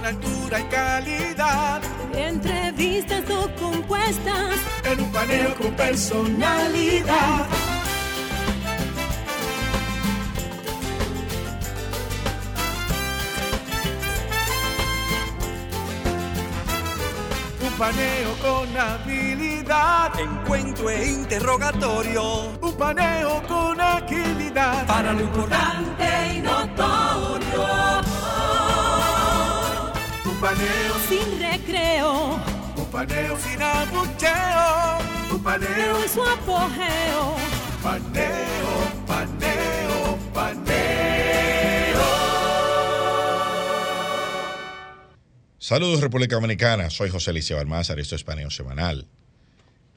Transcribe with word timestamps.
con 0.00 0.06
altura 0.06 0.60
y 0.60 0.64
calidad. 0.64 1.82
Entrevistas 2.14 3.22
o 3.30 3.48
compuestas. 3.56 4.56
En 4.84 5.00
un 5.00 5.12
paneo 5.12 5.54
con 5.56 5.72
personalidad. 5.74 7.46
Un 17.62 17.72
paneo 17.78 18.34
con 18.42 18.76
habilidad. 18.76 20.18
Encuentro 20.18 20.90
e 20.90 21.08
interrogatorio. 21.08 22.52
Un 22.60 22.74
paneo 22.76 23.42
con 23.46 23.80
agilidad. 23.80 24.86
Para 24.86 25.12
lo 25.12 25.20
importante 25.20 26.34
y 26.36 26.40
notorio. 26.40 27.99
Un 30.40 30.46
paneo 30.46 30.94
Sin 31.06 31.38
recreo. 31.38 32.40
Un 32.74 32.86
paneo 32.86 33.38
sin 33.38 33.60
abucheo. 33.60 34.98
Un 35.34 35.42
paneo 35.42 36.02
En 36.02 36.08
su 36.08 36.22
apogeo. 36.22 37.36
Paneo, 37.82 39.04
paneo, 39.06 40.18
paneo. 40.32 42.00
Saludos 45.58 46.00
República 46.00 46.36
Dominicana, 46.36 46.88
soy 46.88 47.10
José 47.10 47.34
Liceo 47.34 47.58
Almázar 47.58 47.98
y 47.98 48.00
esto 48.00 48.16
es 48.16 48.24
Paneo 48.24 48.48
Semanal. 48.48 49.06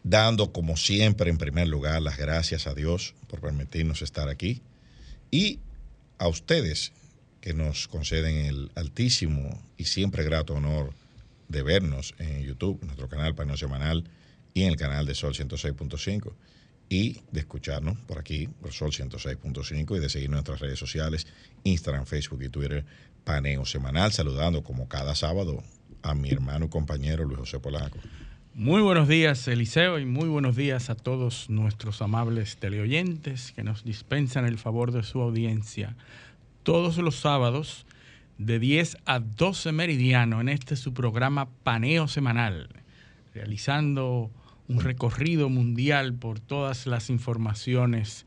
Dando 0.04 0.52
como 0.52 0.76
siempre 0.76 1.30
en 1.30 1.38
primer 1.38 1.70
lugar 1.70 2.02
las 2.02 2.18
gracias 2.18 2.68
a 2.68 2.74
Dios 2.74 3.16
por 3.30 3.40
permitirnos 3.40 4.02
estar 4.02 4.28
aquí 4.28 4.62
y 5.32 5.62
a 6.18 6.28
ustedes 6.28 6.92
que 7.44 7.54
nos 7.54 7.90
conceden 7.90 8.38
el 8.46 8.72
altísimo 8.76 9.62
y 9.76 9.84
siempre 9.84 10.24
grato 10.24 10.54
honor 10.54 10.94
de 11.50 11.62
vernos 11.62 12.16
en 12.18 12.42
YouTube, 12.42 12.82
nuestro 12.86 13.10
canal 13.10 13.36
Paneo 13.36 13.58
Semanal 13.58 14.06
y 14.54 14.64
en 14.64 14.70
el 14.70 14.78
canal 14.78 15.06
de 15.06 15.14
Sol 15.14 15.34
106.5 15.34 16.32
y 16.88 17.20
de 17.34 17.42
escucharnos 17.42 18.00
por 18.08 18.18
aquí, 18.18 18.48
por 18.48 18.72
Sol 18.72 18.92
106.5 18.92 19.98
y 19.98 20.00
de 20.00 20.08
seguir 20.08 20.30
nuestras 20.30 20.62
redes 20.62 20.80
sociales, 20.80 21.28
Instagram, 21.66 22.06
Facebook 22.06 22.42
y 22.44 22.48
Twitter, 22.48 22.86
Paneo 23.26 23.66
Semanal, 23.66 24.14
saludando 24.14 24.64
como 24.64 24.88
cada 24.88 25.14
sábado 25.14 25.62
a 26.02 26.16
mi 26.16 26.30
hermano 26.30 26.68
y 26.68 26.70
compañero 26.70 27.26
Luis 27.26 27.40
José 27.40 27.60
Polanco. 27.60 28.00
Muy 28.54 28.82
buenos 28.82 29.10
días, 29.10 29.46
Eliseo, 29.50 30.00
y 30.00 30.06
muy 30.06 30.30
buenos 30.30 30.56
días 30.56 30.90
a 30.90 30.96
todos 30.96 31.50
nuestros 31.50 32.02
amables 32.02 32.56
teleoyentes 32.56 33.52
que 33.52 33.64
nos 33.64 33.84
dispensan 33.84 34.46
el 34.46 34.60
favor 34.60 34.94
de 34.94 35.04
su 35.04 35.20
audiencia 35.20 35.98
todos 36.64 36.98
los 36.98 37.16
sábados 37.16 37.86
de 38.38 38.60
10 38.60 38.98
a 39.06 39.20
12 39.20 39.72
meridiano 39.72 40.42
en 40.42 40.50
este 40.50 40.76
su 40.76 40.94
programa 40.94 41.50
Paneo 41.64 42.08
Semanal, 42.08 42.70
realizando 43.34 44.32
un 44.68 44.80
recorrido 44.82 45.50
mundial 45.50 46.14
por 46.14 46.40
todas 46.40 46.88
las 46.88 47.10
informaciones 47.10 48.26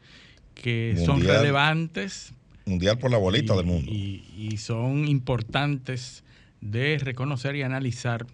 que 0.55 0.97
son 1.05 1.23
relevantes 1.23 2.33
Mundial 2.67 2.98
por 2.98 3.11
la 3.12 3.19
bolita 3.19 3.55
y- 3.55 3.56
del 3.59 3.67
mundo. 3.67 3.93
Y, 3.93 4.25
y 4.37 4.56
son 4.56 5.06
importantes 5.06 6.25
de 6.61 6.98
reconocer 6.98 7.55
y 7.56 7.62
analizar 7.62 8.27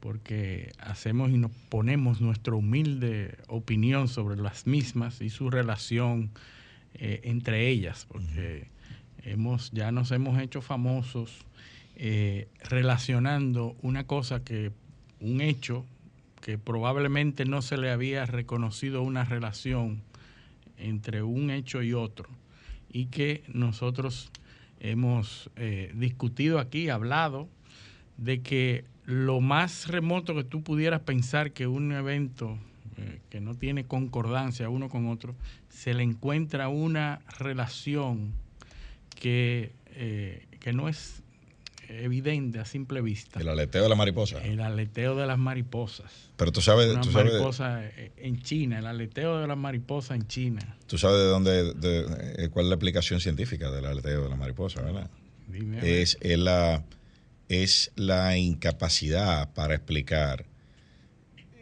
porque 0.00 0.72
hacemos 0.78 1.30
y 1.30 1.38
nos 1.38 1.50
ponemos 1.68 2.20
nuestra 2.20 2.54
humilde 2.54 3.36
opinión 3.48 4.08
sobre 4.08 4.36
las 4.40 4.66
mismas 4.66 5.20
y 5.20 5.30
su 5.30 5.50
relación 5.50 6.30
eh, 6.94 7.20
entre 7.24 7.68
ellas, 7.68 8.06
porque 8.10 8.68
hemos, 9.24 9.70
ya 9.72 9.90
nos 9.92 10.10
hemos 10.12 10.40
hecho 10.40 10.62
famosos 10.62 11.44
eh, 11.96 12.48
relacionando 12.62 13.76
una 13.82 14.06
cosa 14.06 14.44
que, 14.44 14.72
un 15.20 15.40
hecho 15.40 15.84
que 16.40 16.58
probablemente 16.58 17.44
no 17.44 17.62
se 17.62 17.76
le 17.76 17.90
había 17.90 18.26
reconocido 18.26 19.02
una 19.02 19.24
relación 19.24 20.02
entre 20.76 21.22
un 21.22 21.50
hecho 21.50 21.82
y 21.82 21.94
otro 21.94 22.28
y 22.90 23.06
que 23.06 23.42
nosotros 23.48 24.30
hemos 24.80 25.50
eh, 25.56 25.92
discutido 25.94 26.58
aquí, 26.58 26.90
hablado 26.90 27.48
de 28.18 28.42
que 28.42 28.84
lo 29.06 29.40
más 29.40 29.88
remoto 29.88 30.34
que 30.34 30.44
tú 30.44 30.62
pudieras 30.62 31.00
pensar 31.00 31.52
que 31.52 31.66
un 31.66 31.92
evento 31.92 32.58
eh, 32.96 33.20
que 33.30 33.40
no 33.40 33.54
tiene 33.54 33.84
concordancia 33.84 34.68
uno 34.68 34.88
con 34.88 35.08
otro, 35.08 35.34
se 35.68 35.94
le 35.94 36.02
encuentra 36.02 36.68
una 36.68 37.20
relación 37.38 38.32
que, 39.24 39.72
eh, 39.94 40.44
que 40.60 40.74
no 40.74 40.86
es 40.90 41.22
evidente 41.88 42.58
a 42.58 42.66
simple 42.66 43.00
vista. 43.00 43.40
El 43.40 43.48
aleteo 43.48 43.82
de 43.84 43.88
la 43.88 43.94
mariposa. 43.94 44.44
El 44.44 44.60
aleteo 44.60 45.16
de 45.16 45.26
las 45.26 45.38
mariposas. 45.38 46.12
Pero 46.36 46.52
tú 46.52 46.60
sabes, 46.60 46.90
Una 46.90 47.00
tú 47.00 47.10
mariposa 47.10 47.86
eh, 47.86 48.12
en 48.18 48.42
China, 48.42 48.80
el 48.80 48.86
aleteo 48.86 49.38
de 49.38 49.46
las 49.46 49.56
mariposas 49.56 50.16
en 50.18 50.26
China. 50.26 50.76
tú 50.86 50.98
sabes 50.98 51.16
de 51.20 51.24
dónde, 51.24 51.72
de- 51.72 52.34
eh, 52.44 52.48
cuál 52.50 52.66
es 52.66 52.68
la 52.68 52.74
explicación 52.74 53.20
científica 53.20 53.70
del 53.70 53.86
aleteo 53.86 54.24
de 54.24 54.28
la 54.28 54.36
mariposa, 54.36 54.82
¿verdad? 54.82 55.08
Dime, 55.48 55.78
es, 56.02 56.18
es 56.20 56.38
la, 56.38 56.84
es 57.48 57.92
la 57.96 58.36
incapacidad 58.36 59.54
para 59.54 59.74
explicar 59.74 60.44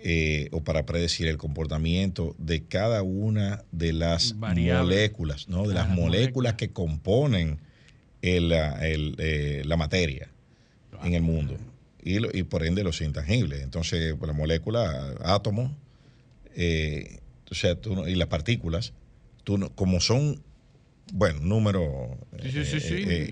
eh, 0.05 0.49
o 0.53 0.63
para 0.65 0.85
predecir 0.87 1.29
el 1.29 1.37
comportamiento 1.39 2.35
de 2.39 2.63
cada 2.65 3.03
una 3.03 3.65
de 3.73 3.93
las 3.93 4.35
moléculas, 4.83 5.49
¿no? 5.49 5.63
de 5.69 5.75
las 5.75 5.87
las 5.87 5.97
moléculas 5.97 6.23
moléculas. 6.25 6.55
que 6.55 6.71
componen 6.71 7.59
el, 8.23 8.49
la- 8.51 8.87
el, 8.87 9.15
eh, 9.19 9.63
la 9.65 9.77
materia 9.77 10.29
en 11.05 11.15
el 11.15 11.23
mundo 11.23 11.57
y, 12.03 12.19
lo- 12.19 12.31
y 12.37 12.43
por 12.43 12.65
ende 12.67 12.83
los 12.85 13.01
intangibles. 13.01 13.63
Entonces, 13.63 14.15
pues, 14.19 14.27
la 14.29 14.37
molécula, 14.37 15.15
átomos, 15.25 15.71
eh, 16.55 17.19
o 17.51 17.55
sea, 17.55 17.75
tú 17.77 18.07
y 18.07 18.15
las 18.15 18.29
partículas, 18.29 18.93
tú 19.45 19.71
como 19.75 20.01
son, 20.01 20.43
bueno, 21.13 21.41
números 21.41 22.17
Sí, 22.43 22.51
sí, 22.65 22.65
sí, 22.81 22.95
eh, 23.09 23.31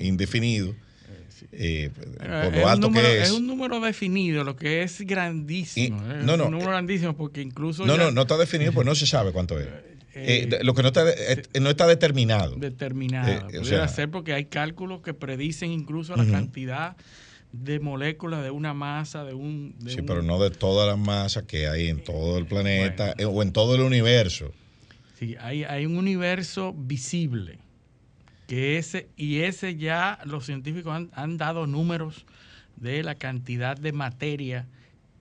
sí. 1.30 1.46
eh, 1.52 1.90
por 1.94 2.04
es 2.24 2.28
lo 2.54 2.62
un 2.64 2.68
alto 2.68 2.86
número- 2.88 3.08
que 3.08 3.18
es. 3.22 3.28
Es 3.28 3.30
un 3.34 3.46
número 3.46 3.80
definido, 3.80 4.44
lo 4.44 4.56
que 4.56 4.82
es 4.82 5.00
grandísimo. 5.02 5.96
Y- 5.98 6.24
no, 6.24 6.36
no, 6.36 6.44
un 6.46 6.50
número 6.52 6.70
eh, 6.70 6.72
grandísimo 6.74 7.16
porque 7.16 7.40
incluso 7.42 7.86
No, 7.86 7.96
ya 7.96 8.04
no, 8.04 8.10
no 8.10 8.22
está 8.22 8.36
definido, 8.36 8.72
pues 8.72 8.86
no 8.86 8.94
se 8.94 9.06
sabe 9.06 9.32
cuánto 9.32 9.58
es. 9.58 9.66
Eh, 9.66 10.48
Eh, 10.50 10.58
lo 10.64 10.74
que 10.74 10.82
no 10.82 10.88
está, 10.88 11.04
eh, 11.08 11.42
no 11.60 11.70
está 11.70 11.86
determinado. 11.86 12.56
determinado. 12.56 13.30
Eh, 13.30 13.36
o 13.38 13.46
Pudiera 13.62 13.86
sea- 13.86 13.88
ser 13.88 14.10
porque 14.10 14.32
hay 14.34 14.46
cálculos 14.46 15.02
que 15.02 15.14
predicen 15.14 15.70
incluso 15.70 16.16
la 16.16 16.26
cantidad 16.26 16.96
de 17.52 17.78
moléculas 17.80 18.42
de 18.42 18.50
una 18.50 18.74
masa, 18.74 19.24
de 19.24 19.34
un... 19.34 19.74
de 19.78 19.92
Sí, 19.92 20.00
un- 20.00 20.06
pero 20.06 20.22
no 20.22 20.40
de 20.40 20.50
todas 20.50 20.88
las 20.88 20.98
masas 20.98 21.44
que 21.44 21.68
hay 21.68 21.88
en 21.88 22.02
todo 22.02 22.38
el 22.38 22.46
planeta 22.46 23.14
o 23.26 23.42
en 23.42 23.52
todo 23.52 23.74
el 23.76 23.82
universo. 23.82 24.52
Sí, 25.18 25.36
hay, 25.40 25.64
hay 25.64 25.86
un 25.86 25.96
universo 25.96 26.72
visible. 26.76 27.58
Que 28.50 28.78
ese, 28.78 29.08
y 29.16 29.42
ese 29.42 29.76
ya 29.76 30.18
los 30.24 30.44
científicos 30.44 30.92
han, 30.92 31.08
han 31.14 31.36
dado 31.36 31.68
números 31.68 32.26
de 32.74 33.04
la 33.04 33.14
cantidad 33.14 33.76
de 33.76 33.92
materia 33.92 34.66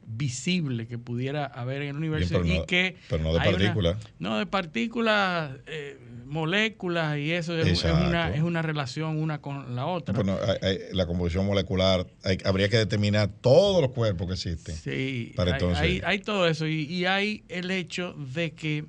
visible 0.07 0.87
que 0.87 0.97
pudiera 0.97 1.45
haber 1.45 1.83
en 1.83 1.89
el 1.89 1.97
universo 1.97 2.39
pero 2.41 2.45
y 2.45 2.57
no- 2.57 2.65
que 2.65 2.97
pero 3.07 3.21
no 3.23 3.33
de 3.33 3.39
partículas. 3.39 3.97
no 4.17 4.39
de 4.39 4.47
partículas 4.47 5.51
eh, 5.67 5.99
moléculas 6.25 7.19
y 7.19 7.31
eso 7.31 7.55
es, 7.55 7.83
una, 7.83 8.33
es 8.33 8.41
una 8.41 8.63
relación 8.63 9.17
una 9.17 9.39
con 9.41 9.75
la 9.75 9.85
otra 9.85 10.15
Bueno, 10.15 10.35
hay- 10.47 10.67
hay- 10.67 10.79
la 10.93 11.05
composición 11.05 11.45
molecular, 11.45 12.07
hay- 12.23 12.39
habría 12.45 12.67
que 12.69 12.77
determinar 12.77 13.29
todos 13.41 13.79
los 13.83 13.91
cuerpos 13.91 14.25
que 14.25 14.33
existen. 14.33 14.75
Sí, 14.75 15.33
Para 15.35 15.51
hay, 15.51 15.53
entonces- 15.61 15.83
hay- 15.83 16.01
hay 16.03 16.19
todo 16.19 16.47
eso 16.47 16.65
y, 16.65 16.81
y 16.85 17.05
hay 17.05 17.43
el 17.47 17.69
hecho 17.69 18.13
de 18.13 18.53
que 18.53 18.85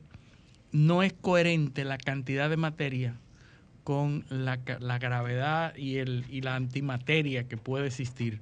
no 0.72 1.02
es 1.02 1.12
coherente 1.12 1.84
la 1.84 1.98
cantidad 1.98 2.48
de 2.48 2.56
materia 2.56 3.16
con 3.90 4.24
la, 4.30 4.60
la 4.78 5.00
gravedad 5.00 5.74
y, 5.76 5.96
el, 5.96 6.24
y 6.30 6.42
la 6.42 6.54
antimateria 6.54 7.48
que 7.48 7.56
puede 7.56 7.88
existir. 7.88 8.38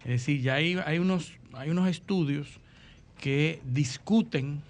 Es 0.00 0.08
decir, 0.08 0.42
ya 0.42 0.56
hay, 0.56 0.78
hay, 0.84 0.98
unos, 0.98 1.32
hay 1.54 1.70
unos 1.70 1.88
estudios 1.88 2.46
que 3.18 3.62
discuten 3.64 4.60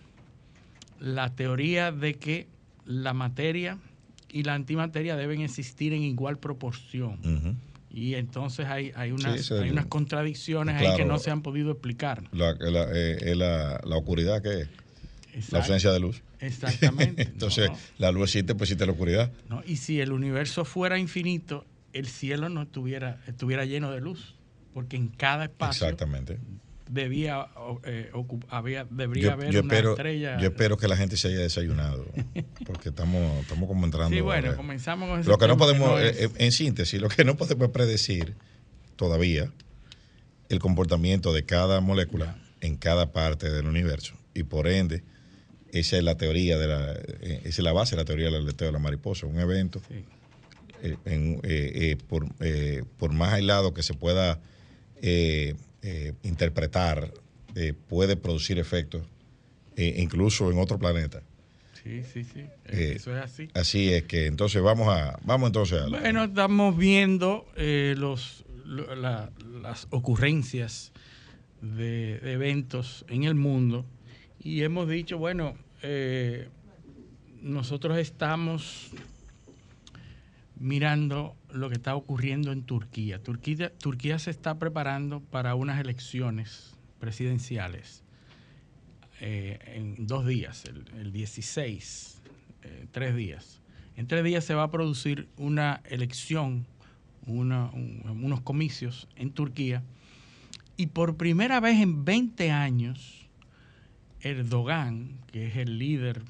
la 1.00 1.34
teoría 1.34 1.90
de 1.90 2.14
que 2.14 2.46
la 2.86 3.12
materia 3.12 3.78
y 4.30 4.44
la 4.44 4.54
antimateria 4.54 5.16
deben 5.16 5.40
existir 5.40 5.92
en 5.94 6.02
igual 6.04 6.38
proporción. 6.38 7.58
Y 7.92 8.14
entonces 8.14 8.66
hay, 8.66 8.92
hay, 8.94 9.10
unas, 9.10 9.46
Sí, 9.46 9.54
hay 9.54 9.70
unas 9.70 9.86
contradicciones 9.86 10.76
ahí 10.76 10.96
que 10.96 11.04
no 11.04 11.18
se 11.18 11.32
han 11.32 11.42
podido 11.42 11.72
explicar. 11.72 12.22
La, 12.30 12.54
la, 12.54 12.84
eh, 12.94 13.18
es 13.20 13.36
la, 13.36 13.80
la 13.82 13.96
oscuridad 13.96 14.40
que 14.40 14.60
es, 14.60 14.68
la 15.50 15.58
ausencia 15.58 15.90
de 15.92 16.00
luz. 16.00 16.22
Exactamente. 16.40 17.22
Entonces, 17.32 17.70
No, 17.70 17.76
la 17.98 18.12
luz 18.12 18.24
existe, 18.30 18.54
pues 18.54 18.70
existe 18.70 18.86
la 18.86 18.92
oscuridad. 18.92 19.30
no. 19.48 19.62
Y 19.66 19.76
si 19.76 20.00
el 20.00 20.12
universo 20.12 20.64
fuera 20.64 20.98
infinito, 20.98 21.64
el 21.92 22.06
cielo 22.06 22.48
no 22.48 22.62
estuviera, 22.62 23.20
estuviera 23.26 23.64
lleno 23.64 23.90
de 23.90 24.00
luz, 24.00 24.36
porque 24.72 24.96
en 24.96 25.08
cada 25.08 25.44
espacio 25.44 25.86
Exactamente. 25.86 26.38
debía, 26.88 27.46
eh, 27.84 28.10
había, 28.48 28.84
debería 28.88 29.22
Yo, 29.24 29.32
haber 29.32 29.52
yo 29.52 29.60
una 29.62 29.72
espero, 29.74 29.90
estrella. 29.92 30.38
yo 30.40 30.48
espero 30.48 30.76
que 30.76 30.88
la 30.88 30.96
gente 30.96 31.16
se 31.16 31.28
haya 31.28 31.38
desayunado, 31.38 32.06
porque 32.66 32.90
estamos, 32.90 33.40
estamos 33.42 33.68
como 33.68 33.84
entrando. 33.84 34.14
sí, 34.14 34.20
bueno, 34.20 34.54
comenzamos 34.56 35.08
con 35.08 35.24
Lo 35.24 35.38
que 35.38 35.48
no 35.48 35.56
podemos, 35.56 36.00
eh, 36.00 36.24
eh, 36.24 36.28
en 36.38 36.52
síntesis, 36.52 37.00
lo 37.00 37.08
que 37.08 37.24
no 37.24 37.36
podemos 37.36 37.70
predecir 37.70 38.34
todavía 38.96 39.50
el 40.48 40.58
comportamiento 40.58 41.32
de 41.32 41.44
cada 41.44 41.80
molécula 41.80 42.36
en 42.60 42.76
cada 42.76 43.12
parte 43.12 43.50
del 43.50 43.66
universo. 43.66 44.14
Y 44.34 44.42
por 44.44 44.68
ende, 44.68 45.02
esa 45.72 45.96
es 45.98 46.04
la 46.04 46.16
teoría 46.16 46.58
de 46.58 46.66
la, 46.66 46.92
eh, 46.92 47.40
esa 47.44 47.48
es 47.48 47.58
la 47.64 47.72
base 47.72 47.96
de 47.96 48.02
la 48.02 48.04
teoría 48.04 48.26
del 48.26 48.36
aleteo 48.36 48.66
de 48.68 48.72
la 48.72 48.78
mariposa. 48.78 49.26
Un 49.26 49.38
evento, 49.38 49.80
Sí. 49.88 50.04
eh, 50.82 50.96
en- 51.04 51.40
eh, 51.44 51.96
por, 52.08 52.26
por 52.98 53.12
más 53.12 53.32
aislado 53.34 53.74
que 53.74 53.82
se 53.82 53.94
pueda 53.94 54.40
interpretar, 56.22 57.12
puede 57.88 58.16
producir 58.16 58.58
efectos 58.58 59.02
incluso 59.76 60.50
en 60.50 60.58
otro 60.58 60.78
planeta. 60.78 61.22
Sí, 61.82 62.02
sí, 62.12 62.24
sí. 62.24 62.40
Eh, 62.66 62.92
Eso 62.96 63.16
es 63.16 63.24
así. 63.24 63.48
Así 63.54 63.88
es 63.92 64.02
que 64.04 64.26
entonces 64.26 64.60
vamos 64.62 64.88
a, 64.88 65.18
vamos 65.24 65.46
entonces 65.48 65.80
a 65.80 65.88
la- 65.88 66.00
Bueno, 66.00 66.24
estamos 66.24 66.76
viendo 66.76 67.46
eh, 67.56 67.94
los, 67.96 68.44
lo- 68.66 68.94
la- 68.94 69.30
las 69.62 69.86
ocurrencias 69.88 70.92
de, 71.62 72.18
de 72.20 72.32
eventos 72.32 73.06
en 73.08 73.24
el 73.24 73.34
mundo 73.34 73.86
y 74.42 74.62
hemos 74.62 74.88
dicho, 74.88 75.18
bueno, 75.18 75.54
eh, 75.82 76.48
nosotros 77.42 77.98
estamos 77.98 78.90
mirando 80.56 81.36
lo 81.52 81.68
que 81.68 81.74
está 81.74 81.94
ocurriendo 81.94 82.52
en 82.52 82.62
Turquía. 82.62 83.22
Turquía. 83.22 83.72
Turquía 83.76 84.18
se 84.18 84.30
está 84.30 84.58
preparando 84.58 85.20
para 85.20 85.54
unas 85.54 85.80
elecciones 85.80 86.74
presidenciales 86.98 88.02
eh, 89.20 89.58
en 89.74 90.06
dos 90.06 90.26
días, 90.26 90.64
el, 90.64 90.84
el 90.98 91.12
16, 91.12 92.20
eh, 92.62 92.86
tres 92.92 93.14
días. 93.14 93.60
En 93.96 94.06
tres 94.06 94.24
días 94.24 94.44
se 94.44 94.54
va 94.54 94.64
a 94.64 94.70
producir 94.70 95.28
una 95.36 95.82
elección, 95.84 96.66
unos 97.26 98.40
comicios 98.40 99.08
en 99.16 99.30
Turquía 99.30 99.82
y 100.76 100.86
por 100.86 101.18
primera 101.18 101.60
vez 101.60 101.80
en 101.80 102.06
20 102.06 102.50
años, 102.50 103.19
Erdogan, 104.22 105.18
que 105.32 105.46
es 105.46 105.56
el 105.56 105.78
líder 105.78 106.22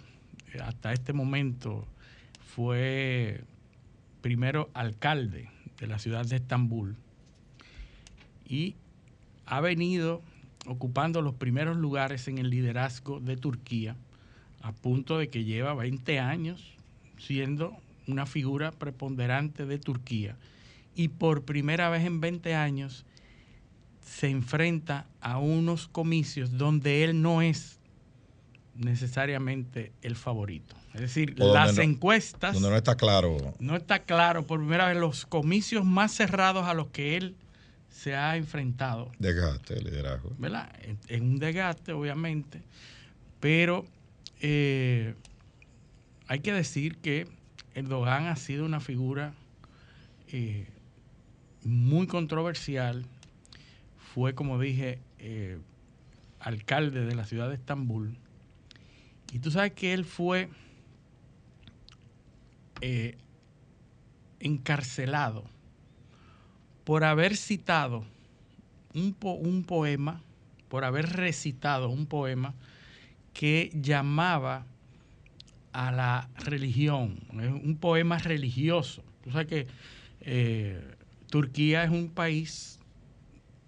eh, 0.53 0.61
hasta 0.61 0.93
este 0.93 1.13
momento, 1.13 1.87
fue 2.55 3.43
primero 4.21 4.71
alcalde 4.75 5.49
de 5.79 5.87
la 5.87 5.99
ciudad 5.99 6.27
de 6.27 6.37
Estambul 6.37 6.97
y 8.47 8.75
ha 9.47 9.61
venido 9.61 10.23
ocupando 10.67 11.23
los 11.23 11.35
primeros 11.35 11.77
lugares 11.77 12.29
en 12.29 12.39
el 12.39 12.51
liderazgo 12.51 13.21
de 13.21 13.37
Turquía, 13.37 13.97
a 14.61 14.73
punto 14.73 15.19
de 15.19 15.29
que 15.29 15.45
lleva 15.45 15.75
20 15.75 16.19
años 16.19 16.75
siendo 17.19 17.77
una 18.07 18.27
figura 18.27 18.73
preponderante 18.73 19.67
de 19.67 19.79
Turquía. 19.79 20.37
Y 20.95 21.09
por 21.09 21.45
primera 21.45 21.89
vez 21.89 22.05
en 22.05 22.21
20 22.21 22.55
años 22.55 23.07
se 24.05 24.29
enfrenta 24.29 25.07
a 25.21 25.39
unos 25.39 25.89
comicios 25.89 26.59
donde 26.59 27.05
él 27.05 27.23
no 27.23 27.43
es 27.43 27.80
necesariamente 28.81 29.93
el 30.03 30.17
favorito. 30.17 30.75
Es 30.95 31.01
decir, 31.03 31.37
O 31.39 31.55
las 31.55 31.77
no- 31.77 31.83
encuestas 31.83 32.55
donde 32.55 32.71
no 32.71 32.77
está 32.77 32.97
claro. 32.97 33.55
no 33.61 33.77
está 33.77 34.01
claro 34.01 34.47
por 34.47 34.59
primera 34.59 34.89
vez 34.89 34.97
los 34.97 35.25
comicios 35.27 35.85
más 35.85 36.13
cerrados 36.13 36.67
a 36.67 36.75
los 36.75 36.89
que 36.89 37.17
él 37.17 37.37
se 37.91 38.15
ha 38.17 38.37
enfrentado, 38.37 39.11
Desgaste, 39.19 39.75
el 39.75 39.85
liderazgo. 39.85 40.33
¿verdad? 40.39 40.73
En 41.09 41.23
un 41.23 41.39
desgaste, 41.39 41.93
obviamente, 41.93 42.63
pero 43.39 43.85
eh, 44.41 45.15
hay 46.27 46.41
que 46.41 46.53
decir 46.53 46.97
que 46.99 47.27
Erdogan 47.75 48.27
ha 48.27 48.37
sido 48.37 48.65
una 48.65 48.81
figura 48.81 49.35
eh, 50.33 50.67
muy 51.65 52.07
controversial. 52.07 53.05
Fue, 54.15 54.35
como 54.35 54.59
dije, 54.59 54.99
eh, 55.19 55.59
alcalde 56.41 57.05
de 57.05 57.15
la 57.15 57.25
ciudad 57.27 57.49
de 57.49 57.55
Estambul. 57.57 58.17
Y 59.33 59.39
tú 59.39 59.51
sabes 59.51 59.73
que 59.73 59.93
él 59.93 60.05
fue 60.05 60.49
eh, 62.81 63.17
encarcelado 64.41 65.45
por 66.85 67.05
haber 67.05 67.37
citado 67.37 68.05
un, 68.95 69.15
po- 69.15 69.35
un 69.35 69.65
poema, 69.65 70.21
por 70.69 70.85
haber 70.85 71.11
recitado 71.11 71.89
un 71.91 72.07
poema 72.07 72.55
que 73.33 73.71
llamaba 73.75 74.67
a 75.73 75.93
la 75.93 76.29
religión, 76.39 77.21
es 77.41 77.51
un 77.51 77.77
poema 77.77 78.19
religioso. 78.19 79.05
Tú 79.23 79.31
sabes 79.31 79.47
que 79.47 79.67
eh, 80.23 80.83
Turquía 81.29 81.85
es 81.85 81.91
un 81.91 82.09
país 82.09 82.81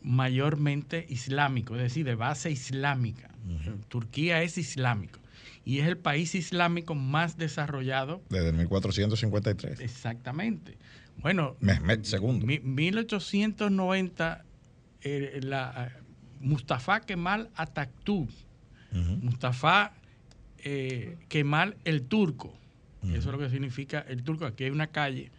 mayormente 0.02 1.06
islámico, 1.08 1.76
es 1.76 1.82
decir, 1.82 2.04
de 2.04 2.16
base 2.16 2.50
islámica. 2.50 3.30
Turquía 3.88 4.42
es 4.42 4.58
islámico 4.58 5.20
y 5.64 5.78
es 5.78 5.86
el 5.86 5.96
país 5.96 6.34
islámico 6.34 6.94
más 6.94 7.36
desarrollado 7.36 8.22
Desde 8.30 8.48
el 8.50 8.56
1453. 8.56 9.80
exactamente. 9.80 10.76
Bueno, 11.18 11.56
Mehmet 11.60 12.06
II. 12.12 12.40
mi- 12.44 12.58
1890, 12.60 14.44
eh, 15.02 15.40
la, 15.42 15.90
eh, 15.96 16.02
Mustafa 16.40 17.00
Kemal 17.00 17.50
Atatürk, 17.56 18.30
Ujú. 18.92 19.16
Mustafa 19.22 19.92
eh, 20.64 21.16
Kemal 21.28 21.76
el 21.84 22.02
Turco, 22.02 22.56
eso 23.04 23.16
es 23.16 23.24
lo 23.26 23.38
que 23.38 23.50
significa 23.50 24.00
el 24.08 24.22
turco. 24.22 24.46
Aquí 24.46 24.62
hay 24.64 24.70
una 24.70 24.86
calle 24.88 25.30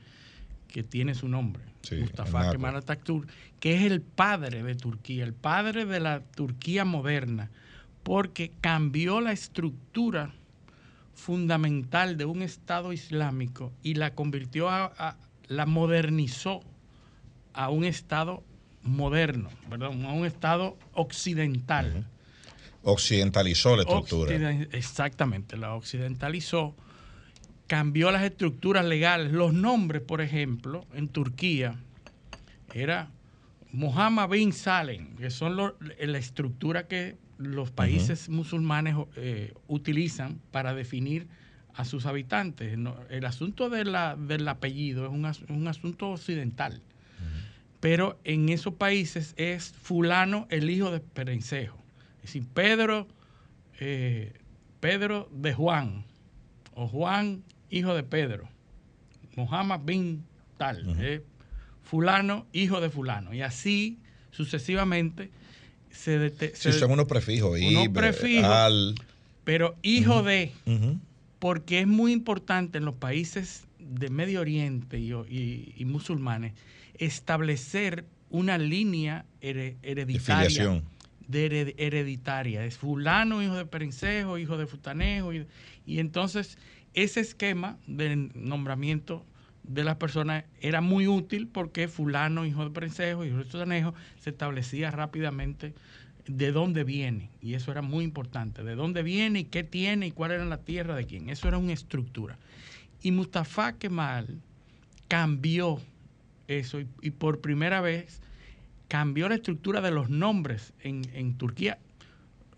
que 0.68 0.84
tiene 0.84 1.16
su 1.16 1.28
nombre, 1.30 1.64
Sí, 1.82 1.96
Mustafa. 1.96 2.52
Kemal 2.52 2.76
Atatürk, 2.76 3.30
que 3.60 3.76
es 3.76 3.84
el 3.84 4.02
padre 4.02 4.64
de 4.64 4.76
Turquía, 4.76 5.24
el 5.24 5.34
padre 5.34 5.86
de 5.86 6.00
la 6.02 6.22
Turquía 6.24 6.84
moderna, 6.84 7.52
porque 8.04 8.52
cambió 8.62 9.22
la 9.22 9.32
estructura 9.32 10.32
fundamental 11.14 12.18
de 12.18 12.26
un 12.26 12.42
Estado 12.42 12.92
islámico 12.94 13.72
y 13.82 13.96
la 13.96 14.14
convirtió 14.16 14.70
a, 14.70 14.86
a- 14.98 15.18
la 15.48 15.66
modernizó 15.66 16.62
a 17.54 17.70
un 17.70 17.84
Estado 17.86 18.44
moderno, 18.82 19.50
perdón, 19.70 20.06
a 20.06 20.12
un 20.14 20.26
Estado 20.26 20.78
occidental. 20.94 22.06
Occidentalizó 22.84 23.76
la 23.78 23.84
estructura. 23.84 24.52
Exactamente, 24.72 25.56
la 25.56 25.74
occidentalizó, 25.76 26.76
cambió 27.68 28.12
las 28.12 28.24
estructuras 28.24 28.84
legales. 28.86 29.32
Los 29.32 29.54
nombres, 29.54 30.02
por 30.02 30.20
ejemplo, 30.22 30.86
en 30.94 31.08
Turquía, 31.08 31.76
era 32.74 33.10
Mohammed 33.72 34.28
bin 34.30 34.52
Salem, 34.52 35.16
que 35.16 35.30
son 35.30 35.56
lo- 35.56 35.78
la 36.00 36.18
estructura 36.18 36.88
que 36.88 37.16
los 37.38 37.72
países 37.72 38.30
musulmanes 38.30 38.96
eh, 39.16 39.54
utilizan 39.68 40.40
para 40.52 40.74
definir 40.74 41.28
a 41.74 41.86
sus 41.86 42.06
habitantes. 42.06 42.78
No, 42.78 42.96
el 43.10 43.26
asunto 43.26 43.70
de 43.70 43.84
la- 43.86 44.16
del 44.16 44.48
apellido 44.48 45.06
es 45.06 45.12
un, 45.12 45.26
as- 45.26 45.42
un 45.50 45.68
asunto 45.68 46.10
occidental. 46.12 46.82
Pero 47.80 48.18
en 48.24 48.48
esos 48.50 48.76
países 48.76 49.34
es 49.38 49.74
fulano 49.74 50.48
el 50.50 50.70
hijo 50.70 50.90
de 50.92 51.00
Perencejo. 51.02 51.78
Es 52.18 52.28
decir, 52.34 52.46
Pedro, 52.54 53.08
eh, 53.80 54.34
Pedro 54.80 55.30
de 55.34 55.54
Juan, 55.54 56.06
o 56.76 56.88
Juan, 56.88 57.44
hijo 57.70 57.94
de 57.94 58.04
Pedro. 58.04 58.48
Mohammed 59.36 59.80
bin 59.84 60.24
tal, 60.58 60.96
eh, 61.00 61.24
fulano, 61.82 62.46
hijo 62.54 62.80
de 62.80 62.90
fulano. 62.90 63.34
Y 63.34 63.42
así 63.42 64.00
sucesivamente 64.32 65.32
se, 65.94 66.20
dete- 66.20 66.52
Sí, 66.56 66.72
se- 66.74 66.80
son 66.80 66.92
unos 66.92 67.06
prefijos. 67.06 67.52
unos 67.60 67.86
Ibre, 67.86 67.90
prefijos. 68.12 68.46
Al. 68.52 68.96
pero 69.46 69.76
hijo 69.82 70.24
de, 70.24 70.52
porque 71.40 71.80
es 71.80 71.88
muy 71.88 72.12
importante 72.12 72.78
en 72.80 72.86
los 72.86 72.96
países 72.96 73.64
de 73.80 74.10
Medio 74.10 74.42
Oriente 74.42 75.00
y, 75.00 75.12
y- 75.14 75.74
y 75.78 75.86
musulmanes 75.86 76.54
establecer 76.98 78.06
una 78.30 78.58
línea 78.58 79.26
hereditaria 79.42 80.82
de 81.28 81.46
hered- 81.50 81.76
hereditaria. 81.78 82.66
Es 82.66 82.78
fulano, 82.78 83.42
hijo 83.42 83.56
de 83.56 83.66
Perencejo, 83.66 84.38
hijo 84.38 84.58
de 84.58 84.68
Futanejo. 84.68 85.34
Y, 85.34 85.46
y 85.86 86.00
entonces 86.00 86.58
ese 86.94 87.20
esquema 87.22 87.78
de 87.88 88.16
nombramiento 88.36 89.26
de 89.64 89.84
las 89.84 89.96
personas 89.96 90.46
era 90.62 90.82
muy 90.82 91.08
útil 91.08 91.48
porque 91.48 91.88
fulano, 91.88 92.46
hijo 92.46 92.64
de 92.64 92.72
Perencejo, 92.72 93.26
hijo 93.26 93.38
de 93.38 93.44
Futanejo, 93.46 93.94
se 94.20 94.30
establecía 94.32 94.92
rápidamente 94.92 95.74
de 96.28 96.52
dónde 96.52 96.84
viene. 96.84 97.30
Y 97.42 97.54
eso 97.54 97.72
era 97.72 97.82
muy 97.82 98.04
importante. 98.04 98.64
De 98.64 98.76
dónde 98.76 99.04
viene 99.04 99.40
y 99.40 99.44
qué 99.46 99.64
tiene 99.64 100.08
y 100.08 100.12
cuál 100.12 100.32
era 100.32 100.46
la 100.46 100.58
tierra 100.58 100.96
de 100.96 101.06
quién. 101.06 101.30
Eso 101.30 101.48
era 101.48 101.58
una 101.58 101.74
estructura. 101.74 102.38
Y 103.02 103.12
Mustafa 103.12 103.74
Kemal 103.74 104.42
cambió 105.08 105.80
eso 106.48 106.80
y, 106.80 106.88
y 107.02 107.12
por 107.12 107.42
primera 107.42 107.82
vez 107.82 108.22
cambió 108.88 109.28
la 109.28 109.36
estructura 109.36 109.82
de 109.82 109.92
los 109.92 110.10
nombres 110.10 110.74
en, 110.82 111.02
en 111.14 111.36
Turquía 111.38 111.80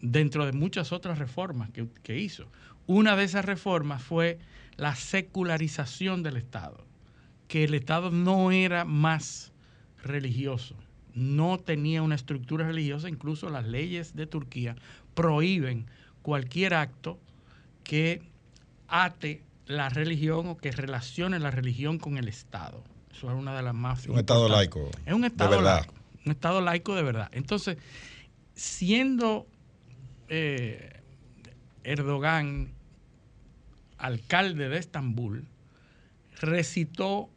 dentro 0.01 0.45
de 0.45 0.51
muchas 0.51 0.91
otras 0.91 1.17
reformas 1.17 1.69
que, 1.71 1.87
que 2.03 2.19
hizo. 2.19 2.47
Una 2.87 3.15
de 3.15 3.23
esas 3.23 3.45
reformas 3.45 4.03
fue 4.03 4.39
la 4.77 4.95
secularización 4.95 6.23
del 6.23 6.37
Estado, 6.37 6.85
que 7.47 7.63
el 7.63 7.73
Estado 7.73 8.11
no 8.11 8.51
era 8.51 8.85
más 8.85 9.51
religioso, 10.03 10.75
no 11.13 11.59
tenía 11.59 12.01
una 12.01 12.15
estructura 12.15 12.67
religiosa, 12.67 13.09
incluso 13.09 13.49
las 13.49 13.65
leyes 13.65 14.15
de 14.15 14.27
Turquía 14.27 14.75
prohíben 15.13 15.87
cualquier 16.21 16.73
acto 16.73 17.19
que 17.83 18.21
ate 18.87 19.43
la 19.65 19.89
religión 19.89 20.47
o 20.47 20.57
que 20.57 20.71
relacione 20.71 21.39
la 21.39 21.51
religión 21.51 21.97
con 21.97 22.17
el 22.17 22.27
Estado. 22.27 22.83
Eso 23.11 23.29
es 23.29 23.35
una 23.35 23.55
de 23.55 23.63
las 23.63 23.73
más... 23.73 24.05
Un 24.07 24.19
Estado 24.19 24.49
laico. 24.49 24.89
Es 25.05 25.13
un 25.13 25.23
Estado 25.23 25.51
de 25.51 25.57
verdad. 25.57 25.75
laico. 25.77 25.93
Un 26.25 26.31
Estado 26.31 26.61
laico 26.61 26.95
de 26.95 27.03
verdad. 27.03 27.29
Entonces, 27.31 27.77
siendo 28.55 29.47
eh, 30.27 31.01
Erdogan 31.83 32.73
alcalde 33.97 34.69
de 34.69 34.77
Estambul, 34.77 35.45
recitó 36.41 37.29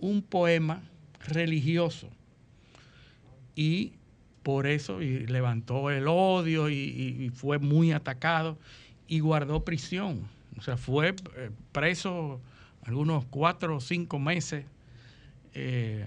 un 0.00 0.22
poema 0.22 0.82
religioso 1.28 2.08
y 3.54 3.92
por 4.42 4.66
eso 4.66 5.02
y 5.02 5.26
levantó 5.26 5.90
el 5.90 6.06
odio 6.06 6.68
y, 6.70 6.74
y 6.74 7.30
fue 7.30 7.58
muy 7.58 7.92
atacado 7.92 8.58
y 9.08 9.20
guardó 9.20 9.64
prisión. 9.64 10.28
O 10.58 10.62
sea, 10.62 10.76
fue 10.76 11.14
eh, 11.36 11.50
preso 11.72 12.40
algunos 12.82 13.24
cuatro 13.26 13.76
o 13.76 13.80
cinco 13.80 14.18
meses 14.18 14.64
eh, 15.54 16.06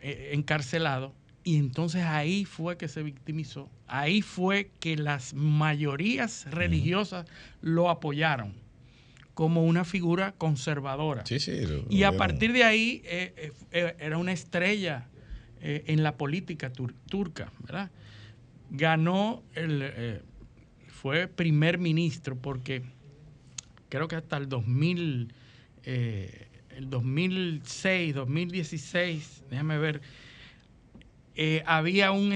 eh, 0.00 0.30
encarcelado 0.32 1.14
y 1.42 1.56
entonces 1.56 2.04
ahí 2.04 2.44
fue 2.44 2.76
que 2.76 2.88
se 2.88 3.02
victimizó. 3.02 3.68
Ahí 3.86 4.22
fue 4.22 4.70
que 4.78 4.96
las 4.96 5.34
mayorías 5.34 6.46
religiosas 6.50 7.26
lo 7.62 7.88
apoyaron 7.88 8.52
como 9.34 9.64
una 9.64 9.84
figura 9.84 10.32
conservadora. 10.32 11.24
Sí, 11.26 11.38
sí. 11.40 11.64
lo- 11.66 11.86
Y 11.88 12.02
a 12.04 12.10
partir 12.16 12.52
de 12.52 12.64
ahí 12.64 13.02
eh, 13.04 13.32
eh, 13.36 13.52
eh, 13.72 13.96
era 14.00 14.18
una 14.18 14.32
estrella 14.32 15.08
eh, 15.60 15.84
en 15.86 16.02
la 16.02 16.16
política 16.16 16.72
tur- 16.72 16.94
turca, 17.08 17.52
¿verdad? 17.60 17.90
Ganó 18.70 19.42
el, 19.54 20.22
fue 20.88 21.26
primer 21.28 21.78
ministro 21.78 22.36
porque 22.36 22.82
creo 23.88 24.06
que 24.08 24.16
hasta 24.16 24.36
el 24.36 24.48
2000, 24.48 25.32
eh, 25.84 26.48
el 26.76 26.88
2006, 26.90 28.14
2016, 28.14 29.44
déjame 29.50 29.78
ver, 29.78 30.00
había 31.66 32.12
un, 32.12 32.32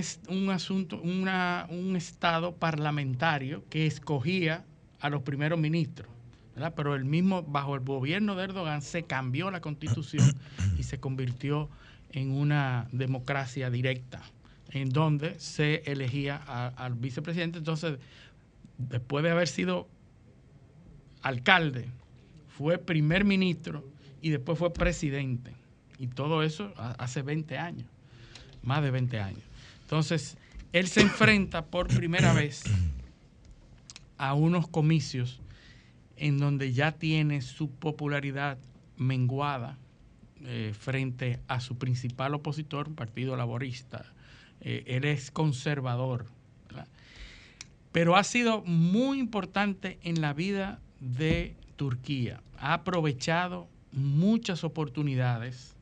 asunto, 0.50 1.00
una- 1.02 1.66
un 1.68 1.94
estado 1.96 2.56
parlamentario 2.56 3.64
que 3.68 3.86
escogía 3.86 4.64
a 5.00 5.10
los 5.10 5.22
primeros 5.22 5.58
ministros. 5.58 6.08
Pero 6.76 6.94
el 6.94 7.04
mismo, 7.04 7.42
bajo 7.42 7.74
el 7.74 7.80
gobierno 7.80 8.34
de 8.36 8.44
Erdogan, 8.44 8.80
se 8.82 9.02
cambió 9.04 9.50
la 9.50 9.60
constitución 9.60 10.32
y 10.78 10.84
se 10.84 11.00
convirtió 11.00 11.68
en 12.12 12.30
una 12.30 12.86
democracia 12.92 13.70
directa, 13.70 14.22
en 14.70 14.90
donde 14.90 15.38
se 15.40 15.82
elegía 15.86 16.36
al 16.36 16.94
vicepresidente. 16.94 17.58
Entonces, 17.58 17.98
después 18.78 19.24
de 19.24 19.30
haber 19.30 19.48
sido 19.48 19.88
alcalde, 21.22 21.88
fue 22.56 22.78
primer 22.78 23.24
ministro 23.24 23.84
y 24.22 24.30
después 24.30 24.58
fue 24.58 24.72
presidente. 24.72 25.52
Y 25.98 26.06
todo 26.08 26.42
eso 26.42 26.72
ha- 26.76 26.92
hace 26.92 27.22
20 27.22 27.58
años, 27.58 27.86
más 28.62 28.82
de 28.82 28.90
20 28.90 29.18
años. 29.20 29.42
Entonces, 29.82 30.36
él 30.72 30.86
se 30.88 31.00
enfrenta 31.00 31.64
por 31.66 31.88
primera 31.88 32.32
vez 32.32 32.62
a 34.18 34.34
unos 34.34 34.68
comicios 34.68 35.40
en 36.24 36.38
donde 36.38 36.72
ya 36.72 36.92
tiene 36.92 37.42
su 37.42 37.70
popularidad 37.70 38.56
menguada 38.96 39.76
eh, 40.40 40.72
frente 40.72 41.38
a 41.48 41.60
su 41.60 41.76
principal 41.76 42.32
opositor, 42.32 42.94
partido 42.94 43.36
laborista. 43.36 44.06
Eh, 44.62 44.84
él 44.86 45.04
es 45.04 45.30
conservador. 45.30 46.24
Pero 47.92 48.16
ha 48.16 48.24
sido 48.24 48.62
muy 48.64 49.18
importante 49.18 49.98
en 50.02 50.22
la 50.22 50.32
vida 50.32 50.80
de 50.98 51.56
Turquía. 51.76 52.42
Ha 52.58 52.72
aprovechado 52.72 53.68
muchas 53.92 54.64
oportunidades. 54.64 55.76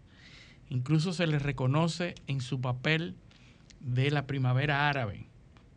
Incluso 0.71 1.13
se 1.13 1.29
le 1.29 1.39
reconoce 1.39 2.17
en 2.27 2.41
su 2.41 2.61
papel 2.61 3.15
de 3.79 4.11
la 4.11 4.27
primavera 4.27 4.89
árabe, 4.89 5.29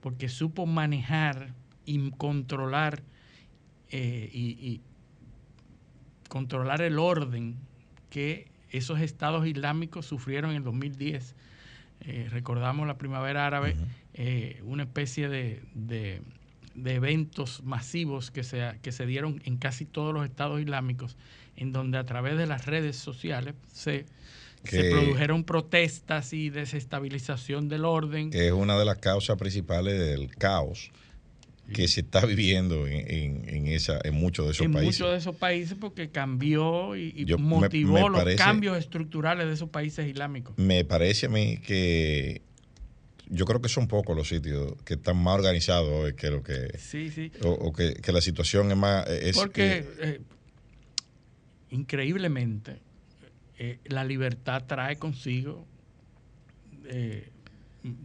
porque 0.02 0.28
supo 0.28 0.66
manejar 0.66 1.54
y 1.86 2.10
controlar 2.10 3.04
eh, 3.92 4.30
y, 4.34 4.42
y 4.68 4.82
controlar 6.30 6.82
el 6.82 7.00
orden 7.00 7.56
que 8.10 8.48
esos 8.72 9.00
estados 9.00 9.46
islámicos 9.48 10.06
sufrieron 10.06 10.52
en 10.52 10.58
el 10.58 10.64
2010. 10.64 11.36
Eh, 12.02 12.28
recordamos 12.30 12.88
la 12.88 12.98
primavera 12.98 13.46
árabe, 13.48 13.76
eh, 14.14 14.62
una 14.66 14.84
especie 14.84 15.30
de, 15.30 15.62
de- 15.74 16.22
de 16.76 16.94
eventos 16.96 17.64
masivos 17.64 18.32
que 18.32 18.44
se, 18.44 18.78
que 18.82 18.92
se 18.92 19.06
dieron 19.06 19.42
en 19.46 19.56
casi 19.56 19.86
todos 19.86 20.14
los 20.14 20.26
estados 20.26 20.60
islámicos, 20.60 21.16
en 21.56 21.72
donde 21.72 21.98
a 21.98 22.04
través 22.06 22.38
de 22.38 22.48
las 22.48 22.66
redes 22.66 22.98
sociales 22.98 23.56
se, 23.72 24.06
se 24.66 24.90
produjeron 24.92 25.46
protestas 25.46 26.34
y 26.34 26.50
desestabilización 26.50 27.70
del 27.70 27.86
orden. 27.86 28.30
que 28.30 28.48
es 28.48 28.52
una 28.52 28.78
de 28.78 28.84
las 28.84 28.98
causas 28.98 29.38
principales 29.38 29.98
del 29.98 30.36
caos 30.36 30.92
que 31.74 31.88
se 31.88 32.02
está 32.02 32.26
viviendo 32.26 32.86
en, 32.88 33.10
en- 33.12 33.50
en 33.50 33.68
esa, 33.68 34.00
en 34.04 34.14
muchos 34.14 34.46
de 34.46 34.52
esos 34.52 34.66
en 34.66 34.74
países. 34.74 35.00
muchos 35.00 35.12
de 35.14 35.18
esos 35.18 35.36
países 35.36 35.78
porque 35.80 36.10
cambió 36.10 36.96
y, 36.96 37.12
y 37.16 37.26
Yo- 37.26 37.38
me- 37.38 37.44
motivó 37.46 37.94
me 37.94 38.02
los 38.10 38.20
parece- 38.20 38.38
cambios 38.38 38.78
estructurales 38.78 39.48
de 39.48 39.54
esos 39.54 39.70
países 39.70 40.08
islámicos. 40.08 40.58
Me 40.58 40.86
parece 40.86 41.26
a 41.26 41.30
mí 41.30 41.58
que 41.58 42.42
yo 43.28 43.46
creo 43.46 43.60
que 43.62 43.70
son 43.70 43.88
pocos 43.88 44.16
los 44.16 44.28
sitios 44.30 44.74
que 44.84 44.94
están 44.94 45.18
más 45.18 45.34
organizados 45.40 45.90
hoy 45.92 46.14
que 46.16 46.30
lo 46.30 46.44
que 46.44 46.78
Sí, 46.78 47.10
sí. 47.10 47.32
o, 47.44 47.50
o 47.50 47.74
que, 47.74 47.94
que 47.96 48.12
la 48.12 48.22
situación 48.22 48.70
es 48.70 48.78
más 48.78 49.08
es 49.10 49.36
Porque 49.36 49.78
eh, 49.80 49.86
eh, 50.00 50.22
increíblemente 51.72 52.78
eh, 53.58 53.80
la 53.86 54.04
libertad 54.04 54.64
trae 54.68 54.98
consigo 54.98 55.66
eh, 56.86 57.30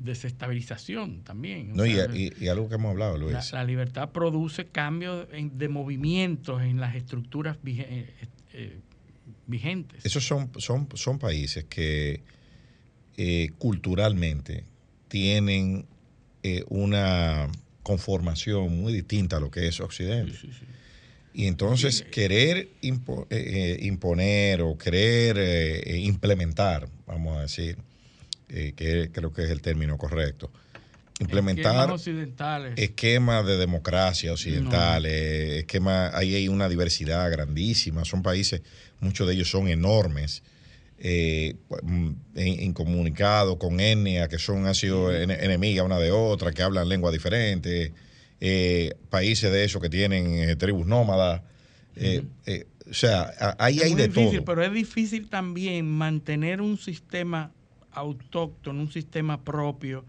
desestabilización 0.02 1.22
también. 1.22 1.72
No, 1.74 1.86
y, 1.86 1.94
sea, 1.94 2.08
y- 2.14 2.32
y 2.38 2.48
algo 2.48 2.68
que 2.68 2.74
hemos 2.76 2.90
hablado 2.90 3.16
la, 3.16 3.32
Luis 3.32 3.52
la 3.52 3.64
libertad 3.64 4.10
produce 4.10 4.66
cambios 4.66 5.26
en- 5.32 5.56
de 5.58 5.68
movimientos 5.68 6.62
en 6.62 6.80
las 6.80 6.94
estructuras 6.94 7.56
vige- 7.62 7.86
eh, 7.88 8.14
eh, 8.52 8.80
vigentes. 9.46 10.04
esos 10.04 10.24
son 10.26 10.50
son 10.58 10.88
son 10.94 11.18
países 11.18 11.64
que 11.64 12.22
eh, 13.16 13.50
culturalmente 13.58 14.64
tienen 15.08 15.86
eh, 16.42 16.64
una 16.68 17.48
conformación 17.82 18.80
muy 18.80 18.92
distinta 18.92 19.36
a 19.36 19.40
lo 19.40 19.50
que 19.50 19.66
es 19.68 19.80
Occidente. 19.80 20.32
Sí, 20.32 20.48
sí, 20.48 20.52
sí. 20.60 20.66
Y 21.32 21.46
entonces 21.46 22.02
querer 22.10 22.70
impo- 22.82 23.26
imponer 23.82 24.62
o 24.62 24.76
querer 24.76 25.36
eh, 25.38 25.98
implementar, 26.00 26.88
vamos 27.06 27.36
a 27.36 27.42
decir, 27.42 27.76
eh, 28.50 28.72
que 28.76 29.10
creo 29.12 29.32
que 29.32 29.44
es 29.44 29.50
el 29.50 29.60
término 29.62 29.96
correcto, 29.98 30.50
implementar 31.20 31.72
Esquemas 31.74 31.90
occidentales. 32.00 32.72
esquemas 32.76 33.46
de 33.46 33.56
democracia 33.56 34.32
occidentales, 34.32 35.12
esquemas, 35.58 36.14
ahí 36.14 36.34
hay 36.34 36.48
una 36.48 36.68
diversidad 36.68 37.30
grandísima, 37.30 38.04
son 38.04 38.22
países, 38.22 38.62
muchos 39.00 39.26
de 39.28 39.34
ellos 39.34 39.50
son 39.50 39.68
enormes, 39.68 40.42
eh, 40.98 41.56
mm, 41.82 42.10
in- 42.36 42.60
incomunicados, 42.62 43.56
con 43.56 43.80
etnia, 43.80 44.28
que 44.28 44.38
son, 44.38 44.66
han 44.66 44.74
sido 44.74 45.14
en- 45.14 45.30
enemigas 45.30 45.84
una 45.84 45.98
de 45.98 46.10
otra, 46.10 46.52
que 46.52 46.62
hablan 46.62 46.88
lenguas 46.88 47.12
diferentes, 47.12 47.92
eh, 48.40 48.94
países 49.10 49.52
de 49.52 49.64
esos 49.64 49.80
que 49.82 49.90
tienen 49.90 50.34
eh, 50.38 50.56
tribus 50.56 50.86
nómadas, 50.86 51.42
eh, 51.96 52.22
eh, 52.46 52.66
o 52.90 52.94
sea, 52.94 53.32
ahí 53.58 53.78
Es 53.78 53.84
hay 53.84 53.90
muy 53.92 54.00
de 54.02 54.08
difícil, 54.08 54.36
todo. 54.38 54.44
pero 54.46 54.64
es 54.64 54.72
difícil 54.72 55.28
también 55.28 55.86
mantener 55.90 56.60
un 56.62 56.76
sistema 56.78 57.52
autóctono, 57.92 58.80
un 58.80 58.90
sistema 58.92 59.42
propio, 59.42 60.04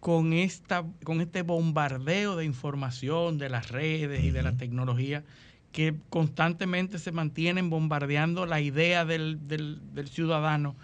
con, 0.00 0.32
esta, 0.32 0.84
con 1.04 1.20
este 1.20 1.42
bombardeo 1.42 2.36
de 2.36 2.44
información 2.44 3.36
de 3.38 3.48
las 3.50 3.68
redes 3.70 4.24
y 4.24 4.30
de 4.30 4.42
la 4.42 4.56
tecnología 4.56 5.24
que 5.72 5.94
constantemente 6.08 6.98
se 6.98 7.12
mantienen 7.12 7.70
bombardeando 7.70 8.46
la 8.46 8.60
idea 8.60 9.04
del, 9.04 9.46
del- 9.46 9.80
del 9.94 10.08
ciudadano 10.08 10.74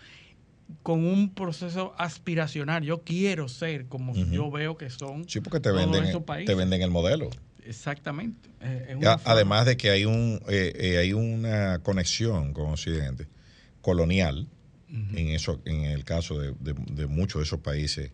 con 0.83 1.05
un 1.07 1.33
proceso 1.35 1.95
aspiracional. 1.97 2.83
Yo 2.85 3.03
quiero 3.03 3.49
ser 3.49 3.87
como 3.87 4.15
yo 4.15 4.50
veo 4.50 4.76
que 4.76 4.91
son 4.91 5.29
Sí, 5.29 5.41
porque 5.41 5.61
te 5.61 5.71
todos 5.71 5.81
venden, 5.81 6.05
esos 6.05 6.23
países. 6.25 6.47
te 6.47 6.55
venden 6.55 6.83
el 6.83 6.91
modelo. 6.91 7.31
Exactamente. 7.65 8.49
Eh, 8.61 8.87
es 8.91 8.97
una 8.97 9.12
A- 9.15 9.19
forma- 9.19 9.33
Además 9.33 9.67
de 9.67 9.76
que 9.76 9.91
hay 9.91 10.05
un 10.05 10.41
eh, 10.49 10.73
eh, 10.76 10.99
hay 10.99 11.12
una 11.12 11.81
conexión 11.81 12.53
con 12.53 12.67
Occidente 12.71 13.26
colonial 13.81 14.47
en 14.88 15.28
eso 15.28 15.61
en 15.64 15.83
el 15.85 16.05
caso 16.05 16.38
de, 16.38 16.52
de- 16.61 16.75
de 16.93 17.07
muchos 17.07 17.40
de 17.40 17.45
esos 17.45 17.61
países 17.61 18.11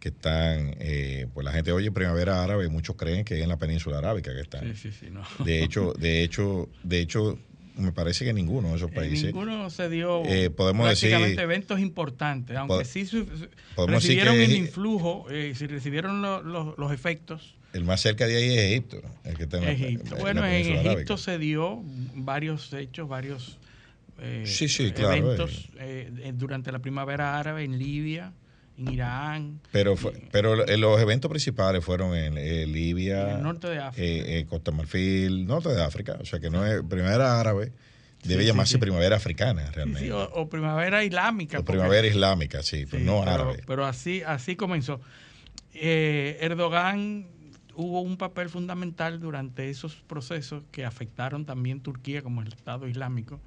que 0.00 0.08
están 0.08 0.74
eh, 0.80 1.26
pues 1.34 1.44
la 1.44 1.52
gente 1.52 1.70
oye 1.72 1.90
primavera 1.92 2.42
árabe 2.44 2.66
y 2.66 2.68
muchos 2.68 2.96
creen 2.96 3.24
que 3.24 3.36
es 3.36 3.42
en 3.42 3.48
la 3.48 3.56
península 3.58 3.98
arábica 3.98 4.32
que 4.34 4.40
están 4.40 4.74
Sí, 4.74 4.90
sí, 4.90 4.96
sí, 4.98 5.06
no. 5.10 5.22
de 5.44 5.62
hecho 5.62 5.92
de 5.98 6.22
hecho 6.22 6.68
de 6.82 7.00
hecho 7.00 7.38
me 7.76 7.92
parece 7.92 8.24
que 8.24 8.32
ninguno 8.32 8.70
de 8.70 8.76
esos 8.76 8.88
En 8.88 8.94
países. 8.96 9.24
ninguno 9.26 9.70
se 9.70 9.88
dio 9.88 10.24
Eh, 10.24 10.50
podemos 10.50 10.86
prácticamente 10.86 11.28
decir- 11.36 11.40
eventos 11.44 11.78
importantes, 11.78 12.56
aunque 12.56 12.74
Pod- 12.74 12.84
sí 12.84 13.04
recibieron 13.86 14.34
el 14.34 14.52
influjo, 14.52 15.26
eh, 15.30 15.52
sí 15.56 15.68
recibieron 15.68 16.20
lo- 16.20 16.42
lo- 16.42 16.74
los 16.76 16.90
efectos. 16.92 17.54
El 17.72 17.84
más 17.84 18.00
cerca 18.00 18.26
de 18.26 18.36
ahí 18.36 18.56
es 18.58 18.64
Egipto. 18.72 19.00
El 19.24 19.36
que 19.36 19.44
está 19.44 19.58
en 19.58 19.64
la- 19.64 19.70
Egipto. 19.70 20.04
en 20.06 20.10
la 20.10 20.18
bueno, 20.18 20.44
en 20.44 20.54
Egipto 20.54 20.90
arábica. 20.90 21.16
se 21.18 21.38
dio 21.38 21.80
varios 22.16 22.72
hechos, 22.72 23.08
varios 23.08 23.58
eh, 24.18 24.44
Sí, 24.46 24.68
sí, 24.68 24.90
claro, 24.92 25.14
eventos 25.14 25.68
eh, 25.78 26.10
eh, 26.22 26.32
durante 26.34 26.70
la 26.72 26.78
primavera 26.80 27.38
árabe 27.38 27.64
en 27.64 27.78
Libia, 27.78 28.32
en 28.76 28.92
Irán, 28.92 29.60
Pero, 29.72 29.96
fue- 29.96 30.12
pero 30.30 30.54
lo- 30.54 30.64
los 30.76 31.00
eventos 31.00 31.28
principales 31.30 31.84
fueron 31.84 32.14
en 32.14 32.36
eh, 32.38 32.66
Libia, 32.66 33.30
en 33.30 33.36
el 33.38 33.42
norte 33.42 33.68
de 33.68 33.78
África. 33.78 34.04
eh, 34.06 34.38
eh, 34.40 34.46
Costa 34.48 34.70
Marfil, 34.70 35.46
norte 35.46 35.70
de 35.70 35.82
África. 35.82 36.16
O 36.20 36.24
sea 36.24 36.38
que 36.40 36.48
no 36.50 36.64
es 36.64 36.82
primavera 36.88 37.40
árabe, 37.40 37.72
debe 38.22 38.42
Sí, 38.42 38.46
llamarse 38.48 38.72
sí. 38.74 38.78
primavera 38.78 39.16
africana 39.16 39.70
realmente. 39.72 40.04
sí, 40.06 40.10
o, 40.10 40.22
o 40.32 40.48
primavera 40.48 41.02
islámica. 41.04 41.58
o 41.58 41.64
porque- 41.64 41.72
primavera 41.78 42.06
islámica, 42.06 42.62
sí, 42.62 42.84
no 42.84 43.20
pero, 43.20 43.22
árabe. 43.22 43.62
pero 43.66 43.84
así, 43.86 44.22
así 44.24 44.54
comenzó. 44.56 45.00
Eh, 45.74 46.38
Erdogan 46.40 47.26
hubo 47.74 48.00
un 48.00 48.16
papel 48.16 48.48
fundamental 48.48 49.20
durante 49.20 49.70
esos 49.70 49.94
procesos 50.06 50.64
que 50.72 50.84
afectaron 50.84 51.44
también 51.46 51.80
Turquía 51.80 52.22
como 52.22 52.42
el 52.42 52.48
Estado 52.48 52.88
Islámico, 52.88 53.40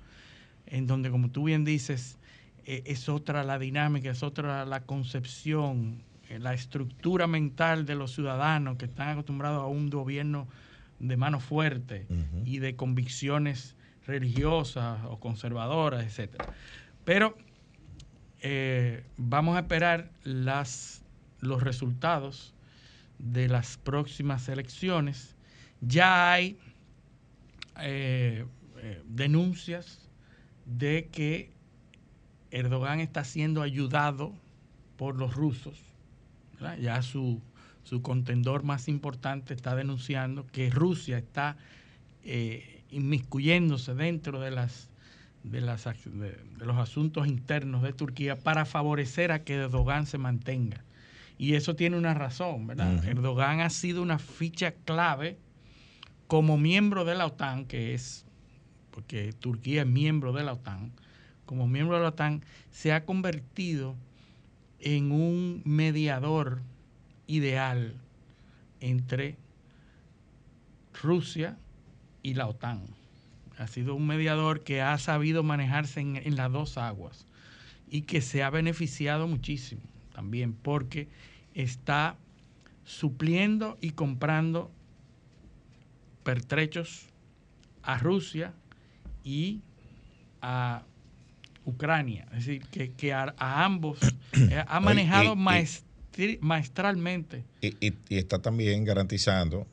en 0.72 0.88
donde, 0.88 1.12
como 1.12 1.30
tú 1.30 1.44
bien 1.44 1.64
dices, 1.64 2.18
eh, 2.66 2.82
es 2.86 3.10
otra 3.10 3.44
la 3.44 3.60
dinámica, 3.60 4.10
es 4.10 4.24
otra 4.24 4.66
la 4.66 4.82
concepción, 4.82 6.02
eh, 6.30 6.40
la 6.40 6.56
estructura 6.56 7.28
mental 7.28 7.86
de 7.86 7.94
los 7.94 8.14
ciudadanos 8.14 8.78
que 8.78 8.86
están 8.86 9.10
acostumbrados 9.10 9.62
a 9.62 9.68
un 9.68 9.92
gobierno 9.92 10.48
de 11.00 11.18
mano 11.18 11.40
fuerte 11.40 12.08
y 12.46 12.60
de 12.60 12.76
convicciones 12.76 13.76
religiosas 14.06 15.00
o 15.10 15.20
conservadoras, 15.20 16.06
etcétera. 16.06 16.54
Pero 17.06 17.36
eh, 18.42 19.04
vamos 19.18 19.56
a 19.56 19.60
esperar 19.60 20.12
las, 20.24 21.04
los 21.40 21.62
resultados 21.62 22.54
de 23.20 23.48
las 23.48 23.78
próximas 23.78 24.50
elecciones. 24.50 25.36
Ya 25.82 26.32
hay 26.32 26.58
eh, 27.80 28.46
eh, 28.78 29.02
denuncias 29.06 30.01
de 30.66 31.10
que 31.12 31.52
Erdogan 32.52 33.00
está 33.00 33.24
siendo 33.24 33.62
ayudado 33.62 34.34
por 34.98 35.18
los 35.18 35.36
rusos. 35.36 35.80
¿verdad? 36.54 36.78
Ya 36.78 37.02
su, 37.02 37.42
su 37.84 38.02
contendor 38.02 38.64
más 38.64 38.88
importante 38.88 39.54
está 39.54 39.76
denunciando 39.76 40.46
que 40.48 40.70
Rusia 40.70 41.18
está 41.18 41.58
eh, 42.24 42.84
inmiscuyéndose 42.90 43.96
dentro 43.96 44.40
de 44.40 44.52
las 44.52 44.90
de, 45.44 45.62
las, 45.62 45.86
de, 45.86 46.38
de 46.58 46.66
los 46.66 46.78
asuntos 46.78 47.28
internos 47.28 47.82
de 47.82 47.94
Turquía 47.94 48.38
para 48.38 48.66
favorecer 48.66 49.32
a 49.32 49.44
que 49.44 49.56
Erdogan 49.56 50.06
se 50.06 50.20
mantenga. 50.20 50.84
Y 51.38 51.56
eso 51.56 51.76
tiene 51.76 51.98
una 51.98 52.14
razón, 52.14 52.68
¿verdad? 52.68 53.04
Erdogan 53.04 53.62
ha 53.62 53.72
sido 53.72 54.04
una 54.04 54.20
ficha 54.20 54.74
clave 54.86 55.40
como 56.28 56.58
miembro 56.58 57.04
de 57.04 57.16
la 57.16 57.26
OTAN, 57.26 57.66
que 57.66 57.96
es, 57.96 58.26
porque 58.92 59.34
Turquía 59.34 59.82
es 59.82 59.88
miembro 59.88 60.34
de 60.34 60.44
la 60.44 60.54
OTAN, 60.54 60.92
como 61.46 61.68
miembro 61.68 61.96
de 61.96 62.04
la 62.04 62.10
OTAN, 62.10 62.44
se 62.70 62.94
ha 62.94 63.06
convertido 63.06 63.96
en 64.80 65.12
un 65.12 65.62
mediador 65.66 66.62
ideal 67.28 67.96
entre 68.80 69.38
Rusia 71.02 71.58
y 72.24 72.34
la 72.34 72.48
OTAN. 72.48 72.84
Ha 73.58 73.68
sido 73.68 73.96
un 73.96 74.08
mediador 74.08 74.64
que 74.64 74.82
ha 74.82 74.98
sabido 74.98 75.44
manejarse 75.44 76.00
en, 76.02 76.36
las 76.36 76.52
dos 76.52 76.78
aguas 76.78 77.26
y 77.90 78.04
que 78.04 78.22
se 78.22 78.44
ha 78.44 78.50
beneficiado 78.50 79.28
muchísimo 79.28 79.82
también 80.14 80.54
porque 80.54 81.08
está 81.54 82.16
supliendo 82.86 83.78
y 83.82 83.92
comprando 83.92 84.72
pertrechos 86.24 87.08
a 87.84 87.98
Rusia 87.98 88.54
y 89.24 89.62
a 90.42 90.84
Ucrania. 91.66 92.26
Es 92.32 92.46
decir, 92.46 92.64
que, 92.72 92.92
que 92.92 93.14
a, 93.14 93.34
a 93.38 93.64
ambos 93.66 94.00
eh, 94.34 94.64
ha 94.68 94.80
manejado 94.80 95.30
y- 95.30 95.34
y- 95.34 95.36
maestri- 95.36 96.38
maestralmente. 96.42 97.44
Y, 97.62 97.68
y- 97.86 97.94
y 98.10 98.18
está 98.18 98.40
también 98.40 98.84
garantizando 98.84 99.68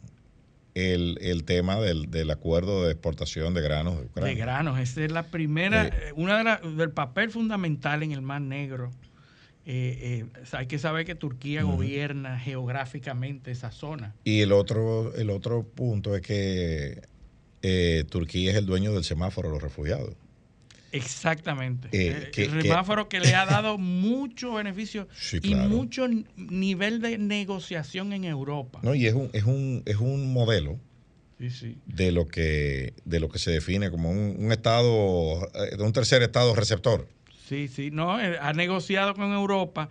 el, 0.74 1.18
el 1.22 1.44
tema 1.44 1.76
del, 1.80 2.10
del 2.10 2.30
acuerdo 2.30 2.84
de 2.84 2.92
exportación 2.92 3.54
de 3.54 3.62
granos 3.62 3.98
de 3.98 4.04
Ucrania. 4.06 4.32
De 4.34 4.38
granos. 4.38 4.78
Esa 4.78 5.04
es 5.04 5.10
la 5.10 5.24
primera, 5.24 5.86
Eh, 5.88 6.12
una 6.14 6.38
de 6.38 6.44
las 6.44 6.76
del 6.76 6.90
papel 6.90 7.30
fundamental 7.30 8.02
en 8.02 8.12
el 8.12 8.22
Mar 8.22 8.42
Negro. 8.42 8.90
Eh, 9.70 10.24
eh, 10.24 10.42
hay 10.52 10.66
que 10.66 10.78
saber 10.78 11.04
que 11.04 11.14
Turquía 11.14 11.62
gobierna 11.62 12.38
geográficamente 12.38 13.50
esa 13.50 13.70
zona. 13.70 14.14
Y 14.24 14.40
el 14.40 14.52
otro, 14.52 15.14
el 15.14 15.28
otro 15.30 15.62
punto 15.62 16.14
es 16.16 16.22
que 16.22 17.02
eh, 17.62 18.04
Turquía 18.08 18.50
es 18.52 18.56
el 18.56 18.66
dueño 18.66 18.92
del 18.92 19.04
semáforo 19.04 19.48
de 19.48 19.54
los 19.54 19.62
refugiados. 19.62 20.14
Exactamente. 20.92 21.88
Eh, 21.92 22.24
Eh, 22.28 22.30
que- 22.32 22.44
el 22.44 22.62
semáforo 22.62 23.08
que 23.08 23.20
le 23.20 23.34
ha 23.34 23.44
dado 23.62 23.78
mucho 23.78 24.54
beneficio 24.54 25.08
Sí, 25.18 25.36
y 25.42 25.50
claro. 25.52 25.68
mucho 25.68 26.08
nivel 26.36 27.00
de 27.00 27.18
negociación 27.18 28.12
en 28.12 28.24
Europa. 28.24 28.80
¿no? 28.82 28.94
Y 28.94 29.06
es 29.06 29.14
un, 29.14 29.30
es 29.32 29.44
un, 29.44 29.82
es 29.86 29.96
un 29.96 30.32
modelo 30.32 30.78
Sí, 31.38 31.50
sí. 31.50 31.76
de 31.86 32.10
lo 32.10 32.26
que, 32.26 32.94
de 33.04 33.20
lo 33.20 33.28
que 33.28 33.38
se 33.38 33.50
define 33.50 33.90
como 33.90 34.10
un, 34.10 34.34
un 34.38 34.50
estado, 34.50 35.44
eh, 35.54 35.76
un 35.78 35.92
tercer 35.92 36.22
estado 36.22 36.54
receptor. 36.54 37.06
Sí, 37.48 37.68
sí, 37.68 37.90
no, 37.90 38.12
ha 38.12 38.52
negociado 38.52 39.14
con 39.14 39.32
Europa 39.32 39.88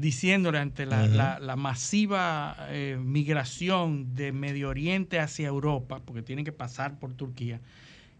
diciéndole 0.00 0.58
ante 0.58 0.86
la, 0.86 1.06
la- 1.06 1.38
la 1.38 1.56
masiva 1.56 2.56
eh, 2.70 2.98
migración 3.00 4.14
de 4.14 4.32
Medio 4.32 4.68
Oriente 4.70 5.18
hacia 5.20 5.48
Europa, 5.48 6.00
porque 6.04 6.22
tienen 6.22 6.44
que 6.44 6.52
pasar 6.52 6.98
por 6.98 7.12
Turquía, 7.12 7.60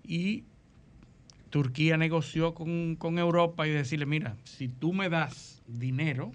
y 0.04 0.44
Turquía 1.50 1.96
negoció 1.96 2.54
con, 2.54 2.96
con 2.96 3.18
Europa 3.18 3.66
y 3.66 3.70
decirle, 3.70 4.06
mira, 4.06 4.36
si 4.44 4.68
tú 4.68 4.92
me 4.92 5.08
das 5.08 5.62
dinero, 5.66 6.32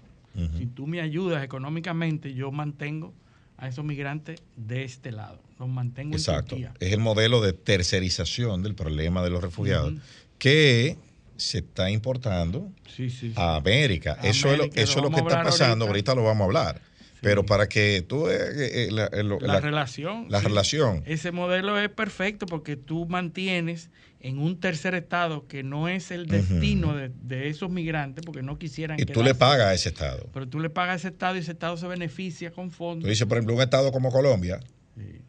si 0.58 0.66
tú 0.66 0.86
me 0.86 1.00
ayudas 1.00 1.42
económicamente, 1.42 2.34
yo 2.34 2.52
mantengo 2.52 3.14
a 3.56 3.68
esos 3.68 3.86
migrantes 3.86 4.42
de 4.56 4.84
este 4.84 5.10
lado, 5.10 5.40
los 5.58 5.66
mantengo 5.66 6.14
Exacto. 6.14 6.56
en 6.56 6.62
Turquía. 6.64 6.86
Es 6.86 6.92
el 6.92 7.00
modelo 7.00 7.40
de 7.40 7.54
tercerización 7.54 8.62
del 8.62 8.74
problema 8.74 9.22
de 9.22 9.30
los 9.30 9.40
refugiados 9.42 9.94
que 10.38 10.98
se 11.36 11.58
está 11.58 11.90
importando 11.90 12.70
Sí, 12.86 13.10
sí, 13.10 13.28
sí. 13.28 13.32
a 13.36 13.56
América. 13.56 14.18
Eso 14.22 14.50
es 14.52 14.58
lo, 14.58 14.64
eso 14.64 14.74
es 14.74 14.96
lo 14.96 15.10
que 15.10 15.20
está 15.20 15.42
pasando. 15.42 15.86
ahorita. 15.86 16.12
Ahorita. 16.12 16.14
lo 16.14 16.22
vamos 16.24 16.42
a 16.42 16.44
hablar. 16.46 16.80
Pero 17.22 17.44
para 17.46 17.66
que 17.68 18.04
tú 18.06 18.28
eh, 18.28 18.36
eh, 18.38 18.88
la, 18.92 19.06
eh, 19.06 19.22
lo- 19.22 19.40
la, 19.40 19.54
la- 19.54 19.60
relación. 19.60 20.26
la 20.28 20.40
relación. 20.40 21.02
Ese 21.06 21.32
modelo 21.32 21.78
es 21.80 21.88
perfecto 21.88 22.46
porque 22.46 22.76
tú 22.76 23.06
mantienes 23.06 23.90
en 24.20 24.38
un 24.38 24.60
tercer 24.60 24.94
estado 24.94 25.46
que 25.48 25.62
no 25.62 25.88
es 25.88 26.10
el 26.10 26.26
destino 26.26 26.94
de, 26.94 27.10
de 27.22 27.48
esos 27.48 27.70
migrantes 27.70 28.24
porque 28.24 28.42
no 28.42 28.58
quisieran 28.58 28.98
y 29.00 29.04
tú 29.06 29.20
le 29.20 29.32
quedarse. 29.32 29.38
pagas 29.38 29.66
a 29.68 29.74
ese 29.74 29.88
estado. 29.88 30.28
Pero 30.32 30.46
tú 30.48 30.60
le 30.60 30.68
pagas 30.70 30.94
a 30.94 30.96
ese 30.96 31.08
estado 31.08 31.36
y 31.36 31.38
ese 31.40 31.52
estado 31.52 31.76
se 31.76 31.86
beneficia 31.86 32.50
con 32.52 32.68
Tú 32.70 32.76
fondos. 32.76 33.08
dices, 33.08 33.26
por 33.26 33.38
ejemplo, 33.38 33.54
un 33.56 33.62
estado 33.62 33.90
como 33.92 34.10
Colombia, 34.10 34.60
Sí. 34.96 35.20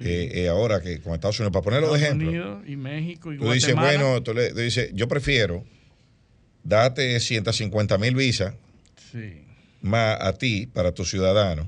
Eh, 0.00 0.30
eh, 0.34 0.48
ahora 0.48 0.80
que 0.80 1.00
con 1.00 1.14
Estados 1.14 1.38
Unidos, 1.40 1.52
para 1.52 1.62
ponerlo 1.64 1.92
de 1.92 1.98
ejemplo, 2.00 2.28
Unidos 2.28 2.62
y 2.66 2.76
México 2.76 3.32
y 3.32 3.38
tú 3.38 3.50
dices, 3.52 3.74
bueno, 3.74 4.22
tú 4.22 4.34
le 4.34 4.50
tú 4.50 4.58
dices, 4.60 4.90
yo 4.94 5.06
prefiero 5.08 5.64
darte 6.62 7.18
150 7.20 7.98
mil 7.98 8.14
visas 8.14 8.54
Sí. 9.12 9.42
más 9.80 10.18
a 10.20 10.32
ti, 10.32 10.66
para 10.66 10.92
tus 10.92 11.10
ciudadanos, 11.10 11.66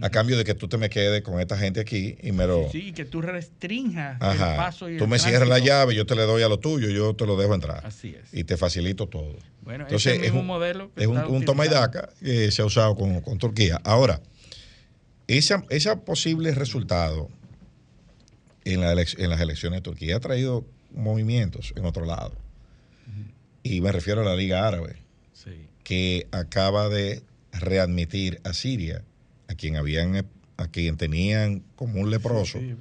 a 0.00 0.08
cambio 0.08 0.38
de 0.38 0.44
que 0.44 0.54
tú 0.54 0.68
te 0.68 0.78
me 0.78 0.88
quedes 0.88 1.20
con 1.20 1.38
esta 1.40 1.58
gente 1.58 1.80
aquí 1.80 2.16
y 2.22 2.32
me 2.32 2.46
lo... 2.46 2.70
Sí, 2.70 2.88
y 2.88 2.92
que 2.92 3.04
tú 3.04 3.20
restrinjas 3.20 4.16
el 4.22 4.26
Ajá. 4.26 4.56
paso 4.56 4.88
y 4.88 4.96
Tú 4.96 5.04
el 5.04 5.10
me 5.10 5.18
cierras 5.18 5.48
la 5.48 5.58
llave, 5.58 5.94
yo 5.94 6.06
te 6.06 6.14
le 6.14 6.22
doy 6.22 6.42
a 6.42 6.48
lo 6.48 6.58
tuyo, 6.58 6.88
yo 6.88 7.14
te 7.14 7.26
lo 7.26 7.36
dejo 7.36 7.54
entrar. 7.54 7.84
Así 7.84 8.14
es. 8.18 8.32
Y 8.32 8.44
te 8.44 8.56
facilito 8.56 9.06
todo. 9.08 9.36
Bueno, 9.62 9.84
Entonces, 9.84 10.14
ese 10.14 10.26
es 10.26 10.32
el 10.32 10.38
un- 10.38 10.46
modelo 10.46 10.90
que 10.94 11.02
Es 11.02 11.08
un, 11.08 11.18
un 11.18 11.44
toma 11.44 11.66
y 11.66 11.68
daca 11.68 12.08
que 12.22 12.50
se 12.50 12.62
ha 12.62 12.64
usado 12.64 12.94
con, 12.96 13.20
con 13.20 13.36
Turquía. 13.36 13.80
Ahora, 13.84 14.22
esa, 15.26 15.64
esa 15.70 16.00
posible 16.04 16.52
resultado 16.54 17.28
en, 18.74 18.80
la 18.80 18.92
en 18.92 19.30
las 19.30 19.40
elecciones 19.40 19.78
de 19.78 19.82
Turquía 19.82 20.16
ha 20.16 20.20
traído 20.20 20.66
movimientos 20.92 21.72
en 21.76 21.84
otro 21.84 22.04
lado. 22.04 22.34
Y 23.62 23.80
me 23.80 23.92
refiero 23.92 24.22
a 24.22 24.24
la 24.24 24.36
Liga 24.36 24.66
Árabe, 24.66 24.96
Sí. 25.32 25.50
que 25.84 26.26
acaba 26.32 26.88
de 26.88 27.22
readmitir 27.52 28.40
a 28.44 28.52
Siria, 28.52 29.04
a 29.48 29.54
quien 29.54 29.76
habían 29.76 30.26
a 30.56 30.68
quien 30.68 30.96
tenían 30.98 31.62
como 31.74 32.00
un 32.00 32.10
leproso, 32.10 32.58
Sí, 32.58 32.74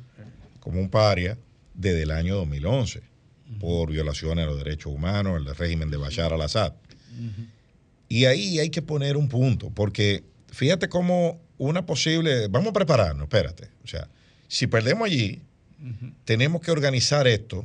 como 0.59 0.79
un 0.81 0.89
paria, 0.89 1.37
desde 1.73 2.03
el 2.03 2.11
año 2.11 2.35
2011, 2.35 3.01
por 3.59 3.89
violaciones 3.91 4.43
a 4.45 4.47
los 4.49 4.57
derechos 4.57 4.91
humanos, 4.93 5.37
el 5.37 5.55
régimen 5.55 5.89
de 5.89 5.95
Bashar 5.97 6.33
al-Assad. 6.33 6.73
Y 8.09 8.25
ahí 8.25 8.59
hay 8.59 8.69
que 8.69 8.81
poner 8.81 9.15
un 9.17 9.29
punto, 9.29 9.69
porque 9.69 10.23
fíjate 10.51 10.89
cómo 10.89 11.39
una 11.57 11.85
posible, 11.85 12.47
vamos 12.47 12.69
a 12.69 12.73
prepararnos, 12.73 13.23
espérate, 13.23 13.69
o 13.83 13.87
sea, 13.87 14.07
si 14.47 14.67
perdemos 14.67 15.05
allí, 15.05 15.41
Tenemos 16.25 16.61
que 16.61 16.71
organizar 16.71 17.27
esto 17.27 17.59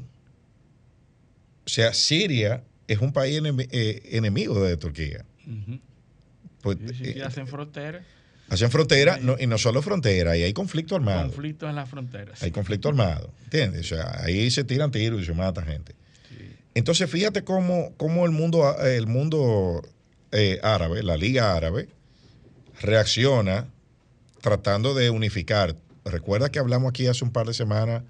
O 1.66 1.68
sea, 1.68 1.92
Siria 1.94 2.62
es 2.87 2.98
un 2.98 3.12
país 3.12 3.40
eh, 3.70 4.03
enemigo 4.12 4.62
de 4.62 4.77
Turquía. 4.77 5.24
Pues, 6.62 6.79
Sí, 6.90 6.94
sí, 6.94 7.18
eh, 7.18 7.22
hacen 7.24 7.46
fronteras, 7.46 8.05
hacen 8.48 8.70
frontera, 8.70 9.18
no- 9.20 9.37
y 9.38 9.46
no 9.46 9.59
solo 9.59 9.81
frontera, 9.83 10.37
y 10.37 10.42
hay 10.42 10.53
conflicto 10.53 10.94
armado. 10.96 11.22
conflictos 11.29 11.68
en 11.70 11.77
las 11.77 11.88
fronteras. 11.88 12.42
Hay 12.42 12.50
conflicto 12.50 12.88
armado, 12.88 13.31
¿entiendes? 13.44 13.81
O 13.90 13.94
sea, 13.96 14.22
ahí 14.24 14.50
se 14.50 14.64
tiran 14.64 14.90
tiros 14.90 15.20
y 15.22 15.24
se 15.24 15.33
mata 15.35 15.62
gente. 15.62 15.94
Entonces, 16.74 17.09
fíjate 17.11 17.42
cómo, 17.44 17.92
cómo 17.96 18.24
el 18.27 18.33
mundo, 18.33 18.77
el 18.83 19.07
mundo 19.07 19.83
eh, 20.33 20.59
árabe, 20.62 21.03
la 21.03 21.16
Liga 21.16 21.55
Árabe, 21.57 21.88
reacciona 22.81 23.66
tratando 24.40 24.94
de 24.94 25.11
unificar. 25.11 25.77
Recuerda 26.05 26.51
que 26.51 26.59
hablamos 26.59 26.90
aquí 26.90 27.07
hace 27.07 27.25
un 27.25 27.31
par 27.31 27.47
de 27.47 27.55
semanas, 27.55 28.03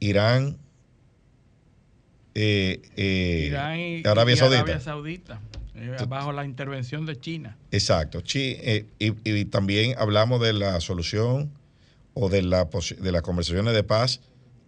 Irán, 0.00 0.56
eh, 2.34 2.82
eh, 2.96 3.46
Irán 3.48 3.78
y, 3.80 4.06
Arabia 4.06 4.34
y 4.34 4.36
Saudita. 4.36 4.60
Arabia 4.60 4.80
Saudita, 4.80 5.40
eh, 5.74 5.96
bajo 6.08 6.32
la 6.32 6.44
intervención 6.44 7.06
de 7.06 7.18
China. 7.18 7.56
Exacto. 7.70 8.20
Chi- 8.20 8.56
y, 8.98 9.14
y 9.24 9.44
también 9.46 9.94
hablamos 9.98 10.40
de 10.40 10.52
la 10.52 10.80
solución 10.80 11.50
o 12.14 12.28
de, 12.28 12.42
la, 12.42 12.68
de 13.00 13.12
las 13.12 13.22
conversaciones 13.22 13.74
de 13.74 13.82
paz 13.82 14.20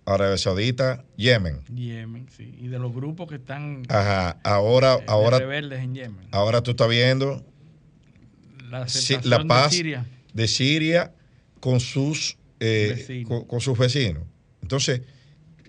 Arabia 0.06 0.38
Saudita, 0.38 1.04
Yemen. 1.16 1.60
Yemen, 1.74 2.26
sí. 2.34 2.54
Y 2.58 2.68
de 2.68 2.78
los 2.78 2.94
grupos 2.94 3.28
que 3.28 3.34
están 3.36 3.82
Ajá, 3.90 4.38
ahora, 4.42 4.94
eh, 4.94 5.04
ahora, 5.06 5.38
rebeldes 5.38 5.80
en 5.80 5.94
Yemen. 5.94 6.28
ahora 6.30 6.62
tú 6.62 6.70
estás 6.70 6.88
viendo 6.88 7.44
La, 8.70 8.86
la 9.24 9.38
de 9.38 9.44
paz 9.44 9.72
Siria. 9.74 10.06
de 10.32 10.48
Siria 10.48 11.12
con 11.60 11.80
sus, 11.80 12.36
eh, 12.60 12.94
Vecinos. 12.96 13.28
con, 13.28 13.44
con 13.46 13.60
sus 13.60 13.78
vecinos. 13.78 14.24
Entonces, 14.62 15.02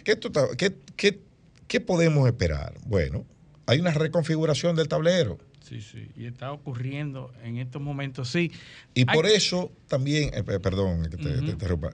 ¿qué, 0.03 0.17
qué- 0.57 0.75
qué- 0.95 1.19
qué 1.67 1.81
podemos 1.81 2.27
esperar? 2.27 2.73
Bueno, 2.85 3.25
hay 3.65 3.79
una 3.79 3.91
reconfiguración 3.91 4.75
del 4.75 4.87
tablero. 4.87 5.37
Sí, 5.61 5.81
sí. 5.81 6.09
Y 6.15 6.25
está 6.25 6.51
ocurriendo 6.51 7.31
en 7.43 7.57
estos 7.57 7.81
momentos. 7.81 8.29
Sí. 8.29 8.51
Y 8.95 9.01
Hay- 9.07 9.15
por 9.15 9.27
eso 9.27 9.71
también, 9.87 10.31
eh, 10.33 10.43
pe- 10.43 10.59
perdón 10.59 11.03
que 11.09 11.17
te, 11.17 11.29
interrumpa, 11.29 11.91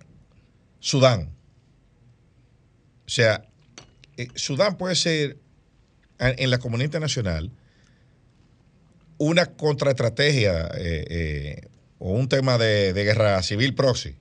Sudán. 0.80 1.30
O 3.06 3.10
sea, 3.10 3.44
eh, 4.18 4.28
Sudán 4.36 4.78
puede 4.78 4.96
ser 4.96 5.38
en 6.20 6.50
la 6.50 6.58
comunidad 6.60 6.86
internacional 6.86 7.52
una 9.18 9.46
contraestrategia 9.48 10.68
eh, 10.78 11.06
eh, 11.10 11.62
o 12.00 12.12
un 12.12 12.28
tema 12.28 12.58
de, 12.58 12.94
de 12.94 13.04
guerra 13.04 13.42
civil 13.44 13.74
proxy 13.74 14.16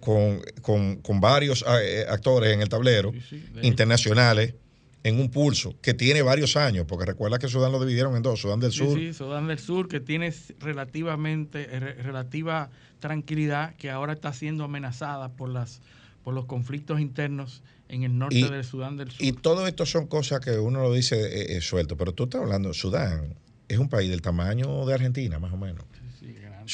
con, 0.00 0.40
con- 0.62 0.96
con 0.96 1.20
varios 1.20 1.64
eh, 1.82 2.06
actores 2.08 2.54
en 2.54 2.62
el 2.62 2.68
tablero 2.68 3.12
Sí, 3.12 3.20
sí. 3.28 3.44
De- 3.54 3.66
internacionales 3.66 4.54
en 5.02 5.18
un 5.18 5.30
pulso 5.30 5.74
que 5.80 5.94
tiene 5.94 6.20
varios 6.22 6.56
años, 6.56 6.84
porque 6.86 7.06
recuerda 7.06 7.38
que 7.38 7.48
Sudán 7.48 7.72
lo 7.72 7.80
dividieron 7.80 8.16
en 8.16 8.22
dos, 8.22 8.40
Sudán 8.40 8.60
del 8.60 8.70
Sur 8.72 8.98
sí, 8.98 9.14
Sudán 9.14 9.46
del 9.46 9.58
Sur, 9.58 9.88
que 9.88 9.98
tiene 10.00 10.30
relativamente 10.58 11.62
eh, 11.74 11.80
re- 11.80 11.94
relativa 11.94 12.70
tranquilidad, 12.98 13.74
que 13.76 13.90
ahora 13.90 14.12
está 14.12 14.32
siendo 14.32 14.64
amenazada 14.64 15.30
por 15.30 15.48
las 15.48 15.80
por 16.22 16.34
los 16.34 16.44
conflictos 16.44 17.00
internos 17.00 17.62
en 17.88 18.02
el 18.02 18.18
norte 18.18 18.36
Y- 18.40 18.42
del 18.50 18.62
Sudán 18.62 18.98
del 18.98 19.10
Sur. 19.10 19.24
Y 19.24 19.32
todo 19.32 19.66
esto 19.66 19.86
son 19.86 20.06
cosas 20.06 20.40
que 20.40 20.58
uno 20.58 20.82
lo 20.82 20.92
dice 20.92 21.16
eh, 21.18 21.56
eh, 21.56 21.60
suelto, 21.62 21.96
pero 21.96 22.12
tú 22.12 22.24
estás 22.24 22.42
hablando, 22.42 22.74
Sudán 22.74 23.34
es 23.68 23.78
un 23.78 23.88
país 23.88 24.10
del 24.10 24.20
tamaño 24.20 24.84
de 24.84 24.92
Argentina, 24.94 25.38
más 25.38 25.52
o 25.52 25.56
menos. 25.56 25.84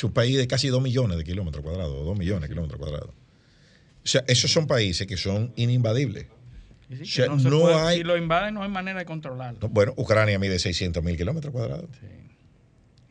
Un 0.05 0.13
país 0.13 0.37
de 0.37 0.47
casi 0.47 0.69
2 0.69 0.83
millones 0.83 1.17
de 1.19 1.25
kilómetros 1.25 1.63
cuadrados, 1.65 2.05
2 2.05 2.19
millones 2.19 2.43
de 2.43 2.49
kilómetros 2.49 2.79
cuadrados. 2.79 3.11
O 3.11 4.09
sea, 4.09 4.25
esos 4.29 4.53
son 4.53 4.67
países 4.67 5.07
que 5.07 5.17
son 5.17 5.53
ininvadibles. 5.57 6.27
Sí, 6.89 6.97
sí, 6.99 7.03
o 7.03 7.07
sea, 7.07 7.25
que 7.25 7.31
no 7.31 7.39
se 7.41 7.51
no 7.51 7.61
puede- 7.61 7.75
hay- 7.75 7.97
Si 7.99 8.05
lo 8.05 8.17
invaden, 8.17 8.55
no 8.55 8.63
hay 8.63 8.69
manera 8.69 8.99
de 9.01 9.05
controlarlo. 9.05 9.59
No, 9.61 9.69
Bueno, 9.69 9.93
Ucrania 9.97 10.39
mide 10.39 10.59
600 10.59 11.03
mil 11.03 11.17
kilómetros 11.17 11.53
cuadrados. 11.53 11.87
Sí. 12.01 12.07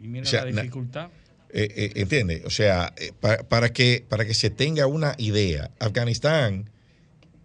Y 0.05 0.07
mira 0.07 0.23
O 0.23 0.25
sea, 0.25 0.45
la 0.45 0.61
dificultad. 0.61 1.09
Eh, 1.49 1.67
eh, 1.75 1.91
¿Entiendes? 1.95 2.43
O 2.45 2.49
sea, 2.49 2.93
eh, 2.97 3.11
pa- 3.19 3.39
para, 3.39 3.69
que, 3.73 4.05
para 4.07 4.25
que 4.25 4.33
se 4.33 4.49
tenga 4.49 4.87
una 4.87 5.15
idea, 5.17 5.71
Afganistán, 5.79 6.69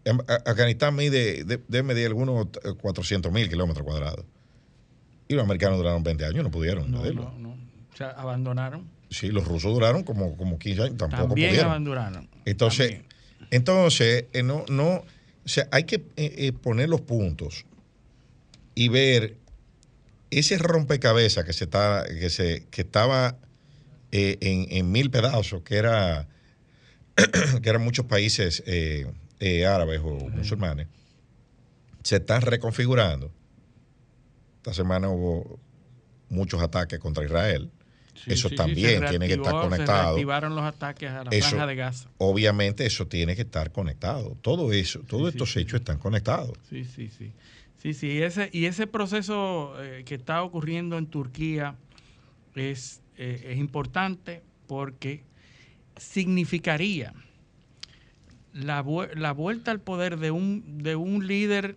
em, 0.05 0.18
Afganistán 0.46 0.94
mide, 0.96 1.44
de- 1.44 1.61
debe 1.68 1.83
medir 1.83 2.07
algunos 2.07 2.48
400 2.81 3.33
mil 3.33 3.48
kilómetros 3.48 3.85
cuadrados. 3.85 4.24
Y 5.29 5.35
los 5.35 5.44
americanos 5.44 5.79
duraron 5.79 6.03
20 6.03 6.24
años, 6.24 6.42
no 6.44 6.50
pudieron 6.50 6.90
No, 6.90 7.05
no, 7.12 7.38
no. 7.38 7.50
O 7.92 7.96
sea, 7.96 8.11
abandonaron. 8.11 8.88
Sí, 9.11 9.29
los 9.29 9.46
rusos 9.46 9.73
duraron 9.73 10.05
como, 10.05 10.37
como 10.37 10.59
15 10.59 10.83
años, 10.83 10.96
tampoco 10.96 11.23
También 11.29 11.49
pudieron. 11.51 11.70
abandonaron. 11.70 12.29
Entonces, 12.44 12.90
También. 12.92 13.07
entonces 13.51 14.25
eh, 14.33 14.42
no, 14.44 14.64
no, 14.68 15.05
o 15.44 15.49
sea, 15.49 15.68
hay 15.73 15.85
que 15.85 15.96
eh, 15.96 16.03
eh, 16.16 16.53
poner 16.53 16.88
los 16.88 17.01
puntos 17.01 17.64
y 18.75 18.88
ver 18.88 19.37
ese 20.31 20.59
rompecabezas 20.59 21.44
que 21.44 21.53
se 21.53 21.64
está, 21.64 22.05
que 22.07 22.31
se, 22.31 22.66
que 22.70 22.83
estaba 22.83 23.37
eh, 24.12 24.38
en, 24.40 24.66
en 24.70 24.92
mil 24.92 25.11
pedazos, 25.11 25.62
que 25.62 25.77
era, 25.77 26.29
que 27.62 27.68
eran 27.68 27.83
muchos 27.83 28.07
países 28.07 28.62
árabes 29.66 30.01
o 30.05 30.29
musulmanes, 30.29 30.87
se 32.05 32.16
están 32.16 32.42
reconfigurando. 32.42 33.33
Esta 34.59 34.75
semana 34.75 35.09
hubo 35.09 35.59
muchos 36.29 36.62
ataques 36.62 37.01
contra 37.01 37.25
Israel. 37.25 37.70
Sí, 38.24 38.33
eso 38.33 38.48
sí, 38.50 38.54
también 38.54 39.04
tiene 39.09 39.26
que 39.26 39.35
estar 39.35 39.52
conectado. 39.52 40.16
Se 40.16 40.20
los 40.54 40.62
ataques 40.64 41.11
a 41.11 41.24
la 41.24 41.30
Eso- 41.30 41.48
franja 41.50 41.66
de 41.66 41.74
Gaza. 41.76 42.09
obviamente 42.18 42.85
eso 42.85 43.06
tiene 43.06 43.35
que 43.35 43.42
estar 43.42 43.72
conectado. 43.72 44.37
Todo 44.42 44.72
eso, 44.72 45.00
todos 45.00 45.30
estos 45.33 45.56
hechos 45.56 45.80
están 45.80 45.98
conectados. 45.98 46.59
Sí, 46.68 46.85
sí, 46.85 47.09
sí. 47.09 47.33
Sí, 47.78 47.94
sí, 47.94 48.09
y 48.09 48.22
ese, 48.22 48.50
y 48.52 48.66
ese 48.66 48.87
proceso 48.87 49.72
eh, 49.83 50.02
que 50.04 50.16
está 50.16 50.42
ocurriendo 50.42 50.98
en 50.98 51.06
Turquía 51.06 51.76
es, 52.54 53.00
eh, 53.16 53.46
es 53.52 53.59
importante 53.59 54.42
porque 54.66 55.22
significaría 55.96 57.14
la, 58.52 58.85
la 59.16 59.33
vuelta 59.33 59.70
al 59.70 59.80
poder 59.80 60.18
de 60.18 60.30
un, 60.30 60.83
de 60.83 60.96
un 60.96 61.26
líder 61.26 61.76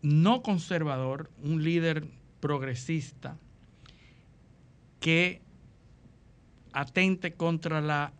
no 0.00 0.42
conservador, 0.42 1.30
un 1.44 1.62
líder 1.62 2.04
progresista 2.40 3.36
que 4.98 5.41
atente 6.72 7.32
contra 7.32 7.80
la 7.80 8.12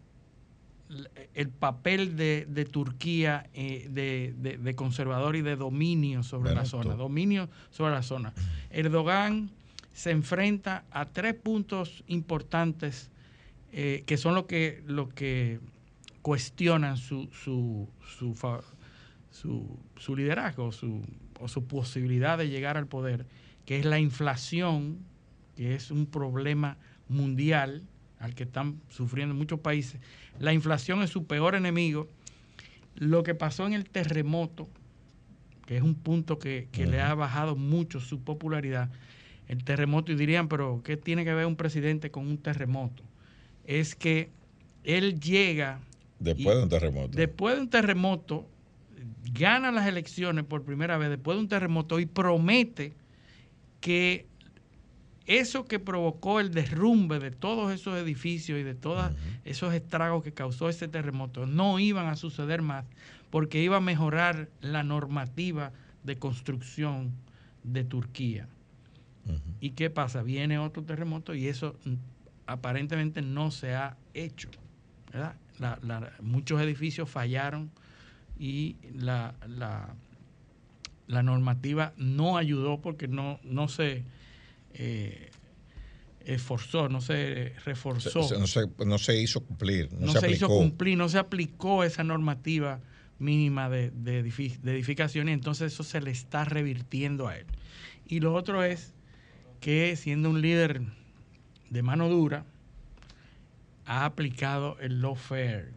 el 1.35 1.49
papel 1.49 2.17
de, 2.17 2.47
de 2.51 2.67
Turquía 2.67 3.49
eh, 3.55 3.89
de, 3.91 4.35
de- 4.37 4.59
de 4.59 4.75
conservador 4.75 5.37
y 5.37 5.41
de 5.43 5.57
dominio 5.57 6.23
sobre 6.23 6.55
la 6.55 6.67
zona, 6.67 6.95
dominio 6.97 7.49
sobre 7.71 7.93
la 7.93 8.03
zona. 8.03 8.35
Erdogan 8.71 9.51
se 9.95 10.11
enfrenta 10.11 10.85
a 10.91 11.07
tres 11.07 11.33
puntos 11.35 12.05
importantes 12.09 13.11
eh, 13.73 14.03
que 14.07 14.19
son 14.19 14.35
lo 14.35 14.47
que, 14.47 14.83
lo 14.87 15.09
que 15.09 15.61
cuestionan 16.21 16.99
su, 16.99 17.29
su, 17.33 17.89
su- 19.31 19.79
su 19.97 20.15
liderazgo 20.17 20.73
su, 20.73 21.01
o 21.41 21.49
su 21.49 21.65
posibilidad 21.65 22.37
de 22.37 22.49
llegar 22.51 22.77
al 22.77 22.87
poder, 22.87 23.25
que 23.65 23.79
es 23.79 23.87
la 23.87 23.99
inflación, 23.99 24.99
que 25.57 25.75
es 25.75 25.91
un 25.91 26.05
problema 26.05 26.77
mundial 27.09 27.83
al 28.23 28.35
que 28.35 28.45
están 28.45 28.81
sufriendo 28.89 29.35
muchos 29.35 29.59
países. 29.61 30.01
La 30.39 30.53
inflación 30.53 31.03
es 31.03 31.11
su 31.11 31.27
peor 31.27 31.55
enemigo. 31.57 32.09
Lo 32.95 33.25
que 33.25 33.35
pasó 33.35 33.67
en 33.67 33.73
el 33.73 33.85
terremoto, 33.91 34.69
que 35.67 35.77
es 35.77 35.83
un 35.83 35.95
punto 35.97 36.39
que, 36.39 36.69
que 36.71 36.87
le 36.87 37.01
ha 37.01 37.15
bajado 37.15 37.57
mucho 37.57 38.01
su 38.01 38.21
popularidad, 38.21 38.91
el 39.49 39.65
terremoto, 39.65 40.13
y 40.13 40.15
dirían, 40.15 40.49
pero 40.49 40.83
¿qué 40.85 40.97
tiene 40.97 41.25
que 41.25 41.35
ver 41.35 41.47
un 41.47 41.57
presidente 41.57 42.11
con 42.13 42.29
un 42.29 42.39
terremoto? 42.39 43.03
Es 43.65 43.95
que 43.97 44.31
él 44.85 45.21
llega 45.21 45.81
Después 46.21 46.55
Y- 46.55 46.59
de 46.59 46.63
un 46.63 46.69
terremoto. 46.69 47.09
después 47.19 47.57
de 47.57 47.61
un 47.63 47.71
terremoto, 47.71 48.49
gana 49.33 49.73
las 49.73 49.89
elecciones 49.89 50.45
por 50.45 50.63
primera 50.63 50.97
vez 50.97 51.09
después 51.11 51.37
de 51.37 51.41
un 51.43 51.49
terremoto 51.49 51.99
y 51.99 52.07
promete 52.07 52.93
que 53.81 54.27
eso 55.27 55.67
que 55.67 55.79
provocó 55.79 56.41
el 56.41 56.53
derrumbe 56.53 57.19
de 57.19 57.31
todos 57.31 57.73
esos 57.73 57.97
edificios 57.99 58.59
y 58.59 58.63
de 58.63 58.75
todos 58.75 59.13
esos 59.45 59.73
estragos 59.75 60.23
que 60.25 60.33
causó 60.33 60.69
ese 60.69 60.89
terremoto 60.89 61.47
no 61.47 61.79
iban 61.79 62.07
a 62.07 62.17
suceder 62.17 62.63
más 62.63 62.85
porque 63.31 63.63
iba 63.63 63.77
a 63.79 63.81
mejorar 63.81 64.49
la 64.61 64.83
normativa 64.83 65.73
de 66.03 66.19
construcción 66.19 67.13
de 67.63 67.85
Turquía. 67.85 68.49
¿Y 69.61 69.71
qué 69.71 69.89
pasa? 69.91 70.23
Viene 70.23 70.59
otro 70.59 70.83
terremoto 70.83 71.33
y 71.35 71.47
eso 71.47 71.77
mm, 71.85 71.93
aparentemente 72.47 73.23
no 73.23 73.51
se 73.53 73.75
ha 73.75 73.97
hecho. 74.15 74.51
¿verdad? 75.13 75.37
La- 75.61 75.79
la- 75.83 76.13
muchos 76.21 76.61
edificios 76.61 77.09
fallaron 77.09 77.71
y 78.39 78.77
la, 78.95 79.35
la- 79.47 79.95
la 81.07 81.23
normativa 81.23 81.93
no 81.97 82.37
ayudó 82.37 82.81
porque 82.81 83.07
no, 83.07 83.39
no 83.45 83.69
se 83.69 84.03
eh, 84.75 85.31
esforzó, 86.25 86.89
no 86.89 87.01
se 87.01 87.53
reforzó 87.65 88.21
no, 88.39 88.47
se, 88.47 88.61
no 88.85 88.99
se 88.99 89.19
hizo 89.21 89.41
cumplir, 89.45 89.93
no, 89.93 90.07
no 90.07 90.13
se, 90.13 90.31
hizo 90.31 90.47
cumplir, 90.49 90.97
no 90.99 91.09
se 91.09 91.19
aplicó 91.19 91.83
esa 91.85 92.05
normativa 92.05 92.81
mínima 93.19 93.69
de, 93.69 93.91
de 93.91 94.19
edificación 94.19 95.29
y 95.29 95.33
entonces 95.33 95.73
eso 95.73 95.83
se 95.83 96.01
le 96.01 96.11
está 96.11 96.45
revirtiendo 96.45 97.29
a 97.29 97.37
él. 97.39 97.47
Y 98.07 98.21
lo 98.21 98.35
otro 98.35 98.63
es 98.65 98.93
que 99.61 99.95
siendo 99.97 100.31
un 100.31 100.41
líder 100.43 100.83
de 101.71 101.83
mano 101.83 102.09
dura, 102.09 102.45
ha 103.87 104.05
aplicado 104.05 104.77
el 104.81 105.01
lawfare, 105.03 105.71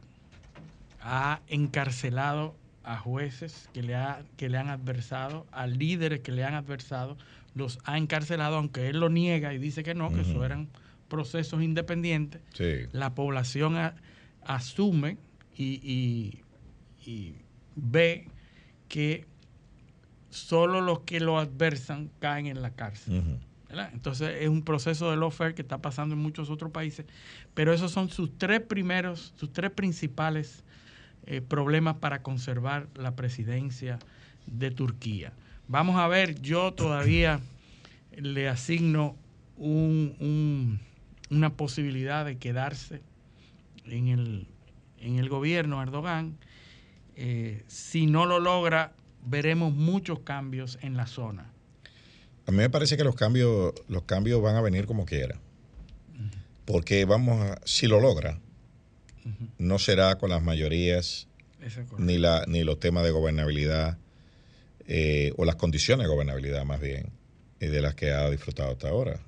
ha 1.01 1.41
encarcelado 1.47 2.55
a 2.83 2.97
jueces 2.97 3.69
que 3.73 3.81
le, 3.83 3.95
ha- 3.95 4.21
que 4.37 4.49
le 4.49 4.57
han 4.57 4.69
adversado, 4.69 5.45
a 5.51 5.65
líderes 5.67 6.19
que 6.21 6.31
le 6.31 6.43
han 6.43 6.53
adversado, 6.53 7.17
los 7.55 7.79
ha 7.85 7.97
encarcelado, 7.97 8.57
aunque 8.57 8.89
él 8.89 8.99
lo 8.99 9.09
niega 9.09 9.53
y 9.53 9.57
dice 9.57 9.81
que 9.83 9.95
no, 9.95 10.13
que 10.13 10.21
eso 10.21 10.43
eran 10.45 10.67
procesos 11.07 11.63
independientes. 11.63 12.41
Sí. 12.53 12.87
La 12.91 13.15
población 13.15 13.75
a- 13.77 13.95
asume 14.45 15.17
y, 15.55 15.79
y- 15.89 17.09
y 17.09 17.35
ve 17.75 18.27
que 18.89 19.25
solo 20.29 20.81
los 20.81 20.99
que 21.01 21.19
lo 21.19 21.39
adversan 21.39 22.09
caen 22.19 22.47
en 22.47 22.61
la 22.61 22.71
cárcel. 22.71 23.23
Entonces 23.93 24.35
es 24.41 24.47
un 24.49 24.63
proceso 24.63 25.09
de 25.11 25.17
lawfare 25.17 25.53
que 25.53 25.61
está 25.61 25.79
pasando 25.81 26.15
en 26.15 26.21
muchos 26.21 26.49
otros 26.49 26.71
países, 26.71 27.05
pero 27.53 27.73
esos 27.73 27.91
son 27.91 28.09
sus 28.09 28.37
tres 28.37 28.61
primeros, 28.61 29.33
sus 29.37 29.51
tres 29.51 29.71
principales 29.71 30.63
eh, 31.25 31.41
problemas 31.41 31.95
para 31.97 32.21
conservar 32.21 32.87
la 32.95 33.15
presidencia 33.15 33.99
de 34.45 34.71
Turquía. 34.71 35.33
Vamos 35.67 35.95
a 35.97 36.07
ver, 36.07 36.41
yo 36.41 36.73
todavía 36.73 37.39
le 38.15 38.47
asigno 38.47 39.15
un- 39.57 40.15
un- 40.19 40.79
una 41.29 41.53
posibilidad 41.53 42.25
de 42.25 42.37
quedarse 42.37 43.01
en 43.85 44.07
el, 44.09 44.47
en 44.99 45.17
el 45.17 45.29
gobierno 45.29 45.81
Erdogan. 45.81 46.37
Eh, 47.15 47.63
si 47.67 48.05
no 48.05 48.25
lo 48.25 48.39
logra, 48.39 48.93
veremos 49.25 49.73
muchos 49.73 50.19
cambios 50.19 50.77
en 50.81 50.97
la 50.97 51.07
zona. 51.07 51.51
A 52.47 52.51
mí 52.51 52.57
me 52.57 52.69
parece 52.69 52.95
que 52.97 53.03
los 53.03 53.15
cambios, 53.15 53.73
los 53.87 54.03
cambios 54.03 54.41
van 54.41 54.55
a 54.55 54.61
venir 54.61 54.85
como 54.85 55.05
quiera. 55.05 55.39
Porque 56.65 57.05
vamos 57.05 57.41
a, 57.41 57.59
si 57.63 57.87
lo 57.87 57.99
logra, 57.99 58.39
no 59.57 59.79
será 59.79 60.15
con 60.17 60.29
las 60.29 60.41
mayorías 60.43 61.27
ni, 61.99 62.17
la, 62.19 62.45
ni 62.47 62.63
los 62.63 62.79
temas 62.79 63.03
de 63.03 63.11
gobernabilidad 63.11 63.97
eh, 64.87 65.33
o 65.37 65.45
las 65.45 65.55
condiciones 65.55 66.05
de 66.05 66.13
gobernabilidad 66.13 66.63
más 66.65 66.79
bien 66.79 67.09
eh, 67.59 67.69
de 67.69 67.81
las 67.81 67.95
que 67.95 68.11
ha 68.11 68.29
disfrutado 68.29 68.71
hasta 68.71 68.89
ahora. 68.89 69.19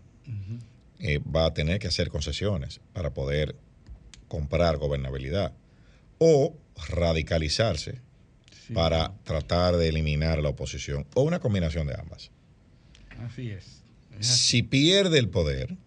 Eh, 1.00 1.20
va 1.20 1.46
a 1.46 1.54
tener 1.54 1.80
que 1.80 1.88
hacer 1.88 2.10
concesiones 2.10 2.80
para 2.93 3.13
poder 3.13 3.56
comprar 4.28 4.78
gobernabilidad 4.78 5.54
o 6.17 6.56
radicalizarse 6.89 8.02
Sí, 8.67 8.74
para 8.74 9.13
tratar 9.24 9.78
de 9.78 9.88
eliminar 9.88 10.39
a 10.39 10.41
la 10.41 10.50
oposición 10.50 11.06
o 11.13 11.22
una 11.22 11.39
combinación 11.39 11.88
de 11.88 11.96
ambas. 11.98 12.32
Así 13.26 13.50
es. 13.52 13.82
Es 14.20 14.30
así. 14.30 14.48
Si 14.58 14.63
pierde 14.63 15.20
el 15.20 15.30
poder, 15.30 15.78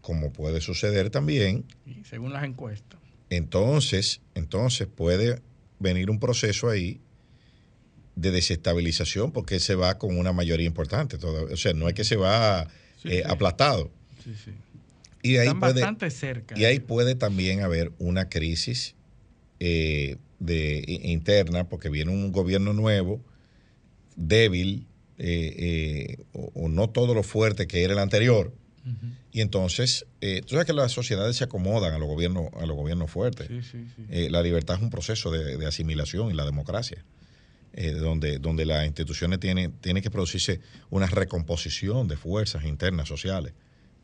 como 0.00 0.32
puede 0.32 0.60
suceder 0.60 1.10
también, 1.10 1.64
Y 1.86 2.04
según 2.04 2.32
las 2.32 2.44
encuestas. 2.44 3.00
entonces, 3.28 4.20
entonces 4.36 4.86
puede 4.86 5.40
venir 5.80 6.10
un 6.10 6.20
proceso 6.20 6.68
ahí 6.68 7.00
de 8.20 8.30
desestabilización 8.30 9.32
porque 9.32 9.60
se 9.60 9.74
va 9.74 9.98
con 9.98 10.16
una 10.18 10.32
mayoría 10.32 10.66
importante. 10.66 11.16
o 11.24 11.56
sea, 11.56 11.72
no 11.74 11.88
es 11.88 11.94
que 11.94 12.04
se 12.04 12.16
va 12.16 12.68
Sí, 13.02 13.08
eh, 13.08 13.22
sí. 13.24 13.30
aplastado. 13.30 13.90
Sí. 14.22 14.52
Y 15.22 15.36
ahí, 15.36 15.46
Están 15.46 15.60
puede, 15.60 15.72
bastante 15.74 16.10
cerca. 16.10 16.58
y 16.58 16.64
ahí 16.64 16.80
puede 16.80 17.14
también 17.14 17.60
haber 17.62 17.92
una 17.98 18.28
crisis 18.28 18.94
eh, 19.58 20.16
de, 20.38 20.84
interna 20.86 21.68
porque 21.68 21.88
viene 21.90 22.10
un 22.10 22.30
gobierno 22.32 22.72
nuevo, 22.72 23.20
débil, 24.16 24.86
eh, 25.18 26.16
eh, 26.18 26.24
o, 26.32 26.50
o 26.54 26.68
no 26.68 26.88
todo 26.90 27.14
lo 27.14 27.22
fuerte 27.22 27.66
que 27.66 27.82
era 27.82 27.92
el 27.94 27.98
anterior. 27.98 28.52
Y 29.32 29.42
entonces, 29.42 30.06
eh, 30.22 30.40
tú 30.40 30.48
sabes 30.50 30.66
que 30.66 30.72
las 30.72 30.90
sociedades 30.90 31.36
se 31.36 31.44
acomodan 31.44 31.92
a 31.94 31.98
los 31.98 32.08
gobiernos, 32.08 32.48
a 32.58 32.66
los 32.66 32.74
gobiernos 32.76 33.10
fuertes. 33.10 33.46
Sí, 33.48 33.62
sí, 33.62 33.86
sí. 33.94 34.02
Eh, 34.10 34.28
la 34.30 34.42
libertad 34.42 34.76
es 34.76 34.82
un 34.82 34.90
proceso 34.90 35.30
de, 35.30 35.56
de 35.58 35.66
asimilación 35.66 36.30
y 36.30 36.34
la 36.34 36.44
democracia, 36.44 37.04
eh, 37.72 37.92
donde, 37.92 38.38
donde 38.38 38.66
las 38.66 38.84
instituciones 38.86 39.38
tienen, 39.40 39.72
tiene 39.80 40.02
que 40.02 40.10
producirse 40.10 40.60
una 40.90 41.06
recomposición 41.06 42.08
de 42.08 42.16
fuerzas 42.16 42.64
internas 42.64 43.08
sociales 43.08 43.52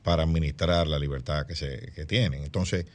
para 0.02 0.22
administrar 0.22 0.86
la 0.86 0.98
libertad 0.98 1.46
que, 1.46 1.56
se, 1.56 1.90
que 1.94 2.06
tienen. 2.06 2.44
Entonces, 2.44 2.86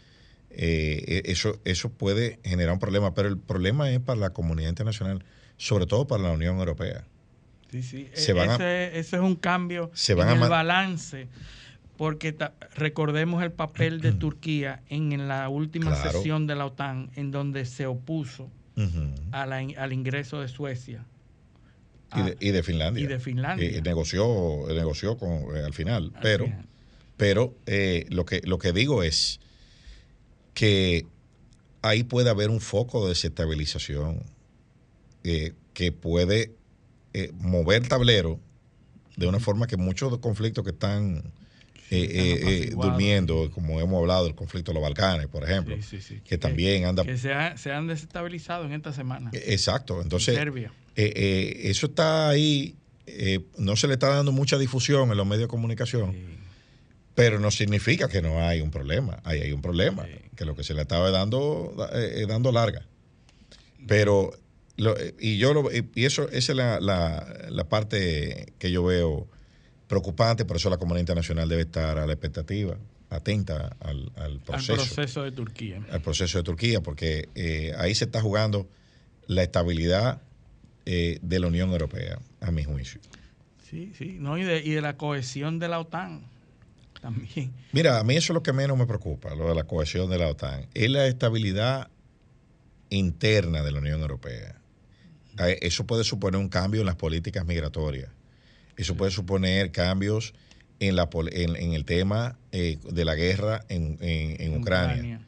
eh, 0.49 1.21
eso, 1.25 1.60
eso 1.65 1.89
puede 1.89 2.39
generar 2.43 2.73
un 2.73 2.79
problema, 2.79 3.13
pero 3.13 3.27
el 3.29 3.38
problema 3.38 3.89
es 3.91 3.99
para 3.99 4.19
la 4.19 4.29
comunidad 4.31 4.69
internacional, 4.69 5.23
sobre 5.57 5.86
todo 5.86 6.07
para 6.07 6.23
la 6.23 6.31
Unión 6.31 6.57
Europea. 6.60 7.03
Sí, 7.69 7.84
sí. 7.84 8.10
se 8.13 8.31
E- 8.34 8.39
a- 8.39 8.55
ese, 8.55 8.99
ese 8.99 9.15
es 9.17 9.21
un 9.21 9.36
cambio 9.36 9.91
se 9.93 10.13
van 10.13 10.29
en 10.29 10.39
a 10.41 10.43
el 10.45 10.49
balance, 10.49 11.27
porque 11.97 12.34
ta- 12.34 12.53
recordemos 12.75 13.43
el 13.43 13.51
papel 13.51 14.01
de 14.01 14.12
Turquía 14.13 14.81
en, 14.89 15.12
en 15.13 15.27
la 15.27 15.47
última 15.49 15.91
Claro. 15.91 16.12
sesión 16.12 16.47
de 16.47 16.55
la 16.55 16.65
OTAN, 16.65 17.12
en 17.15 17.31
donde 17.31 17.65
se 17.65 17.86
opuso 17.86 18.49
A 19.31 19.45
la 19.45 19.57
al 19.57 19.93
ingreso 19.93 20.41
de 20.41 20.47
Suecia. 20.47 21.05
Y, 22.15 22.21
de, 22.23 22.38
y 22.39 22.49
de 22.51 22.63
Finlandia. 22.63 23.03
y 23.03 23.07
de 23.07 23.19
Finlandia. 23.19 23.69
Eh, 23.69 23.81
negoció, 23.81 24.65
negoció 24.67 25.17
con, 25.17 25.55
eh, 25.55 25.63
al 25.65 25.73
final, 25.73 26.12
Al 26.15 26.21
pero... 26.21 26.45
final. 26.45 26.65
Pero 27.21 27.53
eh, 27.67 28.07
lo, 28.10 28.25
que, 28.25 28.41
lo 28.45 28.57
que 28.57 28.71
digo 28.73 29.03
es 29.03 29.39
que 30.55 31.05
ahí 31.84 32.03
puede 32.03 32.31
haber 32.31 32.49
un 32.49 32.60
foco 32.62 33.03
de 33.03 33.10
desestabilización 33.10 34.23
eh, 35.23 35.53
que 35.75 35.91
puede 35.91 36.55
eh, 37.13 37.31
mover 37.36 37.84
el 37.84 37.89
tablero 37.89 38.39
de 39.17 39.27
una 39.27 39.39
forma 39.39 39.67
que 39.67 39.77
muchos 39.77 40.17
conflictos 40.17 40.63
que 40.63 40.71
están, 40.71 41.31
eh, 41.91 42.08
eh, 42.10 42.39
eh, 42.69 42.69
durmiendo, 42.71 43.51
como 43.51 43.80
hemos 43.82 43.99
hablado 43.99 44.23
del 44.25 44.34
conflicto 44.34 44.71
de 44.71 44.75
los 44.75 44.84
Balcanes, 44.84 45.27
por 45.27 45.43
ejemplo, 45.43 45.75
Sí, 45.75 45.84
sí, 45.84 46.01
sí. 46.01 46.21
que 46.23 46.38
también 46.38 46.86
anda... 46.86 47.04
que 47.04 47.17
se, 47.17 47.34
ha- 47.34 47.58
se 47.58 47.71
han 47.71 47.88
desestabilizado 47.88 48.65
en 48.65 48.71
esta 48.71 48.93
semana. 48.93 49.30
Exacto, 49.34 50.01
entonces 50.01 50.36
Serbia. 50.36 50.71
eh, 50.95 51.12
eh, 51.15 51.62
eso 51.65 51.88
está 51.88 52.30
ahí, 52.30 52.75
no 53.58 53.75
se 53.75 53.88
le 53.88 53.93
está 53.93 54.08
dando 54.08 54.32
mucha 54.32 54.58
difusión 54.58 55.12
en 55.12 55.17
los 55.17 55.25
medios 55.27 55.43
de 55.43 55.47
comunicación. 55.49 56.15
Pero 57.13 57.39
no 57.41 57.51
significa 57.51 58.08
que 58.08 58.21
no 58.21 58.41
hay 58.41 58.62
un 58.62 58.71
problema. 58.71 59.19
Ahí 59.25 59.41
hay 59.41 59.51
un 59.51 59.62
problema. 59.62 60.08
Que 60.38 60.45
lo 60.45 60.56
que 60.56 60.63
se 60.63 60.73
le 60.73 60.82
estaba 60.84 61.12
dando, 61.12 61.75
dando 62.25 62.54
larga. 62.54 62.88
Pero, 63.86 64.32
lo- 64.77 64.95
y 65.19 65.38
yo 65.38 65.54
lo, 65.54 65.69
y 65.71 66.06
eso, 66.06 66.30
esa 66.30 66.54
es 66.54 66.56
la, 66.58 66.80
la- 66.80 67.27
la 67.49 67.63
parte 67.67 68.54
que 68.60 68.71
yo 68.71 68.84
veo 68.86 69.27
preocupante, 69.91 70.45
por 70.45 70.56
eso 70.56 70.69
la 70.69 70.77
comunidad 70.77 71.01
internacional 71.01 71.49
debe 71.49 71.63
estar 71.63 71.97
a 71.99 72.08
la 72.08 72.13
expectativa, 72.13 72.77
atenta 73.10 73.75
al, 73.82 74.10
al 74.15 74.32
Al 74.32 74.39
proceso, 74.39 74.75
proceso 74.75 75.23
de 75.23 75.32
Turquía. 75.34 75.86
al 75.91 76.01
proceso 76.01 76.38
de 76.38 76.43
Turquía, 76.45 76.82
porque 76.82 77.27
eh, 77.36 77.73
ahí 77.77 77.93
se 77.93 78.06
está 78.06 78.21
jugando 78.21 78.67
la 79.27 79.43
estabilidad 79.43 80.21
eh, 80.86 81.19
de 81.21 81.39
la 81.39 81.47
Unión 81.47 81.69
Europea, 81.71 82.19
a 82.39 82.51
mi 82.51 82.63
juicio. 82.63 83.01
Sí, 83.69 83.91
sí. 83.97 84.15
No, 84.17 84.38
y, 84.38 84.43
de, 84.43 84.60
y 84.63 84.71
de 84.71 84.82
la 84.82 84.95
cohesión 84.95 85.60
de 85.60 85.67
la 85.67 85.80
OTAN 85.80 86.21
también. 87.01 87.51
Mira, 87.73 87.99
a 87.99 88.04
mí 88.06 88.15
eso 88.15 88.32
es 88.32 88.36
lo 88.36 88.43
que 88.43 88.54
menos 88.54 88.77
me 88.77 88.86
preocupa, 88.86 89.36
lo 89.36 89.49
de 89.49 89.56
la 89.56 89.65
cohesión 89.65 90.10
de 90.10 90.17
la 90.17 90.27
OTAN. 90.30 90.67
Es 90.73 90.89
la 90.89 91.06
estabilidad 91.08 91.89
interna 92.89 93.62
de 93.62 93.71
la 93.71 93.80
Unión 93.80 93.99
Europea. 94.01 94.56
Eso 95.62 95.86
puede 95.86 96.04
suponer 96.04 96.39
un 96.39 96.47
cambio 96.49 96.82
en 96.82 96.86
las 96.86 96.95
políticas 96.95 97.45
migratorias. 97.45 98.10
Eso 98.82 98.96
puede 98.98 99.12
suponer 99.12 99.72
cambios 99.72 100.34
en, 100.80 100.96
la, 100.96 101.10
en, 101.32 101.56
en 101.56 101.74
el 101.74 101.86
tema 101.86 102.38
eh, 102.52 102.80
de 102.91 103.06
la 103.06 103.15
guerra 103.15 103.63
en, 103.70 103.98
en- 104.02 104.41
en 104.41 104.58
Ucrania. 104.58 105.22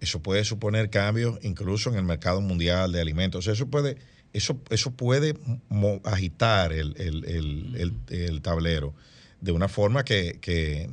Eso 0.00 0.20
puede 0.22 0.44
suponer 0.44 0.90
cambios 0.90 1.38
incluso 1.42 1.90
en 1.90 1.96
el 1.96 2.04
mercado 2.04 2.40
mundial 2.40 2.92
de 2.92 3.00
alimentos. 3.00 3.38
O 3.38 3.42
sea, 3.42 3.52
eso 3.54 3.68
puede, 3.68 3.96
eso, 4.32 4.60
eso 4.70 4.90
puede 4.92 5.34
agitar 6.04 6.72
el, 6.72 6.94
el- 6.98 7.24
el- 7.24 7.76
el- 8.10 8.18
el 8.18 8.42
tablero 8.42 8.94
de 9.40 9.52
una 9.52 9.68
forma 9.68 10.04
que, 10.04 10.38
que 10.40 10.88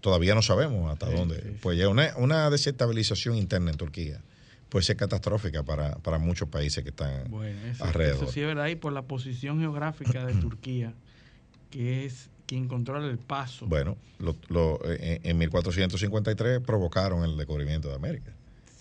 todavía 0.00 0.34
no 0.34 0.42
sabemos 0.42 0.90
hasta 0.92 1.06
Sí, 1.06 1.12
dónde. 1.14 1.36
sí, 1.36 1.48
sí. 1.52 1.56
Pues 1.62 1.78
ya 1.78 1.88
una, 1.88 2.14
una 2.16 2.50
desestabilización 2.50 3.36
interna 3.36 3.70
en 3.70 3.76
Turquía 3.76 4.20
puede 4.68 4.84
ser 4.84 4.96
catastrófica 4.96 5.62
para, 5.64 5.96
para 5.96 6.18
muchos 6.18 6.48
países 6.48 6.82
que 6.84 6.90
están 6.90 7.24
Bueno, 7.30 7.58
eso, 7.66 7.84
alrededor. 7.84 8.24
eso 8.24 8.32
sí 8.32 8.40
es 8.40 8.46
verdad. 8.46 8.68
Y 8.68 8.76
por 8.76 8.92
la 8.92 9.02
posición 9.02 9.58
geográfica 9.60 10.24
de 10.24 10.34
Turquía, 10.40 10.94
que 11.70 12.04
es 12.04 12.28
quien 12.46 12.66
controla 12.68 13.06
el 13.08 13.18
paso. 13.18 13.66
Bueno, 13.66 13.96
lo- 14.18 14.36
lo- 14.48 14.80
en, 14.90 15.20
en 15.22 15.38
1453 15.38 16.60
provocaron 16.60 17.24
el 17.24 17.36
descubrimiento 17.36 17.88
de 17.88 17.94
América 17.94 18.32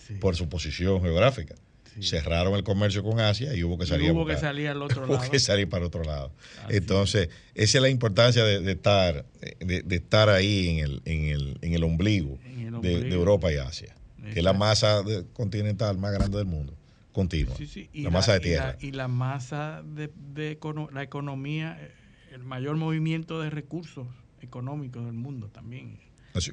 Sí, 0.07 0.15
por 0.15 0.35
su 0.35 0.49
posición 0.49 1.01
geográfica. 1.01 1.53
sí. 1.93 2.01
cerraron 2.03 2.55
el 2.55 2.63
comercio 2.63 3.03
con 3.03 3.19
Asia 3.19 3.53
y 3.55 3.63
hubo 3.63 3.77
que 3.77 3.83
Y 3.83 3.87
salir, 3.87 4.09
a 4.09 4.13
hubo 4.13 4.25
que 4.25 4.37
salir 4.37 4.69
al 4.69 4.81
otro 4.81 5.05
Hubo 5.05 5.13
lado. 5.15 5.29
que 5.31 5.39
salir 5.39 5.69
para 5.69 5.85
otro 5.85 6.03
lado. 6.03 6.31
Así 6.65 6.77
Entonces, 6.77 7.29
esa 7.55 7.77
es 7.77 7.81
la 7.81 7.89
importancia 7.89 8.43
de, 8.43 8.59
de 8.61 8.71
estar, 8.71 9.25
de, 9.59 9.81
de 9.83 9.95
estar 9.95 10.29
ahí 10.29 10.69
en 10.69 10.77
el, 10.85 11.01
en 11.05 11.25
el, 11.25 11.57
en 11.61 11.73
el 11.73 11.83
ombligo, 11.83 12.39
En 12.45 12.73
el 12.75 12.81
de-. 12.81 13.09
Europa 13.13 13.51
y 13.53 13.57
Asia, 13.57 13.93
que 14.33 14.39
es 14.39 14.43
la 14.43 14.53
masa 14.53 15.03
de- 15.03 15.25
continental 15.33 15.97
más 15.99 16.11
grande 16.13 16.37
del 16.37 16.47
mundo, 16.47 16.73
continua. 17.11 17.55
Sí, 17.55 17.67
sí, 17.67 17.89
y 17.93 18.01
la 18.03 18.09
masa 18.09 18.31
de 18.33 18.37
y 18.39 18.41
tierra. 18.41 18.77
Y 18.79 18.91
la, 18.93 19.07
masa 19.07 19.83
de, 19.85 20.09
de 20.33 20.57
la 20.91 21.03
economía, 21.03 21.77
eh, 21.81 21.91
el 22.31 22.43
mayor 22.43 22.75
movimiento 22.77 23.41
de 23.41 23.49
recursos 23.49 24.07
económicos 24.41 25.03
del 25.05 25.13
mundo 25.13 25.47
también. 25.49 25.99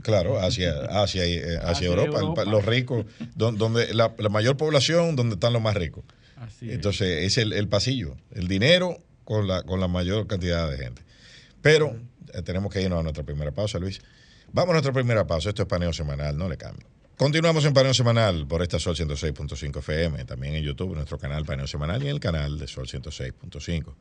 Claro, 0.03 0.39
hacia, 0.41 0.73
hacia, 1.03 1.25
eh, 1.27 1.59
hacia, 1.59 1.71
Hacia 1.71 1.89
Europa, 1.89 2.45
los 2.45 2.65
ricos, 2.65 3.05
don- 3.35 3.57
donde 3.59 3.93
la, 3.95 4.15
la 4.19 4.29
mayor 4.29 4.57
población, 4.57 5.17
donde 5.17 5.35
están 5.35 5.53
los 5.53 5.61
más 5.63 5.75
ricos. 5.75 6.03
Así 6.37 6.69
es. 6.69 6.75
Entonces, 6.75 7.25
es 7.25 7.39
el, 7.39 7.53
el 7.53 7.69
pasillo, 7.69 8.17
el 8.33 8.49
dinero 8.49 8.99
con 9.25 9.47
la, 9.47 9.63
con 9.63 9.79
la 9.81 9.87
mayor 9.89 10.27
cantidad 10.27 10.69
de 10.71 10.79
gente. 10.79 11.03
Pero 11.63 11.97
eh, 12.33 12.43
tenemos 12.43 12.73
que 12.73 12.83
irnos 12.83 13.01
a 13.01 13.03
nuestra 13.03 13.23
primera 13.25 13.53
pausa, 13.53 13.79
Luis. 13.79 14.01
Vamos 14.53 14.71
a 14.71 14.73
nuestra 14.75 14.93
primera 14.93 15.27
pausa. 15.27 15.51
Esto 15.51 15.63
es 15.63 15.69
paneo 15.69 15.93
semanal, 15.93 16.37
no 16.37 16.49
le 16.49 16.57
cambio. 16.57 16.87
Continuamos 17.17 17.65
en 17.65 17.73
paneo 17.75 17.95
semanal 17.95 18.47
por 18.47 18.63
esta 18.63 18.79
Sol 18.79 18.95
106.5 18.97 19.79
FM, 19.79 20.25
también 20.25 20.55
en 20.55 20.63
YouTube, 20.65 20.95
nuestro 20.95 21.19
canal 21.19 21.45
paneo 21.45 21.67
semanal 21.67 22.03
y 22.03 22.07
en 22.07 22.13
el 22.13 22.21
canal 22.21 22.59
de 22.59 22.67
Sol 22.67 22.87
106.5. 22.87 23.95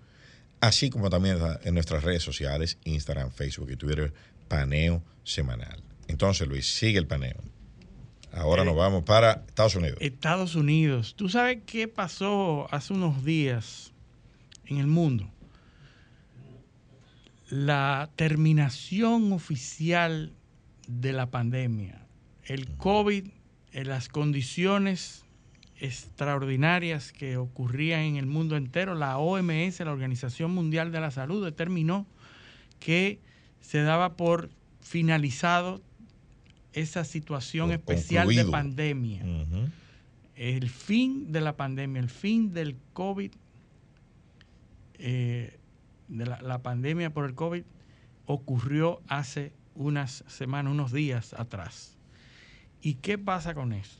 Así 0.61 0.89
como 0.89 1.09
también 1.09 1.37
en 1.63 1.73
nuestras 1.73 2.03
redes 2.03 2.23
sociales, 2.23 2.77
Instagram, 2.85 3.31
Facebook 3.31 3.69
y 3.71 3.75
Twitter, 3.75 4.13
paneo 4.47 5.03
semanal. 5.23 5.83
Entonces, 6.07 6.47
Luis, 6.47 6.67
sigue 6.67 6.97
el 6.97 7.07
paneo. 7.07 7.37
Ahora 8.31 8.63
Eh, 8.63 8.65
nos 8.65 8.75
vamos 8.75 9.03
para 9.03 9.43
Estados 9.47 9.75
Unidos. 9.75 9.97
Estados 10.01 10.55
Unidos. 10.55 11.15
¿Tú 11.15 11.29
sabes 11.29 11.59
qué 11.65 11.87
pasó 11.87 12.67
hace 12.71 12.93
unos 12.93 13.23
días 13.23 13.93
en 14.65 14.77
el 14.77 14.87
mundo? 14.87 15.31
La 17.49 18.09
terminación 18.15 19.31
oficial 19.31 20.33
de 20.87 21.13
la 21.13 21.29
pandemia. 21.29 22.05
El 22.43 22.75
COVID, 22.77 23.27
en 23.71 23.87
las 23.87 24.09
condiciones 24.09 25.24
extraordinarias 25.85 27.11
que 27.11 27.37
ocurrían 27.37 28.01
en 28.01 28.15
el 28.17 28.25
mundo 28.25 28.57
entero, 28.57 28.95
la 28.95 29.17
OMS, 29.17 29.79
la 29.79 29.91
Organización 29.91 30.53
Mundial 30.53 30.91
de 30.91 30.99
la 30.99 31.11
Salud, 31.11 31.43
determinó 31.43 32.05
que 32.79 33.19
se 33.61 33.81
daba 33.81 34.15
por 34.15 34.49
finalizado 34.81 35.81
esa 36.73 37.03
situación 37.03 37.71
especial 37.71 38.27
de 38.27 38.45
pandemia. 38.45 39.23
El 40.35 40.69
fin 40.69 41.31
de 41.31 41.41
la 41.41 41.55
pandemia, 41.55 42.01
el 42.01 42.09
fin 42.09 42.53
del 42.53 42.75
COVID, 42.93 43.31
eh, 44.99 45.57
de 46.09 46.25
la, 46.25 46.41
la 46.41 46.61
pandemia 46.61 47.11
por 47.11 47.25
el 47.25 47.33
COVID, 47.33 47.63
ocurrió 48.25 49.01
hace 49.07 49.53
unas 49.75 50.23
semanas, 50.27 50.71
unos 50.71 50.91
días 50.91 51.33
atrás. 51.33 51.97
¿Y 52.81 52.95
qué 52.95 53.17
pasa 53.17 53.55
con 53.55 53.73
eso? 53.73 53.99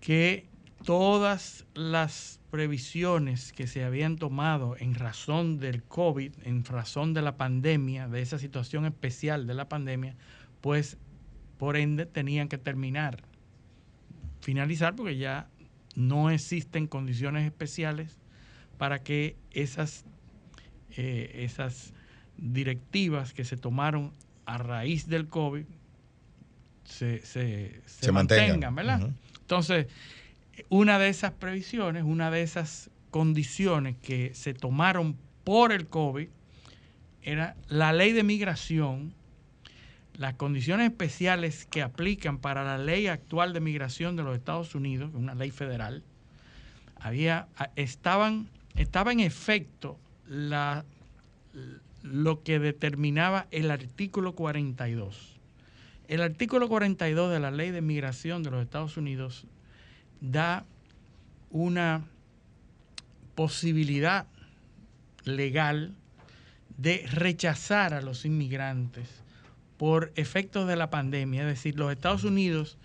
Que 0.00 0.47
todas 0.88 1.66
las 1.74 2.40
previsiones 2.50 3.52
que 3.52 3.66
se 3.66 3.84
habían 3.84 4.16
tomado 4.16 4.74
en 4.78 4.94
razón 4.94 5.58
del 5.58 5.82
COVID, 5.82 6.32
en 6.44 6.64
razón 6.64 7.12
de 7.12 7.20
la 7.20 7.36
pandemia, 7.36 8.08
de 8.08 8.22
esa 8.22 8.38
situación 8.38 8.86
especial 8.86 9.46
de 9.46 9.52
la 9.52 9.68
pandemia, 9.68 10.16
pues 10.62 10.96
por 11.58 11.76
ende 11.76 12.06
tenían 12.06 12.48
que 12.48 12.56
terminar, 12.56 13.22
finalizar, 14.40 14.96
porque 14.96 15.18
ya 15.18 15.50
no 15.94 16.30
existen 16.30 16.86
condiciones 16.86 17.44
especiales 17.44 18.16
para 18.78 19.02
que 19.02 19.36
esas, 19.50 20.06
eh, 20.96 21.42
esas 21.44 21.92
directivas 22.38 23.34
que 23.34 23.44
se 23.44 23.58
tomaron 23.58 24.14
a 24.46 24.56
raíz 24.56 25.06
del 25.06 25.28
COVID 25.28 25.66
se, 26.84 27.18
se, 27.26 27.82
se 27.84 28.06
Se 28.06 28.10
mantengan. 28.10 28.48
mantengan, 28.60 28.74
¿verdad? 28.74 29.10
Entonces, 29.42 29.86
una 30.68 30.98
de 30.98 31.08
esas 31.08 31.32
previsiones, 31.32 32.04
una 32.04 32.30
de 32.30 32.42
esas 32.42 32.90
condiciones 33.10 33.96
que 33.96 34.34
se 34.34 34.54
tomaron 34.54 35.16
por 35.44 35.72
el 35.72 35.88
COVID 35.88 36.28
era 37.22 37.56
la 37.68 37.92
ley 37.92 38.12
de 38.12 38.22
migración, 38.22 39.14
las 40.14 40.34
condiciones 40.34 40.90
especiales 40.90 41.66
que 41.66 41.82
aplican 41.82 42.38
para 42.38 42.64
la 42.64 42.78
ley 42.78 43.06
actual 43.06 43.52
de 43.52 43.60
migración 43.60 44.16
de 44.16 44.22
los 44.22 44.36
Estados 44.36 44.74
Unidos, 44.74 45.10
una 45.14 45.34
ley 45.34 45.50
federal, 45.50 46.02
había, 47.00 47.48
estaban, 47.76 48.48
estaba 48.74 49.12
en 49.12 49.20
efecto 49.20 49.98
lo 52.02 52.42
que 52.42 52.58
determinaba 52.58 53.46
el 53.50 53.70
artículo 53.70 54.34
42. 54.34 55.36
El 56.08 56.22
artículo 56.22 56.68
42 56.68 57.30
de 57.30 57.40
la 57.40 57.50
ley 57.50 57.70
de 57.70 57.82
migración 57.82 58.42
de 58.42 58.50
los 58.50 58.62
Estados 58.62 58.96
Unidos 58.96 59.46
da 60.20 60.64
una 61.50 62.04
posibilidad 63.34 64.26
legal 65.24 65.94
de 66.76 67.06
rechazar 67.10 67.94
a 67.94 68.00
los 68.02 68.24
inmigrantes 68.24 69.08
por 69.76 70.12
efectos 70.16 70.66
de 70.68 70.76
la 70.76 70.90
pandemia. 70.90 71.42
Es 71.42 71.46
decir, 71.48 71.78
los 71.78 71.92
Estados 71.92 72.24
Unidos 72.24 72.78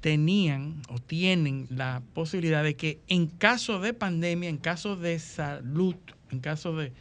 tenían 0.00 0.82
o 0.88 0.98
tienen 0.98 1.66
la 1.70 2.02
posibilidad 2.14 2.62
de 2.64 2.74
que 2.74 3.00
en 3.08 3.26
caso 3.26 3.80
de 3.80 3.92
pandemia, 3.92 4.48
en 4.48 4.56
caso 4.56 4.96
de 4.96 5.18
salud, 5.18 5.94
en 6.30 6.40
caso 6.40 6.74
de, 6.76 6.92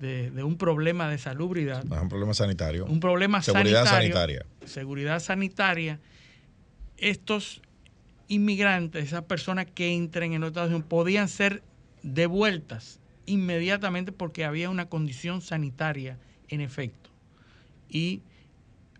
de- 0.00 0.30
de 0.30 0.42
un 0.42 0.56
problema 0.56 1.08
de 1.08 1.18
salubridad, 1.18 1.84
No 1.84 1.96
es 1.96 2.02
un 2.02 2.08
problema 2.08 2.34
sanitario. 2.34 2.86
un 2.86 2.98
problema 3.00 3.40
Seguridad 3.42 3.84
sanitario, 3.84 4.14
sanitaria. 4.14 4.46
seguridad 4.66 5.20
sanitaria, 5.20 6.00
estos 6.96 7.62
inmigrantes, 8.30 9.06
esas 9.06 9.24
personas 9.24 9.66
que 9.66 9.92
entren 9.92 10.32
en 10.32 10.40
los 10.40 10.48
Estados 10.50 10.70
Unidos, 10.70 10.86
podían 10.88 11.28
ser 11.28 11.64
devueltas 12.04 13.00
inmediatamente 13.26 14.12
porque 14.12 14.44
había 14.44 14.70
una 14.70 14.88
condición 14.88 15.42
sanitaria 15.42 16.16
en 16.48 16.60
efecto 16.60 17.10
y 17.88 18.22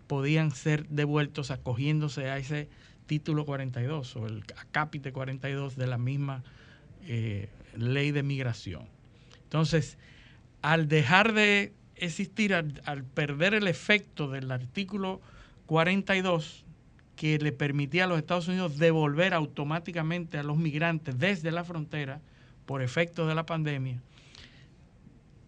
podían 0.08 0.50
ser 0.50 0.88
devueltos 0.88 1.52
acogiéndose 1.52 2.28
a 2.28 2.38
ese 2.38 2.68
título 3.06 3.46
42 3.46 4.16
o 4.16 4.26
el 4.26 4.42
acápite 4.56 5.12
42 5.12 5.76
de 5.76 5.86
la 5.86 5.96
misma 5.96 6.42
eh, 7.06 7.48
ley 7.76 8.10
de 8.10 8.24
migración. 8.24 8.88
Entonces, 9.44 9.96
al 10.60 10.88
dejar 10.88 11.34
de 11.34 11.72
existir, 11.94 12.52
al, 12.52 12.82
al 12.84 13.04
perder 13.04 13.54
el 13.54 13.68
efecto 13.68 14.28
del 14.28 14.50
artículo 14.50 15.20
42 15.66 16.64
que 17.20 17.38
le 17.38 17.52
permitía 17.52 18.04
a 18.04 18.06
los 18.06 18.16
Estados 18.16 18.48
Unidos 18.48 18.78
devolver 18.78 19.34
automáticamente 19.34 20.38
a 20.38 20.42
los 20.42 20.56
migrantes 20.56 21.18
desde 21.18 21.50
la 21.50 21.64
frontera 21.64 22.18
por 22.64 22.80
efecto 22.80 23.26
de 23.26 23.34
la 23.34 23.44
pandemia, 23.44 24.00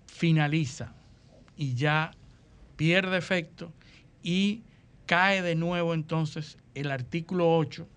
finaliza 0.05 0.93
y 1.57 1.73
ya 1.73 2.11
pierde 2.77 3.17
efecto 3.17 3.73
y 4.23 4.61
cae 5.07 5.41
de 5.41 5.55
nuevo 5.55 5.95
entonces 5.95 6.59
el 6.75 6.91
artículo 6.91 7.57
8, 7.57 7.89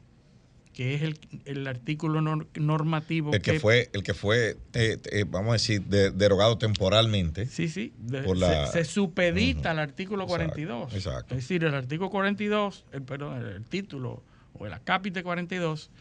que 0.76 0.94
es 0.94 1.02
el, 1.04 1.18
el 1.46 1.66
artículo 1.68 2.20
nor- 2.20 2.48
normativo 2.60 3.34
El 3.34 3.42
que 3.42 3.62
fue, 3.62 3.90
el 3.94 4.04
que 4.04 4.14
fue 4.14 4.58
eh, 4.74 4.98
eh, 5.10 5.24
vamos 5.26 5.50
a 5.52 5.54
decir, 5.54 5.82
de- 5.84 6.12
derogado 6.12 6.58
temporalmente. 6.58 7.46
Sí, 7.46 7.70
sí. 7.70 7.94
de- 7.98 8.24
por 8.24 8.36
la- 8.36 8.68
se, 8.68 8.84
se 8.84 8.92
supedita 8.92 9.72
al 9.72 9.80
artículo 9.80 10.24
Exacto, 10.26 10.46
42. 10.52 10.94
exacto. 10.94 11.34
Es 11.36 11.42
decir, 11.44 11.64
el 11.64 11.74
artículo 11.74 12.10
42, 12.10 12.84
el, 12.92 13.02
perdón, 13.04 13.38
el, 13.42 13.48
el 13.54 13.64
título 13.64 14.22
o 14.54 14.66
el 14.68 14.74
acápite 14.74 15.24
42, 15.24 15.92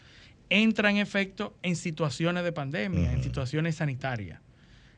entra 0.51 0.91
en 0.91 0.97
efecto 0.97 1.55
en 1.63 1.77
situaciones 1.77 2.43
de 2.43 2.51
pandemia, 2.51 3.13
en 3.13 3.23
situaciones 3.23 3.77
sanitarias. 3.77 4.41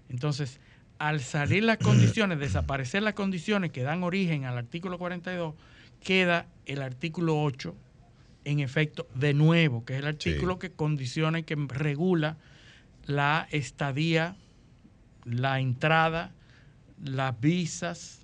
Entonces, 0.08 0.58
al 0.98 1.20
salir 1.20 1.64
las 1.64 1.76
condiciones, 1.76 2.38
desaparecer 2.38 3.02
las 3.02 3.12
condiciones 3.12 3.72
que 3.72 3.82
dan 3.82 4.02
origen 4.02 4.46
al 4.46 4.56
artículo 4.56 4.96
42, 4.98 5.54
queda 6.02 6.46
el 6.64 6.80
artículo 6.80 7.38
8 7.42 7.74
en 8.46 8.60
efecto 8.60 9.08
de 9.14 9.34
nuevo, 9.34 9.84
que 9.84 9.94
es 9.94 9.98
el 9.98 10.06
artículo 10.06 10.60
que 10.60 10.70
condiciona 10.70 11.40
y 11.40 11.42
que 11.42 11.56
regula 11.68 12.36
la 13.04 13.48
estadía, 13.50 14.36
la 15.24 15.58
entrada, 15.58 16.30
las 17.04 17.38
visas, 17.40 18.20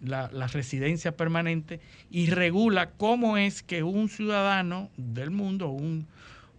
la, 0.00 0.30
la 0.32 0.46
residencia 0.46 1.14
permanente 1.14 1.78
y 2.10 2.30
regula 2.30 2.92
cómo 2.92 3.36
es 3.36 3.62
que 3.62 3.82
un 3.82 4.08
ciudadano 4.08 4.88
del 4.96 5.30
mundo 5.30 5.68
un, 5.68 6.06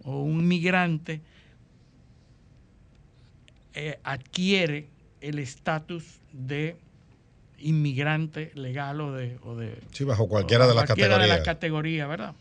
o 0.03 0.22
un 0.22 0.47
migrante 0.47 1.22
eh, 3.74 3.99
adquiere 4.03 4.89
el 5.22 5.39
estatus 5.39 6.20
de 6.34 6.78
inmigrante 7.57 8.51
legal 8.53 9.01
o 9.01 9.11
de, 9.11 9.39
o 9.41 9.55
de 9.55 9.76
Sí, 9.91 10.03
bajo 10.03 10.28
cualquiera 10.28 10.67
de 10.67 10.76
las 10.76 10.86
cualquiera 10.86 11.17
de 11.17 11.28
las 11.28 11.41
categorías, 11.41 12.07
¿verdad? 12.07 12.36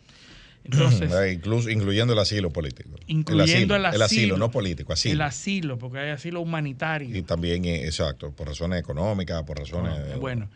Entonces, 0.70 1.10
Eh, 1.12 1.32
incluso, 1.32 1.70
incluyendo 1.70 2.12
el 2.12 2.18
asilo 2.18 2.50
político. 2.50 2.90
incluyendo 3.06 3.74
el 3.76 3.86
asilo, 3.86 3.96
El 3.96 4.02
asilo, 4.02 4.36
no 4.36 4.50
político, 4.50 4.92
asilo. 4.92 5.14
el 5.14 5.22
asilo, 5.22 5.78
porque 5.78 5.98
hay 5.98 6.10
asilo 6.10 6.40
humanitario. 6.40 7.16
Y 7.16 7.22
también, 7.22 7.64
eh, 7.64 7.84
exacto, 7.86 8.32
por 8.32 8.48
razones 8.48 8.80
económicas, 8.80 9.42
por 9.44 9.58
razones... 9.58 9.92
Ah, 10.14 10.16
Bueno, 10.18 10.48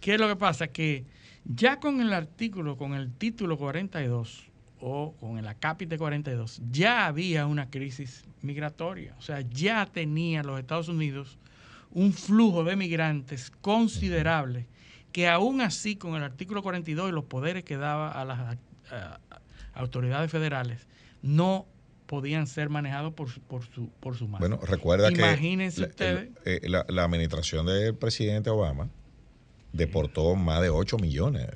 ¿qué 0.00 0.14
es 0.14 0.20
lo 0.20 0.28
que 0.28 0.36
pasa? 0.36 0.68
Que 0.68 1.04
ya 1.44 1.80
con 1.80 2.00
el 2.00 2.12
artículo, 2.12 2.76
con 2.76 2.94
el 2.94 3.10
título 3.12 3.56
42, 3.56 4.44
o 4.86 5.14
con 5.18 5.38
el 5.38 5.46
Acápite 5.48 5.96
42, 5.96 6.60
ya 6.70 7.06
había 7.06 7.46
una 7.46 7.70
crisis 7.70 8.22
migratoria. 8.42 9.14
O 9.18 9.22
sea, 9.22 9.40
ya 9.40 9.86
tenía 9.86 10.42
los 10.42 10.60
Estados 10.60 10.88
Unidos 10.88 11.38
un 11.90 12.12
flujo 12.12 12.64
de 12.64 12.76
migrantes 12.76 13.50
considerable 13.62 14.66
que 15.12 15.28
aún 15.28 15.60
así 15.62 15.96
con 15.96 16.16
el 16.16 16.22
artículo 16.24 16.62
42 16.62 17.08
y 17.08 17.12
los 17.12 17.24
poderes 17.24 17.64
que 17.64 17.76
daba 17.76 18.10
a 18.10 18.24
las 18.24 18.58
autoridades 19.74 20.30
federales 20.30 20.86
no 21.22 21.66
podían 22.06 22.46
ser 22.46 22.68
manejados 22.68 23.12
por, 23.14 23.28
por 23.42 23.64
su 23.66 23.88
por 24.00 24.16
su 24.16 24.28
mano. 24.28 24.40
Bueno, 24.40 24.60
recuerda 24.66 25.10
Imagínense 25.10 25.82
que 25.82 25.88
ustedes. 25.88 26.28
Eh, 26.44 26.60
la, 26.64 26.84
la, 26.88 27.04
administración 27.04 27.66
del 27.66 27.94
presidente 27.94 28.50
Obama 28.50 28.88
deportó 29.72 30.34
más 30.34 30.60
de 30.62 30.70
8 30.70 30.98
millones. 30.98 31.48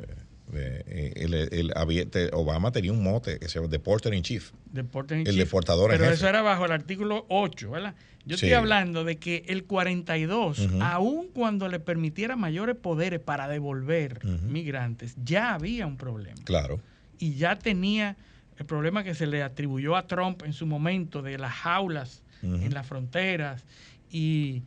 Eh, 0.55 1.13
el, 1.17 1.35
el, 1.35 2.31
Obama 2.33 2.73
tenía 2.73 2.93
un 2.93 3.03
mote 3.03 3.39
que 3.39 3.49
se 3.49 3.59
llama 3.59 3.69
Deporter 3.69 4.15
in 4.15 4.23
Chief. 4.23 4.51
Deporter 4.73 5.19
in 5.19 5.27
el 5.27 5.37
deportador 5.37 5.91
Pero 5.91 6.07
eso 6.07 6.27
era 6.27 6.41
bajo 6.43 6.65
el 6.65 6.73
artículo 6.73 7.27
8, 7.29 7.71
¿verdad? 7.71 7.95
Yo 8.25 8.35
estoy 8.35 8.53
hablando 8.53 9.05
de 9.05 9.17
que 9.17 9.45
el 9.49 9.65
42, 9.65 10.69
aun 10.81 11.29
cuando 11.29 11.69
le 11.69 11.81
permitiera 11.81 12.37
mayores 12.37 12.77
poderes 12.77 13.21
para 13.21 13.49
devolver 13.49 14.23
migrantes, 14.43 15.15
ya 15.23 15.55
había 15.55 15.87
un 15.87 15.97
problema. 15.97 16.37
Claro. 16.45 16.81
Y 17.19 17.35
ya 17.35 17.59
tenía 17.59 18.17
el 18.59 18.67
problema 18.67 19.05
que 19.05 19.15
se 19.15 19.27
le 19.27 19.43
atribuyó 19.43 19.97
a 19.97 20.07
Trump 20.07 20.43
en 20.45 20.53
su 20.53 20.67
momento 20.67 21.23
de 21.23 21.39
las 21.39 21.53
jaulas 21.53 22.23
en 22.43 22.73
las 22.73 22.87
fronteras 22.87 23.65
y, 24.11 24.63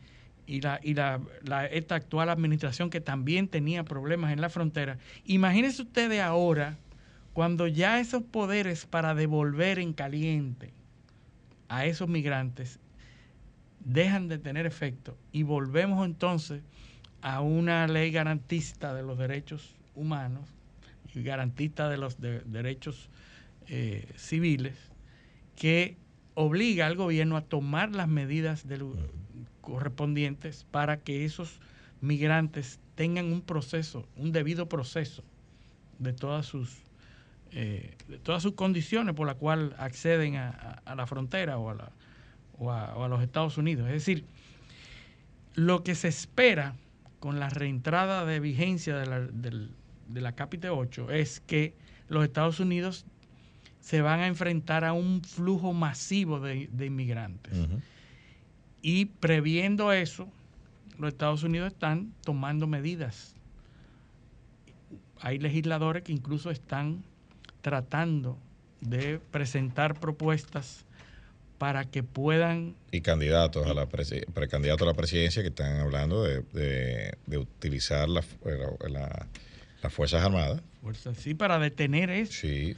la, 0.47 0.79
y 0.83 0.93
la, 0.93 1.21
esta 1.71 1.95
actual 1.95 2.29
administración 2.29 2.89
que 2.89 3.01
también 3.01 3.47
tenía 3.47 3.83
problemas 3.83 4.33
en 4.33 4.41
la 4.41 4.49
frontera. 4.49 4.97
Imagínense 5.25 5.81
ustedes 5.81 6.21
ahora 6.21 6.77
cuando 7.33 7.67
ya 7.67 7.99
esos 7.99 8.23
poderes 8.23 8.85
para 8.85 9.15
devolver 9.15 9.79
en 9.79 9.93
caliente 9.93 10.73
a 11.69 11.85
esos 11.85 12.09
migrantes 12.09 12.79
dejan 13.79 14.27
de 14.27 14.37
tener 14.37 14.65
efecto 14.65 15.17
y 15.31 15.43
volvemos 15.43 16.05
entonces 16.05 16.61
a 17.21 17.41
una 17.41 17.87
ley 17.87 18.11
garantista 18.11 18.93
de 18.93 19.03
los 19.03 19.17
derechos 19.17 19.75
humanos 19.95 20.49
y 20.49 20.60
garantista 21.15 21.89
de 21.89 21.97
los 21.97 22.17
derechos 22.19 23.09
eh, 23.67 24.07
civiles 24.15 24.75
que 25.55 25.97
obliga 26.33 26.87
al 26.87 26.95
gobierno 26.95 27.37
a 27.37 27.41
tomar 27.41 27.95
las 27.95 28.07
medidas 28.07 28.65
correspondientes 29.61 30.65
para 30.71 30.97
que 30.97 31.25
esos 31.25 31.59
migrantes 32.01 32.79
tengan 32.95 33.31
un 33.31 33.41
proceso, 33.41 34.07
un 34.17 34.31
debido 34.31 34.67
proceso 34.67 35.23
de 35.99 36.13
todas 36.13 36.45
sus 36.45 36.81
eh, 37.53 37.95
de 38.07 38.17
todas 38.17 38.41
sus 38.41 38.53
condiciones 38.53 39.13
por 39.13 39.27
las 39.27 39.35
cuales 39.35 39.73
acceden 39.77 40.37
a, 40.37 40.81
la 40.95 41.05
frontera 41.05 41.57
o 41.57 41.69
a 41.69 41.75
la, 41.75 41.91
o 42.57 42.71
a, 42.71 43.07
los 43.09 43.21
Estados 43.21 43.57
Unidos. 43.57 43.87
Es 43.87 43.93
decir, 43.93 44.23
lo 45.55 45.83
que 45.83 45.95
se 45.95 46.07
espera 46.07 46.75
con 47.19 47.41
la 47.41 47.49
reentrada 47.49 48.25
de 48.25 48.39
vigencia 48.39 48.95
de 48.95 49.05
la, 49.05 49.19
del, 49.19 49.71
de 50.13 50.21
la 50.21 50.33
Capite 50.33 50.69
8 50.69 51.11
es 51.11 51.39
que 51.39 51.75
los 52.07 52.23
Estados 52.23 52.59
Unidos 52.59 53.05
se 53.79 54.01
van 54.01 54.19
a 54.19 54.27
enfrentar 54.27 54.83
a 54.83 54.93
un 54.93 55.23
flujo 55.23 55.73
masivo 55.73 56.39
de, 56.39 56.69
inmigrantes. 56.85 57.57
Y 58.81 59.05
previendo 59.05 59.91
eso, 59.91 60.27
los 60.97 61.09
Estados 61.09 61.43
Unidos 61.43 61.73
están 61.73 62.13
tomando 62.23 62.67
medidas. 62.67 63.35
Hay 65.19 65.39
legisladores 65.39 66.03
que 66.03 66.11
incluso 66.11 66.51
están 66.51 67.03
tratando 67.61 68.37
de 68.81 69.19
presentar 69.31 69.99
propuestas 69.99 70.85
para 71.57 71.85
que 71.85 72.01
puedan... 72.01 72.75
Y 72.91 73.01
candidatos 73.01 73.67
a 73.67 73.75
la 73.75 73.87
precandidatos 73.87 74.81
a 74.81 74.91
la 74.91 74.95
presidencia 74.95 75.43
que 75.43 75.49
están 75.49 75.79
hablando 75.79 76.23
de, 76.23 77.15
utilizar 77.37 78.09
la, 78.09 78.23
las 79.81 79.93
Fuerzas 79.93 80.23
Armadas. 80.23 80.61
Fuerzas, 80.81 81.17
sí, 81.17 81.33
para 81.33 81.59
detener 81.59 82.09
eso. 82.09 82.33
Sí. 82.33 82.75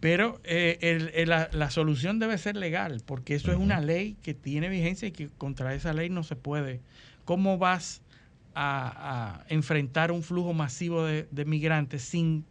Pero 0.00 0.40
eh, 0.44 1.24
la, 1.26 1.70
solución 1.70 2.18
debe 2.18 2.38
ser 2.38 2.56
legal, 2.56 3.02
porque 3.04 3.34
eso 3.34 3.50
es 3.50 3.58
una 3.58 3.80
ley 3.80 4.16
que 4.22 4.32
tiene 4.32 4.68
vigencia 4.68 5.08
y 5.08 5.12
que 5.12 5.28
contra 5.28 5.74
esa 5.74 5.92
ley 5.92 6.08
no 6.08 6.22
se 6.22 6.36
puede. 6.36 6.80
¿Cómo 7.24 7.58
vas 7.58 8.02
a, 8.54 9.44
enfrentar 9.48 10.12
un 10.12 10.22
flujo 10.22 10.52
masivo 10.52 11.04
de, 11.04 11.26
migrantes 11.46 12.02
sin 12.02 12.44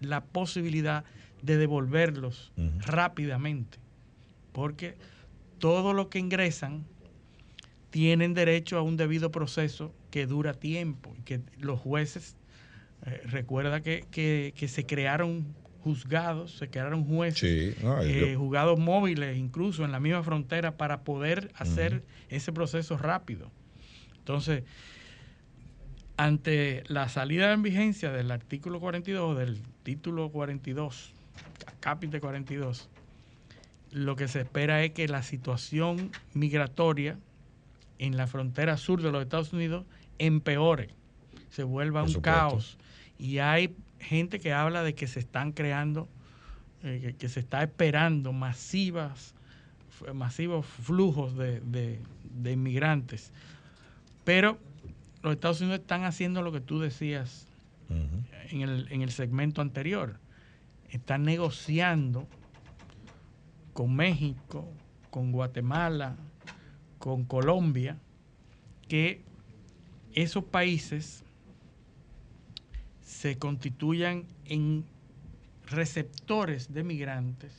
la 0.00 0.24
posibilidad 0.24 1.04
de 1.42 1.58
devolverlos 1.58 2.52
rápidamente? 2.78 3.84
porque 4.54 4.94
todo 5.58 5.92
lo 5.92 6.08
que 6.08 6.20
ingresan 6.20 6.86
tienen 7.90 8.34
derecho 8.34 8.78
a 8.78 8.82
un 8.82 8.96
debido 8.96 9.30
proceso 9.30 9.92
que 10.10 10.26
dura 10.26 10.54
tiempo 10.54 11.12
y 11.18 11.22
que 11.22 11.40
los 11.58 11.80
jueces, 11.80 12.36
eh, 13.06 13.22
recuerda 13.26 13.80
que, 13.82 14.54
se 14.66 14.86
crearon 14.86 15.54
juzgados, 15.80 16.56
se 16.56 16.70
crearon 16.70 17.04
jueces, 17.04 17.76
eh, 17.82 18.34
juzgados 18.36 18.78
móviles 18.78 19.36
incluso 19.36 19.84
en 19.84 19.92
la 19.92 20.00
misma 20.00 20.22
frontera 20.22 20.76
para 20.76 21.02
poder 21.02 21.50
hacer 21.56 22.02
ese 22.30 22.52
proceso 22.52 22.96
rápido. 22.96 23.50
Entonces, 24.16 24.64
ante 26.16 26.82
la 26.86 27.08
salida 27.08 27.52
en 27.52 27.62
vigencia 27.62 28.10
del 28.10 28.30
artículo 28.30 28.80
42, 28.80 29.36
del 29.36 29.60
título 29.82 30.30
42, 30.30 31.12
capítulo 31.80 32.20
42, 32.20 32.88
lo 33.90 34.16
que 34.16 34.28
se 34.28 34.40
espera 34.40 34.82
es 34.82 34.92
que 34.92 35.06
la 35.08 35.22
situación 35.22 36.10
migratoria 36.32 37.18
en 37.98 38.16
la 38.16 38.26
frontera 38.26 38.76
sur 38.76 39.02
de 39.02 39.12
los 39.12 39.22
Estados 39.22 39.52
Unidos 39.52 39.84
empeore, 40.18 40.88
se 41.50 41.62
vuelva 41.62 42.02
un 42.02 42.14
caos. 42.14 42.78
Y 43.18 43.38
hay 43.38 43.76
gente 43.98 44.40
que 44.40 44.52
habla 44.52 44.82
de 44.82 44.94
que 44.94 45.06
se 45.06 45.20
están 45.20 45.52
creando, 45.52 46.08
eh, 46.82 47.14
que, 47.18 47.28
se 47.28 47.40
está 47.40 47.62
esperando 47.62 48.32
masivas, 48.32 49.34
masivos 50.12 50.66
flujos 50.66 51.36
de, 51.36 52.00
inmigrantes. 52.44 53.32
Pero 54.24 54.58
los 55.22 55.34
Estados 55.34 55.60
Unidos 55.60 55.80
están 55.80 56.04
haciendo 56.04 56.42
lo 56.42 56.52
que 56.52 56.60
tú 56.60 56.80
decías 56.80 57.46
en, 58.50 58.62
el, 58.62 58.88
en 58.90 59.02
el 59.02 59.10
segmento 59.10 59.62
anterior. 59.62 60.18
Están 60.90 61.22
negociando 61.22 62.28
con 63.72 63.94
México, 63.94 64.68
con 65.10 65.32
Guatemala, 65.32 66.16
con 66.98 67.24
Colombia, 67.24 67.98
que 68.88 69.22
esos 70.14 70.44
países 70.44 71.23
se 73.24 73.38
constituyan 73.38 74.26
en 74.44 74.84
receptores 75.70 76.74
de 76.74 76.84
migrantes 76.84 77.52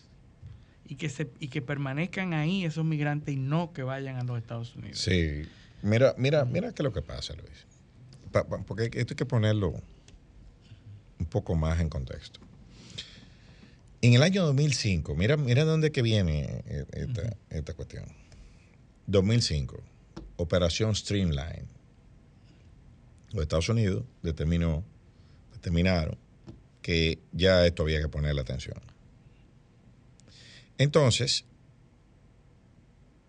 y 0.87 0.93
que, 0.93 1.09
se, 1.09 1.27
y 1.39 1.47
que 1.47 1.63
permanezcan 1.63 2.35
ahí 2.35 2.65
esos 2.65 2.85
migrantes 2.85 3.33
y 3.33 3.37
no 3.39 3.73
que 3.73 3.81
vayan 3.81 4.17
a 4.17 4.23
los 4.23 4.37
Estados 4.37 4.75
Unidos. 4.75 4.99
Sí, 4.99 5.41
mira, 5.81 6.13
mira, 6.19 6.45
mira 6.45 6.71
qué 6.71 6.83
es 6.83 6.83
lo 6.83 6.93
que 6.93 7.01
pasa, 7.01 7.33
Luis. 7.33 7.65
porque 8.67 8.91
esto 8.93 9.13
hay 9.13 9.15
que 9.15 9.25
ponerlo 9.25 9.73
un 11.17 11.25
poco 11.25 11.55
más 11.55 11.79
en 11.79 11.89
contexto. 11.89 12.39
En 14.03 14.13
el 14.13 14.21
año 14.21 14.45
2005, 14.45 15.15
mira, 15.15 15.35
mira 15.35 15.63
dónde 15.63 15.91
que 15.91 16.03
viene 16.03 16.63
eh, 16.67 17.33
esta, 17.49 17.73
cuestión. 17.73 18.05
2005, 19.07 19.81
Operación 20.37 20.93
Streamline. 20.93 21.65
Los 23.31 23.41
Estados 23.41 23.67
Unidos 23.69 24.03
determinó, 24.21 24.83
determinaron 25.65 26.17
que 26.81 27.19
ya 27.31 27.65
esto 27.65 27.83
había 27.83 27.99
que 27.99 28.07
ponerle 28.07 28.41
atención. 28.41 28.77
Entonces, 30.77 31.45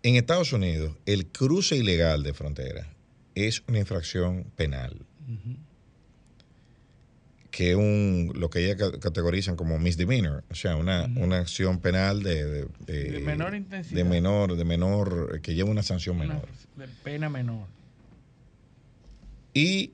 en 0.03 0.15
Estados 0.15 0.53
Unidos, 0.53 0.95
el 1.07 1.27
cruce 1.27 1.75
ilegal 1.75 2.21
de 2.21 2.33
frontera 2.33 2.93
es 3.33 3.63
una 3.67 3.79
infracción 3.79 4.45
penal 4.55 5.05
que 7.49 7.75
un 7.75 8.31
lo 8.35 8.51
que 8.51 8.63
ellas 8.63 8.91
categorizan 8.99 9.55
como 9.55 9.79
misdemeanor, 9.79 10.43
o 10.51 10.55
sea, 10.55 10.75
una, 10.75 11.09
una 11.15 11.39
acción 11.39 11.79
penal 11.79 12.21
de, 12.21 12.67
de, 12.85 13.19
menor 13.19 13.55
intensidad. 13.55 13.97
De 13.97 14.03
menor, 14.03 14.55
de 14.55 14.63
menor, 14.63 15.41
que 15.41 15.55
lleva 15.55 15.71
una 15.71 15.81
sanción 15.81 16.19
menor. 16.19 16.47
De 16.75 16.87
pena 17.03 17.29
menor. 17.29 17.65
Y 19.55 19.93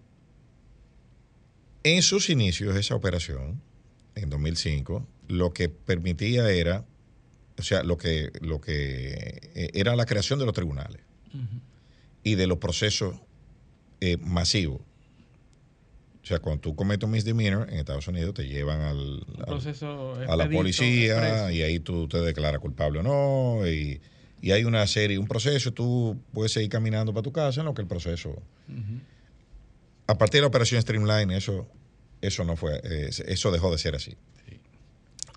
en 1.84 2.01
sus 2.01 2.29
inicios, 2.29 2.75
esa 2.75 2.95
operación, 2.95 3.61
en 4.15 4.29
2005, 4.29 5.07
lo 5.27 5.53
que 5.53 5.69
permitía 5.69 6.49
era, 6.51 6.86
o 7.57 7.63
sea, 7.63 7.84
lo 7.84 7.97
que, 7.97 8.31
lo 8.41 8.61
que 8.61 9.41
eh, 9.55 9.69
era 9.73 9.95
la 9.95 10.05
creación 10.05 10.39
de 10.39 10.45
los 10.45 10.53
tribunales 10.53 11.01
y 12.23 12.36
de 12.36 12.47
los 12.47 12.59
procesos 12.59 13.15
eh, 14.01 14.17
masivos 14.17 14.81
O 16.21 16.25
sea, 16.25 16.39
cuando 16.39 16.61
tú 16.61 16.75
cometes 16.75 17.03
un 17.05 17.11
misdemeanor 17.11 17.69
en 17.69 17.79
Estados 17.79 18.07
Unidos, 18.07 18.34
te 18.36 18.47
llevan 18.47 18.81
al, 18.81 19.25
al- 19.39 19.45
proceso 19.45 20.13
a 20.15 20.19
la 20.19 20.43
expedito, 20.45 20.57
policía 20.59 21.13
expreso. 21.15 21.49
y 21.51 21.61
ahí 21.63 21.79
tú 21.79 22.07
te 22.07 22.19
declaras 22.21 22.59
culpable 22.61 22.99
o 22.99 23.03
no. 23.03 23.67
Y, 23.67 23.99
y 24.41 24.51
hay 24.51 24.63
una 24.65 24.86
serie, 24.88 25.17
un 25.17 25.27
proceso, 25.27 25.71
tú 25.73 26.17
puedes 26.34 26.51
seguir 26.53 26.69
caminando 26.69 27.13
para 27.13 27.23
tu 27.23 27.31
casa 27.31 27.61
en 27.61 27.65
lo 27.65 27.73
que 27.73 27.81
el 27.81 27.88
proceso. 27.88 28.41
A 30.08 30.18
partir 30.18 30.39
de 30.39 30.41
la 30.41 30.47
operación 30.47 30.82
Streamline, 30.82 31.32
eso, 31.32 31.68
eso 32.22 32.43
no 32.43 32.56
fue, 32.56 32.82
eso 33.10 33.51
dejó 33.51 33.72
de 33.72 33.78
ser 33.78 33.95
así. 33.95 34.12
Sí. 34.49 34.60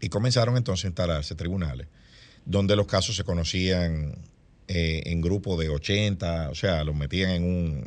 Y 0.01 0.09
comenzaron 0.09 0.57
entonces 0.57 0.85
a 0.85 0.89
instalarse 0.89 1.35
tribunales 1.35 1.87
donde 2.45 2.77
los 2.77 2.87
casos 2.87 3.17
se 3.17 3.25
conocían 3.25 4.15
eh, 4.69 5.03
en 5.07 5.21
grupos 5.21 5.59
de 5.59 5.69
80, 5.69 6.51
o 6.51 6.55
sea, 6.55 6.85
los 6.85 6.95
metían 6.95 7.31
en 7.31 7.45
un 7.45 7.85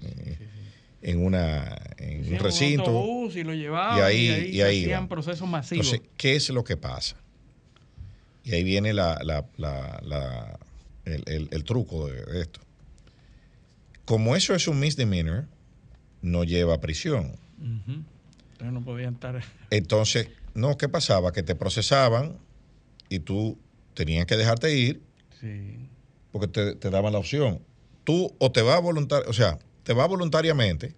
en 1.02 1.24
una 1.26 1.78
en 1.98 2.34
un 2.34 2.40
recinto. 2.40 2.92
y 3.34 3.44
lo 3.44 3.54
llevaban 3.54 3.98
y 3.98 4.02
y 4.02 4.04
ahí- 4.04 4.50
y 4.56 4.62
ahí 4.62 4.82
hacían 4.84 5.08
procesos 5.08 5.48
masivos. 5.48 5.86
Entonces, 5.88 6.10
¿qué 6.18 6.36
es 6.36 6.50
lo 6.50 6.64
que 6.66 6.76
pasa? 6.76 7.16
Y 8.44 8.54
ahí 8.54 8.64
viene 8.64 8.94
la, 8.94 9.18
la- 9.24 9.46
la- 9.58 10.02
la- 10.04 10.60
el, 11.06 11.24
el- 11.28 11.48
el 11.52 11.64
truco 11.64 12.08
de, 12.08 12.22
de 12.26 12.42
esto. 12.42 12.60
Como 14.06 14.36
eso 14.36 14.54
es 14.56 14.68
un 14.68 14.80
misdemeanor, 14.80 15.46
no 16.22 16.44
lleva 16.44 16.76
a 16.76 16.82
prisión. 16.82 17.34
Entonces 17.62 18.74
no 18.74 18.82
podían 18.84 19.14
estar. 19.16 19.42
Entonces, 19.70 20.30
no, 20.54 20.78
¿qué 20.78 20.90
pasaba? 20.90 21.32
Que 21.32 21.44
te 21.44 21.56
procesaban 21.56 22.38
y 23.10 23.20
tú 23.20 23.58
tenías 23.94 24.26
que 24.26 24.38
dejarte 24.38 24.76
ir 24.76 25.02
Sí. 25.40 25.88
porque 26.32 26.48
te, 26.48 26.76
te 26.76 26.90
daban 26.90 27.14
la 27.14 27.20
opción. 27.20 27.62
Tú 28.04 28.34
o 28.40 28.52
te 28.52 28.62
vas 28.62 28.82
voluntar, 28.82 29.24
o 29.28 29.34
sea, 29.34 29.58
te 29.84 29.94
vas 29.94 30.08
voluntariamente 30.10 30.94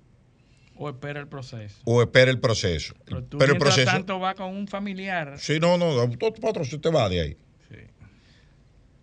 O 0.76 0.90
espera 0.90 1.20
el 1.20 1.28
proceso. 1.28 1.76
o 1.86 2.02
espera 2.02 2.32
el 2.32 2.40
proceso. 2.40 2.96
Pero 3.06 3.24
tú 3.24 3.38
Pero 3.38 3.54
el 3.54 3.60
proceso. 3.60 3.92
tanto 3.92 4.20
va 4.20 4.34
con 4.34 4.48
un 4.56 4.68
familiar. 4.68 5.36
Sí, 5.40 5.60
no, 5.60 5.78
no, 5.78 6.10
tú, 6.10 6.32
tú 6.32 6.80
te 6.80 6.90
vas 6.90 7.10
de 7.10 7.22
ahí. 7.22 7.38
Sí. 7.70 7.76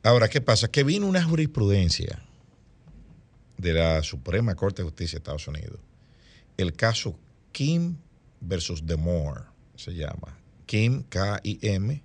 Ahora, 0.03 0.29
¿qué 0.29 0.41
pasa? 0.41 0.69
Que 0.69 0.83
vino 0.85 1.07
una 1.07 1.23
jurisprudencia 1.23 2.21
de 3.57 3.73
la 3.75 4.03
Suprema 4.03 4.55
Corte 4.55 4.83
de 4.83 4.89
Justicia 4.89 5.17
de 5.17 5.21
Estados 5.21 5.47
Unidos. 5.49 5.79
El 6.59 6.75
caso 6.75 7.19
Kim 7.53 7.97
versus 8.41 8.85
Demore 8.85 9.45
se 9.77 9.95
llama. 9.95 10.39
Kim, 10.67 11.03
K-I-M, 11.05 12.03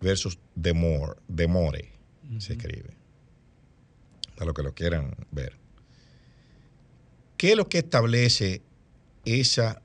versus 0.00 0.38
Demore. 0.54 1.18
Demore 1.26 1.92
se 2.38 2.52
escribe. 2.52 2.94
Para 4.34 4.46
los 4.46 4.54
que 4.54 4.62
lo 4.62 4.74
quieran 4.74 5.16
ver. 5.30 5.56
¿Qué 7.36 7.52
es 7.52 7.56
lo 7.56 7.68
que 7.68 7.78
establece 7.78 8.62
esa 9.24 9.80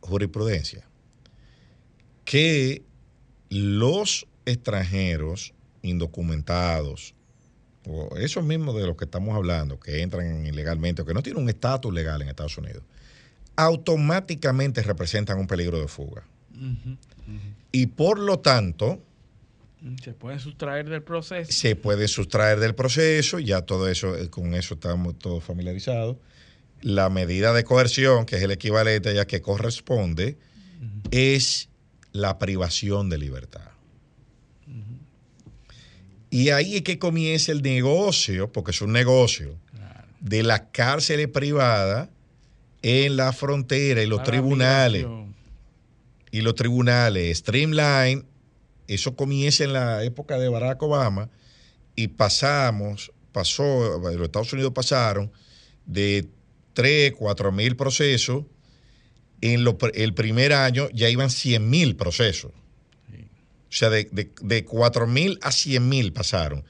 jurisprudencia? 0.00 0.86
Que 2.24 2.84
los 3.48 4.26
extranjeros 4.44 5.54
indocumentados, 5.82 7.14
o 7.88 8.16
esos 8.16 8.44
mismos 8.44 8.76
de 8.76 8.86
los 8.86 8.96
que 8.96 9.04
estamos 9.04 9.34
hablando, 9.34 9.78
que 9.78 10.02
entran 10.02 10.46
ilegalmente 10.46 11.02
o 11.02 11.04
que 11.04 11.14
no 11.14 11.22
tienen 11.22 11.42
un 11.42 11.48
estatus 11.48 11.92
legal 11.92 12.22
en 12.22 12.28
Estados 12.28 12.56
Unidos, 12.58 12.82
automáticamente 13.56 14.82
representan 14.82 15.38
un 15.38 15.46
peligro 15.46 15.80
de 15.80 15.88
fuga. 15.88 16.22
Y 17.72 17.86
por 17.86 18.18
lo 18.18 18.38
tanto, 18.38 19.00
Se 20.02 20.12
pueden 20.12 20.38
sustraer 20.38 20.88
del 20.88 21.02
proceso. 21.02 21.50
se 21.50 21.74
puede 21.74 22.06
sustraer 22.06 22.60
del 22.60 22.74
proceso, 22.74 23.40
ya 23.40 23.62
todo 23.62 23.88
eso, 23.88 24.16
eh, 24.16 24.30
con 24.30 24.54
eso 24.54 24.74
estamos 24.74 25.18
todos 25.18 25.42
familiarizados. 25.42 26.16
La 26.82 27.10
medida 27.10 27.52
de 27.52 27.64
coerción, 27.64 28.26
que 28.26 28.36
es 28.36 28.42
el 28.42 28.52
equivalente 28.52 29.14
ya 29.14 29.26
que 29.26 29.40
corresponde, 29.40 30.36
es 31.10 31.68
la 32.12 32.38
privación 32.38 33.08
de 33.08 33.18
libertad. 33.18 33.71
Y 36.32 36.48
ahí 36.50 36.76
es 36.76 36.82
que 36.82 36.98
comienza 36.98 37.52
el 37.52 37.60
negocio, 37.62 38.50
porque 38.50 38.70
es 38.70 38.80
un 38.80 38.92
negocio, 38.92 39.54
Claro. 39.70 40.08
de 40.20 40.42
las 40.42 40.62
cárceles 40.72 41.28
privadas 41.28 42.08
en 42.82 43.16
la 43.16 43.32
frontera 43.32 44.02
y 44.02 44.06
los 44.06 44.20
Para 44.20 44.30
tribunales. 44.32 45.06
y 46.30 46.40
los 46.40 46.54
tribunales 46.54 47.36
Streamline, 47.38 48.24
eso 48.88 49.14
comienza 49.14 49.62
en 49.64 49.74
la 49.74 50.02
época 50.04 50.38
de 50.38 50.48
Barack 50.48 50.82
Obama 50.82 51.28
y 51.94 52.08
pasamos, 52.08 53.12
pasó, 53.32 53.98
los 54.00 54.22
Estados 54.22 54.52
Unidos 54.54 54.72
pasaron 54.74 55.30
de 55.84 56.26
3, 56.72 57.12
4 57.16 57.52
mil 57.52 57.76
procesos, 57.76 58.44
en 59.42 59.64
lo 59.64 59.76
el 59.92 60.14
primer 60.14 60.54
año 60.54 60.88
ya 60.94 61.10
iban 61.10 61.28
100 61.28 61.68
mil 61.68 61.94
procesos. 61.96 62.52
O 63.72 63.74
sea, 63.74 63.88
de, 63.88 64.04
de, 64.12 64.30
de 64.42 64.64
4 64.66 65.06
mil 65.06 65.38
a 65.40 65.50
100 65.50 65.88
mil 65.88 66.12
pasaron. 66.12 66.62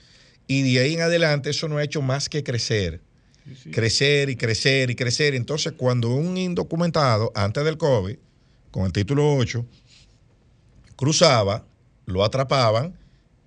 Y 0.46 0.62
de 0.72 0.80
ahí 0.80 0.94
en 0.94 1.00
adelante 1.02 1.50
eso 1.50 1.66
no 1.68 1.78
ha 1.78 1.82
hecho 1.84 2.00
más 2.00 2.28
que 2.28 2.44
crecer 2.44 3.00
Sí, 3.44 3.56
sí. 3.64 3.70
crecer 3.72 4.30
y 4.30 4.36
crecer 4.36 4.88
y 4.90 4.94
crecer. 4.94 5.34
Entonces, 5.34 5.72
cuando 5.76 6.10
un 6.10 6.36
indocumentado, 6.36 7.32
antes 7.34 7.64
del 7.64 7.76
COVID, 7.76 8.16
con 8.70 8.86
el 8.86 8.92
título 8.92 9.34
8, 9.36 9.66
cruzaba, 10.96 11.66
lo 12.06 12.24
atrapaban, 12.24 12.96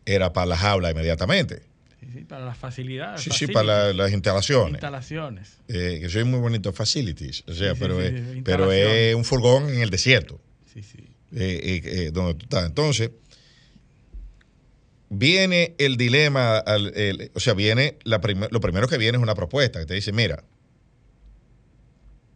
era 0.05 0.33
para 0.33 0.47
la 0.47 0.57
jaula 0.57 0.91
inmediatamente. 0.91 1.61
Sí, 1.99 2.07
sí, 2.13 2.19
para 2.25 2.45
las 2.45 2.57
facilidades. 2.57 3.21
Sí, 3.21 3.29
sí, 3.31 3.47
para 3.47 3.87
la- 3.87 3.93
las 3.93 4.11
instalaciones. 4.11 4.73
Instalaciones. 4.73 5.57
Eh, 5.67 5.99
que 6.01 6.09
soy 6.09 6.23
muy 6.25 6.39
bonito, 6.39 6.73
facilities. 6.73 7.43
O 7.47 7.53
sea, 7.53 7.73
Sí, 7.73 7.77
pero, 7.79 8.01
es, 8.01 8.13
pero 8.43 8.71
es 8.71 9.15
un 9.15 9.23
furgón 9.23 9.69
en 9.69 9.81
el 9.81 9.89
desierto, 9.89 10.39
Sí, 10.73 10.83
sí. 10.83 10.97
eh, 11.33 11.59
eh, 11.63 11.81
eh, 11.85 12.11
donde 12.11 12.33
tú 12.35 12.43
estás. 12.43 12.65
Entonces, 12.65 13.11
viene 15.17 15.75
el 15.77 15.97
dilema, 15.97 16.57
al- 16.57 16.91
el- 16.95 17.31
o 17.33 17.39
sea, 17.39 17.53
viene 17.53 17.97
la 18.03 18.21
prim- 18.21 18.47
lo 18.51 18.59
primero 18.59 18.87
que 18.87 18.97
viene 18.97 19.17
es 19.17 19.21
una 19.23 19.35
propuesta 19.35 19.79
que 19.79 19.85
te 19.85 19.93
dice, 19.93 20.11
mira, 20.11 20.43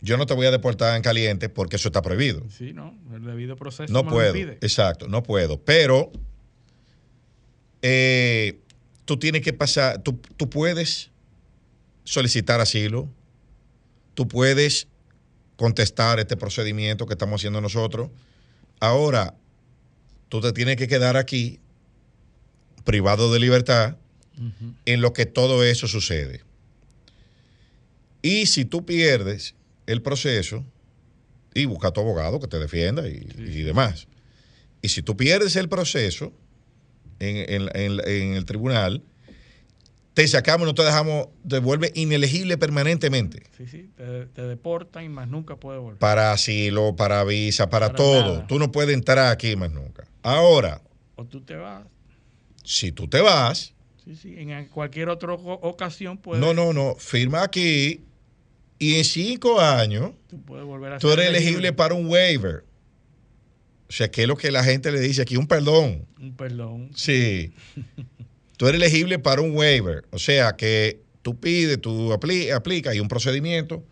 yo 0.02 0.18
no 0.18 0.26
te 0.26 0.34
voy 0.34 0.46
a 0.46 0.52
deportar 0.52 0.96
en 0.96 1.02
caliente 1.02 1.50
porque 1.50 1.76
eso 1.76 1.90
está 1.90 2.02
prohibido. 2.02 2.44
Sí, 2.50 2.72
¿no? 2.74 2.98
El 3.14 3.24
debido 3.26 3.56
proceso 3.58 3.92
No 3.92 4.04
lo 4.04 4.10
puedo, 4.10 4.30
impide. 4.36 4.58
exacto, 4.62 5.08
no 5.08 5.24
puedo. 5.24 5.60
Pero 5.60 6.12
eh, 7.82 8.60
tú 9.06 9.18
tienes 9.18 9.42
que 9.42 9.54
pasar, 9.54 10.02
tú, 10.02 10.20
tú 10.38 10.50
puedes 10.50 11.12
solicitar 12.04 12.60
asilo, 12.62 13.10
tú 14.14 14.28
puedes 14.28 14.88
contestar 15.56 16.20
este 16.20 16.38
procedimiento 16.38 17.06
que 17.06 17.14
estamos 17.14 17.42
haciendo 17.42 17.60
nosotros. 17.62 18.10
Ahora, 18.80 19.36
tú 20.30 20.40
te 20.42 20.54
tienes 20.54 20.78
que 20.78 20.88
quedar 20.88 21.18
aquí 21.18 21.60
privado 22.84 23.32
de 23.34 23.40
libertad 23.40 23.98
en 24.86 25.02
lo 25.02 25.12
que 25.14 25.26
todo 25.26 25.64
eso 25.66 25.88
sucede. 25.88 26.42
Y 28.22 28.46
si 28.46 28.66
tú 28.66 28.86
pierdes 28.86 29.56
el 29.86 30.02
proceso, 30.02 30.66
y 31.54 31.66
busca 31.66 31.90
a 31.90 31.92
tu 31.92 32.02
abogado 32.02 32.40
que 32.40 32.48
te 32.48 32.60
defienda 32.60 33.08
y, 33.08 33.16
Sí, 33.20 33.28
y 33.44 33.54
sí. 33.54 33.62
demás. 33.64 34.08
Y 34.82 34.90
si 34.90 35.02
tú 35.02 35.18
pierdes 35.18 35.56
el 35.56 35.68
proceso 35.68 36.32
en, 37.20 37.38
en- 37.38 37.70
en- 37.76 38.00
en 38.08 38.34
el 38.36 38.46
tribunal, 38.46 39.04
te 40.14 40.28
sacamos, 40.28 40.68
no 40.68 40.74
te 40.74 40.84
dejamos, 40.84 41.28
te 41.48 41.60
vuelve 41.60 41.92
inelegible 41.96 42.58
permanentemente 42.58 43.44
Sí, 43.58 43.68
sí. 43.68 43.90
Te, 43.96 44.26
te 44.28 44.42
deportan 44.44 45.04
y 45.06 45.10
más 45.10 45.28
nunca 45.28 45.56
puedes 45.58 45.82
volver. 45.82 46.00
para 46.00 46.32
asilo, 46.34 46.96
para 46.96 47.24
visa, 47.24 47.70
para, 47.70 47.88
Para 47.88 47.98
todo. 47.98 48.34
nada. 48.36 48.48
Tú 48.48 48.60
no 48.60 48.72
puedes 48.72 48.94
entrar 48.94 49.20
aquí 49.32 49.56
más 49.56 49.72
nunca. 49.72 50.08
Ahora, 50.24 50.82
O 51.16 51.26
tú 51.26 51.42
te 51.42 51.56
vas. 51.56 51.86
Si 52.72 52.92
tú 52.92 53.08
te 53.08 53.20
vas, 53.22 53.74
Sí, 54.06 54.16
sí. 54.16 54.36
En 54.38 54.66
cualquier 54.68 55.10
otra 55.10 55.34
ocasión 55.34 56.18
puedes. 56.18 56.40
no, 56.44 56.54
no, 56.54 56.72
no, 56.74 56.96
firma 56.96 57.44
aquí 57.44 58.02
y 58.80 58.96
en 58.96 59.04
cinco 59.06 59.60
años 59.60 60.12
Tú 60.28 60.42
puedes 60.42 60.66
volver 60.66 60.94
a 60.94 61.00
tú 61.00 61.12
eres 61.12 61.28
elegible 61.28 61.74
para 61.74 61.94
un 61.96 62.06
waiver. 62.08 62.64
O 63.88 63.92
sea, 63.92 64.10
que 64.12 64.22
es 64.24 64.28
lo 64.28 64.36
que 64.38 64.52
la 64.52 64.64
gente 64.64 64.92
le 64.92 65.00
dice 65.00 65.22
aquí, 65.24 65.36
un 65.38 65.48
perdón. 65.48 66.06
Un 66.20 66.36
perdón. 66.36 66.92
Sí. 66.96 67.54
tú 68.58 68.68
eres 68.68 68.80
elegible 68.82 69.18
para 69.20 69.42
un 69.42 69.56
waiver. 69.56 70.06
O 70.12 70.20
sea, 70.20 70.56
que 70.56 71.02
tú 71.24 71.40
pides, 71.40 71.80
tú 71.82 72.12
apli- 72.14 72.52
aplicas, 72.54 72.94
hay 72.94 73.00
un 73.00 73.08
procedimiento 73.08 73.84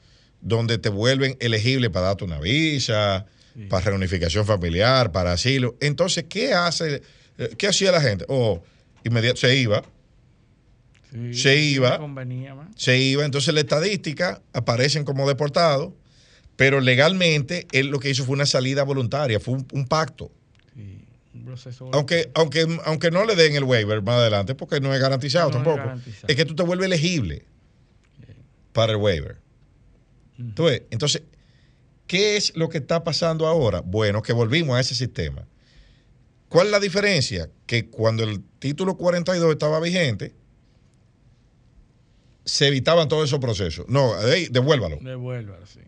donde 0.41 0.77
te 0.77 0.89
vuelven 0.89 1.35
elegible 1.39 1.89
para 1.89 2.07
darte 2.07 2.23
una 2.25 2.39
visa, 2.39 3.25
Sí. 3.55 3.63
para 3.69 3.85
reunificación 3.85 4.45
familiar, 4.45 5.11
para 5.11 5.33
asilo. 5.33 5.75
Entonces, 5.81 6.25
¿qué 6.29 6.53
hace? 6.53 7.01
Eh, 7.37 7.49
¿Qué 7.57 7.67
hacía 7.67 7.91
la 7.91 8.01
gente? 8.01 8.25
O 8.27 8.63
inmediato 9.03 9.37
se 9.37 9.55
iba, 9.55 9.83
Sí, 11.11 11.33
Se 11.33 11.55
iba. 11.57 11.97
convenía 11.99 12.53
se 12.75 12.97
iba, 12.97 13.23
entonces 13.23 13.53
la 13.53 13.61
estadística 13.61 14.41
aparecen 14.53 15.05
como 15.05 15.25
deportados, 15.27 15.93
pero 16.57 16.81
legalmente 16.81 17.65
él 17.71 17.87
lo 17.87 17.99
que 17.99 18.09
hizo 18.09 18.25
fue 18.25 18.33
una 18.33 18.45
salida 18.45 18.83
voluntaria, 18.83 19.39
fue 19.39 19.53
un, 19.55 19.67
un 19.71 19.87
pacto. 19.87 20.29
Sí, 20.75 21.05
un 21.33 21.45
proceso. 21.45 21.89
Aunque, 21.93 22.29
aunque, 22.35 22.67
aunque 22.83 23.09
no 23.09 23.23
le 23.25 23.35
den 23.35 23.55
el 23.55 23.63
waiver 23.63 24.01
más 24.01 24.15
adelante, 24.15 24.53
porque 24.53 24.81
no 24.81 24.93
es 24.93 24.99
garantizado 24.99 25.45
No 25.45 25.49
es 25.49 25.63
tampoco. 25.63 25.77
garantizado. 25.77 26.25
Es 26.27 26.35
que 26.35 26.43
tú 26.45 26.55
te 26.55 26.63
vuelves 26.63 26.87
elegible 26.87 27.45
para 28.73 28.91
el 28.91 28.97
waiver. 28.97 29.37
Entonces, 30.37 31.21
¿Qué 32.05 32.37
es 32.37 32.55
lo 32.55 32.69
que 32.69 32.77
está 32.77 33.03
pasando 33.03 33.47
ahora? 33.47 33.81
Bueno, 33.81 34.21
que 34.21 34.31
volvimos 34.33 34.77
a 34.77 34.79
ese 34.79 34.95
sistema. 34.95 35.45
¿Cuál 36.49 36.67
es 36.67 36.71
la 36.71 36.79
diferencia? 36.79 37.49
Que 37.65 37.89
cuando 37.89 38.23
el 38.23 38.41
título 38.59 38.95
42 38.95 39.51
estaba 39.51 39.79
vigente, 39.79 40.33
se 42.45 42.67
evitaban 42.67 43.07
todos 43.07 43.25
esos 43.27 43.39
procesos. 43.39 43.85
No, 43.89 44.13
devuélvalo, 44.49 44.97
Devuélvalo, 45.01 45.65
sí. 45.65 45.81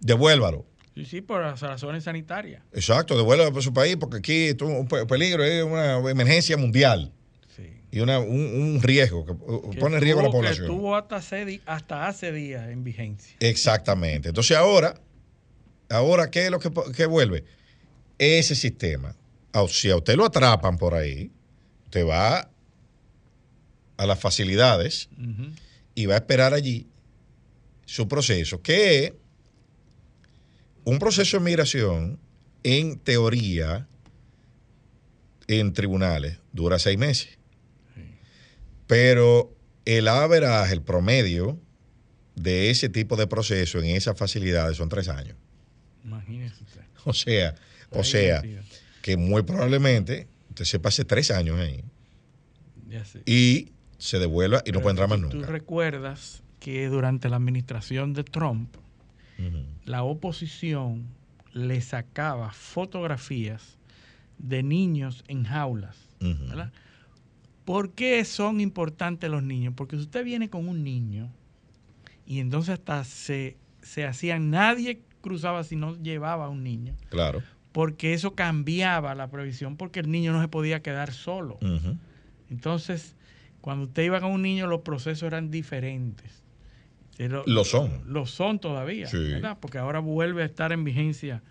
devuélvalo. 0.00 0.66
Sí, 0.94 1.04
sí, 1.06 1.20
por 1.20 1.42
las 1.42 1.60
razones 1.60 2.04
sanitarias. 2.04 2.62
Exacto, 2.72 3.16
devuélvalo 3.16 3.50
para 3.50 3.62
su 3.62 3.72
país 3.72 3.96
porque 3.96 4.18
aquí 4.18 4.44
es 4.48 4.60
un 4.62 4.86
pe- 4.86 5.06
peligro, 5.06 5.44
es 5.44 5.62
una 5.64 5.96
emergencia 6.10 6.56
mundial 6.56 7.12
Sí. 7.56 7.68
y 7.90 8.00
una, 8.00 8.18
un, 8.20 8.28
un 8.76 8.80
riesgo 8.82 9.24
que 9.24 9.32
Que 9.72 9.78
pone 9.80 9.96
en 9.96 10.02
riesgo 10.02 10.20
a 10.20 10.22
la 10.24 10.28
estuvo- 10.28 10.30
que 10.30 10.36
población. 10.46 10.66
estuvo 10.66 10.96
hasta 10.96 11.16
hace, 11.16 11.60
hasta 11.66 12.06
hace 12.08 12.32
días 12.32 12.68
en 12.70 12.82
vigencia. 12.84 13.36
Exactamente. 13.40 14.28
Entonces 14.28 14.56
ahora, 14.56 15.00
ahora 15.90 16.30
¿qué 16.30 16.44
es 16.46 16.50
lo 16.50 16.58
que, 16.60 16.70
que 16.96 17.06
vuelve? 17.06 17.44
Ese 18.18 18.54
sistema. 18.54 19.16
A- 19.54 19.68
Si 19.68 19.90
a 19.90 19.96
usted 19.96 20.16
lo 20.16 20.24
atrapan 20.26 20.76
por 20.76 20.94
ahí, 20.94 21.30
usted 21.84 22.06
va 22.06 22.50
a 23.96 24.06
las 24.06 24.18
facilidades 24.18 25.08
y 25.94 26.06
va 26.06 26.14
a 26.14 26.18
esperar 26.18 26.52
allí 26.54 26.86
su 27.86 28.08
proceso, 28.08 28.60
que 28.60 29.04
es 29.04 29.12
un 30.84 30.98
proceso 30.98 31.38
de 31.38 31.44
migración, 31.44 32.18
en 32.62 32.98
teoría, 32.98 33.86
en 35.46 35.72
tribunales, 35.72 36.38
dura 36.52 36.78
seis 36.78 36.98
meses. 36.98 37.38
Pero 38.86 39.54
el 39.84 40.08
average, 40.08 40.72
el 40.72 40.82
promedio 40.82 41.58
de 42.34 42.70
ese 42.70 42.88
tipo 42.88 43.16
de 43.16 43.26
proceso 43.26 43.78
en 43.78 43.86
esas 43.86 44.16
facilidades 44.18 44.76
son 44.76 44.88
tres 44.88 45.08
años. 45.08 45.36
Imagínese 46.04 46.62
usted. 46.64 46.80
O 47.04 47.12
sea, 47.14 47.54
o 47.90 48.02
sea. 48.04 48.42
Que 49.04 49.18
muy 49.18 49.42
probablemente 49.42 50.28
usted 50.48 50.64
se 50.64 50.78
pase 50.80 51.04
tres 51.04 51.30
años 51.30 51.60
ahí 51.60 51.84
Ya 52.88 53.04
sé. 53.04 53.22
y 53.26 53.72
se 53.98 54.18
devuelva 54.18 54.62
y 54.64 54.72
no 54.72 54.80
puede 54.80 54.92
entrar 54.92 55.10
más 55.10 55.20
Tú- 55.20 55.28
Tú 55.28 55.36
nunca. 55.36 55.50
recuerdas 55.52 56.42
que 56.58 56.88
durante 56.88 57.28
la 57.28 57.36
administración 57.36 58.14
de 58.14 58.24
Trump, 58.24 58.74
la 59.84 60.04
oposición 60.04 61.04
le 61.52 61.82
sacaba 61.82 62.50
fotografías 62.54 63.76
de 64.38 64.62
niños 64.62 65.22
en 65.28 65.44
jaulas. 65.44 65.98
¿Por 67.66 67.92
qué 67.92 68.24
son 68.24 68.58
importantes 68.62 69.28
los 69.30 69.42
niños? 69.42 69.74
Porque 69.76 69.96
si 69.96 70.02
usted 70.02 70.24
viene 70.24 70.48
con 70.48 70.66
un 70.66 70.82
niño 70.82 71.30
y 72.26 72.38
entonces 72.40 72.74
hasta 72.74 73.04
se, 73.04 73.58
se 73.82 74.06
hacían, 74.06 74.48
nadie 74.50 75.02
cruzaba 75.20 75.62
si 75.64 75.76
no 75.76 75.94
llevaba 76.02 76.46
a 76.46 76.48
un 76.48 76.62
niño, 76.64 76.94
Claro. 77.10 77.42
Porque 77.74 78.14
eso 78.14 78.36
cambiaba 78.36 79.16
la 79.16 79.28
previsión, 79.32 79.76
porque 79.76 79.98
el 79.98 80.08
niño 80.08 80.32
no 80.32 80.40
se 80.40 80.46
podía 80.46 80.80
quedar 80.80 81.12
solo. 81.12 81.58
Entonces, 82.48 83.16
cuando 83.60 83.86
usted 83.86 84.04
iba 84.04 84.20
con 84.20 84.30
un 84.30 84.42
niño, 84.42 84.68
los 84.68 84.82
procesos 84.82 85.24
eran 85.24 85.50
diferentes. 85.50 86.44
Lo 87.18 87.64
son. 87.64 88.02
Lo 88.06 88.26
son 88.26 88.60
todavía, 88.60 89.08
Sí. 89.08 89.18
¿verdad? 89.18 89.58
Porque 89.60 89.78
ahora 89.78 89.98
vuelve 89.98 90.42
a 90.42 90.46
estar 90.46 90.70
en 90.70 90.84
vigencia 90.84 91.42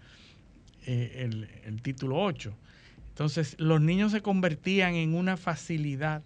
eh, 0.85 1.23
el, 1.25 1.49
el 1.65 1.81
título 1.81 2.21
8. 2.23 2.55
Entonces, 3.09 3.57
los 3.59 3.81
niños 3.81 4.13
se 4.13 4.21
convertían 4.21 4.93
en 4.95 5.15
una 5.15 5.35
facilidad, 5.35 6.23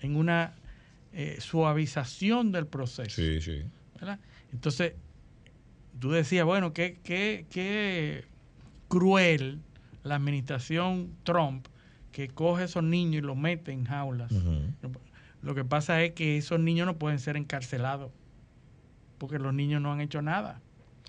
en 0.00 0.14
una 0.14 0.54
eh, 1.12 1.38
suavización 1.40 2.52
del 2.52 2.68
proceso. 2.68 3.10
Sí, 3.10 3.40
sí. 3.40 3.64
¿verdad? 3.98 4.20
Entonces, 4.52 4.92
tú 5.98 6.12
decías, 6.12 6.44
bueno, 6.44 6.72
qué, 6.72 7.00
qué, 7.02 7.46
qué 7.50 8.29
cruel 8.90 9.60
la 10.02 10.16
administración 10.16 11.12
Trump 11.22 11.66
que 12.10 12.28
coge 12.28 12.62
a 12.62 12.64
esos 12.66 12.82
niños 12.82 13.22
y 13.22 13.26
los 13.26 13.36
mete 13.36 13.72
en 13.72 13.84
jaulas. 13.84 14.32
Lo 15.42 15.54
que 15.54 15.64
pasa 15.64 16.02
es 16.02 16.12
que 16.12 16.36
esos 16.36 16.60
niños 16.60 16.86
no 16.86 16.96
pueden 16.98 17.20
ser 17.20 17.36
encarcelados 17.36 18.10
porque 19.16 19.38
los 19.38 19.54
niños 19.54 19.80
no 19.80 19.92
han 19.92 20.00
hecho 20.00 20.20
nada. 20.20 20.60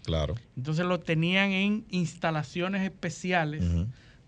Claro. 0.04 0.36
Entonces 0.56 0.86
los 0.86 1.04
tenían 1.04 1.52
en 1.52 1.86
instalaciones 1.90 2.84
especiales 2.84 3.64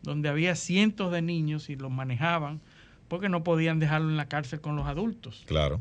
donde 0.01 0.29
había 0.29 0.55
cientos 0.55 1.11
de 1.11 1.21
niños 1.21 1.69
y 1.69 1.75
los 1.75 1.91
manejaban 1.91 2.59
porque 3.07 3.29
no 3.29 3.43
podían 3.43 3.79
dejarlo 3.79 4.09
en 4.09 4.17
la 4.17 4.27
cárcel 4.27 4.61
con 4.61 4.75
los 4.75 4.87
adultos. 4.87 5.43
Claro. 5.45 5.79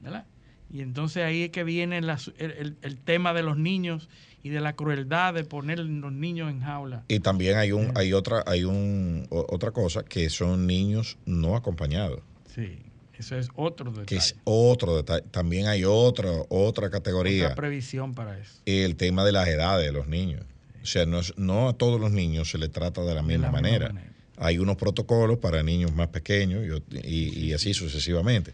¿verdad? 0.00 0.26
Y 0.72 0.80
entonces 0.80 1.22
ahí 1.24 1.44
es 1.44 1.50
que 1.50 1.64
viene 1.64 2.00
la 2.02 2.18
el, 2.38 2.76
el- 2.82 2.96
tema 2.98 3.32
de 3.32 3.42
los 3.42 3.56
niños 3.56 4.08
y 4.42 4.48
de 4.50 4.60
la 4.60 4.74
crueldad 4.74 5.34
de 5.34 5.44
poner 5.44 5.78
los 5.78 6.12
niños 6.12 6.50
en 6.50 6.60
jaula. 6.60 7.04
Y 7.08 7.20
también 7.20 7.56
hay 7.56 7.72
un, 7.72 7.92
hay 7.96 8.12
otra, 8.12 8.42
hay 8.46 8.64
un 8.64 9.26
otra 9.30 9.70
cosa 9.70 10.04
que 10.04 10.28
son 10.30 10.66
niños 10.66 11.18
no 11.24 11.56
acompañados. 11.56 12.20
Sí, 12.54 12.78
eso 13.18 13.36
es 13.36 13.48
otro 13.54 13.90
detalle. 13.90 14.06
Que 14.06 14.16
es 14.16 14.36
otro 14.44 14.96
detalle. 14.96 15.24
También 15.30 15.66
hay 15.66 15.84
otra, 15.84 16.30
otra 16.48 16.90
categoría. 16.90 17.44
Otra 17.46 17.54
previsión 17.56 18.14
para 18.14 18.38
eso. 18.38 18.60
el 18.66 18.96
tema 18.96 19.24
de 19.24 19.32
las 19.32 19.48
edades 19.48 19.84
de 19.86 19.92
los 19.92 20.06
niños. 20.08 20.44
O 20.82 20.86
sea, 20.86 21.06
no, 21.06 21.20
es- 21.20 21.36
no 21.36 21.68
a 21.68 21.72
todos 21.72 22.00
los 22.00 22.12
niños 22.12 22.50
se 22.50 22.58
les 22.58 22.70
trata 22.70 23.02
de 23.02 23.14
la 23.14 23.22
De 23.22 23.26
misma 23.28 23.50
manera. 23.50 23.92
Hay 24.38 24.58
unos 24.58 24.76
protocolos 24.76 25.38
para 25.38 25.62
niños 25.62 25.92
más 25.94 26.08
pequeños 26.08 26.64
y- 27.02 27.46
y 27.46 27.52
así 27.54 27.72
sucesivamente. 27.74 28.52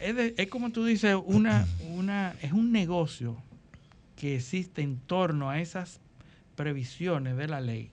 Es, 0.00 0.14
de- 0.16 0.34
es 0.36 0.48
como 0.48 0.70
tú 0.70 0.84
dices, 0.84 1.16
una, 1.24 1.66
una, 1.80 2.34
es 2.42 2.52
un 2.52 2.72
negocio 2.72 3.36
que 4.16 4.36
existe 4.36 4.82
en 4.82 4.98
torno 4.98 5.50
a 5.50 5.60
esas 5.60 6.00
previsiones 6.56 7.36
de 7.36 7.46
la 7.48 7.60
ley 7.60 7.90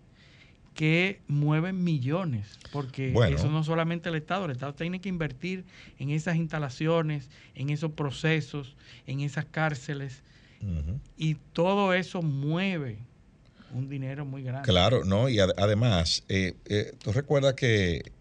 que 0.74 1.22
mueven 1.28 1.84
millones, 1.84 2.60
porque 2.72 3.12
Bueno. 3.14 3.36
eso 3.38 3.50
no 3.50 3.64
solamente 3.64 4.10
el 4.10 4.16
Estado, 4.16 4.46
el 4.46 4.52
Estado 4.52 4.74
tiene 4.74 5.00
que 5.00 5.08
invertir 5.08 5.64
en 6.00 6.10
esas 6.10 6.36
instalaciones, 6.36 7.30
en 7.54 7.70
esos 7.70 7.92
procesos, 7.92 8.76
en 9.08 9.22
esas 9.22 9.46
cárceles, 9.46 10.22
y 11.18 11.36
todo 11.54 11.94
eso 11.94 12.22
mueve 12.22 12.98
un 13.72 13.88
dinero 13.88 14.26
muy 14.26 14.42
grande. 14.44 14.68
Claro, 14.68 15.06
¿no? 15.06 15.30
Y 15.30 15.40
ad- 15.40 15.52
además, 15.58 16.24
eh, 16.28 16.56
eh, 16.66 16.92
tú 17.02 17.12
recuerdas 17.14 17.54
que 17.54 18.12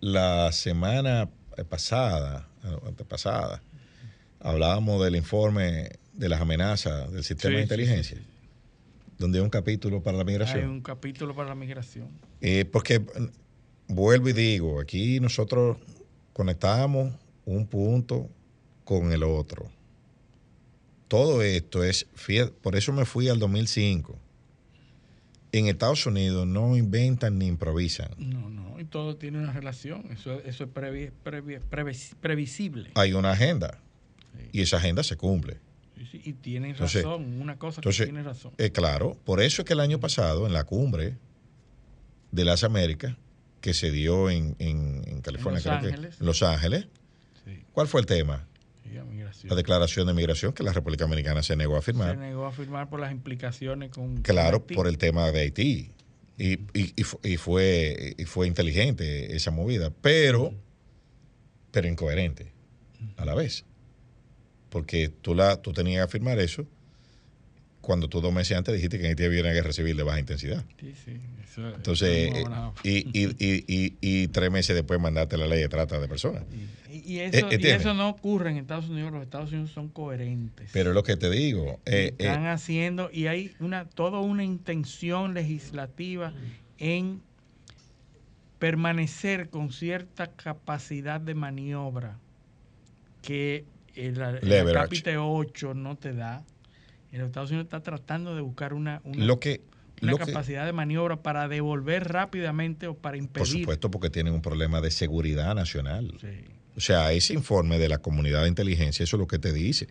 la 0.00 0.52
semana 0.52 1.28
pasada, 1.68 2.48
eh, 2.48 2.49
antepasada, 2.86 3.62
hablábamos 4.40 5.02
del 5.04 5.16
informe 5.16 5.90
de 6.12 6.28
las 6.28 6.40
amenazas 6.40 7.10
del 7.12 7.24
sistema 7.24 7.52
Sí, 7.52 7.56
de 7.56 7.62
inteligencia, 7.62 8.16
sí, 8.16 8.22
sí. 8.22 8.28
donde 9.18 9.38
hay 9.38 9.44
un 9.44 9.50
capítulo 9.50 10.02
para 10.02 10.18
la 10.18 10.24
migración. 10.24 10.58
Hay 10.60 10.66
un 10.66 10.80
capítulo 10.80 11.34
para 11.34 11.48
la 11.48 11.54
migración. 11.54 12.08
Eh, 12.40 12.64
porque 12.64 13.00
mm, 13.00 13.04
vuelvo 13.88 14.28
y 14.28 14.32
digo, 14.32 14.80
aquí 14.80 15.20
nosotros 15.20 15.78
conectamos 16.32 17.12
un 17.44 17.66
punto 17.66 18.28
con 18.84 19.12
el 19.12 19.22
otro. 19.22 19.70
Todo 21.08 21.42
esto 21.42 21.82
es, 21.82 22.06
por 22.62 22.76
eso 22.76 22.92
me 22.92 23.04
fui 23.04 23.28
al 23.28 23.38
2005. 23.38 24.16
En 25.52 25.66
Estados 25.66 26.06
Unidos 26.06 26.46
no 26.46 26.76
inventan 26.76 27.38
ni 27.38 27.46
improvisan. 27.46 28.10
No, 28.18 28.48
no, 28.48 28.69
todo 28.90 29.16
tiene 29.16 29.38
una 29.38 29.52
relación, 29.52 30.04
eso, 30.12 30.40
eso 30.40 30.64
es 30.64 30.70
previ- 30.70 31.12
previ- 31.24 31.60
previs- 31.70 32.14
previsible. 32.20 32.90
Hay 32.94 33.12
una 33.14 33.32
agenda 33.32 33.78
Sí. 34.36 34.48
y 34.52 34.60
esa 34.62 34.76
agenda 34.76 35.02
se 35.02 35.16
cumple. 35.16 35.58
Sí, 35.96 36.06
sí, 36.12 36.22
y 36.24 36.32
tienen 36.34 36.72
Entonces- 36.72 37.04
razón, 37.04 37.40
una 37.40 37.58
cosa 37.58 37.80
entonces, 37.80 38.00
que 38.06 38.12
tiene 38.12 38.22
razón. 38.22 38.52
Eh, 38.58 38.70
claro, 38.70 39.16
por 39.24 39.40
eso 39.40 39.62
es 39.62 39.66
que 39.66 39.72
el 39.74 39.80
año 39.80 40.00
pasado, 40.00 40.46
en 40.46 40.52
la 40.52 40.64
cumbre 40.64 41.16
de 42.32 42.44
las 42.44 42.64
Américas, 42.64 43.16
que 43.60 43.74
se 43.74 43.90
dio 43.90 44.30
en, 44.30 44.56
en- 44.58 45.02
en 45.06 45.20
California, 45.20 45.58
Los 45.58 45.64
creo 45.64 45.80
que- 45.80 45.86
Ángeles. 45.88 46.20
en 46.20 46.26
Los 46.26 46.42
Ángeles, 46.42 46.86
¿cuál 47.72 47.88
fue 47.88 48.00
el 48.00 48.06
tema? 48.06 48.46
la 49.44 49.54
declaración 49.54 50.06
de 50.06 50.12
migración 50.14 50.52
que 50.52 50.62
la 50.64 50.72
República 50.72 51.04
Dominicana 51.04 51.42
se 51.42 51.54
negó 51.56 51.76
a 51.76 51.80
Se 51.80 51.86
firmar. 51.86 52.18
negó 52.18 52.46
a 52.46 52.52
firmar 52.52 52.88
por 52.90 52.98
las 53.00 53.12
implicaciones 53.12 53.90
con. 53.90 54.16
Claro, 54.22 54.58
Haití. 54.58 54.74
por 54.74 54.86
el 54.88 54.98
tema 54.98 55.30
de 55.30 55.40
Haití. 55.40 55.90
Y, 56.38 56.52
y- 56.72 56.92
y 56.96 57.02
fu- 57.04 57.20
y 57.22 57.36
fue, 57.36 58.14
y 58.16 58.24
fue 58.24 58.46
inteligente 58.46 59.36
esa 59.36 59.50
movida, 59.50 59.90
pero, 59.90 60.54
pero 61.70 61.88
incoherente 61.88 62.52
a 63.16 63.24
la 63.24 63.34
vez. 63.34 63.64
Porque 64.70 65.08
tú, 65.08 65.34
la, 65.34 65.60
tú 65.60 65.72
tenías 65.72 66.06
que 66.06 66.12
firmar 66.12 66.38
eso 66.38 66.66
cuando 67.80 68.08
tú 68.08 68.20
dos 68.20 68.32
meses 68.32 68.56
antes 68.56 68.74
dijiste 68.74 68.98
que 68.98 69.04
en 69.04 69.10
Haití 69.10 69.24
había 69.24 69.40
una 69.40 69.52
guerra 69.52 69.72
civil 69.72 69.96
de 69.96 70.02
baja 70.02 70.20
intensidad. 70.20 70.64
Sí, 70.78 70.94
sí, 71.04 71.12
eso- 71.44 71.74
Entonces, 71.74 72.28
eso 72.30 72.36
eh, 72.84 73.02
es 73.04 73.12
y, 73.14 73.18
y, 73.38 73.64
y, 73.66 73.96
y, 74.22 74.28
tres 74.28 74.50
meses 74.50 74.74
después 74.76 75.00
mandaste 75.00 75.36
la 75.36 75.46
ley 75.46 75.60
de 75.60 75.68
trata 75.68 75.98
de 75.98 76.06
personas. 76.08 76.42
Y, 76.52 77.18
eso, 77.20 77.36
Eh, 77.38 77.40
¿entiendes? 77.54 77.80
eso 77.80 77.94
no 77.94 78.08
ocurre 78.08 78.50
en 78.50 78.56
Estados 78.58 78.88
Unidos, 78.88 79.12
los 79.12 79.22
Estados 79.22 79.50
Unidos 79.52 79.70
son 79.70 79.88
coherentes. 79.88 80.70
Pero 80.72 80.90
es 80.90 80.94
lo 80.94 81.02
que 81.02 81.16
te 81.16 81.30
digo. 81.30 81.80
eh, 81.86 82.08
eh, 82.08 82.14
Están 82.18 82.46
haciendo, 82.46 83.10
y 83.12 83.26
hay 83.28 83.54
una 83.60 83.84
toda 83.86 84.20
una 84.20 84.44
intención 84.44 85.34
legislativa 85.34 86.32
en 86.78 87.20
permanecer 88.58 89.48
con 89.48 89.72
cierta 89.72 90.28
capacidad 90.32 91.20
de 91.20 91.34
maniobra 91.34 92.18
que 93.22 93.64
el, 93.94 94.20
el 94.20 94.72
capítulo 94.72 95.32
8 95.34 95.74
no 95.74 95.96
te 95.96 96.12
da. 96.12 96.44
Y 97.12 97.16
los 97.18 97.26
Estados 97.26 97.50
Unidos 97.50 97.64
está 97.66 97.82
tratando 97.82 98.34
de 98.34 98.40
buscar 98.40 98.72
una, 98.74 99.00
una, 99.04 99.24
Lo 99.24 99.40
que, 99.40 99.62
una 100.02 100.12
lo 100.12 100.18
que- 100.18 100.26
capacidad 100.26 100.64
de 100.66 100.72
maniobra 100.72 101.22
para 101.22 101.48
devolver 101.48 102.08
rápidamente 102.12 102.86
o 102.86 102.94
para 102.96 103.16
impedir. 103.16 103.38
por 103.38 103.46
supuesto, 103.46 103.90
porque 103.90 104.10
tienen 104.10 104.32
un 104.34 104.42
problema 104.42 104.80
de 104.80 104.90
seguridad 104.90 105.54
nacional. 105.54 106.14
Sí. 106.20 106.28
O 106.76 106.80
sea, 106.80 107.12
ese 107.12 107.34
informe 107.34 107.78
de 107.78 107.88
la 107.88 107.98
comunidad 107.98 108.42
de 108.42 108.48
inteligencia, 108.48 109.02
eso 109.02 109.16
es 109.16 109.20
lo 109.20 109.26
que 109.26 109.38
te 109.40 109.52
dice. 109.52 109.88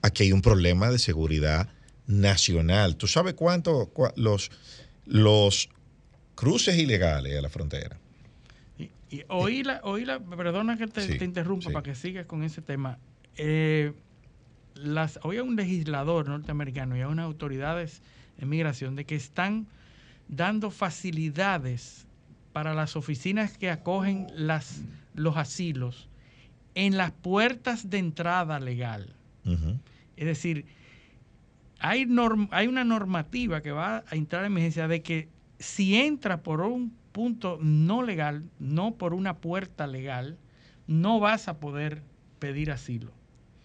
Aquí 0.00 0.22
hay 0.22 0.32
un 0.32 0.42
problema 0.42 0.88
de 0.90 0.98
seguridad 0.98 1.68
nacional. 2.06 2.96
¿Tú 2.96 3.06
sabes 3.08 3.34
cuánto 3.34 3.92
cua- 3.92 4.12
los, 4.16 4.50
los 5.06 5.68
cruces 6.36 6.76
ilegales 6.78 7.36
a 7.36 7.42
la 7.42 7.48
frontera? 7.48 7.98
Y, 8.78 8.90
y 9.10 9.22
oí 9.28 9.62
la, 9.64 9.80
oí 9.84 10.04
la- 10.04 10.20
perdona 10.20 10.76
que 10.78 10.86
te, 10.86 11.02
Sí, 11.02 11.18
te 11.18 11.24
interrumpa 11.24 11.66
sí. 11.68 11.72
para 11.72 11.82
que 11.82 11.94
sigas 11.94 12.26
con 12.26 12.42
ese 12.44 12.62
tema. 12.62 12.98
Eh, 13.36 13.92
las, 14.82 15.18
hoy 15.22 15.38
a 15.38 15.42
un 15.42 15.56
legislador 15.56 16.28
norteamericano 16.28 16.96
y 16.96 17.00
a 17.00 17.08
unas 17.08 17.24
autoridades 17.26 18.02
en 18.38 18.48
migración 18.48 18.96
de 18.96 19.04
que 19.04 19.14
están 19.14 19.66
dando 20.28 20.70
facilidades 20.70 22.06
para 22.52 22.74
las 22.74 22.96
oficinas 22.96 23.56
que 23.58 23.70
acogen 23.70 24.26
las, 24.34 24.82
los 25.14 25.36
asilos 25.36 26.08
en 26.74 26.96
las 26.96 27.10
puertas 27.12 27.90
de 27.90 27.98
entrada 27.98 28.60
legal. 28.60 29.14
Es 30.16 30.26
decir, 30.26 30.66
hay, 31.78 32.04
norm- 32.06 32.48
hay 32.52 32.66
una 32.66 32.84
normativa 32.84 33.60
que 33.60 33.72
va 33.72 34.04
a 34.08 34.16
entrar 34.16 34.44
en 34.44 34.52
emergencia 34.52 34.86
de 34.88 35.02
que 35.02 35.28
si 35.58 35.96
entra 35.96 36.42
por 36.42 36.60
un 36.60 36.92
punto 37.12 37.58
no 37.60 38.02
legal, 38.02 38.44
no 38.58 38.94
por 38.94 39.14
una 39.14 39.38
puerta 39.38 39.86
legal, 39.86 40.38
no 40.86 41.20
vas 41.20 41.48
a 41.48 41.58
poder 41.58 42.02
pedir 42.38 42.70
asilo. 42.70 43.12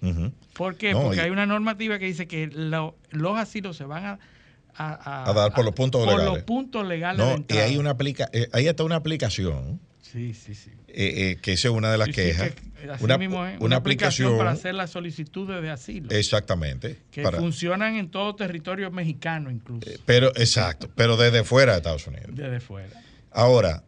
Ujú. 0.01 0.31
¿Por 0.53 0.75
qué? 0.77 0.93
No, 0.93 1.01
Porque 1.03 1.17
y- 1.17 1.19
hay 1.21 1.29
una 1.31 1.45
normativa 1.45 1.97
que 1.99 2.05
dice 2.05 2.27
que 2.27 2.47
lo- 2.47 2.95
los 3.11 3.37
asilos 3.37 3.75
se 3.77 3.85
van 3.85 4.05
a, 4.05 4.19
a, 4.77 5.29
A 5.29 5.33
dar 5.33 5.53
por 5.53 5.63
los 5.65 5.73
puntos 5.73 6.03
por 6.03 6.13
legales. 6.13 6.33
los 6.33 6.43
puntos 6.43 6.85
legales 6.85 7.17
de 7.19 7.25
No, 7.25 7.31
y 7.31 7.35
entrada. 7.37 7.63
hay 7.63 7.77
una 7.77 7.91
aplica, 7.91 8.29
eh, 8.33 8.47
hay 8.51 8.67
hasta 8.67 8.83
una 8.83 8.95
aplicación 8.97 9.79
Sí, 10.01 10.33
sí, 10.33 10.53
sí. 10.53 10.71
eh, 10.89 11.31
eh, 11.31 11.37
que 11.41 11.53
esa 11.53 11.69
es 11.69 11.73
una 11.73 11.91
de 11.91 11.97
las 11.97 12.07
Sí, 12.07 12.13
sí, 12.13 12.21
quejas. 12.21 12.51
que 12.51 12.89
así 12.91 13.03
una, 13.03 13.17
mismo 13.17 13.39
una 13.39 13.57
una 13.59 13.75
aplicación 13.77 14.27
aplicación 14.27 14.37
para 14.37 14.51
hacer 14.51 14.75
las 14.75 14.91
solicitudes 14.91 15.61
de 15.61 15.69
asilo. 15.71 16.09
exactamente. 16.11 16.99
que 17.11 17.23
para- 17.23 17.37
funcionan 17.39 17.95
en 17.95 18.09
todo 18.11 18.35
territorio 18.35 18.91
mexicano 18.91 19.49
incluso, 19.49 19.89
eh, 19.89 19.97
pero 20.05 20.27
exacto, 20.35 20.89
pero 20.95 21.15
desde 21.17 21.43
fuera 21.43 21.71
de 21.73 21.77
Estados 21.79 22.05
Unidos. 22.07 22.27
desde 22.31 22.59
fuera. 22.59 22.89
Ahora, 23.31 23.83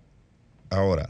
ahora, 0.70 1.10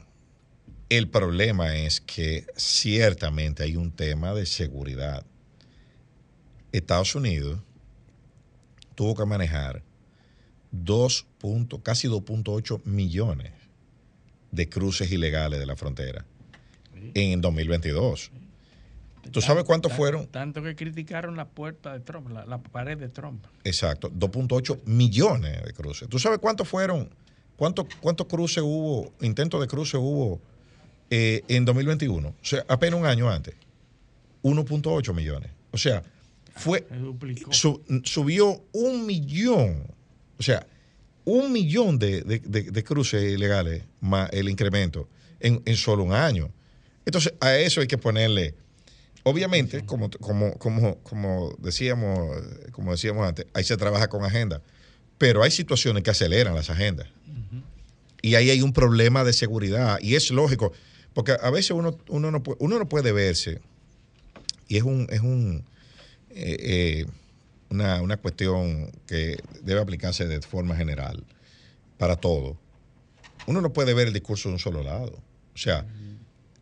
el 0.90 1.10
problema 1.10 1.76
es 1.76 2.00
que 2.02 2.46
ciertamente 2.56 3.64
hay 3.64 3.76
un 3.76 3.92
tema 3.92 4.34
de 4.34 4.46
seguridad. 4.46 5.26
Estados 6.72 7.16
Unidos 7.16 7.60
tuvo 8.96 9.16
que 9.16 9.26
manejar 9.26 9.84
2 10.72 11.26
punto- 11.40 11.82
casi 11.82 12.08
2.8 12.08 12.82
millones 12.86 13.52
de 14.52 14.70
cruces 14.70 15.12
ilegales 15.12 15.60
de 15.60 15.66
la 15.66 15.76
frontera 15.76 16.26
en 17.14 17.42
2022. 17.42 18.32
¿Tú 19.32 19.42
sabes 19.42 19.66
cuántos 19.66 19.92
fueron? 19.92 20.28
Tanto 20.28 20.64
que 20.64 20.76
criticaron 20.76 21.36
la 21.36 21.46
puerta 21.50 21.92
de 21.92 22.00
Trump, 22.00 22.30
la, 22.30 22.46
la 22.46 22.60
pared 22.60 22.98
de 22.98 23.10
Trump. 23.10 23.46
Exacto, 23.66 24.10
2.8 24.10 24.84
millones 24.86 25.64
de 25.66 25.74
cruces. 25.74 26.08
¿Tú 26.08 26.18
sabes 26.18 26.40
cuántos 26.40 26.68
fueron? 26.68 27.10
¿Cuántos 27.58 27.88
cuántos 28.00 28.28
cruces 28.28 28.64
hubo, 28.64 29.12
intentos 29.20 29.60
de 29.60 29.68
cruce 29.68 29.98
hubo 29.98 30.40
eh, 31.10 31.44
en 31.48 31.66
2021? 31.66 32.28
O 32.28 32.34
sea, 32.42 32.66
apenas 32.68 33.00
un 33.00 33.06
año 33.06 33.30
antes. 33.30 33.56
1.8 34.44 35.14
millones. 35.14 35.52
O 35.72 35.78
sea, 35.78 36.04
fue, 36.56 36.86
subió 38.04 38.64
un 38.72 39.06
millón. 39.06 39.84
O 40.40 40.44
sea, 40.44 40.66
un 41.26 41.52
millón 41.52 42.00
de, 42.00 42.22
de- 42.22 42.40
de- 42.40 42.72
de 42.72 42.84
cruces 42.84 43.24
ilegales 43.34 43.84
más 44.00 44.30
el 44.32 44.50
incremento 44.50 45.08
en, 45.40 45.62
en 45.66 45.76
solo 45.76 46.04
un 46.04 46.14
año. 46.14 46.50
Entonces, 47.06 47.34
a 47.40 47.56
eso 47.58 47.82
hay 47.82 47.88
que 47.88 47.98
ponerle. 47.98 48.56
Obviamente, 49.24 49.86
como, 49.86 50.10
como, 50.10 50.54
como, 50.58 50.98
como 51.00 51.54
decíamos, 51.60 52.30
como 52.72 52.92
decíamos 52.92 53.28
antes, 53.28 53.46
ahí 53.54 53.64
se 53.64 53.76
trabaja 53.76 54.08
con 54.08 54.24
agenda. 54.24 54.62
Pero 55.18 55.44
hay 55.44 55.52
situaciones 55.52 56.04
que 56.04 56.12
aceleran 56.12 56.56
las 56.56 56.70
agendas. 56.70 57.08
Y 58.22 58.36
ahí 58.36 58.50
hay 58.50 58.62
un 58.62 58.72
problema 58.74 59.24
de 59.24 59.34
seguridad. 59.34 60.00
Y 60.02 60.16
es 60.16 60.32
lógico, 60.32 60.72
porque 61.18 61.32
a 61.32 61.50
veces 61.50 61.72
uno, 61.72 61.98
uno, 62.10 62.30
no, 62.30 62.44
puede, 62.44 62.60
uno 62.62 62.78
no 62.78 62.88
puede 62.88 63.12
verse. 63.12 63.60
Y 64.68 64.78
es 64.78 64.84
un, 64.84 65.08
es 65.10 65.22
un 65.22 65.66
eh, 66.30 66.58
eh, 66.60 67.06
una, 67.72 68.04
una 68.04 68.18
cuestión 68.18 68.92
que 69.08 69.36
debe 69.64 69.82
aplicarse 69.82 70.28
de 70.28 70.40
forma 70.42 70.76
general 70.76 71.24
para 71.98 72.18
todo. 72.18 72.56
Uno 73.48 73.62
no 73.62 73.74
puede 73.74 73.96
ver 73.96 74.10
el 74.10 74.14
discurso 74.14 74.50
de 74.50 74.54
un 74.54 74.60
solo 74.60 74.84
lado. 74.84 75.14
O 75.56 75.58
sea, 75.58 75.88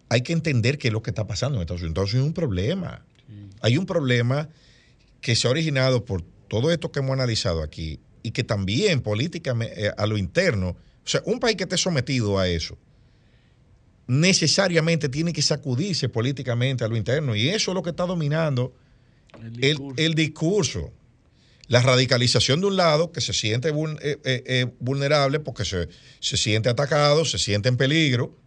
hay 0.08 0.22
que 0.22 0.32
entender 0.32 0.78
qué 0.78 0.88
es 0.88 0.94
lo 0.94 1.04
que 1.04 1.12
está 1.12 1.28
pasando 1.28 1.58
en 1.58 1.64
Estados 1.64 1.82
Unidos. 1.82 1.98
Entonces 1.98 2.16
hay 2.16 2.26
un 2.26 2.34
problema. 2.34 3.06
Hay 3.60 3.78
un 3.78 3.86
problema 3.86 4.48
que 5.20 5.36
se 5.36 5.50
ha 5.50 5.52
originado 5.52 6.06
por 6.06 6.22
todo 6.48 6.72
esto 6.72 6.94
que 6.94 7.00
hemos 7.00 7.12
analizado 7.12 7.62
aquí 7.62 8.00
y 8.24 8.32
que 8.32 8.46
también 8.46 9.02
políticamente 9.02 9.88
eh, 9.88 9.92
a 9.98 10.08
lo 10.08 10.18
interno, 10.18 10.70
o 10.70 10.78
sea, 11.04 11.22
un 11.26 11.42
país 11.42 11.58
que 11.58 11.64
esté 11.64 11.76
sometido 11.76 12.40
a 12.40 12.48
eso, 12.48 12.78
necesariamente 14.08 15.10
tiene 15.10 15.34
que 15.34 15.42
sacudirse 15.42 16.10
políticamente 16.10 16.84
a 16.84 16.88
lo 16.88 16.96
interno 16.96 17.36
y 17.36 17.50
eso 17.50 17.72
es 17.72 17.76
lo 17.76 17.84
que 17.84 17.90
está 17.90 18.06
dominando 18.06 18.74
El 19.42 19.54
discurso. 19.54 20.02
el 20.04 20.16
discurso. 20.16 20.94
La 21.68 21.82
radicalización 21.82 22.62
de 22.62 22.68
un 22.68 22.76
lado 22.76 23.12
que 23.12 23.22
se 23.22 23.34
siente 23.34 23.70
eh, 23.70 23.74
eh, 24.02 24.44
eh, 24.46 24.68
vulnerable 24.80 25.40
porque 25.40 25.66
se, 25.66 25.90
se 26.20 26.38
siente 26.38 26.70
atacado, 26.70 27.26
se 27.26 27.40
siente 27.40 27.70
en 27.70 27.78
peligro. 27.78 28.38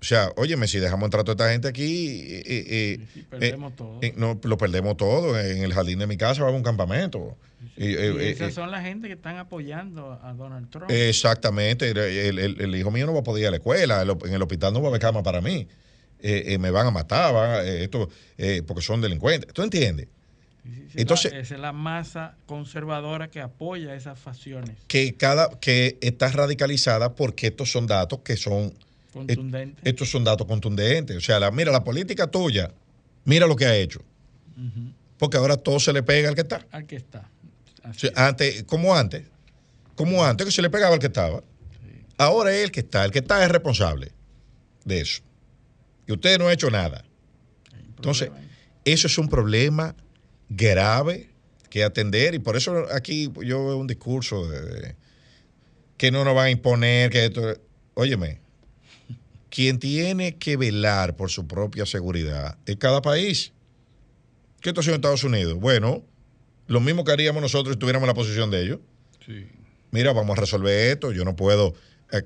O 0.00 0.04
sea, 0.04 0.30
óyeme, 0.36 0.68
si 0.68 0.78
dejamos 0.78 1.06
entrar 1.08 1.22
a 1.22 1.24
toda 1.24 1.32
esta 1.34 1.50
gente 1.52 1.66
aquí, 1.68 2.08
eh, 2.28 2.42
eh, 2.46 2.98
Sí, 3.12 3.26
perdemos 3.28 3.74
todo. 3.74 3.98
eh, 4.00 4.12
no, 4.16 4.38
lo 4.44 4.56
perdemos 4.56 4.96
todo. 4.96 5.38
En 5.38 5.62
el 5.64 5.74
jardín 5.74 5.98
de 5.98 6.06
mi 6.06 6.16
casa 6.16 6.40
va 6.42 6.46
a 6.46 6.50
haber 6.50 6.58
un 6.58 6.64
campamento. 6.64 7.36
Y, 7.76 7.86
Y 7.86 7.94
eh, 7.94 8.10
eh, 8.10 8.30
esas 8.30 8.54
son 8.54 8.70
la 8.70 8.80
gente 8.80 9.08
que 9.08 9.14
están 9.14 9.38
apoyando 9.38 10.12
a 10.22 10.32
Donald 10.34 10.70
Trump. 10.70 10.88
Exactamente. 10.90 11.90
El, 11.90 11.98
el- 11.98 12.60
el- 12.60 12.74
hijo 12.76 12.92
mío 12.92 13.06
no 13.06 13.12
va 13.14 13.20
a 13.20 13.22
poder 13.24 13.42
ir 13.42 13.48
a 13.48 13.50
la 13.50 13.56
escuela. 13.56 14.02
el- 14.02 14.16
en 14.24 14.34
el 14.34 14.42
hospital 14.42 14.72
no 14.72 14.80
va 14.80 14.86
a 14.86 14.90
haber 14.90 15.00
cama 15.00 15.22
para 15.24 15.40
mí. 15.40 15.66
Me 16.22 16.70
van 16.70 16.86
a 16.86 16.90
matar, 16.92 17.34
van 17.34 17.50
a- 17.50 17.62
esto, 17.64 18.08
porque 18.68 18.82
son 18.82 19.00
delincuentes. 19.00 19.52
¿Tú 19.52 19.62
entiendes? 19.62 20.06
Entonces- 20.94 21.32
esa 21.32 21.54
es 21.56 21.60
la 21.60 21.72
masa 21.72 22.36
conservadora 22.46 23.30
que 23.30 23.40
apoya 23.40 23.94
esas 23.94 24.18
facciones 24.18 24.76
que 24.86 25.14
cada 25.14 25.48
que 25.60 25.96
está 26.02 26.28
radicalizada 26.30 27.14
porque 27.14 27.46
estos 27.48 27.70
son 27.72 27.86
datos 27.86 28.20
que 28.20 28.36
son 28.36 28.74
contundentes. 29.12 29.84
estos 29.84 30.10
son 30.10 30.24
datos 30.24 30.46
contundentes. 30.46 31.16
O 31.16 31.20
sea 31.20 31.40
la, 31.40 31.50
mira 31.50 31.72
la 31.72 31.84
política 31.84 32.26
tuya 32.26 32.72
mira 33.24 33.46
lo 33.46 33.56
que 33.56 33.66
ha 33.66 33.76
hecho. 33.76 34.00
Porque 35.18 35.36
ahora 35.36 35.56
todo 35.56 35.78
se 35.78 35.92
le 35.92 36.02
pega 36.02 36.28
al 36.28 36.34
que 36.34 36.40
está. 36.40 36.66
Al 36.70 36.86
que 36.86 36.96
está. 36.96 37.30
O 37.84 37.88
Así 37.88 38.08
sea, 38.08 38.26
antes 38.28 38.64
como 38.64 38.96
antes 38.96 39.24
como 39.94 40.24
antes 40.24 40.46
que 40.46 40.52
se 40.52 40.62
le 40.62 40.70
pegaba 40.70 40.94
al 40.94 41.00
que 41.00 41.06
estaba. 41.06 41.42
Ahora 42.16 42.54
es 42.54 42.64
el 42.64 42.70
que 42.70 42.80
está. 42.80 43.04
El 43.04 43.10
que 43.10 43.18
está 43.18 43.44
es 43.44 43.50
responsable 43.50 44.12
de 44.84 45.00
eso. 45.00 45.22
Y 46.06 46.12
usted 46.12 46.38
no 46.38 46.48
ha 46.48 46.52
hecho 46.52 46.70
nada. 46.70 47.04
Entonces 47.96 48.30
eso 48.84 49.06
es 49.06 49.18
un 49.18 49.28
problema 49.28 49.94
grave 50.48 51.30
que 51.68 51.84
atender. 51.84 52.34
Y 52.34 52.38
por 52.38 52.56
eso 52.56 52.86
aquí 52.92 53.30
yo 53.44 53.66
veo 53.66 53.76
un 53.76 53.86
discurso 53.86 54.48
de, 54.48 54.62
de 54.62 54.96
que 55.96 56.10
no 56.10 56.24
nos 56.24 56.34
van 56.34 56.46
a 56.46 56.50
imponer 56.50 57.10
que 57.10 57.26
esto 57.26 57.54
óyeme 57.94 58.40
quien 59.50 59.78
tiene 59.78 60.36
que 60.36 60.56
velar 60.56 61.16
por 61.16 61.30
su 61.30 61.46
propia 61.46 61.86
seguridad 61.86 62.58
es 62.66 62.76
cada 62.76 63.00
país 63.02 63.52
¿qué 64.60 64.70
está 64.70 64.80
haciendo 64.80 64.96
Estados 64.96 65.24
Unidos? 65.24 65.58
bueno 65.58 66.04
lo 66.66 66.80
mismo 66.80 67.04
que 67.04 67.12
haríamos 67.12 67.40
nosotros 67.42 67.74
si 67.74 67.78
tuviéramos 67.78 68.06
la 68.06 68.14
posición 68.14 68.50
de 68.50 68.62
ellos 68.62 68.78
Sí. 69.24 69.46
mira, 69.90 70.12
vamos 70.14 70.36
a 70.38 70.40
resolver 70.40 70.90
esto, 70.90 71.12
yo 71.12 71.22
no 71.24 71.36
puedo, 71.36 71.74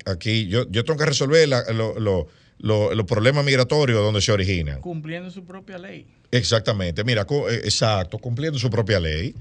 aquí, 0.07 0.47
yo, 0.47 0.71
yo 0.71 0.85
tengo 0.85 0.99
que 0.99 1.07
resolver 1.07 1.49
la- 1.49 1.65
lo- 1.73 1.99
lo- 1.99 2.29
lo- 2.59 2.95
los 2.95 3.07
problemas 3.07 3.45
migratorios 3.45 4.01
donde 4.05 4.21
se 4.21 4.31
originan. 4.31 4.81
Cumpliendo 4.81 5.29
su 5.33 5.45
propia 5.45 5.79
ley. 5.79 6.07
Exactamente, 6.31 7.03
mira, 7.03 7.27
eh, 7.29 7.61
exacto, 7.65 8.19
cumpliendo 8.19 8.57
su 8.61 8.71
propia 8.71 9.01
ley. 9.01 9.35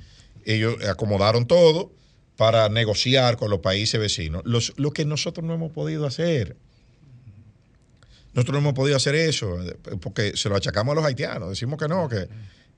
Ellos 0.44 0.76
acomodaron 0.88 1.46
todo 1.46 1.92
para 2.36 2.68
negociar 2.70 3.38
con 3.38 3.52
los 3.52 3.60
países 3.60 4.00
vecinos, 4.00 4.42
los- 4.46 4.74
lo 4.78 4.90
que 4.92 5.06
nosotros 5.06 5.46
no 5.46 5.54
hemos 5.54 5.72
podido 5.72 6.08
hacer. 6.08 6.58
Nosotros 8.34 8.54
no 8.54 8.60
hemos 8.60 8.74
podido 8.74 8.96
hacer 8.98 9.16
eso, 9.16 9.62
eh, 9.62 9.78
porque 10.00 10.36
se 10.38 10.48
lo 10.50 10.56
achacamos 10.56 10.94
a 10.94 10.96
los 10.96 11.06
haitianos, 11.06 11.50
decimos 11.50 11.78
que 11.80 11.88
no, 11.88 12.08
que, 12.08 12.28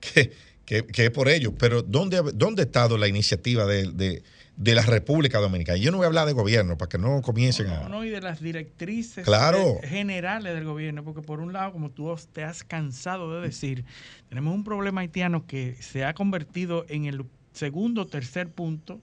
que, 0.00 0.32
que- 0.64 0.86
que 0.86 1.04
es 1.04 1.10
por 1.10 1.28
ellos. 1.28 1.52
Pero 1.58 1.82
¿dónde, 1.82 2.16
ha- 2.18 2.22
dónde 2.22 2.62
ha 2.62 2.64
estado 2.64 2.98
la 2.98 3.06
iniciativa 3.08 3.64
de, 3.66 3.90
de- 3.92 4.22
de 4.56 4.74
la 4.74 4.82
República 4.82 5.38
Dominicana? 5.38 5.78
Yo 5.78 5.90
no 5.90 5.98
voy 5.98 6.04
a 6.04 6.08
hablar 6.08 6.26
de 6.26 6.32
gobierno 6.32 6.76
para 6.78 6.88
que 6.88 6.98
no 6.98 7.22
comiencen 7.22 7.66
No, 7.68 7.74
a... 7.84 7.88
no, 7.88 8.04
y 8.04 8.08
de 8.10 8.20
las 8.20 8.40
directrices 8.40 9.24
Claro. 9.24 9.78
de- 9.82 9.88
generales 9.88 10.54
del 10.54 10.64
gobierno, 10.64 11.04
porque 11.04 11.22
por 11.22 11.40
un 11.40 11.52
lado, 11.52 11.72
como 11.72 11.90
tú 11.90 12.12
te 12.32 12.42
has 12.42 12.64
cansado 12.64 13.32
de 13.40 13.46
decir, 13.46 13.84
tenemos 14.28 14.54
un 14.54 14.64
problema 14.64 15.02
haitiano 15.02 15.46
que 15.46 15.76
se 15.80 16.04
ha 16.04 16.14
convertido 16.14 16.84
en 16.88 17.04
el 17.04 17.24
segundo 17.52 18.02
o 18.02 18.06
tercer 18.06 18.48
punto 18.48 19.00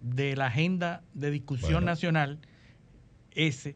de 0.00 0.36
la 0.36 0.46
agenda 0.46 1.02
de 1.14 1.32
discusión 1.32 1.72
Bueno. 1.72 1.86
nacional 1.86 2.38
ese. 3.32 3.74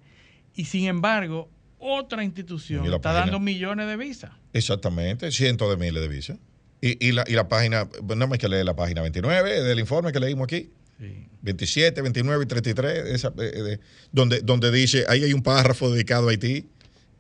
Y 0.55 0.67
sin 0.67 0.87
embargo, 0.87 1.49
otra 1.83 2.25
institución 2.25 2.85
está 2.87 3.01
página. 3.01 3.21
dando 3.21 3.41
millones 3.41 3.87
de 3.89 3.97
visas. 3.97 4.31
Exactamente, 4.53 5.31
cientos 5.33 5.69
de 5.71 5.77
miles 5.77 6.01
de 6.03 6.09
visas. 6.09 6.39
Y, 6.81 7.07
y 7.07 7.13
la, 7.13 7.25
y 7.27 7.33
la 7.33 7.49
página, 7.49 7.89
no 8.03 8.29
hay 8.33 8.39
que 8.39 8.49
leer 8.49 8.65
la 8.65 8.75
página 8.75 9.03
29 9.03 9.63
del 9.63 9.79
informe 9.79 10.13
que 10.13 10.21
leímos 10.21 10.45
aquí. 10.45 10.71
Sí. 10.99 11.27
27, 11.43 12.01
29 12.03 12.45
y 12.45 12.47
33, 12.47 13.07
esa, 13.07 13.29
eh, 13.39 13.63
de- 13.63 13.81
donde, 14.13 14.41
donde 14.41 14.71
dice, 14.71 15.05
ahí 15.09 15.25
hay 15.25 15.33
un 15.33 15.43
párrafo 15.43 15.91
dedicado 15.91 16.29
a 16.29 16.31
Haití. 16.31 16.67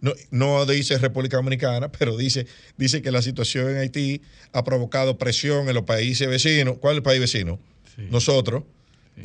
No, 0.00 0.12
no 0.32 0.66
dice 0.66 0.98
República 0.98 1.36
Dominicana, 1.36 1.90
pero 1.98 2.16
dice, 2.16 2.46
dice 2.76 3.02
que 3.02 3.10
la 3.12 3.22
situación 3.22 3.70
en 3.70 3.76
Haití 3.78 4.20
ha 4.52 4.64
provocado 4.64 5.16
presión 5.18 5.68
en 5.68 5.74
los 5.74 5.84
países 5.84 6.28
vecinos. 6.28 6.78
¿Cuál 6.80 6.94
es 6.94 6.96
el 6.98 7.02
país 7.02 7.20
vecino? 7.20 7.58
Sí. 7.96 8.02
Nosotros. 8.10 8.64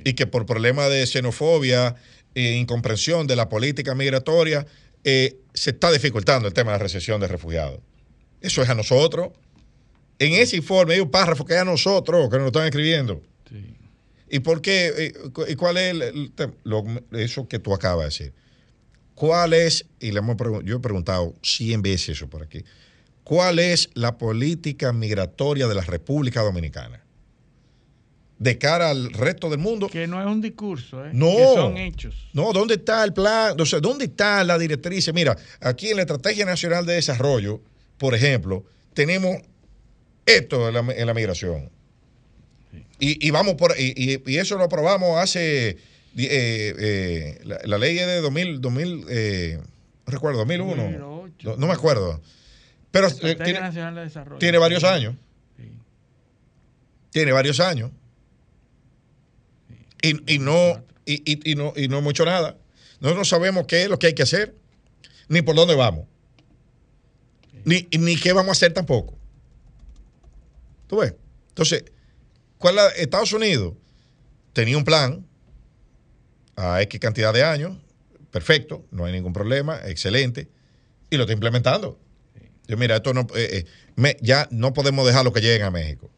Y 0.04 0.14
que 0.14 0.28
por 0.28 0.46
problemas 0.46 0.90
de 0.90 1.06
xenofobia 1.08 1.96
e 2.36 2.52
incomprensión 2.58 3.26
de 3.26 3.36
la 3.36 3.50
política 3.50 3.96
migratoria, 3.96 4.68
eh, 5.10 5.38
se 5.54 5.70
está 5.70 5.90
dificultando 5.92 6.48
el 6.50 6.54
tema 6.54 6.72
de 6.74 6.78
la 6.80 6.84
recesión 6.84 7.22
de 7.22 7.28
refugiados. 7.28 7.80
Eso 8.42 8.62
es 8.62 8.68
a 8.70 8.76
nosotros. 8.76 9.30
En 10.20 10.34
ese 10.34 10.58
informe 10.58 10.96
hay 10.96 11.00
un 11.00 11.10
párrafo 11.12 11.46
que 11.46 11.54
es 11.54 11.60
a 11.62 11.66
nosotros, 11.66 12.30
que 12.30 12.36
nos 12.36 12.42
lo 12.42 12.48
están 12.48 12.66
escribiendo. 12.66 13.22
Sí. 13.50 13.74
¿Y 14.30 14.40
por 14.40 14.62
qué? 14.62 14.92
eh, 14.98 15.14
¿Y 15.48 15.56
cuál 15.56 15.78
es 15.78 15.92
el, 15.92 16.02
el 16.02 16.36
tem- 16.36 16.54
lo- 16.64 16.84
eso 17.18 17.48
que 17.48 17.60
tú 17.60 17.74
acabas 17.74 18.00
de 18.00 18.06
decir? 18.26 18.34
¿Cuál 19.16 19.54
es, 19.54 19.86
y 20.02 20.12
le 20.12 20.20
hemos 20.20 20.36
yo 20.66 20.76
he 20.78 20.80
preguntado 20.80 21.34
100 21.42 21.82
veces 21.82 22.10
eso 22.10 22.28
por 22.30 22.44
aquí, 22.44 22.64
cuál 23.24 23.60
es 23.60 23.90
la 23.94 24.18
política 24.18 24.92
migratoria 24.94 25.68
de 25.68 25.76
la 25.76 25.82
República 25.82 26.42
Dominicana? 26.42 27.02
De 28.40 28.58
cara 28.60 28.92
al 28.92 29.12
resto 29.14 29.50
del 29.50 29.58
mundo. 29.60 29.88
Que 29.90 30.06
no 30.06 30.22
es 30.22 30.28
un 30.28 30.42
discurso, 30.42 31.04
¿eh? 31.06 31.10
No. 31.12 31.36
que 31.36 31.44
son 31.56 31.78
hechos. 31.78 32.28
No, 32.34 32.54
¿dónde 32.54 32.76
está 32.76 33.04
el 33.04 33.12
plan? 33.14 33.60
O 33.60 33.66
sea, 33.66 33.80
¿dónde 33.80 34.06
está 34.06 34.44
la 34.44 34.60
directriz? 34.60 35.12
Mira, 35.14 35.36
aquí 35.60 35.90
en 35.90 35.96
la 35.96 36.04
Estrategia 36.04 36.46
Nacional 36.46 36.86
de 36.86 36.94
Desarrollo, 36.94 37.62
por 37.98 38.14
ejemplo, 38.14 38.64
tenemos 38.94 39.38
esto 40.28 40.68
en 40.68 40.74
la, 40.76 40.94
en 40.94 41.08
la 41.08 41.14
migración. 41.16 41.72
Y, 43.00 43.26
y 43.28 43.32
vamos 43.32 43.56
por 43.56 43.74
y, 43.80 43.94
y- 43.96 44.24
y 44.32 44.38
eso 44.38 44.56
lo 44.58 44.66
aprobamos 44.66 45.18
hace 45.20 45.70
eh, 45.70 45.78
eh, 46.18 47.40
la, 47.44 47.60
la 47.64 47.78
ley 47.78 47.98
es 47.98 48.06
de 48.08 48.22
2000, 48.22 48.60
2000 48.62 49.06
eh, 49.10 49.60
no 50.06 50.12
recuerdo, 50.14 50.40
2001. 50.40 50.76
2008. 50.84 51.34
No, 51.50 51.58
no 51.58 51.68
me 51.68 51.74
acuerdo. 51.74 52.22
Pero 52.92 53.08
eh, 53.08 53.10
Estrategia 53.10 53.44
tiene, 53.46 53.60
Nacional 53.62 53.96
de 53.96 54.02
Desarrollo. 54.02 54.38
tiene 54.40 54.58
varios 54.60 54.84
años. 54.84 55.16
Sí. 55.58 55.72
Tiene 57.12 57.32
varios 57.32 57.60
años. 57.60 57.92
Y, 60.02 60.36
y 60.36 60.40
no, 60.40 60.84
y, 61.06 61.22
y- 61.32 61.52
y 61.52 61.56
no, 61.56 61.74
y 61.76 61.88
no 61.88 62.08
hecho 62.10 62.26
nada. 62.26 62.58
Nosotros 63.00 63.18
no 63.18 63.26
sabemos 63.26 63.66
qué 63.68 63.84
es 63.84 63.90
lo 63.90 63.98
que 64.00 64.08
hay 64.08 64.14
que 64.14 64.24
hacer, 64.24 64.56
ni 65.28 65.42
por 65.42 65.56
dónde 65.56 65.76
vamos. 65.76 66.06
Ni, 67.66 67.88
ni 67.98 68.16
qué 68.16 68.34
vamos 68.34 68.50
a 68.50 68.52
hacer 68.54 68.74
tampoco. 68.74 69.18
¿Tú 70.88 70.98
ves? 70.98 71.14
Entonces, 71.50 71.84
¿cuál 72.58 72.76
la- 72.76 72.88
Estados 72.90 73.34
Unidos 73.34 73.74
tenía 74.54 74.78
un 74.78 74.84
plan 74.86 75.26
a 76.56 76.82
X 76.82 77.00
cantidad 77.00 77.34
de 77.34 77.44
años, 77.44 77.78
perfecto, 78.32 78.86
no 78.92 79.06
hay 79.06 79.14
ningún 79.14 79.34
problema, 79.34 79.80
excelente, 79.86 80.48
y 81.10 81.18
lo 81.18 81.24
está 81.24 81.34
implementando. 81.34 82.00
Yo, 82.68 82.78
mira, 82.78 82.96
esto 82.98 83.14
no, 83.14 83.22
eh, 83.36 83.50
eh, 83.52 83.66
me- 83.96 84.18
ya 84.22 84.48
no 84.52 84.74
podemos 84.74 85.06
dejar 85.06 85.24
lo 85.24 85.32
que 85.34 85.42
lleguen 85.42 85.64
a 85.64 85.72
México. 85.72 86.10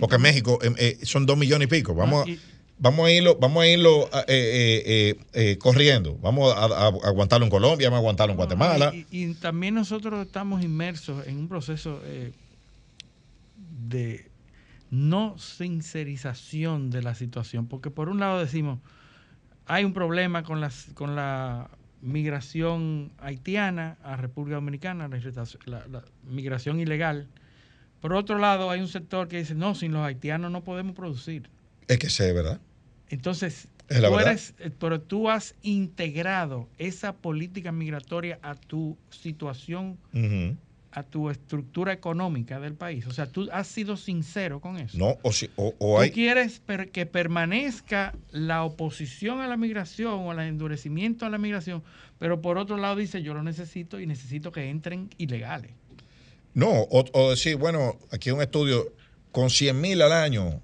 Porque 0.00 0.16
en 0.16 0.22
México 0.22 0.58
eh, 0.60 0.72
eh, 0.78 1.06
son 1.06 1.24
dos 1.24 1.38
millones 1.38 1.66
y 1.66 1.70
pico. 1.70 1.94
Vamos, 1.94 2.26
No, 2.26 2.32
y- 2.32 2.36
a, 2.36 2.53
vamos 2.78 3.06
a 3.06 3.10
irlo, 3.12 3.36
vamos 3.40 3.62
a 3.62 3.66
irlo 3.68 4.08
eh, 4.12 4.24
eh, 4.28 4.82
eh, 4.86 5.14
eh, 5.32 5.58
corriendo. 5.58 6.16
Vamos 6.18 6.52
a, 6.56 6.86
aguantarlo 6.88 7.44
en 7.46 7.50
Colombia, 7.50 7.88
vamos 7.88 7.98
a 7.98 8.00
aguantarlo 8.00 8.32
en 8.32 8.36
Guatemala. 8.36 8.92
Y, 8.94 9.06
y 9.10 9.34
también 9.34 9.74
nosotros 9.74 10.24
estamos 10.26 10.62
inmersos 10.62 11.26
en 11.26 11.38
un 11.38 11.48
proceso 11.48 12.00
de 13.88 14.30
no 14.90 15.36
sincerización 15.38 16.90
de 16.90 17.02
la 17.02 17.14
situación, 17.14 17.66
porque 17.66 17.90
por 17.90 18.08
un 18.08 18.20
lado 18.20 18.38
decimos, 18.38 18.78
hay 19.66 19.84
un 19.84 19.92
problema 19.92 20.42
con, 20.44 20.60
las, 20.60 20.86
con 20.94 21.16
la 21.16 21.70
migración 22.00 23.12
haitiana 23.18 23.96
a 24.04 24.16
República 24.16 24.56
Dominicana, 24.56 25.08
la, 25.08 25.18
la- 25.66 25.86
la 25.88 26.04
migración 26.24 26.78
ilegal. 26.80 27.28
Por 28.00 28.12
otro 28.12 28.38
lado, 28.38 28.70
hay 28.70 28.80
un 28.80 28.88
sector 28.88 29.28
que 29.28 29.38
dice, 29.38 29.54
no, 29.54 29.74
sin 29.74 29.92
los 29.92 30.04
haitianos 30.04 30.50
no 30.52 30.62
podemos 30.62 30.94
producir. 30.94 31.48
Es 31.88 31.98
que 31.98 32.10
sé, 32.10 32.32
¿verdad? 32.32 32.60
Entonces, 33.08 33.68
tú 33.88 33.94
verdad. 33.94 34.22
eres- 34.28 34.54
eh, 34.58 34.70
pero 34.78 35.00
tú 35.00 35.28
has 35.28 35.54
integrado 35.62 36.68
esa 36.78 37.12
política 37.14 37.70
migratoria 37.72 38.38
a 38.42 38.54
tu 38.54 38.96
situación, 39.10 39.98
a 40.90 41.02
tu 41.02 41.28
estructura 41.28 41.92
económica 41.92 42.60
del 42.60 42.74
país. 42.74 43.06
O 43.06 43.12
sea, 43.12 43.26
tú 43.26 43.48
has 43.52 43.66
sido 43.66 43.96
sincero 43.96 44.60
con 44.60 44.76
eso. 44.78 44.96
No, 44.96 45.18
o, 45.22 45.32
si- 45.32 45.50
o, 45.56 45.74
o 45.78 45.96
Tú 45.96 46.00
hay. 46.00 46.10
quieres 46.12 46.60
per- 46.60 46.90
que 46.90 47.04
permanezca 47.04 48.14
la 48.30 48.62
oposición 48.64 49.40
a 49.40 49.48
la 49.48 49.56
migración 49.56 50.20
o 50.20 50.32
el 50.32 50.38
endurecimiento 50.38 51.26
a 51.26 51.30
la 51.30 51.38
migración, 51.38 51.82
pero 52.18 52.40
por 52.40 52.58
otro 52.58 52.76
lado 52.76 52.96
dice, 52.96 53.22
yo 53.22 53.34
lo 53.34 53.42
necesito 53.42 54.00
y 54.00 54.06
necesito 54.06 54.52
que 54.52 54.70
entren 54.70 55.10
ilegales. 55.18 55.72
No, 56.54 56.70
o, 56.70 57.04
o 57.12 57.30
decir, 57.30 57.56
bueno, 57.56 57.98
aquí 58.12 58.28
hay 58.30 58.36
un 58.36 58.42
estudio 58.42 58.92
con 59.32 59.50
100 59.50 59.80
mil 59.80 60.00
al 60.00 60.12
año, 60.12 60.60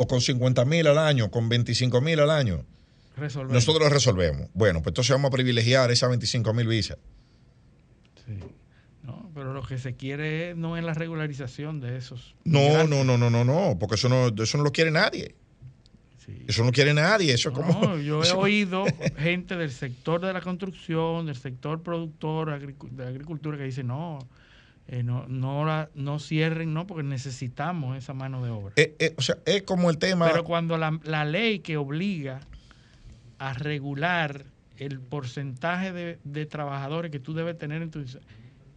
o 0.00 0.06
con 0.06 0.22
50 0.22 0.64
mil 0.64 0.86
al 0.86 0.96
año, 0.96 1.30
con 1.30 1.50
25 1.50 2.00
mil 2.00 2.18
al 2.20 2.30
año. 2.30 2.64
Resolver. 3.18 3.52
Nosotros 3.52 3.82
lo 3.82 3.90
resolvemos. 3.90 4.48
Bueno, 4.54 4.80
pues 4.80 4.92
entonces 4.92 5.12
vamos 5.12 5.28
a 5.28 5.32
privilegiar 5.32 5.90
esas 5.90 6.08
25 6.08 6.54
mil 6.54 6.66
visas. 6.66 6.96
Sí. 8.24 8.38
No, 9.02 9.30
pero 9.34 9.52
lo 9.52 9.62
que 9.62 9.76
se 9.76 9.96
quiere 9.96 10.54
no 10.54 10.78
es 10.78 10.84
la 10.84 10.94
regularización 10.94 11.80
de 11.80 11.98
esos. 11.98 12.34
No, 12.44 12.86
no, 12.86 13.04
no, 13.04 13.18
no, 13.18 13.28
no, 13.28 13.44
no, 13.44 13.76
porque 13.78 13.96
eso 13.96 14.08
no, 14.08 14.28
eso 14.42 14.56
no 14.56 14.64
lo 14.64 14.72
quiere 14.72 14.90
nadie. 14.90 15.34
Sí. 16.24 16.46
Eso 16.48 16.64
no 16.64 16.72
quiere 16.72 16.94
nadie. 16.94 17.34
Eso 17.34 17.50
es 17.50 17.54
como. 17.54 17.78
No, 17.78 17.98
yo 18.00 18.24
he 18.24 18.32
oído 18.32 18.86
gente 19.18 19.54
del 19.58 19.70
sector 19.70 20.22
de 20.22 20.32
la 20.32 20.40
construcción, 20.40 21.26
del 21.26 21.36
sector 21.36 21.82
productor 21.82 22.58
de 22.90 23.06
agricultura 23.06 23.58
que 23.58 23.64
dice 23.64 23.84
no, 23.84 24.18
eh, 24.92 25.02
no, 25.04 25.24
no, 25.28 25.64
la- 25.64 25.88
no 25.94 26.18
cierren, 26.18 26.74
no, 26.74 26.86
porque 26.86 27.04
necesitamos 27.04 27.96
esa 27.96 28.12
mano 28.12 28.44
de 28.44 28.50
obra. 28.50 28.72
Eh, 28.76 28.96
eh, 28.98 29.14
o 29.16 29.22
sea, 29.22 29.38
es 29.46 29.62
como 29.62 29.88
el 29.88 29.98
tema. 29.98 30.28
Pero 30.28 30.42
cuando 30.44 30.76
la, 30.76 30.98
la 31.04 31.24
ley 31.24 31.60
que 31.60 31.76
obliga 31.76 32.40
a 33.38 33.54
regular 33.54 34.44
el 34.78 34.98
porcentaje 35.00 35.92
de, 35.92 36.18
de 36.24 36.44
trabajadores 36.46 37.10
que 37.12 37.20
tú 37.20 37.34
debes 37.34 37.56
tener 37.56 37.82
en 37.82 37.90
tu 37.90 38.04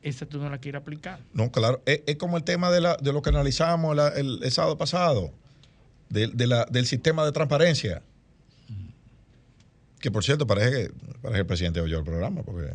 esa 0.04 0.26
tú 0.26 0.38
no 0.38 0.50
la 0.50 0.58
quieres 0.58 0.82
aplicar. 0.82 1.20
No, 1.34 1.50
claro. 1.52 1.82
Es, 1.86 2.02
es 2.06 2.18
como 2.18 2.36
el 2.38 2.44
tema 2.44 2.70
de, 2.70 2.82
la, 2.82 2.98
de 2.98 3.12
lo 3.14 3.22
que 3.22 3.30
analizamos 3.30 3.96
la- 3.96 4.10
el, 4.10 4.40
el 4.44 4.52
sábado 4.52 4.78
pasado, 4.78 5.32
del- 6.10 6.36
de 6.38 6.46
la- 6.48 6.66
del 6.66 6.86
sistema 6.86 7.26
de 7.26 7.32
transparencia. 7.32 8.02
Que 10.00 10.12
por 10.12 10.24
cierto, 10.24 10.46
parece 10.46 10.70
que, 10.70 10.94
parece 11.22 11.34
que 11.38 11.40
el 11.40 11.46
presidente 11.48 11.80
oyó 11.82 11.98
el 12.00 12.04
programa, 12.04 12.44
porque. 12.44 12.74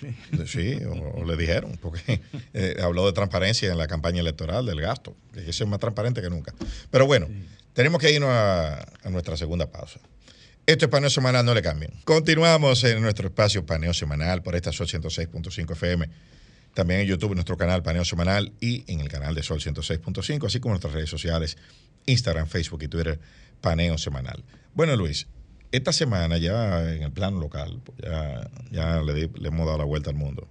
Sí, 0.46 0.78
o, 0.84 1.20
o 1.20 1.24
le 1.24 1.36
dijeron, 1.36 1.78
porque 1.80 2.20
eh, 2.54 2.76
habló 2.82 3.06
de 3.06 3.12
transparencia 3.12 3.70
en 3.70 3.78
la 3.78 3.86
campaña 3.86 4.20
electoral 4.20 4.66
del 4.66 4.80
gasto, 4.80 5.16
que 5.32 5.48
eso 5.48 5.64
es 5.64 5.70
más 5.70 5.80
transparente 5.80 6.20
que 6.22 6.30
nunca. 6.30 6.54
Pero 6.90 7.06
bueno, 7.06 7.28
tenemos 7.72 8.00
que 8.00 8.12
irnos 8.12 8.30
a, 8.30 8.80
a 8.80 9.10
nuestra 9.10 9.36
segunda 9.36 9.70
pausa. 9.70 10.00
Esto 10.66 10.86
es 10.86 10.90
Paneo 10.90 11.10
Semanal, 11.10 11.44
no 11.44 11.52
le 11.52 11.60
cambien. 11.60 11.92
Continuamos 12.04 12.82
en 12.84 13.02
nuestro 13.02 13.28
espacio 13.28 13.66
Paneo 13.66 13.92
Semanal 13.92 14.42
por 14.42 14.56
esta 14.56 14.72
Sol 14.72 14.86
106.5 14.86 15.72
FM. 15.72 16.08
También 16.72 17.00
en 17.00 17.06
YouTube, 17.06 17.32
en 17.32 17.36
nuestro 17.36 17.56
canal 17.56 17.82
Paneo 17.82 18.04
Semanal 18.04 18.52
y 18.60 18.90
en 18.90 19.00
el 19.00 19.08
canal 19.08 19.34
de 19.34 19.42
Sol 19.42 19.60
106.5, 19.60 20.46
así 20.46 20.60
como 20.60 20.72
en 20.72 20.76
nuestras 20.76 20.94
redes 20.94 21.10
sociales, 21.10 21.58
Instagram, 22.06 22.46
Facebook 22.48 22.82
y 22.82 22.88
Twitter, 22.88 23.20
Paneo 23.60 23.98
Semanal. 23.98 24.42
Bueno, 24.74 24.96
Luis, 24.96 25.26
esta 25.76 25.92
semana 25.92 26.38
ya 26.38 26.92
en 26.94 27.02
el 27.02 27.12
plano 27.12 27.40
local, 27.40 27.80
pues 27.84 27.98
ya, 28.02 28.50
ya 28.70 29.02
le, 29.02 29.14
di- 29.14 29.40
le 29.40 29.48
hemos 29.48 29.66
dado 29.66 29.78
la 29.78 29.84
vuelta 29.84 30.10
al 30.10 30.16
mundo. 30.16 30.48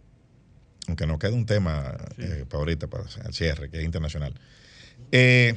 Aunque 0.88 1.06
nos 1.08 1.18
queda 1.20 1.32
un 1.34 1.46
tema 1.46 1.96
eh, 2.18 2.46
para 2.50 2.60
ahorita, 2.60 2.88
para 2.88 3.06
el 3.26 3.34
cierre, 3.34 3.70
que 3.70 3.80
es 3.80 3.86
internacional. 3.86 4.34
Eh, 5.12 5.56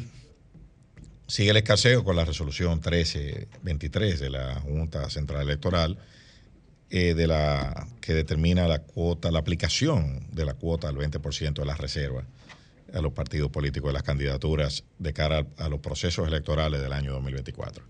sigue 1.26 1.50
el 1.50 1.56
escaseo 1.56 2.04
con 2.04 2.14
la 2.16 2.24
resolución 2.24 2.74
1323 2.74 4.20
de 4.20 4.30
la 4.30 4.60
Junta 4.60 5.10
Central 5.10 5.42
Electoral, 5.42 5.98
eh, 6.90 7.14
de 7.14 7.26
la 7.26 7.88
que 8.00 8.14
determina 8.14 8.68
la 8.68 8.82
cuota, 8.82 9.32
la 9.32 9.40
aplicación 9.40 10.28
de 10.30 10.44
la 10.44 10.54
cuota 10.54 10.88
al 10.88 10.96
20% 10.96 11.54
de 11.54 11.64
las 11.64 11.78
reservas 11.78 12.24
a 12.94 13.00
los 13.00 13.12
partidos 13.12 13.50
políticos 13.50 13.88
de 13.88 13.94
las 13.94 14.04
candidaturas 14.04 14.84
de 15.00 15.12
cara 15.12 15.44
a, 15.58 15.64
a 15.64 15.68
los 15.68 15.80
procesos 15.80 16.28
electorales 16.28 16.80
del 16.80 16.92
año 16.92 17.12
2024. 17.14 17.84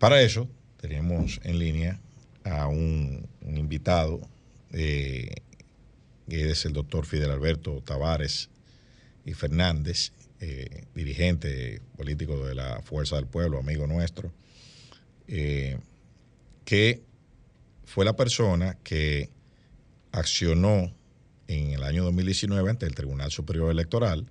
Para 0.00 0.20
eso 0.20 0.48
tenemos 0.76 1.40
en 1.44 1.58
línea 1.58 2.00
a 2.44 2.68
un, 2.68 3.26
invitado, 3.46 4.20
eh, 4.72 5.34
que 6.28 6.50
es 6.50 6.64
el 6.64 6.72
doctor 6.72 7.06
Fidel 7.06 7.30
Alberto 7.30 7.82
Tavares 7.84 8.50
y 9.24 9.32
Fernández, 9.34 10.12
eh, 10.40 10.84
dirigente 10.94 11.80
político 11.96 12.46
de 12.46 12.54
la 12.54 12.82
Fuerza 12.82 13.16
del 13.16 13.26
Pueblo, 13.26 13.58
amigo 13.58 13.86
nuestro, 13.86 14.32
eh, 15.28 15.78
que 16.64 17.02
fue 17.84 18.04
la 18.04 18.16
persona 18.16 18.76
que 18.84 19.30
accionó 20.12 20.92
en 21.48 21.70
el 21.70 21.82
año 21.82 22.04
2019 22.04 22.70
ante 22.70 22.86
el 22.86 22.94
Tribunal 22.94 23.30
Superior 23.30 23.70
Electoral, 23.70 24.26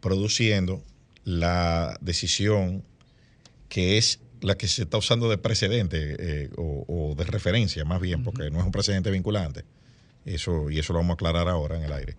produciendo 0.00 0.82
la 1.24 1.98
decisión 2.00 2.82
que 3.68 3.98
es 3.98 4.20
la 4.40 4.56
que 4.56 4.68
se 4.68 4.82
está 4.82 4.96
usando 4.98 5.28
de 5.28 5.38
precedente 5.38 6.16
eh, 6.18 6.50
o, 6.56 7.14
de 7.16 7.24
referencia, 7.24 7.84
más 7.84 8.00
bien, 8.00 8.22
porque 8.24 8.50
no 8.50 8.58
es 8.58 8.64
un 8.64 8.72
precedente 8.72 9.10
vinculante. 9.10 9.64
Eso, 10.24 10.70
y 10.70 10.78
eso 10.78 10.92
lo 10.92 10.98
vamos 10.98 11.12
a 11.12 11.14
aclarar 11.14 11.48
ahora 11.48 11.76
en 11.76 11.84
el 11.84 11.92
aire 11.92 12.16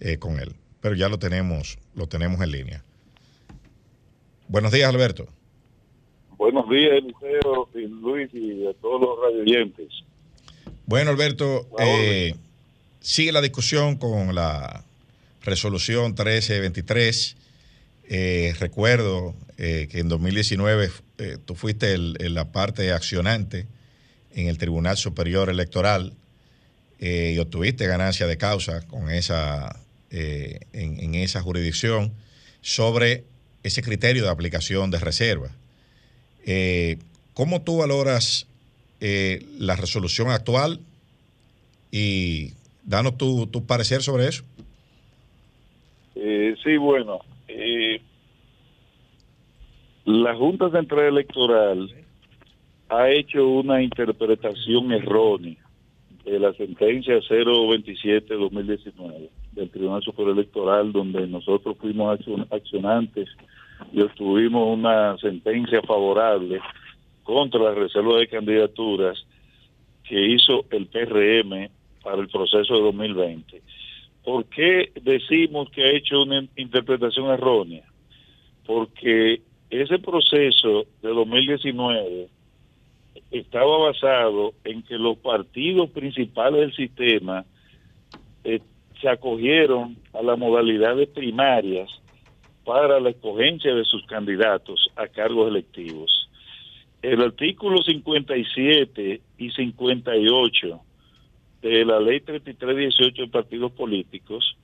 eh, 0.00 0.18
con 0.18 0.38
él. 0.38 0.54
Pero 0.80 0.94
ya 0.94 1.08
lo 1.08 1.18
tenemos, 1.18 1.78
lo 1.94 2.06
tenemos 2.06 2.40
en 2.40 2.50
línea. 2.50 2.84
Buenos 4.48 4.72
días, 4.72 4.88
Alberto. 4.88 5.28
Buenos 6.36 6.68
días, 6.70 6.92
Eliseo, 6.92 7.68
y 7.74 7.86
Luis 7.86 8.30
y 8.32 8.66
a 8.66 8.72
todos 8.74 9.00
los 9.00 9.18
radioyentes. 9.22 9.88
Bueno, 10.86 11.10
Alberto, 11.10 11.68
eh, 11.78 12.34
sigue 13.00 13.30
la 13.30 13.42
discusión 13.42 13.96
con 13.96 14.34
la 14.34 14.84
resolución 15.42 16.06
1323. 16.06 17.36
Eh, 18.12 18.54
recuerdo 18.58 19.36
eh, 19.56 19.86
que 19.88 20.00
en 20.00 20.08
2019 20.08 20.90
eh, 21.18 21.36
tú 21.44 21.54
fuiste 21.54 21.96
la 21.96 22.50
parte 22.50 22.90
accionante 22.90 23.68
en 24.34 24.48
el 24.48 24.58
Tribunal 24.58 24.96
Superior 24.96 25.48
Electoral 25.48 26.14
y 27.02 27.38
obtuviste 27.38 27.86
ganancia 27.86 28.26
de 28.26 28.36
causa 28.36 28.86
con 28.86 29.08
esa, 29.08 29.74
en, 30.10 30.60
en, 31.00 31.14
esa 31.14 31.40
jurisdicción 31.40 32.12
sobre 32.60 33.24
ese 33.62 33.80
criterio 33.80 34.24
de 34.24 34.28
aplicación 34.28 34.90
de 34.90 34.98
reserva. 34.98 35.48
¿Cómo 37.32 37.62
tú 37.62 37.78
valoras 37.78 38.46
la 39.00 39.76
resolución 39.76 40.28
actual 40.28 40.80
y 41.90 42.52
danos 42.84 43.16
tu, 43.16 43.46
tu 43.46 43.64
parecer 43.64 44.02
sobre 44.02 44.28
eso? 44.28 44.44
sí, 46.62 46.76
bueno, 46.76 47.20
eh, 47.52 48.00
la 50.04 50.34
Junta 50.34 50.70
Central 50.70 51.06
Electoral 51.06 51.90
ha 52.88 53.10
hecho 53.10 53.46
una 53.46 53.82
interpretación 53.82 54.92
errónea 54.92 55.56
de 56.24 56.38
la 56.38 56.52
sentencia 56.54 57.18
027-2019 57.18 59.28
del 59.52 59.70
Tribunal 59.70 60.02
Superior 60.02 60.36
Electoral, 60.36 60.92
donde 60.92 61.26
nosotros 61.26 61.76
fuimos 61.78 62.18
accionantes 62.50 63.28
y 63.92 64.00
obtuvimos 64.00 64.76
una 64.76 65.16
sentencia 65.18 65.80
favorable 65.82 66.60
contra 67.22 67.60
la 67.60 67.74
reserva 67.74 68.18
de 68.18 68.28
candidaturas 68.28 69.24
que 70.04 70.20
hizo 70.20 70.64
el 70.70 70.86
PRM 70.86 71.68
para 72.02 72.20
el 72.20 72.28
proceso 72.28 72.74
de 72.74 72.82
2020. 72.82 73.62
¿Por 74.24 74.44
qué 74.46 74.92
decimos 75.02 75.70
que 75.70 75.82
ha 75.82 75.96
hecho 75.96 76.22
una 76.22 76.46
interpretación 76.56 77.30
errónea? 77.30 77.84
Porque 78.66 79.40
ese 79.70 79.98
proceso 79.98 80.84
de 81.02 81.08
2019 81.08 82.28
estaba 83.30 83.78
basado 83.78 84.54
en 84.64 84.82
que 84.82 84.98
los 84.98 85.16
partidos 85.18 85.90
principales 85.90 86.60
del 86.60 86.74
sistema 86.74 87.44
eh, 88.44 88.60
se 89.00 89.08
acogieron 89.08 89.96
a 90.12 90.22
la 90.22 90.36
modalidad 90.36 90.96
de 90.96 91.06
primarias 91.06 91.88
para 92.64 93.00
la 93.00 93.10
escogencia 93.10 93.74
de 93.74 93.84
sus 93.84 94.04
candidatos 94.06 94.90
a 94.96 95.08
cargos 95.08 95.48
electivos. 95.48 96.28
El 97.00 97.22
artículo 97.22 97.82
57 97.82 99.20
y 99.38 99.50
58 99.50 100.80
de 101.62 101.84
la 101.84 102.00
ley 102.00 102.20
3318 102.20 103.22
de 103.22 103.28
partidos 103.28 103.72
políticos 103.72 104.56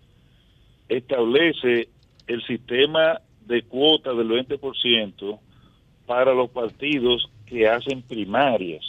establece 0.88 1.88
el 2.26 2.42
sistema 2.46 3.20
de 3.44 3.62
cuota 3.62 4.12
del 4.12 4.28
20% 4.28 5.38
para 6.06 6.34
los 6.34 6.50
partidos 6.50 7.28
que 7.46 7.68
hacen 7.68 8.02
primarias, 8.02 8.82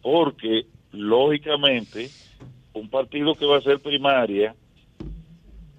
porque 0.00 0.66
lógicamente 0.92 2.08
un 2.72 2.88
partido 2.88 3.34
que 3.34 3.46
va 3.46 3.56
a 3.56 3.58
hacer 3.58 3.80
primaria, 3.80 4.54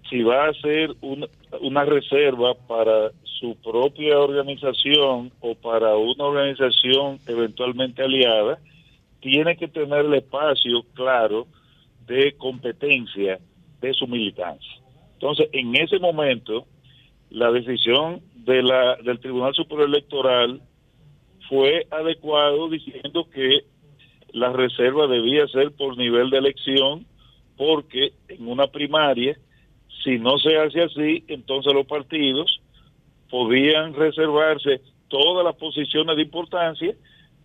si 0.09 0.21
va 0.21 0.45
a 0.45 0.49
hacer 0.49 0.91
una, 1.01 1.27
una 1.61 1.85
reserva 1.85 2.53
para 2.67 3.11
su 3.23 3.55
propia 3.55 4.19
organización 4.19 5.31
o 5.41 5.55
para 5.55 5.95
una 5.97 6.25
organización 6.25 7.19
eventualmente 7.27 8.03
aliada, 8.03 8.59
tiene 9.19 9.57
que 9.57 9.67
tener 9.67 10.05
el 10.05 10.13
espacio 10.13 10.83
claro 10.93 11.47
de 12.05 12.33
competencia 12.37 13.39
de 13.81 13.93
su 13.93 14.07
militancia. 14.07 14.71
Entonces, 15.13 15.49
en 15.51 15.75
ese 15.75 15.99
momento, 15.99 16.65
la 17.29 17.51
decisión 17.51 18.21
de 18.35 18.61
la, 18.61 18.95
del 18.97 19.19
Tribunal 19.19 19.53
Superior 19.53 19.87
Electoral 19.87 20.61
fue 21.49 21.87
adecuado 21.91 22.69
diciendo 22.69 23.27
que 23.29 23.63
la 24.31 24.51
reserva 24.51 25.07
debía 25.07 25.47
ser 25.47 25.71
por 25.71 25.97
nivel 25.97 26.29
de 26.29 26.39
elección, 26.39 27.05
porque 27.55 28.13
en 28.27 28.47
una 28.47 28.67
primaria, 28.67 29.37
si 30.03 30.17
no 30.17 30.37
se 30.39 30.57
hace 30.57 30.81
así, 30.81 31.23
entonces 31.27 31.73
los 31.73 31.85
partidos 31.85 32.61
podían 33.29 33.93
reservarse 33.93 34.81
todas 35.07 35.45
las 35.45 35.55
posiciones 35.55 36.15
de 36.15 36.23
importancia 36.23 36.95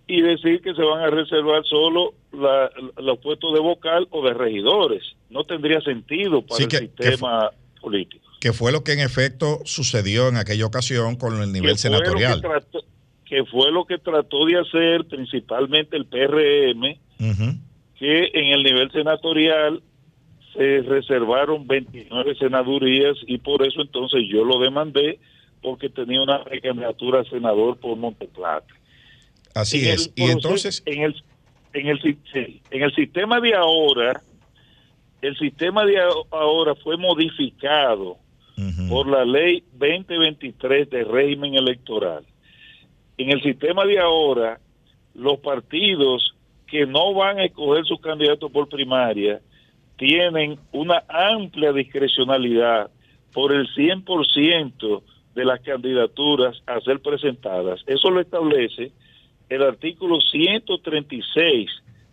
y 0.06 0.20
decir 0.22 0.62
que 0.62 0.74
se 0.74 0.82
van 0.82 1.02
a 1.02 1.11
reservar 1.11 1.64
solo 1.64 2.14
los 2.33 3.18
puestos 3.18 3.55
de 3.55 3.61
vocal 3.61 4.07
o 4.11 4.26
de 4.26 4.35
regidores. 4.35 5.03
No 5.31 5.45
tendría 5.45 5.81
sentido 5.81 6.43
para 6.43 6.64
el 6.64 6.70
sistema 6.70 7.51
político. 7.81 8.26
Que 8.41 8.53
fue 8.53 8.70
lo 8.70 8.85
que 8.85 8.93
en 8.93 9.01
efecto 9.01 9.61
sucedió 9.64 10.29
en 10.29 10.37
aquella 10.37 10.66
ocasión 10.66 11.16
con 11.16 11.41
el 11.43 11.53
nivel 11.53 11.76
senatorial. 11.79 12.43
Que, 13.24 13.45
fue 13.45 13.70
lo 13.70 13.85
que 13.85 13.99
trató 13.99 14.47
de 14.47 14.59
hacer 14.59 15.05
principalmente 15.07 15.97
el 15.97 16.07
PRM, 16.07 16.99
que 17.99 18.31
en 18.33 18.53
el 18.53 18.62
nivel 18.62 18.91
senatorial 18.93 19.83
se 20.55 20.81
reservaron 20.83 21.66
29 21.66 22.35
senadurías 22.37 23.16
y 23.26 23.39
por 23.39 23.66
eso 23.66 23.83
entonces 23.83 24.22
yo 24.31 24.45
lo 24.45 24.59
demandé 24.59 25.20
porque 25.62 25.89
tenía 25.89 26.22
una 26.22 26.43
candidatura 26.62 27.20
a 27.20 27.24
senador 27.24 27.76
por 27.79 27.97
Monteplata. 27.97 28.74
Así 29.55 29.89
es. 29.89 30.11
y 30.14 30.24
entonces. 30.24 30.83
En 30.87 31.03
el, 31.03 31.22
en, 31.72 31.86
el, 31.86 32.18
en 32.70 32.82
el 32.82 32.94
sistema 32.94 33.40
de 33.40 33.54
ahora, 33.54 34.20
el 35.20 35.36
sistema 35.36 35.84
de 35.84 35.98
ahora 36.30 36.74
fue 36.76 36.96
modificado 36.96 38.18
por 38.88 39.06
la 39.06 39.24
ley 39.24 39.62
2023 39.74 40.90
de 40.90 41.04
régimen 41.04 41.54
electoral. 41.54 42.24
En 43.16 43.30
el 43.30 43.40
sistema 43.42 43.84
de 43.84 44.00
ahora, 44.00 44.58
los 45.14 45.38
partidos 45.38 46.34
que 46.66 46.86
no 46.86 47.14
van 47.14 47.38
a 47.38 47.44
escoger 47.44 47.84
sus 47.84 48.00
candidatos 48.00 48.50
por 48.50 48.68
primaria 48.68 49.40
tienen 49.96 50.58
una 50.72 51.02
amplia 51.08 51.72
discrecionalidad 51.72 52.90
por 53.32 53.52
el 53.52 53.68
100% 53.74 55.02
de 55.34 55.44
las 55.44 55.60
candidaturas 55.60 56.60
a 56.66 56.80
ser 56.80 57.00
presentadas. 57.00 57.80
Eso 57.86 58.10
lo 58.10 58.20
establece 58.20 58.92
el 59.49 59.62
artículo 59.62 60.20
136 60.20 61.70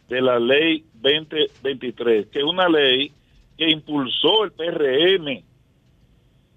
de 0.07 0.21
la 0.21 0.39
ley 0.39 0.86
2023, 1.01 2.27
que 2.27 2.39
es 2.39 2.45
una 2.45 2.69
ley 2.69 3.11
que 3.57 3.69
impulsó 3.69 4.43
el 4.43 4.51
PRM 4.51 5.43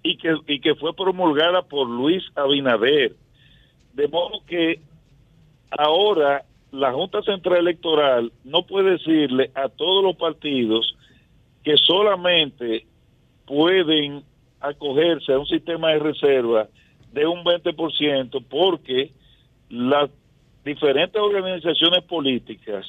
y 0.03 0.17
que, 0.17 0.37
y 0.47 0.59
que 0.59 0.75
fue 0.75 0.93
promulgada 0.93 1.61
por 1.63 1.87
Luis 1.89 2.23
Abinader. 2.35 3.15
De 3.93 4.07
modo 4.07 4.41
que 4.45 4.79
ahora 5.71 6.43
la 6.71 6.93
Junta 6.93 7.21
Central 7.23 7.59
Electoral 7.59 8.31
no 8.43 8.63
puede 8.63 8.91
decirle 8.91 9.51
a 9.55 9.69
todos 9.69 10.03
los 10.03 10.15
partidos 10.15 10.95
que 11.63 11.75
solamente 11.77 12.85
pueden 13.45 14.23
acogerse 14.61 15.33
a 15.33 15.39
un 15.39 15.47
sistema 15.47 15.89
de 15.89 15.99
reserva 15.99 16.67
de 17.11 17.25
un 17.25 17.43
20% 17.43 18.43
porque 18.47 19.11
las 19.69 20.09
diferentes 20.63 21.21
organizaciones 21.21 22.03
políticas, 22.03 22.85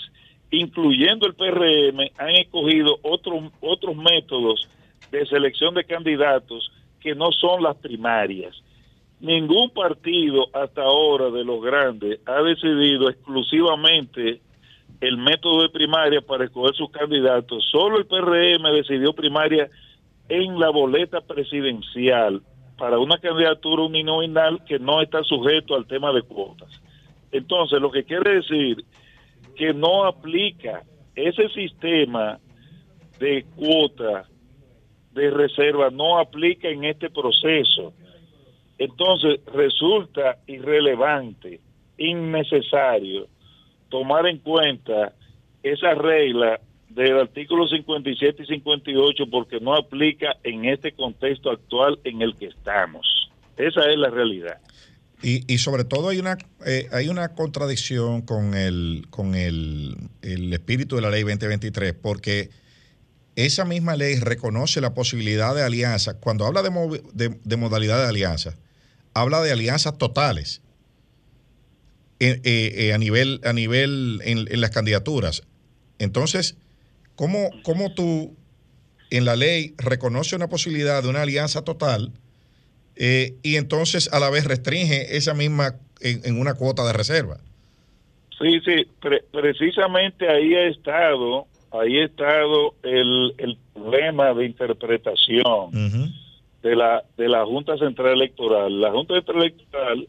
incluyendo 0.51 1.27
el 1.27 1.35
PRM, 1.35 2.11
han 2.19 2.31
escogido 2.31 2.99
otros 3.03 3.53
otros 3.61 3.97
métodos 3.97 4.69
de 5.11 5.27
selección 5.27 5.75
de 5.75 5.85
candidatos 5.85 6.71
que 7.01 7.15
no 7.15 7.33
son 7.33 7.63
las 7.63 7.77
primarias. 7.77 8.55
Ningún 9.21 9.71
partido 9.71 10.49
hasta 10.55 10.83
ahora 10.83 11.31
de 11.31 11.45
los 11.45 11.63
grandes 11.63 12.21
ha 12.27 12.43
decidido 12.43 13.11
exclusivamente 13.11 14.41
el 15.01 15.17
método 15.17 15.63
de 15.63 15.69
primaria 15.71 16.21
para 16.21 16.45
escoger 16.45 16.75
sus 16.75 16.91
candidatos. 16.91 17.67
Solo 17.71 17.99
el 17.99 18.07
PRM 18.07 18.63
decidió 18.75 19.13
primaria 19.13 19.69
en 20.29 20.59
la 20.59 20.71
boleta 20.71 21.21
presidencial 21.21 22.43
para 22.79 22.99
una 22.99 23.19
candidatura 23.19 23.83
uninominal 23.83 24.65
que 24.65 24.79
no 24.79 25.03
está 25.03 25.23
sujeto 25.25 25.75
al 25.75 25.87
tema 25.87 26.13
de 26.13 26.23
cuotas. 26.23 26.71
Entonces, 27.33 27.81
lo 27.81 27.91
que 27.91 28.05
quiere 28.05 28.37
decir 28.37 28.85
que 29.57 29.73
no 29.73 30.05
aplica 30.05 30.83
ese 31.15 31.49
sistema 31.51 32.39
de 33.19 33.45
cuota 33.57 34.25
de 35.13 35.31
reserva, 35.31 35.91
no 35.91 36.19
aplica 36.19 36.69
en 36.69 36.85
este 36.85 37.11
proceso. 37.11 37.93
Entonces, 38.79 39.41
resulta 39.53 40.39
irrelevante, 40.47 41.61
innecesario 41.99 43.27
tomar 43.91 44.27
en 44.27 44.39
cuenta 44.39 45.13
esa 45.63 45.95
regla 45.95 46.61
del 46.89 47.19
artículo 47.19 47.69
57 47.69 48.43
y 48.43 48.47
58 48.47 49.25
porque 49.31 49.61
no 49.61 49.75
aplica 49.75 50.37
en 50.43 50.65
este 50.65 50.93
contexto 50.93 51.51
actual 51.51 51.99
en 52.05 52.23
el 52.23 52.35
que 52.37 52.47
estamos. 52.47 53.31
Esa 53.57 53.91
es 53.91 53.97
la 53.97 54.09
realidad. 54.09 54.59
Y, 55.23 55.53
y 55.53 55.59
sobre 55.59 55.85
todo 55.85 56.09
hay 56.09 56.19
una 56.19 56.39
eh, 56.65 56.89
hay 56.93 57.09
una 57.09 57.35
contradicción 57.35 58.23
con 58.23 58.55
el 58.55 59.07
con 59.11 59.35
el, 59.35 59.97
el, 60.23 60.53
espíritu 60.53 60.97
de 60.97 61.03
la 61.03 61.11
ley 61.11 61.23
2023 61.23 61.93
porque 61.93 62.51
esa 63.37 63.65
misma 63.65 63.97
ley 63.97 64.17
reconoce 64.17 64.81
la 64.81 64.95
posibilidad 64.95 65.55
de 65.55 65.63
alianza. 65.63 66.15
Cuando 66.15 66.47
habla 66.47 66.63
de 66.63 67.57
modalidad 67.57 68.03
de 68.03 68.09
alianza 68.09 68.57
habla 69.13 69.43
de 69.43 69.53
alianzas 69.53 69.99
totales 69.99 70.63
eh, 72.19 72.41
eh, 72.45 72.93
a 72.95 72.99
nivel 72.99 73.41
a 73.45 73.53
nivel 73.53 74.21
en, 74.25 74.47
en 74.51 74.61
las 74.61 74.71
candidaturas. 74.71 75.43
Entonces 75.99 76.57
¿Cómo, 77.21 77.51
¿Cómo 77.65 77.93
tú 77.93 78.35
en 79.11 79.27
la 79.27 79.37
ley 79.37 79.75
reconoce 79.77 80.37
una 80.37 80.49
posibilidad 80.49 81.03
de 81.03 81.11
una 81.11 81.21
alianza 81.21 81.61
total 81.61 82.15
eh, 83.03 83.33
y 83.43 83.57
entonces 83.57 84.13
a 84.13 84.21
la 84.21 84.29
vez 84.29 84.45
restringe 84.45 85.17
esa 85.17 85.33
misma 85.33 85.77
en, 86.03 86.39
una 86.39 86.53
cuota 86.53 86.87
de 86.87 86.93
reserva? 86.93 87.39
Sí, 88.39 88.61
sí, 88.61 88.87
pre 89.01 89.25
precisamente 89.33 90.29
ahí 90.29 90.55
ha 90.55 90.67
estado, 90.67 91.47
ahí 91.73 91.99
ha 91.99 92.05
estado 92.05 92.75
el, 92.83 93.35
el 93.39 93.57
problema 93.73 94.35
de 94.35 94.45
interpretación 94.45 95.47
uh 95.47 95.71
-huh. 95.73 96.13
de 96.63 96.77
la 96.77 97.03
de 97.17 97.27
la 97.27 97.47
Junta 97.47 97.79
Central 97.79 98.13
Electoral. 98.13 98.79
La 98.79 98.91
Junta 98.91 99.15
Central 99.15 99.45
Electoral 99.45 100.07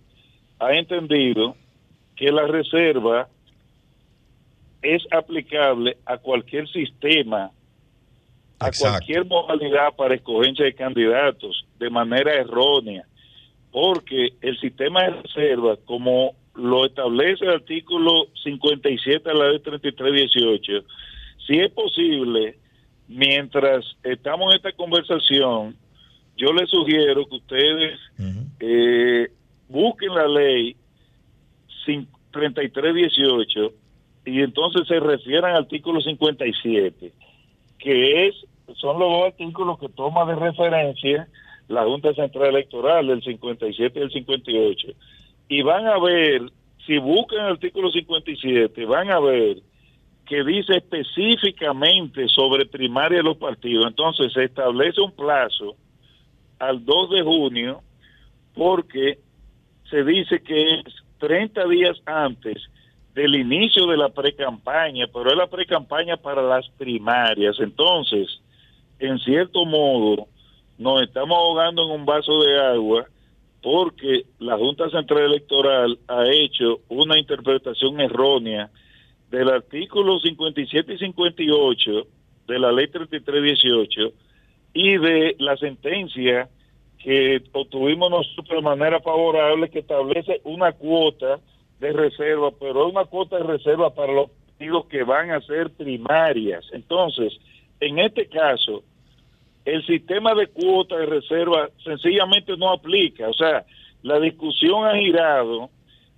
ha 0.60 0.74
entendido 0.74 1.56
que 2.18 2.30
la 2.30 2.46
reserva 2.46 3.30
es 4.82 5.02
aplicable 5.12 5.96
a 6.06 6.18
cualquier 6.18 6.68
sistema, 6.68 7.52
a 8.62 8.68
Exacto. 8.68 8.98
cualquier 8.98 9.26
modalidad 9.26 9.96
para 9.96 10.16
escogencia 10.16 10.66
de 10.66 10.74
candidatos 10.74 11.66
de 11.80 11.90
manera 11.90 12.34
errónea, 12.34 13.06
porque 13.72 14.34
el 14.42 14.60
sistema 14.60 15.04
de 15.04 15.22
reserva, 15.22 15.78
como 15.86 16.34
lo 16.56 16.86
establece 16.86 17.46
el 17.46 17.52
artículo 17.52 18.28
57 18.44 19.28
de 19.28 19.36
la 19.36 19.50
ley 19.50 19.60
3318, 19.60 20.84
si 21.48 21.60
es 21.60 21.72
posible, 21.72 22.58
mientras 23.08 23.86
estamos 24.04 24.52
en 24.54 24.58
esta 24.58 24.72
conversación, 24.74 25.76
yo 26.38 26.54
les 26.54 26.70
sugiero 26.70 27.26
que 27.28 27.36
ustedes 27.36 28.00
uh 28.18 28.24
-huh. 28.24 28.46
eh, 28.60 29.32
busquen 29.68 30.14
la 30.14 30.28
ley 30.28 30.76
3318 32.32 33.74
y 34.26 34.42
entonces 34.42 34.88
se 34.88 35.00
refieren 35.00 35.46
al 35.46 35.64
artículo 35.64 36.02
57, 36.02 37.12
que 37.80 38.28
es 38.28 38.36
son 38.76 39.00
los 39.00 39.10
dos 39.10 39.26
artículos 39.28 39.80
que 39.80 39.90
toma 39.90 40.26
de 40.26 40.36
referencia 40.36 41.28
la 41.68 41.86
Junta 41.86 42.14
Central 42.14 42.50
Electoral, 42.50 43.10
el 43.10 43.24
57 43.24 44.00
y 44.00 44.04
el 44.04 44.12
58. 44.12 44.88
Y 45.48 45.62
van 45.62 45.88
a 45.88 46.00
ver, 46.00 46.44
si 46.86 46.98
buscan 46.98 47.46
el 47.46 47.52
artículo 47.54 47.90
57, 47.90 48.86
van 48.86 49.10
a 49.10 49.20
ver 49.20 49.58
que 50.26 50.44
dice 50.44 50.78
específicamente 50.78 52.28
sobre 52.30 52.66
primaria 52.66 53.18
de 53.18 53.24
los 53.24 53.38
partidos. 53.38 53.86
Entonces 53.88 54.32
se 54.34 54.46
establece 54.46 55.02
un 55.02 55.12
plazo 55.12 55.76
al 56.60 56.86
2 56.86 57.10
de 57.12 57.22
junio 57.22 57.82
porque 58.54 59.20
se 59.90 60.04
dice 60.04 60.42
que 60.42 60.76
es 60.76 60.86
30 61.20 61.68
días 61.68 61.98
antes 62.06 62.58
del 63.14 63.36
inicio 63.36 63.88
de 63.88 63.98
la 63.98 64.10
pre-campaña, 64.10 65.08
pero 65.12 65.32
es 65.32 65.38
la 65.38 65.48
pre-campaña 65.48 66.18
para 66.18 66.42
las 66.42 66.68
primarias. 66.78 67.58
Entonces, 67.60 68.42
en 69.02 69.18
cierto 69.20 69.66
modo, 69.66 70.28
nos 70.78 71.02
estamos 71.02 71.36
ahogando 71.38 71.86
en 71.86 72.02
un 72.02 72.06
vaso 72.06 72.40
de 72.44 72.60
agua 72.60 73.06
porque 73.62 74.26
la 74.40 74.58
Junta 74.58 74.90
Central 74.90 75.24
Electoral 75.24 75.98
ha 76.08 76.24
hecho 76.32 76.82
una 76.88 77.20
interpretación 77.20 78.00
errónea 78.00 78.70
del 79.30 79.50
artículo 79.50 80.20
57 80.20 80.94
y 80.94 80.98
58 80.98 81.92
de 82.48 82.60
la 82.60 82.72
ley 82.72 82.88
3318 82.88 84.14
y 84.74 84.98
de 84.98 85.36
la 85.40 85.58
sentencia 85.58 86.50
que 87.00 87.42
obtuvimos 87.54 88.12
nosotros 88.12 88.50
de 88.50 88.62
manera 88.62 89.00
favorable 89.00 89.70
que 89.70 89.80
establece 89.80 90.42
una 90.44 90.74
cuota 90.74 91.40
de 91.80 91.92
reserva, 91.92 92.52
pero 92.60 92.86
es 92.86 92.94
una 92.94 93.06
cuota 93.06 93.38
de 93.38 93.44
reserva 93.44 93.94
para 93.94 94.14
los 94.14 94.30
partidos 94.30 94.86
que 94.86 95.04
van 95.04 95.32
a 95.32 95.42
ser 95.42 95.72
primarias. 95.72 96.66
Entonces, 96.72 97.34
en 97.80 97.98
este 97.98 98.28
caso, 98.28 98.84
el 99.66 99.86
sistema 99.86 100.34
de 100.34 100.48
cuota 100.48 100.98
de 100.98 101.06
reserva 101.06 101.70
sencillamente 101.84 102.58
no 102.58 102.72
aplica. 102.72 103.30
O 103.30 103.34
sea, 103.34 103.66
la 104.04 104.20
discusión 104.20 104.86
ha 104.86 104.96
girado 104.96 105.70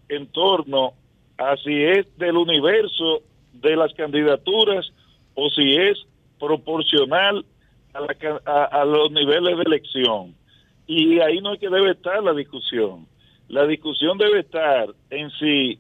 en 0.10 0.28
torno 0.28 0.94
a 1.38 1.58
si 1.58 1.84
es 1.84 2.18
del 2.18 2.38
universo 2.38 3.22
de 3.54 3.76
las 3.76 3.94
candidaturas 3.94 4.91
o 5.36 5.50
si 5.50 5.76
es 5.76 5.98
proporcional 6.39 7.46
a, 7.94 8.02
la, 8.02 8.66
a, 8.66 8.86
los 8.86 9.12
niveles 9.12 9.58
de 9.58 9.64
elección. 9.64 10.36
Y 10.88 11.20
ahí 11.20 11.41
no 11.41 11.54
es 11.54 11.60
que 11.60 11.70
debe 11.70 11.91
estar 11.91 12.24
la 12.24 12.34
discusión 12.34 13.08
la 13.54 13.68
discusión 13.68 14.18
debe 14.18 14.39
estar 14.39 14.89
en 15.10 15.30
si 15.32 15.80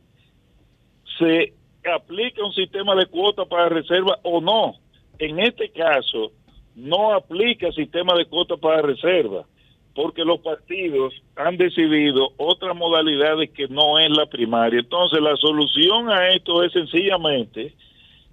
se 1.17 1.53
aplica 1.91 2.45
un 2.45 2.53
sistema 2.53 2.95
de 2.95 3.07
cuota 3.07 3.45
para 3.45 3.69
reserva 3.69 4.19
o 4.21 4.39
no. 4.41 4.75
En 5.17 5.39
este 5.39 5.69
caso, 5.69 6.31
no 6.75 7.13
aplica 7.13 7.71
sistema 7.71 8.15
de 8.15 8.25
cuota 8.25 8.57
para 8.57 8.81
reserva, 8.81 9.45
porque 9.95 10.23
los 10.25 10.39
partidos 10.39 11.13
han 11.35 11.57
decidido 11.57 12.29
otras 12.37 12.75
modalidades 12.75 13.51
que 13.51 13.67
no 13.67 13.99
es 13.99 14.09
la 14.09 14.25
primaria. 14.25 14.79
Entonces, 14.79 15.21
la 15.21 15.35
solución 15.37 16.09
a 16.09 16.29
esto 16.29 16.63
es 16.63 16.71
sencillamente 16.71 17.73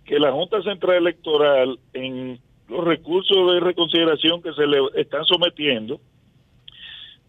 que 0.05 0.19
la 0.19 0.33
Junta 0.33 0.63
Central 0.63 0.97
Electoral, 0.97 1.79
en 1.93 2.39
los 2.69 2.85
recursos 2.85 3.53
de 3.53 3.61
reconsideración 3.61 4.43
que 4.43 4.53
se 4.55 4.67
le 4.67 4.79
están 4.97 5.25
sometiendo, 5.25 6.01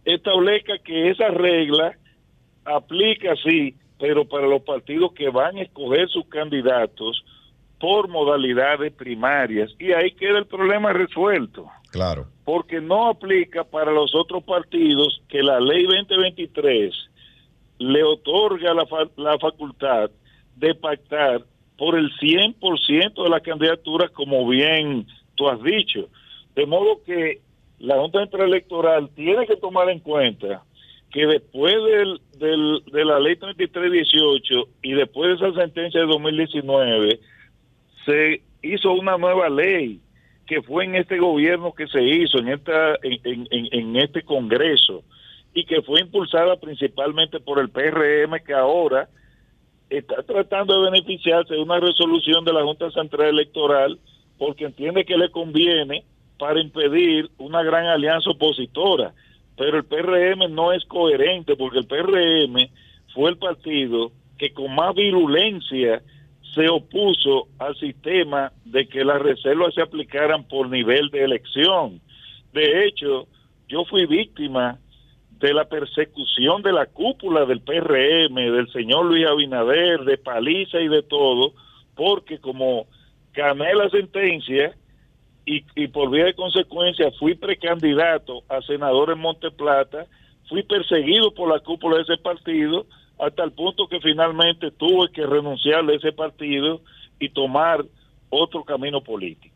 establezca 0.06 0.80
que 0.80 1.10
esa 1.10 1.28
regla 1.28 1.98
aplica 2.66 3.36
sí, 3.44 3.76
pero 4.00 4.26
para 4.26 4.48
los 4.48 4.62
partidos 4.62 5.14
que 5.14 5.30
van 5.30 5.58
a 5.58 5.62
escoger 5.62 6.08
sus 6.10 6.26
candidatos 6.28 7.24
por 7.82 8.08
modalidades 8.08 8.94
primarias 8.94 9.72
y 9.80 9.92
ahí 9.92 10.12
queda 10.12 10.38
el 10.38 10.46
problema 10.46 10.94
resuelto. 10.94 11.66
Claro. 11.90 12.28
Porque 12.46 12.80
no 12.80 13.10
aplica 13.10 13.64
para 13.64 13.92
los 13.92 14.14
otros 14.14 14.44
partidos 14.44 15.20
que 15.28 15.42
la 15.42 15.60
ley 15.60 15.84
2023 15.84 16.94
le 17.80 18.04
otorga 18.04 18.76
la, 18.76 18.86
fa 18.86 19.10
la 19.18 19.38
facultad 19.40 20.12
de 20.56 20.76
pactar 20.76 21.42
por 21.76 21.98
el 21.98 22.12
100% 22.20 23.24
de 23.24 23.30
las 23.30 23.42
candidaturas 23.42 24.12
como 24.12 24.48
bien 24.48 25.08
tú 25.34 25.50
has 25.50 25.62
dicho. 25.64 26.08
De 26.56 26.68
modo 26.68 27.02
que 27.04 27.42
la 27.80 27.98
Junta 27.98 28.20
Central 28.20 28.50
Electoral 28.50 29.10
tiene 29.16 29.48
que 29.48 29.56
tomar 29.56 29.90
en 29.90 30.00
cuenta 30.02 30.64
que 31.12 31.26
después 31.26 31.74
del, 31.74 32.22
del, 32.38 32.84
de 32.92 33.06
la 33.06 33.20
ley 33.20 33.38
3318 33.38 34.70
y 34.84 34.94
después 34.94 35.40
de 35.40 35.48
esa 35.48 35.60
sentencia 35.60 36.02
de 36.02 36.06
2019, 36.06 37.20
se 38.06 38.42
hizo 38.62 38.94
una 38.94 39.18
nueva 39.18 39.50
ley 39.50 40.00
que 40.46 40.62
fue 40.62 40.86
en 40.86 40.96
este 40.96 41.18
gobierno 41.18 41.74
que 41.74 41.88
se 41.88 42.04
hizo, 42.04 42.40
en, 42.40 42.50
esta, 42.50 42.96
en, 43.04 43.48
en, 43.52 43.68
en 43.72 43.96
este 43.96 44.24
Congreso, 44.24 45.04
y 45.54 45.66
que 45.66 45.82
fue 45.82 46.02
impulsada 46.02 46.58
principalmente 46.58 47.40
por 47.40 47.60
el 47.60 47.70
PRM, 47.70 48.44
que 48.46 48.54
ahora 48.54 49.10
está 49.90 50.24
tratando 50.24 50.82
de 50.82 50.92
beneficiarse 50.92 51.54
de 51.54 51.62
una 51.62 51.80
resolución 51.80 52.46
de 52.46 52.54
la 52.54 52.64
Junta 52.64 52.90
Central 52.92 53.30
Electoral 53.30 54.00
porque 54.38 54.66
entiende 54.66 55.06
que 55.06 55.18
le 55.18 55.30
conviene 55.30 56.04
para 56.40 56.60
impedir 56.60 57.30
una 57.38 57.62
gran 57.62 57.86
alianza 57.86 58.32
opositora. 58.32 59.14
Pero 59.58 59.78
el 59.78 59.84
PRM 59.84 60.54
no 60.54 60.72
es 60.72 60.84
coherente 60.86 61.56
porque 61.56 61.80
el 61.80 61.86
PRM 61.86 62.70
fue 63.14 63.30
el 63.30 63.38
partido 63.38 64.12
que 64.38 64.52
con 64.54 64.74
más 64.74 64.96
virulencia 64.96 66.02
se 66.54 66.68
opuso 66.68 67.48
al 67.60 67.76
sistema 67.78 68.52
de 68.66 68.88
que 68.88 69.06
las 69.06 69.22
reservas 69.22 69.74
se 69.74 69.82
aplicaran 69.82 70.48
por 70.48 70.70
nivel 70.70 71.10
de 71.10 71.24
elección. 71.24 72.02
De 72.54 72.86
hecho, 72.86 73.28
yo 73.68 73.86
fui 73.86 74.06
víctima 74.06 74.78
de 75.40 75.54
la 75.54 75.66
persecución 75.66 76.62
de 76.62 76.74
la 76.74 76.86
cúpula 76.86 77.46
del 77.46 77.62
PRM, 77.62 78.36
del 78.36 78.72
señor 78.72 79.06
Luis 79.06 79.26
Abinader, 79.26 80.02
de 80.02 80.18
paliza 80.18 80.80
y 80.80 80.88
de 80.88 81.04
todo, 81.04 81.54
porque 81.96 82.40
como 82.40 82.86
gané 83.34 83.74
la 83.74 83.90
sentencia 83.90 84.76
y, 85.46 85.64
y 85.76 85.88
por 85.88 86.12
vía 86.12 86.26
de 86.26 86.34
consecuencia 86.34 87.12
fui 87.18 87.34
precandidato 87.34 88.44
a 88.50 88.62
senador 88.62 89.12
en 89.12 89.20
Monteplata, 89.20 90.06
fui 90.48 90.64
perseguido 90.64 91.34
por 91.34 91.50
la 91.50 91.60
cúpula 91.62 91.98
de 91.98 92.04
ese 92.04 92.18
partido 92.18 92.86
hasta 93.22 93.44
el 93.44 93.52
punto 93.52 93.88
que 93.88 94.00
finalmente 94.02 94.72
tuve 94.72 95.12
que 95.14 95.26
renunciar 95.26 95.88
a 95.88 95.94
ese 95.94 96.12
partido 96.12 96.82
y 97.20 97.30
tomar 97.30 97.86
otro 98.30 98.64
camino 98.64 99.04
político. 99.04 99.56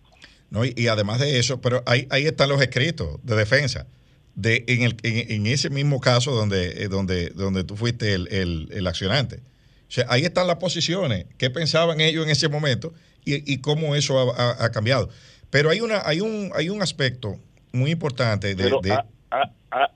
No, 0.51 0.63
y, 0.63 0.73
y 0.77 0.87
además 0.87 1.19
de 1.19 1.39
eso, 1.39 1.59
pero 1.59 1.81
ahí, 1.87 2.07
ahí 2.11 2.27
están 2.27 2.49
los 2.49 2.61
escritos 2.61 3.17
de 3.23 3.35
defensa 3.35 3.87
de, 4.35 4.63
en, 4.67 4.83
el, 4.83 4.97
en, 5.01 5.31
en, 5.31 5.47
ese 5.47 5.71
mismo 5.71 5.99
caso 5.99 6.31
donde, 6.31 6.83
eh, 6.83 6.87
donde, 6.89 7.31
donde 7.31 7.63
tú 7.63 7.75
fuiste 7.75 8.13
el, 8.13 8.27
el, 8.27 8.69
el, 8.71 8.85
accionante. 8.85 9.37
O 9.37 9.91
sea, 9.91 10.05
ahí 10.09 10.21
están 10.21 10.45
las 10.45 10.57
posiciones, 10.57 11.25
qué 11.39 11.49
pensaban 11.49 12.01
ellos 12.01 12.23
en 12.23 12.31
ese 12.31 12.49
momento 12.49 12.93
y, 13.25 13.51
y 13.51 13.57
cómo 13.61 13.95
eso 13.95 14.19
ha, 14.19 14.35
ha, 14.35 14.65
ha, 14.65 14.71
cambiado. 14.71 15.09
Pero 15.49 15.71
hay, 15.71 15.81
una, 15.81 16.03
hay, 16.05 16.21
un, 16.21 16.51
hay 16.53 16.69
un 16.69 16.83
aspecto 16.83 17.39
muy 17.71 17.89
importante 17.89 18.53
de... 18.53 18.63
Pero, 18.63 18.79
de 18.83 18.91
a, 18.93 19.05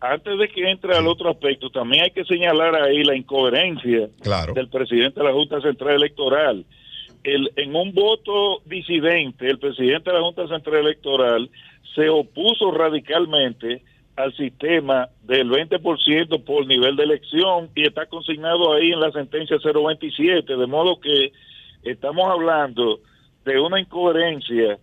antes 0.02 0.38
de 0.38 0.48
que 0.50 0.70
entre 0.70 0.96
al 0.96 1.08
otro 1.08 1.30
aspecto, 1.30 1.70
también 1.70 2.04
hay 2.04 2.12
que 2.12 2.26
señalar 2.26 2.76
ahí 2.76 3.04
la 3.04 3.16
incoherencia 3.16 4.10
claro. 4.22 4.54
del 4.54 4.68
presidente 4.68 5.20
de 5.20 5.26
la 5.26 5.34
Junta 5.34 5.62
Central 5.62 5.96
Electoral. 5.96 6.66
El, 7.24 7.52
en 7.56 7.76
un 7.76 7.94
voto 7.94 8.62
disidente, 8.66 9.48
el 9.48 9.60
presidente 9.60 10.10
de 10.10 10.18
la 10.18 10.24
Junta 10.24 10.48
Central 10.48 10.82
Electoral 10.86 11.50
se 11.96 12.10
opuso 12.10 12.72
radicalmente 12.72 13.82
al 14.16 14.36
sistema 14.36 15.08
del 15.24 15.50
20% 15.50 16.44
por 16.44 16.68
nivel 16.68 16.96
de 16.98 17.04
elección 17.04 17.70
y 17.74 17.88
está 17.88 18.06
consignado 18.06 18.74
ahí 18.74 18.92
en 18.92 19.00
la 19.00 19.12
sentencia 19.12 19.58
027, 19.64 20.58
de 20.58 20.68
modo 20.68 21.00
que 21.00 21.32
estamos 21.84 22.30
hablando 22.30 23.00
de 23.46 23.60
una 23.60 23.80
incoherencia 23.80 24.78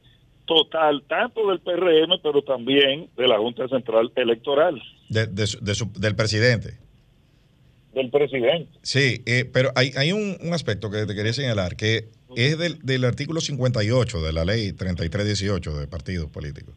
total, 0.46 1.02
tanto 1.08 1.48
del 1.48 1.60
PRM, 1.60 2.20
pero 2.22 2.42
también 2.42 3.08
de 3.16 3.28
la 3.28 3.38
Junta 3.38 3.68
Central 3.68 4.10
Electoral. 4.14 4.80
De, 5.08 5.26
de, 5.26 5.46
de 5.60 5.74
su, 5.74 5.92
del 5.92 6.16
presidente. 6.16 6.78
Del 7.92 8.10
presidente. 8.10 8.70
Sí, 8.82 9.22
eh, 9.26 9.44
pero 9.52 9.72
hay, 9.74 9.92
hay 9.96 10.12
un, 10.12 10.36
un, 10.40 10.54
aspecto 10.54 10.90
que 10.90 11.06
te 11.06 11.14
quería 11.14 11.32
señalar, 11.32 11.76
que 11.76 12.08
es 12.36 12.58
del, 12.58 12.78
del 12.82 13.04
artículo 13.04 13.40
58 13.40 14.22
de 14.22 14.32
la 14.32 14.44
ley 14.44 14.72
3318 14.72 15.78
de 15.78 15.86
partidos 15.86 16.30
políticos. 16.30 16.74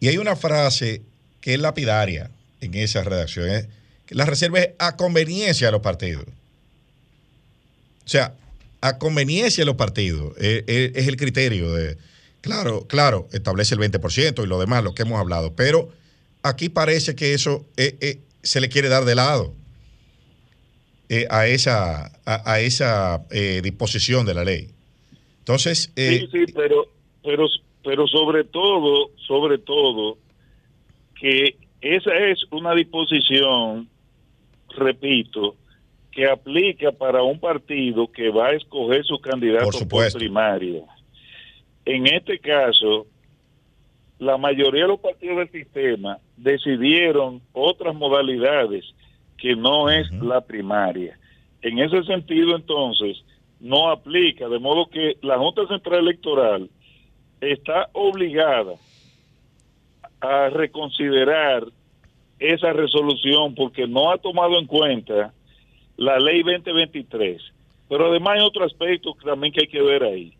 Y 0.00 0.08
hay 0.08 0.18
una 0.18 0.36
frase 0.36 1.02
que 1.40 1.54
es 1.54 1.60
lapidaria 1.60 2.30
en 2.60 2.74
esa 2.74 3.02
redacción. 3.02 3.48
Es 3.48 3.68
que 4.04 4.14
la 4.14 4.26
reserva 4.26 4.60
es 4.60 4.70
a 4.78 4.96
conveniencia 4.96 5.68
de 5.68 5.72
los 5.72 5.80
partidos. 5.80 6.24
O 6.26 8.08
sea, 8.08 8.34
a 8.80 8.98
conveniencia 8.98 9.62
de 9.62 9.66
los 9.66 9.76
partidos 9.76 10.36
es, 10.38 10.64
es, 10.66 10.92
es 10.94 11.08
el 11.08 11.16
criterio 11.16 11.72
de... 11.72 11.96
Claro, 12.46 12.86
claro, 12.86 13.26
establece 13.32 13.74
el 13.74 13.80
20% 13.80 14.44
y 14.44 14.46
lo 14.46 14.60
demás, 14.60 14.84
lo 14.84 14.94
que 14.94 15.02
hemos 15.02 15.18
hablado, 15.18 15.56
pero 15.56 15.88
aquí 16.44 16.68
parece 16.68 17.16
que 17.16 17.34
eso 17.34 17.66
eh, 17.76 17.96
eh, 18.00 18.20
se 18.40 18.60
le 18.60 18.68
quiere 18.68 18.88
dar 18.88 19.04
de 19.04 19.16
lado 19.16 19.52
eh, 21.08 21.26
a 21.28 21.48
esa, 21.48 22.12
a, 22.24 22.52
a 22.52 22.60
esa 22.60 23.26
disposición 23.64 24.26
de 24.26 24.34
la 24.34 24.44
ley. 24.44 24.68
Entonces... 25.40 25.90
sí, 25.96 26.28
sí, 26.30 26.44
pero, 26.54 26.86
pero, 27.24 27.48
pero 27.82 28.06
sobre 28.06 28.44
todo, 28.44 29.10
sobre 29.26 29.58
todo, 29.58 30.16
que 31.20 31.56
esa 31.80 32.14
es 32.14 32.44
una 32.52 32.76
disposición, 32.76 33.88
repito, 34.76 35.56
que 36.12 36.30
aplica 36.30 36.92
para 36.92 37.24
un 37.24 37.40
partido 37.40 38.06
que 38.12 38.30
va 38.30 38.50
a 38.50 38.52
escoger 38.52 39.04
su 39.04 39.18
candidato 39.18 39.80
por, 39.80 39.88
por 39.88 40.12
primaria. 40.12 40.84
En 41.86 42.06
este 42.06 42.38
caso, 42.40 43.06
la 44.18 44.36
mayoría 44.36 44.82
de 44.82 44.88
los 44.88 45.00
partidos 45.00 45.38
del 45.38 45.50
sistema 45.52 46.18
decidieron 46.36 47.40
otras 47.52 47.94
modalidades 47.94 48.84
que 49.38 49.54
no 49.54 49.88
es 49.88 50.10
uh 50.10 50.14
-huh. 50.16 50.28
la 50.28 50.40
primaria. 50.40 51.18
En 51.62 51.78
ese 51.78 52.02
sentido, 52.04 52.56
entonces, 52.56 53.22
no 53.60 53.90
aplica, 53.90 54.48
de 54.48 54.58
modo 54.58 54.86
que 54.86 55.16
la 55.22 55.38
Junta 55.38 55.66
Central 55.66 56.00
Electoral 56.00 56.70
está 57.40 57.88
obligada 57.92 58.74
a 60.20 60.48
reconsiderar 60.50 61.64
esa 62.38 62.72
resolución 62.72 63.54
porque 63.54 63.86
no 63.86 64.10
ha 64.10 64.18
tomado 64.18 64.58
en 64.58 64.66
cuenta 64.66 65.32
la 65.96 66.18
ley 66.18 66.42
2023. 66.42 67.40
Pero 67.88 68.10
además 68.10 68.34
hay 68.34 68.44
otro 68.44 68.64
aspecto 68.64 69.14
también 69.24 69.52
que 69.52 69.62
hay 69.62 69.68
que 69.68 69.82
ver 69.82 70.02
ahí. 70.02 70.35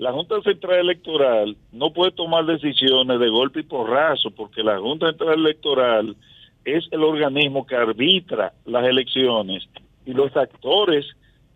La 0.00 0.12
Junta 0.12 0.40
Central 0.40 0.78
Electoral 0.78 1.58
no 1.72 1.92
puede 1.92 2.12
tomar 2.12 2.46
decisiones 2.46 3.20
de 3.20 3.28
golpe 3.28 3.60
y 3.60 3.64
porrazo 3.64 4.30
porque 4.30 4.62
la 4.62 4.78
Junta 4.78 5.08
Central 5.08 5.40
Electoral 5.40 6.16
es 6.64 6.88
el 6.90 7.02
organismo 7.02 7.66
que 7.66 7.76
arbitra 7.76 8.54
las 8.64 8.86
elecciones 8.86 9.68
y 10.06 10.14
los 10.14 10.34
actores 10.34 11.04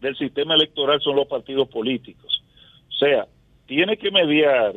del 0.03 0.15
sistema 0.19 0.57
electoral 0.57 1.01
son 1.01 1.17
los 1.17 1.27
partidos 1.27 1.69
políticos. 1.69 2.45
O 2.91 2.93
sea, 2.93 3.27
tiene 3.65 3.97
que 3.97 4.11
mediar 4.11 4.75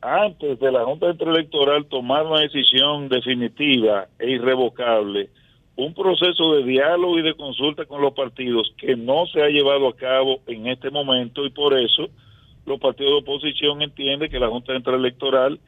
antes 0.00 0.58
de 0.58 0.72
la 0.72 0.84
Junta 0.84 1.06
Central 1.06 1.36
Electoral 1.36 1.86
tomar 1.86 2.26
una 2.26 2.40
decisión 2.40 3.08
definitiva 3.08 4.08
e 4.18 4.30
irrevocable, 4.30 5.30
un 5.76 5.94
proceso 5.94 6.54
de 6.54 6.64
diálogo 6.64 7.20
y 7.20 7.22
de 7.22 7.34
consulta 7.34 7.84
con 7.84 8.02
los 8.02 8.14
partidos 8.14 8.74
que 8.76 8.96
no 8.96 9.26
se 9.26 9.44
ha 9.44 9.48
llevado 9.48 9.86
a 9.86 9.94
cabo 9.94 10.40
en 10.48 10.66
este 10.66 10.90
momento 10.90 11.46
y 11.46 11.50
por 11.50 11.78
eso 11.78 12.08
los 12.66 12.78
partidos 12.80 13.12
de 13.12 13.18
oposición 13.18 13.82
entienden 13.82 14.30
que 14.30 14.38
la 14.38 14.48
Junta 14.48 14.72
Central 14.72 14.96
Electoral 14.96 15.60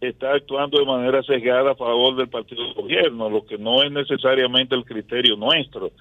está 0.00 0.34
actuando 0.34 0.78
de 0.78 0.86
manera 0.86 1.22
sesgada 1.22 1.72
a 1.72 1.76
favor 1.76 2.16
del 2.16 2.28
partido 2.28 2.66
de 2.66 2.74
gobierno, 2.74 3.30
lo 3.30 3.46
que 3.46 3.58
no 3.58 3.82
es 3.82 3.90
necesariamente 3.92 4.74
el 4.74 4.84
criterio 4.84 5.36
nuestro. 5.36 5.92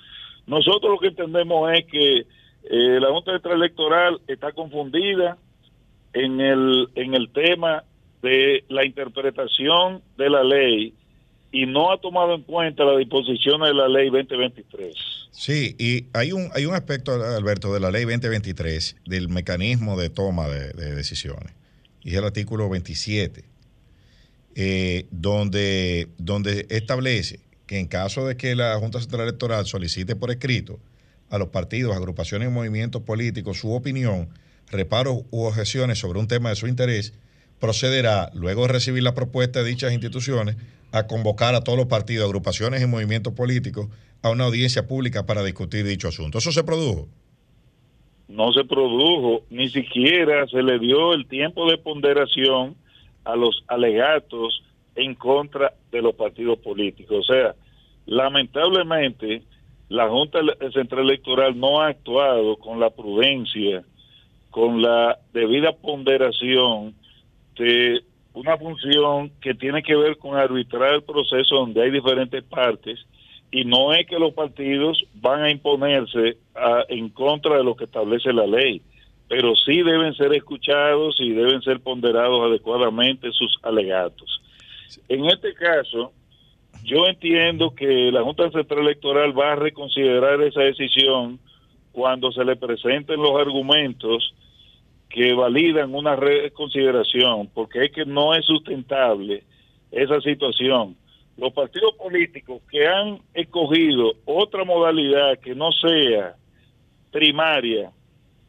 Nosotros 0.48 0.92
lo 0.92 1.00
que 1.00 1.08
entendemos 1.08 1.72
es 1.74 1.86
que 1.86 2.26
eh, 2.70 3.00
la 3.00 3.10
Junta 3.10 3.34
Central 3.34 3.56
Electoral 3.58 4.20
está 4.28 4.52
confundida, 4.52 5.38
en 6.16 6.40
el, 6.40 6.90
en 6.96 7.14
el 7.14 7.30
tema 7.30 7.84
de 8.22 8.64
la 8.70 8.86
interpretación 8.86 10.02
de 10.18 10.30
la 10.30 10.44
ley 10.44 10.94
y 11.52 11.66
no 11.66 11.92
ha 11.92 11.98
tomado 11.98 12.34
en 12.34 12.42
cuenta 12.42 12.86
las 12.86 12.98
disposiciones 12.98 13.68
de 13.68 13.74
la 13.76 13.88
ley 13.88 14.10
2023. 14.10 14.96
Sí, 15.38 15.76
y 15.78 16.08
hay 16.14 16.32
un, 16.32 16.50
hay 16.54 16.66
un 16.66 16.76
aspecto, 16.76 17.12
Alberto, 17.12 17.74
de 17.74 17.82
la 17.82 17.92
ley 17.92 18.06
2023, 18.06 18.96
del 19.06 19.28
mecanismo 19.28 20.00
de 20.00 20.10
toma 20.10 20.48
de, 20.48 20.72
de 20.72 20.96
decisiones, 20.96 21.54
y 22.02 22.12
es 22.12 22.16
el 22.16 22.24
artículo 22.24 22.70
27, 22.70 23.44
eh, 24.56 25.08
donde, 25.12 26.08
donde 26.18 26.66
establece 26.70 27.42
que 27.68 27.80
en 27.80 27.88
caso 27.88 28.26
de 28.26 28.38
que 28.38 28.56
la 28.56 28.78
Junta 28.80 29.02
Central 29.02 29.24
Electoral 29.24 29.66
solicite 29.66 30.16
por 30.16 30.32
escrito 30.32 30.80
a 31.30 31.38
los 31.38 31.50
partidos, 31.50 31.98
agrupaciones 31.98 32.48
y 32.48 32.52
movimientos 32.52 33.02
políticos 33.02 33.60
su 33.60 33.74
opinión, 33.74 34.30
reparos 34.72 35.24
u 35.32 35.44
objeciones 35.44 36.00
sobre 36.00 36.20
un 36.20 36.30
tema 36.30 36.50
de 36.50 36.56
su 36.56 36.68
interés, 36.68 37.14
procederá, 37.60 38.32
luego 38.34 38.62
de 38.62 38.70
recibir 38.70 39.04
la 39.04 39.14
propuesta 39.14 39.62
de 39.62 39.70
dichas 39.70 39.92
instituciones, 39.92 40.56
a 40.94 41.08
convocar 41.08 41.56
a 41.56 41.62
todos 41.62 41.78
los 41.78 41.88
partidos, 41.88 42.26
agrupaciones 42.26 42.82
y 42.82 42.86
movimientos 42.86 43.34
políticos 43.34 43.90
a 44.26 44.32
una 44.32 44.46
audiencia 44.46 44.88
pública 44.88 45.28
para 45.28 45.44
discutir 45.44 45.86
dicho 45.86 46.08
asunto. 46.08 46.40
¿Eso 46.40 46.52
se 46.52 46.64
produjo? 46.64 47.08
No 48.28 48.52
se 48.54 48.64
produjo, 48.64 49.44
ni 49.52 49.70
siquiera 49.70 50.48
se 50.48 50.64
le 50.64 50.80
dio 50.80 51.14
el 51.14 51.28
tiempo 51.28 51.70
de 51.70 51.78
ponderación 51.78 52.76
a 53.24 53.36
los 53.36 53.64
alegatos 53.68 54.64
en 54.96 55.14
contra 55.14 55.74
de 55.92 56.02
los 56.02 56.16
partidos 56.16 56.58
políticos. 56.58 57.30
O 57.30 57.34
sea, 57.34 57.54
lamentablemente 58.08 59.44
la 59.90 60.10
Junta 60.10 60.40
Central 60.74 61.04
Electoral 61.04 61.60
no 61.60 61.82
ha 61.82 61.90
actuado 61.90 62.58
con 62.58 62.80
la 62.80 62.90
prudencia 62.90 63.84
con 64.50 64.82
la 64.82 65.20
debida 65.34 65.74
ponderación 65.74 66.96
de 67.60 68.02
una 68.34 68.58
función 68.58 69.30
que 69.40 69.54
tiene 69.54 69.84
que 69.84 69.96
ver 69.96 70.18
con 70.18 70.36
arbitrar 70.36 70.96
el 70.96 71.04
proceso 71.04 71.58
donde 71.58 71.84
hay 71.84 71.92
diferentes 71.92 72.44
partes 72.46 73.06
y 73.56 73.64
no 73.64 73.94
es 73.94 74.06
que 74.06 74.20
los 74.20 74.34
partidos 74.34 75.02
van 75.14 75.44
a 75.44 75.50
imponerse 75.50 76.36
a, 76.56 76.84
en 76.90 77.08
contra 77.08 77.56
de 77.56 77.64
lo 77.64 77.74
que 77.74 77.86
establece 77.86 78.34
la 78.34 78.46
ley, 78.46 78.82
pero 79.30 79.56
sí 79.56 79.82
deben 79.82 80.14
ser 80.14 80.34
escuchados 80.34 81.16
y 81.22 81.30
deben 81.30 81.62
ser 81.62 81.80
ponderados 81.80 82.42
adecuadamente 82.44 83.32
sus 83.32 83.58
alegatos. 83.64 84.42
En 85.08 85.24
este 85.24 85.54
caso, 85.54 86.12
yo 86.84 87.08
entiendo 87.08 87.74
que 87.74 88.12
la 88.12 88.24
Junta 88.24 88.52
Central 88.52 88.82
Electoral 88.82 89.40
va 89.40 89.54
a 89.54 89.56
reconsiderar 89.56 90.42
esa 90.42 90.60
decisión 90.60 91.40
cuando 91.94 92.34
se 92.34 92.44
le 92.44 92.58
presenten 92.58 93.22
los 93.22 93.40
argumentos 93.40 94.34
que 95.08 95.34
validan 95.34 95.96
una 95.96 96.18
reconsideración, 96.18 97.50
porque 97.54 97.86
es 97.86 97.92
que 97.94 98.04
no 98.04 98.36
es 98.36 98.46
sustentable 98.46 99.44
esa 99.94 100.20
situación. 100.20 100.98
Los 101.38 101.54
partidos 101.54 101.96
políticos 101.96 102.62
que 102.70 102.88
han 102.88 103.20
escogido 103.34 104.14
otra 104.26 104.64
modalidad 104.64 105.38
que 105.40 105.54
no 105.54 105.72
sea 105.72 106.36
primaria 107.12 107.92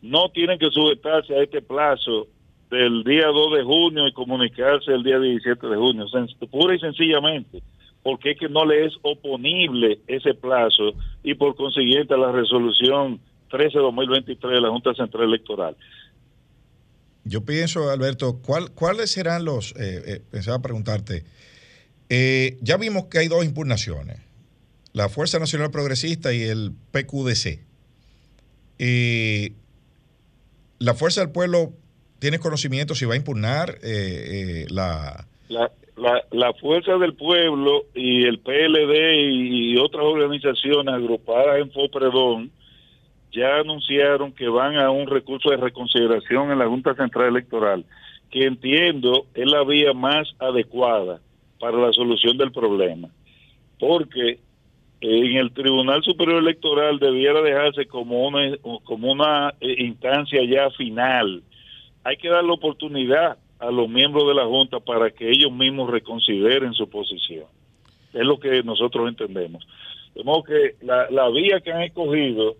no 0.02 0.28
tienen 0.30 0.58
que 0.58 0.70
sujetarse 0.70 1.34
a 1.34 1.42
este 1.42 1.62
plazo 1.62 2.28
del 2.70 3.04
día 3.04 3.26
2 3.26 3.58
de 3.58 3.62
junio 3.64 4.06
y 4.06 4.12
comunicarse 4.12 4.92
el 4.92 5.02
día 5.02 5.18
17 5.18 5.66
de 5.66 5.76
junio, 5.76 6.06
pura 6.50 6.74
y 6.74 6.80
sencillamente, 6.80 7.62
porque 8.02 8.32
es 8.32 8.38
que 8.38 8.48
no 8.48 8.64
le 8.64 8.86
es 8.86 8.94
oponible 9.02 10.00
ese 10.06 10.34
plazo 10.34 10.92
y 11.22 11.34
por 11.34 11.54
consiguiente 11.56 12.16
la 12.16 12.32
resolución 12.32 13.20
13-2023 13.50 14.48
de 14.48 14.60
la 14.60 14.70
Junta 14.70 14.94
Central 14.94 15.24
Electoral. 15.24 15.76
Yo 17.24 17.44
pienso, 17.44 17.90
Alberto, 17.90 18.40
¿cuál, 18.44 18.70
¿cuáles 18.72 19.10
serán 19.10 19.44
los, 19.44 19.72
eh, 19.72 20.02
eh, 20.06 20.20
pensaba 20.30 20.60
preguntarte, 20.60 21.24
eh, 22.08 22.56
ya 22.60 22.76
vimos 22.76 23.06
que 23.06 23.18
hay 23.18 23.28
dos 23.28 23.44
impugnaciones, 23.44 24.18
la 24.92 25.08
Fuerza 25.08 25.38
Nacional 25.38 25.70
Progresista 25.70 26.32
y 26.32 26.42
el 26.42 26.72
PQDC. 26.92 27.60
Y 28.78 29.52
la 30.78 30.94
Fuerza 30.94 31.20
del 31.20 31.30
Pueblo 31.30 31.72
tiene 32.18 32.38
conocimiento 32.38 32.94
si 32.94 33.04
va 33.04 33.14
a 33.14 33.16
impugnar 33.16 33.78
la... 34.70 35.26
la... 35.48 35.70
La, 36.30 36.52
Fuerza 36.60 36.98
del 36.98 37.14
Pueblo 37.14 37.86
y 37.94 38.24
el 38.26 38.38
PLD 38.40 39.14
y 39.30 39.78
otras 39.78 40.04
organizaciones 40.04 40.94
agrupadas 40.94 41.58
en 41.58 41.70
FOPREDON 41.72 42.50
ya 43.32 43.56
anunciaron 43.60 44.32
que 44.32 44.48
van 44.48 44.76
a 44.76 44.90
un 44.90 45.06
recurso 45.06 45.50
de 45.50 45.56
reconsideración 45.56 46.50
en 46.50 46.58
la 46.58 46.66
Junta 46.66 46.94
Central 46.94 47.28
Electoral, 47.28 47.84
que 48.30 48.44
entiendo 48.44 49.26
es 49.34 49.50
la 49.50 49.64
vía 49.64 49.92
más 49.94 50.28
adecuada 50.38 51.20
para 51.58 51.78
la 51.78 51.92
solución 51.92 52.36
del 52.36 52.52
problema, 52.52 53.08
porque 53.78 54.38
en 55.00 55.36
el 55.36 55.52
Tribunal 55.52 56.02
Superior 56.02 56.38
Electoral 56.38 56.98
debiera 56.98 57.42
dejarse 57.42 57.86
como 57.86 58.26
una, 58.26 58.56
como 58.84 59.12
una 59.12 59.54
eh, 59.60 59.76
instancia 59.78 60.42
ya 60.44 60.70
final. 60.70 61.42
Hay 62.04 62.16
que 62.16 62.28
dar 62.28 62.44
la 62.44 62.52
oportunidad 62.52 63.36
a 63.58 63.70
los 63.70 63.88
miembros 63.88 64.26
de 64.28 64.34
la 64.34 64.44
Junta 64.44 64.80
para 64.80 65.10
que 65.10 65.28
ellos 65.28 65.52
mismos 65.52 65.90
reconsideren 65.90 66.72
su 66.74 66.88
posición. 66.88 67.46
Es 68.12 68.24
lo 68.24 68.38
que 68.38 68.62
nosotros 68.62 69.08
entendemos. 69.08 69.66
De 70.14 70.24
modo 70.24 70.44
que 70.44 70.76
la, 70.82 71.10
la 71.10 71.28
vía 71.28 71.60
que 71.60 71.72
han 71.72 71.82
escogido 71.82 72.56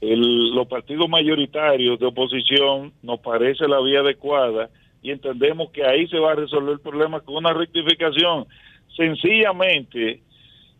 el, 0.00 0.50
los 0.54 0.68
partidos 0.68 1.08
mayoritarios 1.08 1.98
de 1.98 2.06
oposición 2.06 2.92
nos 3.02 3.20
parece 3.20 3.66
la 3.66 3.80
vía 3.80 4.00
adecuada 4.00 4.70
y 5.02 5.10
entendemos 5.10 5.70
que 5.70 5.84
ahí 5.84 6.06
se 6.08 6.18
va 6.18 6.32
a 6.32 6.36
resolver 6.36 6.74
el 6.74 6.80
problema 6.80 7.20
con 7.20 7.36
una 7.36 7.52
rectificación. 7.52 8.46
Sencillamente, 8.96 10.20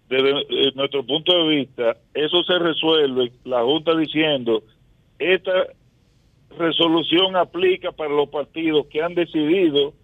desde, 0.09 0.73
nuestro 0.74 1.05
punto 1.05 1.32
de 1.32 1.57
vista, 1.57 1.97
eso 2.15 2.43
se 2.43 2.59
resuelve, 2.59 3.32
la 3.45 3.62
Junta 3.62 3.97
diciendo, 3.97 4.62
esta 5.19 5.66
resolución 6.59 7.36
aplica 7.36 7.93
para 7.93 8.11
los 8.11 8.28
partidos 8.28 8.86
que 8.86 9.03
han 9.03 9.15
decidido 9.15 9.95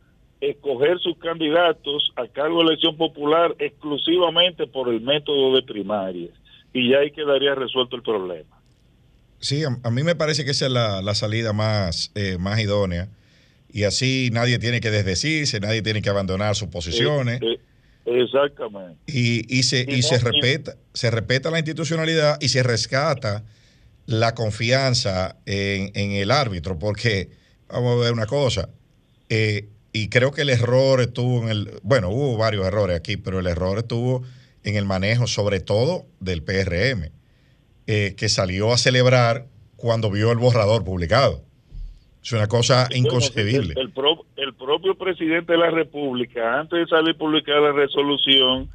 escoger 0.40 0.98
sus 0.98 1.16
candidatos 1.18 2.12
a 2.16 2.28
cargo 2.28 2.58
de 2.58 2.68
elección 2.68 2.96
popular 2.96 3.54
exclusivamente 3.58 4.66
por 4.66 4.88
el 4.88 5.00
método 5.00 5.54
de 5.56 5.62
primarias. 5.62 6.30
Y 6.72 6.90
ya 6.90 6.98
ahí 6.98 7.10
quedaría 7.10 7.54
resuelto 7.54 7.96
el 7.96 8.02
problema. 8.02 8.60
Sí, 9.38 9.62
a, 9.64 9.90
mí 9.90 10.02
me 10.02 10.14
parece 10.14 10.44
que 10.44 10.50
esa 10.50 10.66
es 10.66 10.72
la, 10.72 11.14
salida 11.14 11.52
más, 11.52 12.10
eh, 12.14 12.36
más 12.38 12.60
idónea. 12.60 13.08
Y 13.74 13.84
así 13.84 14.30
nadie 14.32 14.58
tiene 14.60 14.80
que 14.80 14.90
desdecirse, 14.90 15.58
nadie 15.58 15.82
tiene 15.82 16.00
que 16.00 16.08
abandonar 16.08 16.54
sus 16.54 16.68
posiciones. 16.68 17.42
Eh, 17.42 17.58
eh, 18.06 18.22
exactamente. 18.22 18.96
Y, 19.06 19.64
se, 19.64 19.84
y, 19.86 20.02
se, 20.02 20.18
respeta, 20.18 20.76
se 20.92 21.10
respeta 21.10 21.50
la 21.50 21.58
institucionalidad 21.58 22.38
y 22.40 22.48
se 22.50 22.62
rescata 22.62 23.44
la 24.06 24.32
confianza 24.34 25.36
en, 25.44 26.12
el 26.12 26.30
árbitro, 26.30 26.78
porque 26.78 27.30
vamos 27.68 27.98
a 27.98 28.04
ver 28.04 28.12
una 28.12 28.26
cosa, 28.26 28.68
y 29.96 30.08
creo 30.08 30.30
que 30.30 30.42
el 30.42 30.50
error 30.50 31.00
estuvo 31.00 31.42
en 31.42 31.48
el, 31.48 31.80
bueno, 31.82 32.10
hubo 32.10 32.36
varios 32.36 32.64
errores 32.66 32.96
aquí, 32.96 33.16
pero 33.16 33.40
el 33.40 33.46
error 33.48 33.78
estuvo 33.78 34.22
en 34.62 34.76
el 34.76 34.84
manejo 34.84 35.26
sobre 35.26 35.58
todo 35.58 36.06
del 36.20 36.44
PRM 36.44 37.10
eh, 37.86 38.14
que 38.16 38.28
salió 38.28 38.72
a 38.72 38.78
celebrar 38.78 39.46
cuando 39.76 40.10
vio 40.10 40.30
el 40.30 40.38
borrador 40.38 40.84
publicado. 40.84 41.44
Es 42.24 42.32
una 42.32 42.46
cosa 42.46 42.88
inconcebible. 42.94 43.74
El, 43.76 43.90
propio 43.90 44.94
presidente 44.94 45.52
de 45.52 45.58
la 45.58 45.70
República, 45.70 46.58
antes 46.58 46.78
de 46.78 46.86
salir 46.86 47.14
publicada 47.16 47.60
la 47.60 47.72
resolución, 47.72 48.70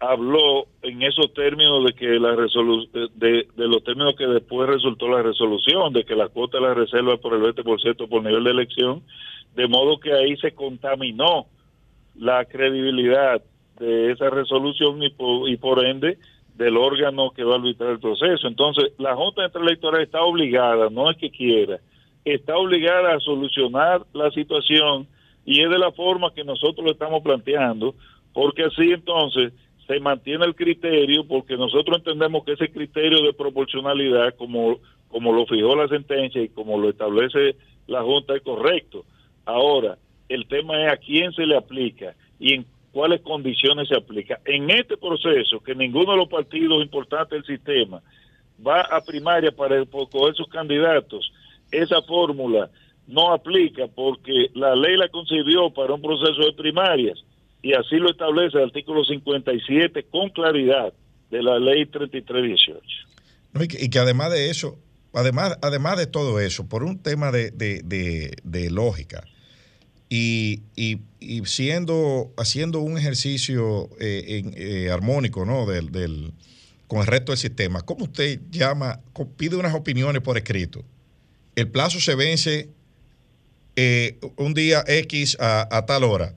habló 0.00 0.66
en 0.82 1.02
esos 1.02 1.32
términos 1.32 1.84
de 1.84 1.92
que 1.92 2.06
la 2.18 2.34
de, 2.34 3.46
de, 3.56 3.68
los 3.68 3.84
términos 3.84 4.16
que 4.18 4.26
después 4.26 4.68
resultó 4.68 5.08
la 5.08 5.22
resolución, 5.22 5.92
de 5.92 6.04
que 6.04 6.16
la 6.16 6.28
cuota 6.28 6.58
de 6.58 6.64
la 6.64 6.74
reserva 6.74 7.16
por 7.18 7.34
el 7.34 7.42
20% 7.54 8.08
por 8.08 8.24
nivel 8.24 8.42
de 8.42 8.50
elección, 8.50 9.04
de 9.54 9.68
modo 9.68 10.00
que 10.00 10.12
ahí 10.12 10.36
se 10.38 10.52
contaminó 10.52 11.46
la 12.16 12.46
credibilidad 12.46 13.40
de 13.78 14.10
esa 14.10 14.28
resolución 14.28 15.00
y 15.04 15.14
y 15.46 15.56
por 15.56 15.86
ende 15.86 16.18
del 16.56 16.76
órgano 16.76 17.30
que 17.30 17.44
va 17.44 17.54
a 17.54 17.58
arbitrar 17.58 17.90
el 17.90 18.00
proceso. 18.00 18.48
Entonces, 18.48 18.92
la 18.98 19.14
Junta 19.14 19.48
Electoral 19.54 20.02
está 20.02 20.20
obligada, 20.22 20.90
no 20.90 21.08
es 21.08 21.16
que 21.16 21.30
quiera, 21.30 21.78
está 22.34 22.56
obligada 22.56 23.14
a 23.14 23.20
solucionar 23.20 24.02
la 24.12 24.30
situación 24.30 25.06
y 25.44 25.62
es 25.62 25.70
de 25.70 25.78
la 25.78 25.92
forma 25.92 26.32
que 26.34 26.44
nosotros 26.44 26.84
lo 26.84 26.92
estamos 26.92 27.22
planteando, 27.22 27.94
porque 28.32 28.64
así 28.64 28.92
entonces 28.92 29.52
se 29.86 29.98
mantiene 30.00 30.44
el 30.44 30.54
criterio, 30.54 31.26
porque 31.26 31.56
nosotros 31.56 31.98
entendemos 31.98 32.44
que 32.44 32.52
ese 32.52 32.70
criterio 32.70 33.22
de 33.22 33.32
proporcionalidad, 33.32 34.34
como, 34.36 34.78
como 35.08 35.32
lo 35.32 35.46
fijó 35.46 35.74
la 35.74 35.88
sentencia 35.88 36.42
y 36.42 36.50
como 36.50 36.78
lo 36.78 36.90
establece 36.90 37.56
la 37.86 38.02
Junta, 38.02 38.36
es 38.36 38.42
correcto. 38.42 39.06
Ahora, 39.46 39.96
el 40.28 40.46
tema 40.46 40.84
es 40.84 40.92
a 40.92 40.98
quién 40.98 41.32
se 41.32 41.46
le 41.46 41.56
aplica 41.56 42.14
y 42.38 42.52
en 42.52 42.66
cuáles 42.92 43.22
condiciones 43.22 43.88
se 43.88 43.96
aplica. 43.96 44.40
En 44.44 44.68
este 44.68 44.96
proceso, 44.96 45.60
que 45.60 45.74
ninguno 45.74 46.12
de 46.12 46.18
los 46.18 46.28
partidos 46.28 46.82
importantes 46.82 47.30
del 47.30 47.58
sistema 47.58 48.02
va 48.64 48.82
a 48.82 49.00
primaria 49.00 49.52
para 49.52 49.80
escoger 49.80 50.34
sus 50.34 50.48
candidatos, 50.48 51.32
esa 51.70 52.02
fórmula 52.02 52.70
no 53.06 53.32
aplica 53.32 53.86
porque 53.88 54.50
la 54.54 54.76
ley 54.76 54.96
la 54.96 55.08
concibió 55.08 55.70
para 55.72 55.94
un 55.94 56.02
proceso 56.02 56.44
de 56.44 56.52
primarias 56.52 57.18
y 57.62 57.72
así 57.72 57.96
lo 57.96 58.10
establece 58.10 58.58
el 58.58 58.64
artículo 58.64 59.04
57 59.04 60.04
con 60.10 60.30
claridad 60.30 60.92
de 61.30 61.42
la 61.42 61.58
ley 61.58 61.86
3318. 61.86 62.82
No, 63.52 63.64
y, 63.64 63.68
que, 63.68 63.84
y, 63.84 63.88
que, 63.88 63.98
además 63.98 64.30
de 64.30 64.50
eso, 64.50 64.78
además, 65.12 65.58
además 65.62 65.96
de 65.96 66.06
todo 66.06 66.38
eso, 66.40 66.68
por 66.68 66.84
un 66.84 67.02
tema 67.02 67.32
de, 67.32 67.50
de, 67.50 68.36
de 68.42 68.70
lógica, 68.70 69.24
y, 70.10 70.62
y, 70.74 71.00
siendo, 71.44 72.32
haciendo 72.36 72.80
un 72.80 72.96
ejercicio 72.96 73.90
eh, 74.00 74.42
eh, 74.56 74.90
armónico 74.90 75.44
¿no? 75.44 75.66
Del, 75.66 75.92
del, 75.92 76.32
con 76.86 77.00
el 77.00 77.06
resto 77.06 77.32
del 77.32 77.38
sistema, 77.38 77.82
¿cómo 77.82 78.04
usted 78.04 78.40
llama, 78.50 79.00
pide 79.36 79.56
unas 79.56 79.74
opiniones 79.74 80.22
por 80.22 80.38
escrito? 80.38 80.82
El 81.58 81.66
plazo 81.66 81.98
se 81.98 82.14
vence 82.14 82.68
eh, 83.74 84.20
un 84.36 84.54
día 84.54 84.84
X 84.86 85.36
a, 85.40 85.84
tal 85.86 86.04
hora 86.04 86.36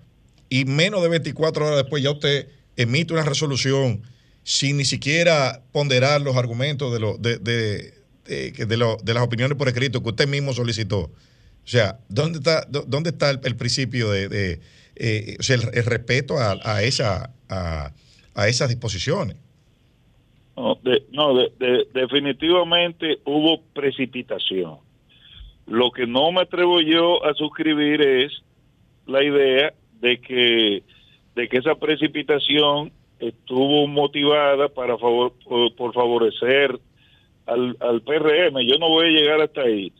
y 0.49 0.65
menos 0.65 1.03
de 1.03 1.09
24 1.09 1.63
horas 1.63 1.77
después 1.77 2.01
ya 2.01 2.09
usted 2.09 2.47
emite 2.75 3.13
una 3.13 3.21
resolución 3.21 4.01
sin 4.41 4.77
ni 4.77 4.85
siquiera 4.85 5.61
ponderar 5.71 6.21
los 6.21 6.37
argumentos 6.37 6.91
de, 6.91 6.99
lo, 6.99 7.19
de, 7.19 7.37
de, 7.37 7.93
de, 8.25 8.65
de 9.03 9.13
las 9.13 9.23
opiniones 9.23 9.59
por 9.59 9.67
escrito 9.67 10.01
que 10.01 10.09
usted 10.09 10.27
mismo 10.27 10.53
solicitó. 10.53 11.01
O 11.01 11.67
sea, 11.67 11.99
¿dónde 12.09 12.39
está, 12.39 12.65
dónde 12.67 13.11
está 13.11 13.29
el, 13.29 13.55
principio 13.55 14.09
de, 14.09 14.59
eh, 14.95 15.35
o 15.39 15.43
sea, 15.43 15.57
el, 15.57 15.85
respeto 15.85 16.39
a, 16.39 16.81
esa, 16.81 17.31
a, 17.47 18.47
esas 18.47 18.69
disposiciones? 18.69 19.37
No 20.55 20.79
definitivamente 21.93 23.19
hubo 23.23 23.61
precipitación. 23.75 24.79
Lo 25.71 25.91
que 25.91 26.05
no 26.05 26.31
me 26.31 26.41
atrevo 26.41 26.81
yo 26.81 27.25
a 27.25 27.33
suscribir 27.33 28.01
es 28.01 28.31
la 29.07 29.23
idea 29.23 29.73
de 29.99 30.19
que, 30.19 30.83
de 31.35 31.47
que 31.47 31.57
esa 31.57 31.75
precipitación 31.75 32.91
estuvo 33.19 33.87
motivada 33.87 34.67
para 34.69 34.97
favor, 34.97 35.33
por, 35.77 35.93
favorecer 35.93 36.77
al, 37.45 37.77
al 37.79 38.01
PRM. 38.01 38.59
Yo 38.67 38.77
no 38.79 38.89
voy 38.89 39.07
a 39.07 39.19
llegar 39.19 39.41
hasta 39.41 39.61
ahí 39.61 39.91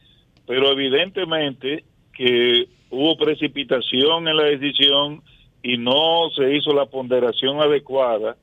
pero 0.52 0.70
evidentemente 0.74 1.86
que 2.14 2.68
hubo 2.90 3.16
precipitación 3.16 4.28
en 4.28 4.36
la 4.36 4.44
decisión 4.44 5.22
y 5.64 5.78
no 5.78 6.30
se 6.36 6.58
hizo 6.58 6.74
la 6.74 6.88
ponderación 6.88 7.62
adecuada 7.62 8.36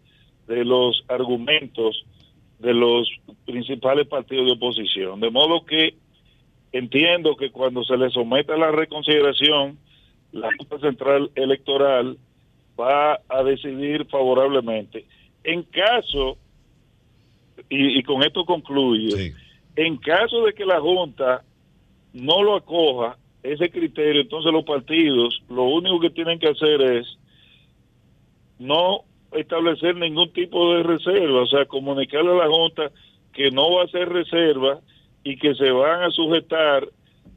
de 0.47 0.65
los 0.65 1.05
argumentos 1.09 2.05
de 2.61 2.73
los 2.73 3.11
principales 3.45 4.07
partidos 4.07 4.47
de 4.47 4.53
oposición. 4.53 5.21
De 5.21 5.31
modo 5.31 5.67
que 5.67 5.97
entiendo 6.73 7.37
que 7.37 7.51
cuando 7.51 7.85
se 7.85 7.97
le 7.97 8.11
someta 8.11 8.55
a 8.55 8.59
la 8.59 8.71
reconsideración, 8.71 9.79
la 10.33 10.51
Junta 10.57 10.79
Central 10.81 11.31
Electoral 11.35 12.19
va 12.79 13.21
a 13.29 13.43
decidir 13.43 14.05
favorablemente. 14.07 15.05
En 15.45 15.63
caso, 15.65 16.37
y, 17.69 17.99
y 17.99 18.03
con 18.03 18.23
esto 18.23 18.45
concluyo, 18.45 19.17
Sí. 19.17 19.33
en 19.77 19.97
caso 19.97 20.45
de 20.45 20.53
que 20.53 20.65
la 20.67 20.81
Junta 20.81 21.43
no 22.13 22.43
lo 22.43 22.57
acoja, 22.57 23.17
ese 23.43 23.71
criterio, 23.71 24.21
entonces 24.23 24.53
los 24.53 24.65
partidos 24.65 25.43
lo 25.49 25.65
único 25.65 26.01
que 26.01 26.11
tienen 26.11 26.39
que 26.39 26.49
hacer 26.49 26.83
es 26.83 27.19
no 28.59 29.03
establecer 29.33 29.95
ningún 29.97 30.33
tipo 30.33 30.75
de 30.75 30.83
reserva, 30.83 31.43
o 31.43 31.47
sea, 31.47 31.65
comunicarle 31.67 32.33
a 32.33 32.47
la 32.47 32.49
Junta 32.49 32.91
que 33.33 33.51
no 33.51 33.73
va 33.73 33.83
a 33.83 33.85
hacer 33.85 34.09
reserva 34.09 34.81
y 35.25 35.37
que 35.37 35.55
se 35.55 35.71
van 35.71 36.03
a 36.03 36.11
sujetar 36.11 36.89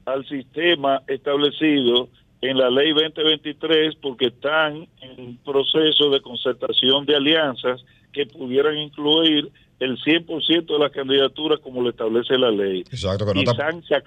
al 0.05 0.25
sistema 0.27 1.01
establecido 1.07 2.09
en 2.41 2.57
la 2.57 2.69
ley 2.69 2.91
2023 2.93 3.95
porque 4.01 4.27
están 4.27 4.87
en 5.01 5.37
proceso 5.37 6.09
de 6.09 6.21
concertación 6.21 7.05
de 7.05 7.15
alianzas 7.15 7.83
que 8.11 8.25
pudieran 8.25 8.77
incluir 8.77 9.51
el 9.79 9.97
100% 9.97 10.65
de 10.65 10.79
las 10.79 10.91
candidaturas 10.91 11.59
como 11.59 11.81
lo 11.81 11.89
establece 11.89 12.37
la 12.37 12.51
ley. 12.51 12.81
Exacto, 12.81 13.25
que 13.25 13.33
no 13.33 13.41
Y 13.41 13.43
está, 13.43 13.71
se 13.71 14.03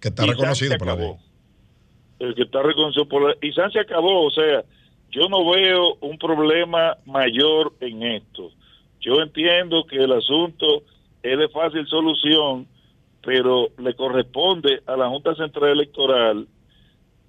que 0.00 0.08
está 0.08 0.26
reconocido 0.26 0.76
por 0.76 0.86
la 0.88 0.96
ley. 0.96 1.12
El 2.18 2.34
que 2.34 2.42
está 2.42 2.62
reconocido 2.62 3.06
por 3.08 3.28
la 3.28 3.36
Y 3.40 3.52
SAN 3.52 3.70
se 3.72 3.80
acabó, 3.80 4.24
o 4.24 4.30
sea, 4.30 4.64
yo 5.10 5.28
no 5.28 5.48
veo 5.50 5.96
un 6.00 6.18
problema 6.18 6.96
mayor 7.06 7.72
en 7.80 8.02
esto. 8.02 8.50
Yo 9.00 9.20
entiendo 9.20 9.84
que 9.84 9.96
el 9.96 10.12
asunto 10.12 10.82
es 11.22 11.38
de 11.38 11.48
fácil 11.48 11.86
solución, 11.86 12.66
pero 13.24 13.68
le 13.78 13.94
corresponde 13.94 14.82
a 14.86 14.96
la 14.96 15.08
Junta 15.08 15.34
Central 15.34 15.70
Electoral 15.70 16.46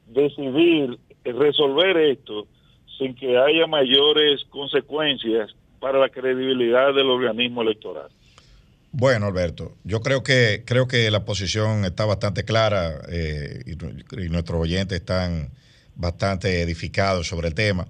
decidir 0.07 0.99
resolver 1.23 1.97
esto 1.97 2.47
sin 2.97 3.15
que 3.15 3.38
haya 3.38 3.67
mayores 3.67 4.43
consecuencias 4.49 5.51
para 5.80 5.99
la 5.99 6.09
credibilidad 6.09 6.93
del 6.93 7.09
organismo 7.09 7.61
electoral. 7.61 8.09
Bueno, 8.91 9.26
Alberto, 9.27 9.73
yo 9.84 10.01
creo 10.01 10.23
que 10.23 10.63
creo 10.65 10.88
que 10.88 11.11
la 11.11 11.26
posición 11.26 11.84
está 11.84 12.05
bastante 12.05 12.45
clara 12.45 13.01
eh, 13.09 13.61
y, 13.65 14.30
nuestros 14.30 14.61
oyentes 14.61 14.99
están 14.99 15.49
bastante 15.95 16.61
edificados 16.61 17.27
sobre 17.27 17.49
el 17.49 17.55
tema. 17.55 17.88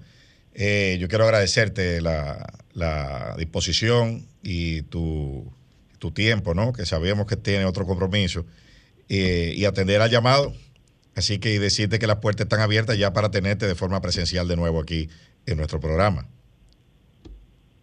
Eh, 0.54 0.96
yo 0.98 1.06
quiero 1.08 1.24
agradecerte 1.24 2.00
la 2.00 3.34
disposición 3.38 4.26
y 4.42 4.82
tu, 4.82 5.44
tu 5.98 6.10
tiempo, 6.10 6.54
¿no? 6.54 6.72
Que 6.72 6.86
sabemos 6.86 7.26
que 7.26 7.36
tiene 7.36 7.64
otro 7.64 7.86
compromiso 7.86 8.44
eh, 9.08 9.52
y 9.56 9.64
atender 9.64 10.00
al 10.02 10.10
llamado. 10.10 10.52
Así 11.14 11.38
que 11.38 11.58
decirte 11.58 11.98
que 11.98 12.06
las 12.06 12.16
puertas 12.18 12.44
están 12.44 12.60
abiertas 12.60 12.98
ya 12.98 13.12
para 13.12 13.30
tenerte 13.30 13.66
de 13.66 13.74
forma 13.74 14.00
presencial 14.02 14.46
de 14.48 14.56
nuevo 14.56 14.80
aquí 14.80 15.08
en 15.46 15.56
nuestro 15.56 15.80
programa. 15.80 16.26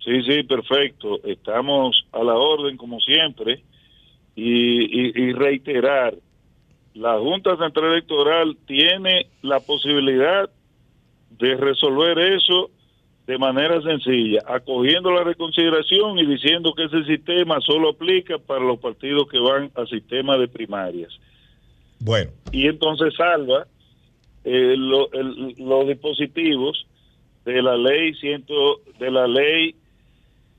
Sí, 0.04 0.22
sí, 0.28 0.44
perfecto. 0.44 1.24
Estamos 1.24 2.06
a 2.12 2.24
la 2.24 2.34
orden 2.36 2.78
como 2.78 3.00
siempre 3.00 3.64
y, 4.36 4.82
y- 4.84 5.14
y 5.16 5.32
reiterar, 5.34 6.16
la 6.94 7.18
Junta 7.18 7.58
Central 7.58 7.94
Electoral 7.94 8.58
tiene 8.68 9.28
la 9.42 9.60
posibilidad 9.62 10.50
de 11.40 11.56
resolver 11.56 12.20
eso 12.20 12.70
de 13.28 13.38
manera 13.38 13.82
sencilla, 13.82 14.42
acogiendo 14.46 15.12
la 15.12 15.24
reconsideración 15.24 16.20
y 16.20 16.26
diciendo 16.26 16.74
que 16.74 16.84
ese 16.86 17.04
sistema 17.06 17.60
solo 17.62 17.90
aplica 17.90 18.38
para 18.38 18.60
los 18.66 18.80
partidos 18.80 19.30
que 19.30 19.40
van 19.40 19.72
al 19.76 19.88
sistema 19.88 20.38
de 20.38 20.48
primarias. 20.48 21.12
Bueno, 22.00 22.32
Y 22.52 22.68
entonces 22.68 23.14
salva 23.16 23.66
eh, 24.46 24.76
lo- 24.78 25.10
el- 25.14 25.56
los 25.58 25.88
dispositivos 25.88 26.86
de 27.46 27.62
la 27.62 27.78
ley 27.78 28.14
ciento, 28.16 28.82
de 29.00 29.10
la 29.10 29.26
ley 29.26 29.74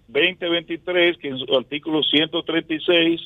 2023 0.08 1.18
que 1.18 1.28
en 1.28 1.38
su 1.38 1.56
artículo 1.56 2.02
136 2.02 3.20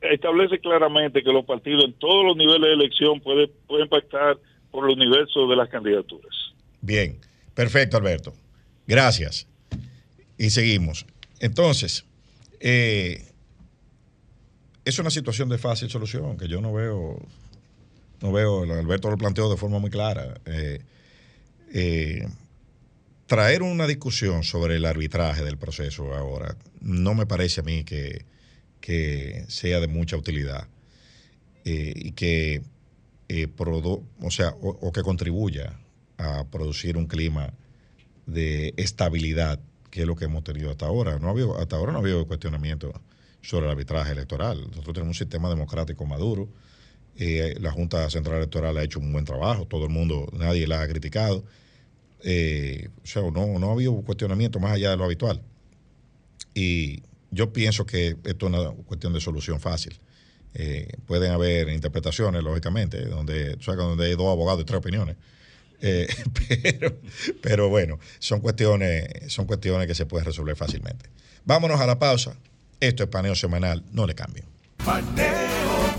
establece 0.00 0.58
claramente 0.58 1.22
que 1.22 1.32
los 1.32 1.44
partidos 1.44 1.84
en 1.84 1.92
todos 1.94 2.24
los 2.24 2.36
niveles 2.36 2.62
de 2.68 2.72
elección 2.74 3.20
pueden 3.20 3.50
pueden 3.66 3.88
pactar 3.88 4.38
por 4.70 4.88
el 4.90 4.96
universo 4.96 5.46
de 5.48 5.56
las 5.56 5.68
candidaturas. 5.68 6.30
Bien, 6.80 7.16
perfecto, 7.54 7.96
Alberto. 7.96 8.32
Gracias. 8.90 9.46
Y 10.36 10.50
seguimos. 10.50 11.06
Entonces, 11.38 12.04
eh, 12.58 13.24
es 14.84 14.98
una 14.98 15.10
situación 15.10 15.48
de 15.48 15.58
fácil 15.58 15.88
solución 15.88 16.36
que 16.36 16.48
yo 16.48 16.60
no 16.60 16.72
veo, 16.72 17.24
no 18.20 18.32
veo, 18.32 18.64
Alberto 18.64 19.08
lo 19.08 19.16
planteó 19.16 19.48
de 19.48 19.56
forma 19.56 19.78
muy 19.78 19.90
clara. 19.90 20.40
Eh, 20.44 20.80
eh, 21.72 22.28
traer 23.28 23.62
una 23.62 23.86
discusión 23.86 24.42
sobre 24.42 24.74
el 24.74 24.84
arbitraje 24.84 25.44
del 25.44 25.56
proceso 25.56 26.12
ahora 26.12 26.56
no 26.80 27.14
me 27.14 27.26
parece 27.26 27.60
a 27.60 27.62
mí 27.62 27.84
que, 27.84 28.24
que 28.80 29.44
sea 29.46 29.78
de 29.78 29.86
mucha 29.86 30.16
utilidad 30.16 30.66
y 31.64 32.10
que 32.12 32.62
produ- 33.28 34.02
o 34.20 34.30
sea, 34.32 34.48
o 34.60 34.90
que 34.90 35.02
contribuya 35.02 35.78
a 36.18 36.44
producir 36.50 36.96
un 36.96 37.06
clima 37.06 37.52
de 38.32 38.74
estabilidad, 38.76 39.60
que 39.90 40.02
es 40.02 40.06
lo 40.06 40.16
que 40.16 40.26
hemos 40.26 40.44
tenido 40.44 40.70
hasta 40.70 40.86
ahora. 40.86 41.18
No 41.18 41.28
ha 41.28 41.30
habido, 41.30 41.58
hasta 41.58 41.76
ahora 41.76 41.92
no 41.92 41.98
ha 41.98 42.00
habido 42.00 42.26
cuestionamiento 42.26 42.92
sobre 43.42 43.66
el 43.66 43.72
arbitraje 43.72 44.12
electoral. 44.12 44.60
Nosotros 44.70 44.94
tenemos 44.94 45.16
un 45.16 45.18
sistema 45.18 45.48
democrático 45.48 46.04
maduro. 46.06 46.48
Eh, 47.16 47.56
la 47.60 47.70
Junta 47.72 48.08
Central 48.08 48.38
Electoral 48.38 48.76
ha 48.78 48.82
hecho 48.82 49.00
un 49.00 49.12
buen 49.12 49.24
trabajo, 49.24 49.66
todo 49.66 49.84
el 49.84 49.90
mundo, 49.90 50.28
nadie 50.32 50.66
la 50.66 50.80
ha 50.80 50.88
criticado. 50.88 51.44
Eh, 52.22 52.88
o 53.02 53.06
sea, 53.06 53.22
no, 53.22 53.58
no 53.58 53.70
ha 53.70 53.72
habido 53.72 53.94
cuestionamiento 54.02 54.60
más 54.60 54.72
allá 54.72 54.90
de 54.90 54.96
lo 54.96 55.04
habitual. 55.04 55.42
Y 56.54 57.02
yo 57.30 57.52
pienso 57.52 57.86
que 57.86 58.16
esto 58.24 58.46
es 58.46 58.52
una 58.52 58.70
cuestión 58.86 59.12
de 59.12 59.20
solución 59.20 59.60
fácil. 59.60 59.98
Eh, 60.54 60.88
pueden 61.06 61.30
haber 61.30 61.68
interpretaciones, 61.68 62.42
lógicamente, 62.42 63.04
donde, 63.04 63.54
o 63.54 63.62
sea, 63.62 63.74
donde 63.74 64.06
hay 64.06 64.16
dos 64.16 64.28
abogados 64.28 64.62
y 64.62 64.64
tres 64.64 64.78
opiniones. 64.78 65.16
Eh, 65.80 66.08
pero, 66.48 66.96
pero 67.40 67.68
bueno, 67.68 67.98
son 68.18 68.40
cuestiones, 68.40 69.08
son 69.28 69.46
cuestiones 69.46 69.86
que 69.86 69.94
se 69.94 70.06
pueden 70.06 70.26
resolver 70.26 70.56
fácilmente. 70.56 71.08
Vámonos 71.44 71.80
a 71.80 71.86
la 71.86 71.98
pausa. 71.98 72.36
Esto 72.80 73.02
es 73.02 73.08
paneo 73.08 73.34
semanal, 73.34 73.84
no 73.92 74.06
le 74.06 74.14
cambien. 74.14 74.46
Paneo, 74.84 75.26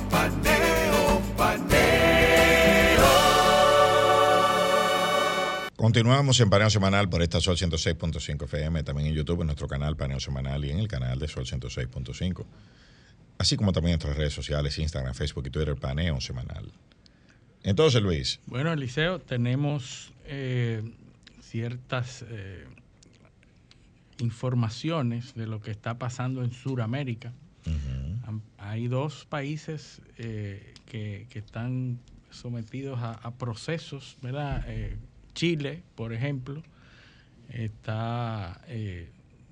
paneo, 0.10 1.22
paneo. 1.38 2.02
Continuamos 5.76 6.40
en 6.40 6.50
Paneo 6.52 6.70
Semanal 6.70 7.10
por 7.10 7.24
esta 7.24 7.40
Sol 7.42 7.58
106.5 7.58 8.44
FM, 8.44 8.84
también 8.84 9.08
en 9.08 9.16
YouTube, 9.16 9.42
en 9.42 9.48
nuestro 9.48 9.68
canal 9.68 9.98
Paneo 9.98 10.20
Semanal 10.20 10.64
y 10.64 10.70
en 10.70 10.78
el 10.78 10.88
canal 10.88 11.18
de 11.18 11.28
Sol 11.28 11.46
106.5. 11.46 12.46
Así 13.40 13.58
como 13.58 13.74
también 13.74 13.94
en 13.94 13.98
nuestras 13.98 14.16
redes 14.16 14.34
sociales, 14.34 14.78
Instagram, 14.78 15.16
Facebook 15.16 15.48
y 15.48 15.50
Twitter, 15.50 15.76
Paneo 15.76 16.22
Semanal. 16.22 16.72
Entonces, 17.64 18.02
Luis, 18.02 18.40
Bueno, 18.48 18.72
Eliseo, 18.74 19.20
tenemos 19.20 20.12
eh, 20.26 20.82
ciertas 21.42 22.26
eh, 22.28 22.66
informaciones 24.20 25.34
de 25.36 25.48
lo 25.48 25.62
que 25.62 25.72
está 25.72 25.98
pasando 25.98 26.44
en 26.44 26.52
Sudamérica. 26.52 27.34
Am- 28.26 28.42
Hay 28.58 28.88
dos 28.88 29.26
países 29.26 30.02
eh, 30.18 30.74
que, 30.86 31.28
que 31.30 31.40
están 31.40 32.00
sometidos 32.32 33.00
a, 33.00 33.14
a 33.14 33.32
procesos, 33.32 34.18
¿verdad? 34.22 34.64
Eh, 34.68 34.98
Chile, 35.34 35.84
por 35.96 36.14
ejemplo, 36.14 36.62
está 37.50 38.62
eh, 38.68 39.10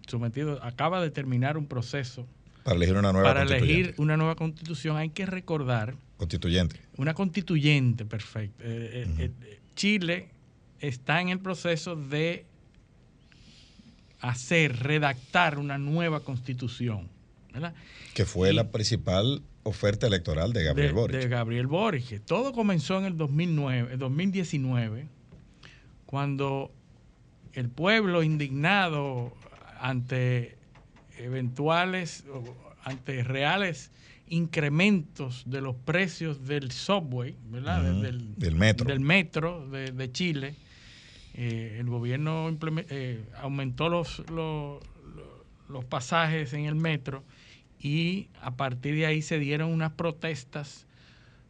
sometido, 0.07 0.63
acaba 0.63 1.01
de 1.01 1.11
terminar 1.11 1.57
un 1.57 1.67
proceso 1.67 2.25
para 2.63 2.75
elegir 2.77 2.97
una 2.97 3.11
nueva 3.11 3.27
para 3.27 3.43
elegir 3.43 3.93
una 3.97 4.17
nueva 4.17 4.35
constitución. 4.35 4.97
Hay 4.97 5.09
que 5.09 5.25
recordar 5.25 5.95
constituyente. 6.19 6.79
una 6.97 7.15
constituyente, 7.15 8.05
perfecto. 8.05 8.63
Eh, 8.63 9.07
eh, 9.17 9.31
eh, 9.41 9.59
Chile 9.75 10.29
está 10.79 11.19
en 11.21 11.29
el 11.29 11.39
proceso 11.39 11.95
de 11.95 12.45
hacer, 14.21 14.77
redactar 14.83 15.57
una 15.57 15.77
nueva 15.77 16.19
constitución, 16.21 17.07
¿verdad? 17.53 17.73
que 18.13 18.25
fue 18.25 18.51
Y- 18.51 18.53
la 18.53 18.69
principal 18.69 19.41
oferta 19.63 20.07
electoral 20.07 20.51
de 20.53 20.63
Gabriel 20.65 20.87
de, 20.89 20.93
Boric. 20.93 21.19
de 21.21 21.27
Gabriel 21.29 21.67
Boric. 21.67 22.23
Todo 22.25 22.53
comenzó 22.53 22.97
en 22.99 23.05
el 23.05 23.17
2009, 23.17 23.93
el 23.93 23.99
2019, 23.99 25.07
cuando 26.05 26.71
el 27.53 27.69
pueblo 27.69 28.23
indignado 28.23 29.33
ante 29.79 30.57
eventuales, 31.17 32.23
ante 32.83 33.23
reales 33.23 33.91
incrementos 34.29 35.43
de 35.45 35.61
los 35.61 35.75
precios 35.75 36.45
del 36.45 36.71
subway, 36.71 37.35
¿verdad? 37.49 37.81
Del, 38.01 38.35
del 38.35 38.55
metro. 38.55 38.85
del 38.87 38.99
metro 38.99 39.67
de, 39.69 39.91
de 39.91 40.11
Chile, 40.11 40.55
eh, 41.33 41.77
el 41.79 41.87
gobierno 41.89 42.49
eh, 42.89 43.23
aumentó 43.41 43.89
los, 43.89 44.19
los, 44.29 44.79
los 45.67 45.85
pasajes 45.85 46.53
en 46.53 46.65
el 46.65 46.75
metro 46.75 47.23
y 47.81 48.27
a 48.41 48.51
partir 48.55 48.95
de 48.95 49.05
ahí 49.05 49.21
se 49.21 49.39
dieron 49.39 49.71
unas 49.71 49.91
protestas 49.93 50.85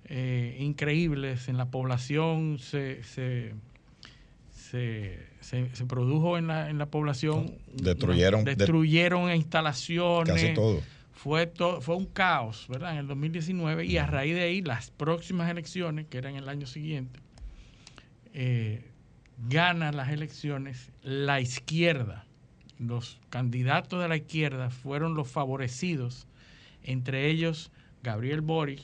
eh, 0.06 0.58
increíbles 0.60 1.48
en 1.50 1.58
la 1.58 1.66
población, 1.66 2.58
se, 2.60 3.04
se, 3.04 3.54
se, 4.52 5.20
se, 5.42 5.86
produjo 5.86 6.38
en 6.38 6.48
la, 6.48 6.70
en 6.70 6.78
la 6.78 6.86
población. 6.88 7.56
Destruyeron- 7.76 8.42
una- 8.42 8.56
destruyeron 8.56 9.34
instalaciones. 9.34 10.34
Casi 10.34 10.54
todo. 10.54 10.82
Fue, 11.22 11.48
to- 11.48 11.82
fue 11.82 11.98
un 11.98 12.06
caos, 12.06 12.66
¿verdad? 12.70 12.94
En 12.94 13.00
el 13.00 13.08
2019 13.08 13.86
y 13.86 13.98
a 13.98 14.06
raíz 14.08 14.36
de 14.36 14.44
ahí 14.44 14.62
las 14.62 14.90
próximas 14.90 15.50
elecciones, 15.52 16.06
que 16.08 16.18
eran 16.18 16.36
el 16.36 16.48
año 16.48 16.66
siguiente, 16.66 17.20
eh, 18.34 18.90
gana 19.50 19.91
las 19.91 20.10
elecciones 20.10 20.91
la 21.04 21.41
izquierda. 21.41 22.26
Los 22.78 23.20
candidatos 23.30 24.02
de 24.02 24.08
la 24.08 24.16
izquierda 24.16 24.70
fueron 24.70 25.14
los 25.16 25.30
favorecidos, 25.30 26.26
entre 26.84 27.30
ellos 27.30 27.70
Gabriel 28.02 28.40
Boric, 28.40 28.82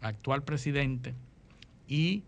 actual 0.00 0.44
presidente, 0.44 1.14
y 1.86 2.22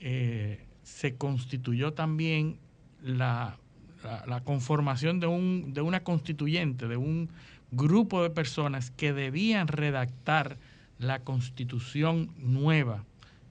eh, 0.00 0.64
se 0.82 1.14
constituyó 1.14 1.92
también 1.92 2.58
la, 3.02 3.56
la- 4.02 4.24
la 4.26 4.40
conformación 4.42 5.20
de, 5.20 5.28
un, 5.28 5.72
de 5.72 5.80
una 5.80 6.02
constituyente, 6.02 6.88
de 6.88 6.96
un 6.96 7.30
grupo 7.70 8.22
de 8.22 8.30
personas 8.30 8.90
que 8.90 9.12
debían 9.12 9.68
redactar 9.68 10.56
la 10.98 11.20
constitución 11.20 12.30
nueva, 12.38 13.04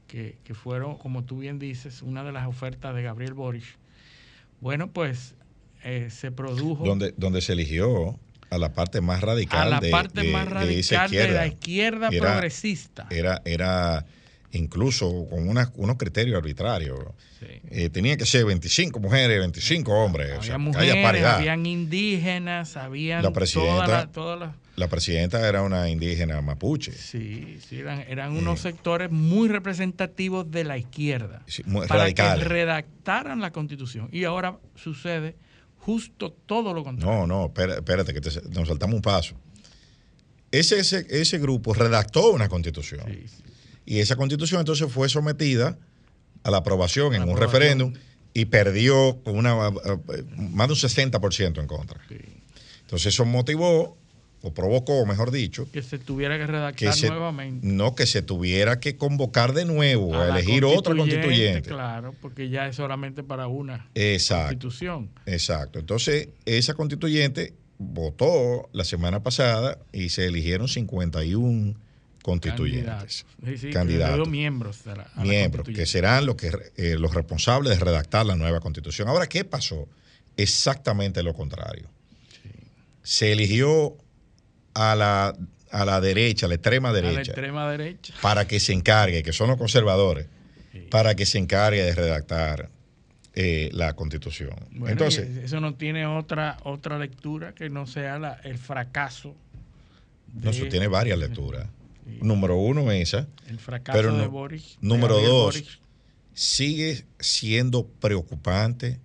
que, 0.08 0.38
que 0.44 0.54
fueron, 0.54 0.98
como 0.98 1.24
tú 1.24 1.40
bien 1.40 1.60
dices, 1.60 2.02
una 2.02 2.24
de 2.24 2.32
las 2.32 2.48
ofertas 2.48 2.96
de 2.96 3.04
Gabriel 3.04 3.34
Boric. 3.34 3.64
Bueno, 4.62 4.88
pues 4.88 5.36
eh, 5.84 6.08
se 6.10 6.32
produjo 6.32 6.84
Donde, 6.86 7.14
donde 7.18 7.42
se 7.42 7.54
eligió 7.54 8.18
a 8.50 8.58
la 8.58 8.74
parte 8.74 9.02
más 9.02 9.22
radical 9.22 9.68
a 9.68 9.70
la 9.70 9.80
de, 9.80 9.92
parte 9.92 10.22
de- 10.24 10.32
más 10.32 10.46
de 10.66 10.80
esa 10.80 11.02
radical 11.02 11.12
de 11.12 11.32
la 11.34 11.48
izquierda 11.48 12.08
Era- 12.12 12.20
progresista. 12.34 13.08
Era, 13.10 13.42
era 13.46 14.06
incluso 14.52 15.28
con 15.30 15.48
una- 15.48 15.72
unos 15.76 15.98
criterios 15.98 16.38
arbitrarios. 16.38 17.00
Sí. 17.40 17.46
Eh, 17.70 17.90
tenía 17.90 18.16
que 18.18 18.26
ser 18.26 18.46
25 18.46 19.00
mujeres, 19.00 19.40
25 19.40 19.92
hombres. 19.94 20.32
o 20.32 20.54
Había 20.54 20.72
que 20.72 20.78
haya 20.80 21.02
paridad. 21.04 21.36
habían 21.36 21.66
indígenas, 21.66 22.78
habían 22.78 23.24
La 23.24 23.32
presidenta- 23.32 23.74
todas 23.86 23.90
las- 23.90 24.12
todas 24.12 24.40
las- 24.40 24.56
La 24.78 24.88
presidenta 24.88 25.48
era 25.50 25.64
una 25.64 25.90
indígena 25.90 26.40
mapuche. 26.42 26.92
Sí, 26.92 27.58
sí, 27.68 27.80
eran, 27.80 28.02
eran 28.08 28.38
unos 28.38 28.60
sectores 28.62 29.10
muy 29.10 29.48
representativos 29.50 30.50
de 30.52 30.64
la 30.64 30.78
izquierda 30.78 31.42
Sí, 31.48 31.64
muy 31.66 31.88
para 31.88 32.04
radicales. 32.04 32.44
que 32.44 32.50
redactaran 32.50 33.42
la 33.42 33.52
constitución. 33.52 34.08
Y 34.12 34.24
ahora 34.26 34.60
sucede 34.76 35.36
justo 35.80 36.32
todo 36.46 36.74
lo 36.76 36.84
contrario. 36.84 37.26
No, 37.26 37.28
no, 37.28 37.46
espérate, 37.78 38.14
que 38.14 38.22
te- 38.22 38.50
nos 38.50 38.68
saltamos 38.68 38.96
un 38.96 39.02
paso. 39.02 39.36
Ese, 40.52 40.80
ese, 40.80 41.06
ese 41.10 41.40
grupo 41.40 41.74
redactó 41.74 42.32
una 42.32 42.48
constitución. 42.48 43.02
Sí, 43.08 43.24
sí. 43.28 43.44
Y 43.88 44.00
esa 44.00 44.16
constitución 44.18 44.60
entonces 44.60 44.92
fue 44.92 45.10
sometida 45.10 45.80
a 46.44 46.52
la 46.52 46.58
aprobación 46.58 47.14
en 47.14 47.22
La 47.22 47.26
un 47.26 47.32
aprobación. 47.32 47.62
referéndum 47.62 47.94
y 48.34 48.46
perdió 48.46 49.20
con 49.24 49.38
una, 49.38 49.70
eh, 49.70 50.24
más 50.38 50.68
de 50.68 50.74
un 50.74 50.80
60% 50.80 51.60
en 51.62 51.68
contra. 51.68 52.00
Sí. 52.08 52.18
Entonces 52.82 53.14
eso 53.14 53.26
motivó, 53.26 53.98
o 54.42 54.54
provocó, 54.54 55.06
mejor 55.06 55.32
dicho, 55.32 55.68
Que 55.72 55.82
se 55.82 55.98
tuviera 55.98 56.38
que 56.38 56.46
redactar 56.46 56.76
que 56.76 56.92
se, 56.94 57.10
nuevamente. 57.10 57.66
no 57.66 57.96
que 57.96 58.06
se 58.06 58.22
tuviera 58.22 58.80
que 58.80 58.96
convocar 58.98 59.54
de 59.54 59.66
nuevo 59.66 60.16
a, 60.16 60.30
elegir 60.30 60.64
otra 60.66 60.94
constituyente. 60.96 61.70
Claro, 61.70 62.14
porque 62.22 62.50
ya 62.50 62.68
es 62.68 62.76
solamente 62.76 63.24
para 63.24 63.48
una 63.48 63.90
Exacto. 63.96 64.50
constitución. 64.50 65.10
Exacto. 65.26 65.80
Entonces, 65.80 66.30
esa 66.46 66.76
constituyente 66.76 67.54
votó 67.80 68.70
la 68.74 68.84
semana 68.84 69.24
pasada 69.24 69.80
y 69.92 70.10
se 70.10 70.26
eligieron 70.28 70.68
51 70.68 71.76
constituyentes. 72.32 73.24
Candidatos. 73.24 73.26
Sí, 73.46 73.58
sí, 73.58 73.70
Candidatos. 73.72 74.28
miembros 74.30 74.84
de 74.84 74.96
la, 74.98 75.08
miembros, 75.24 75.66
que 75.68 75.86
serán 75.86 76.26
los, 76.26 76.36
que, 76.36 76.52
eh, 76.76 76.96
los 77.00 77.14
responsables 77.14 77.78
de 77.80 77.84
redactar 77.84 78.26
la 78.26 78.36
nueva 78.36 78.60
constitución. 78.60 79.08
Ahora, 79.08 79.28
¿qué 79.28 79.46
pasó? 79.46 79.88
Exactamente 80.36 81.24
lo 81.24 81.34
contrario. 81.34 81.88
Se 83.02 83.32
eligió 83.32 83.96
a 84.74 84.94
la, 84.96 85.34
a 85.72 85.86
la 85.86 86.02
derecha, 86.02 86.46
a 86.46 86.50
la 86.50 86.56
extrema 86.56 86.90
A 86.90 86.92
la 86.92 87.02
derecha, 87.02 87.32
extrema 87.32 87.70
derecha. 87.72 88.14
para 88.22 88.46
que 88.46 88.60
se 88.60 88.74
encargue, 88.74 89.24
que 89.24 89.32
son 89.32 89.48
los 89.48 89.58
conservadores, 89.58 90.28
para 90.92 91.16
que 91.16 91.26
se 91.26 91.38
encargue 91.38 91.82
de 91.82 91.96
redactar 91.96 92.70
eh, 93.36 93.70
la 93.72 93.94
constitución. 93.94 94.54
Bueno, 94.72 94.90
Entonces, 94.92 95.30
eso 95.44 95.62
no 95.62 95.76
tiene 95.76 96.06
otra 96.06 96.58
otra 96.64 97.00
lectura 97.00 97.54
que 97.56 97.70
no 97.70 97.88
sea 97.88 98.20
la- 98.20 98.34
el 98.44 98.58
fracaso. 98.58 99.34
no, 100.34 100.50
eso 100.50 100.66
tiene 100.68 100.88
varias 100.88 101.18
lecturas. 101.26 101.68
Número 102.22 102.56
uno, 102.58 102.92
esa. 102.92 103.28
El 103.48 103.60
fracaso 103.60 103.98
Pero 103.98 104.18
de 104.18 104.28
Boris. 104.28 104.78
número 104.82 105.20
dos, 105.20 105.80
sigue 106.34 107.06
siendo 107.20 107.88
preocupante 107.88 109.00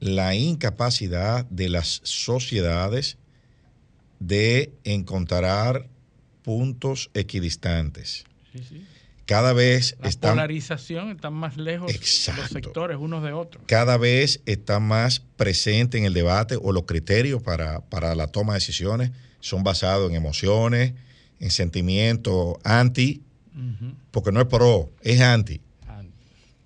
la 0.00 0.34
incapacidad 0.34 1.44
de 1.46 1.68
las 1.68 2.00
sociedades 2.04 3.18
de 4.18 4.72
encontrar 4.84 5.88
puntos 6.42 7.10
equidistantes. 7.14 8.24
Sí, 8.52 8.60
sí. 8.68 8.86
Cada 9.26 9.52
vez 9.52 9.96
La 10.00 10.08
están, 10.08 10.32
polarización 10.32 11.10
está 11.10 11.30
más 11.30 11.56
lejos 11.56 11.86
los 11.86 11.94
Exacto. 11.96 12.48
sectores 12.48 12.98
unos 12.98 13.22
de 13.22 13.32
otros. 13.32 13.62
cada 13.68 13.96
vez 13.96 14.42
está 14.46 14.80
más 14.80 15.20
presente 15.36 15.96
en 15.96 16.04
el 16.04 16.12
debate 16.12 16.58
o 16.60 16.72
los 16.72 16.82
criterios 16.84 17.40
para, 17.42 17.80
para 17.88 18.14
la 18.16 18.26
toma 18.26 18.54
de 18.54 18.58
decisiones 18.58 19.12
son 19.40 19.62
basados 19.62 20.10
en 20.10 20.16
emociones, 20.16 20.94
en 21.42 21.50
sentimientos 21.50 22.56
anti, 22.64 23.20
porque 24.12 24.32
no 24.32 24.40
es 24.40 24.46
pro, 24.46 24.90
es 25.02 25.20
anti. 25.20 25.60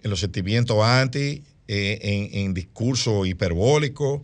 En 0.03 0.11
los 0.11 0.21
sentimientos 0.21 0.77
anti, 0.85 1.43
eh, 1.67 1.99
en, 2.03 2.39
en 2.47 2.55
discurso 2.55 3.27
hiperbólico, 3.27 4.23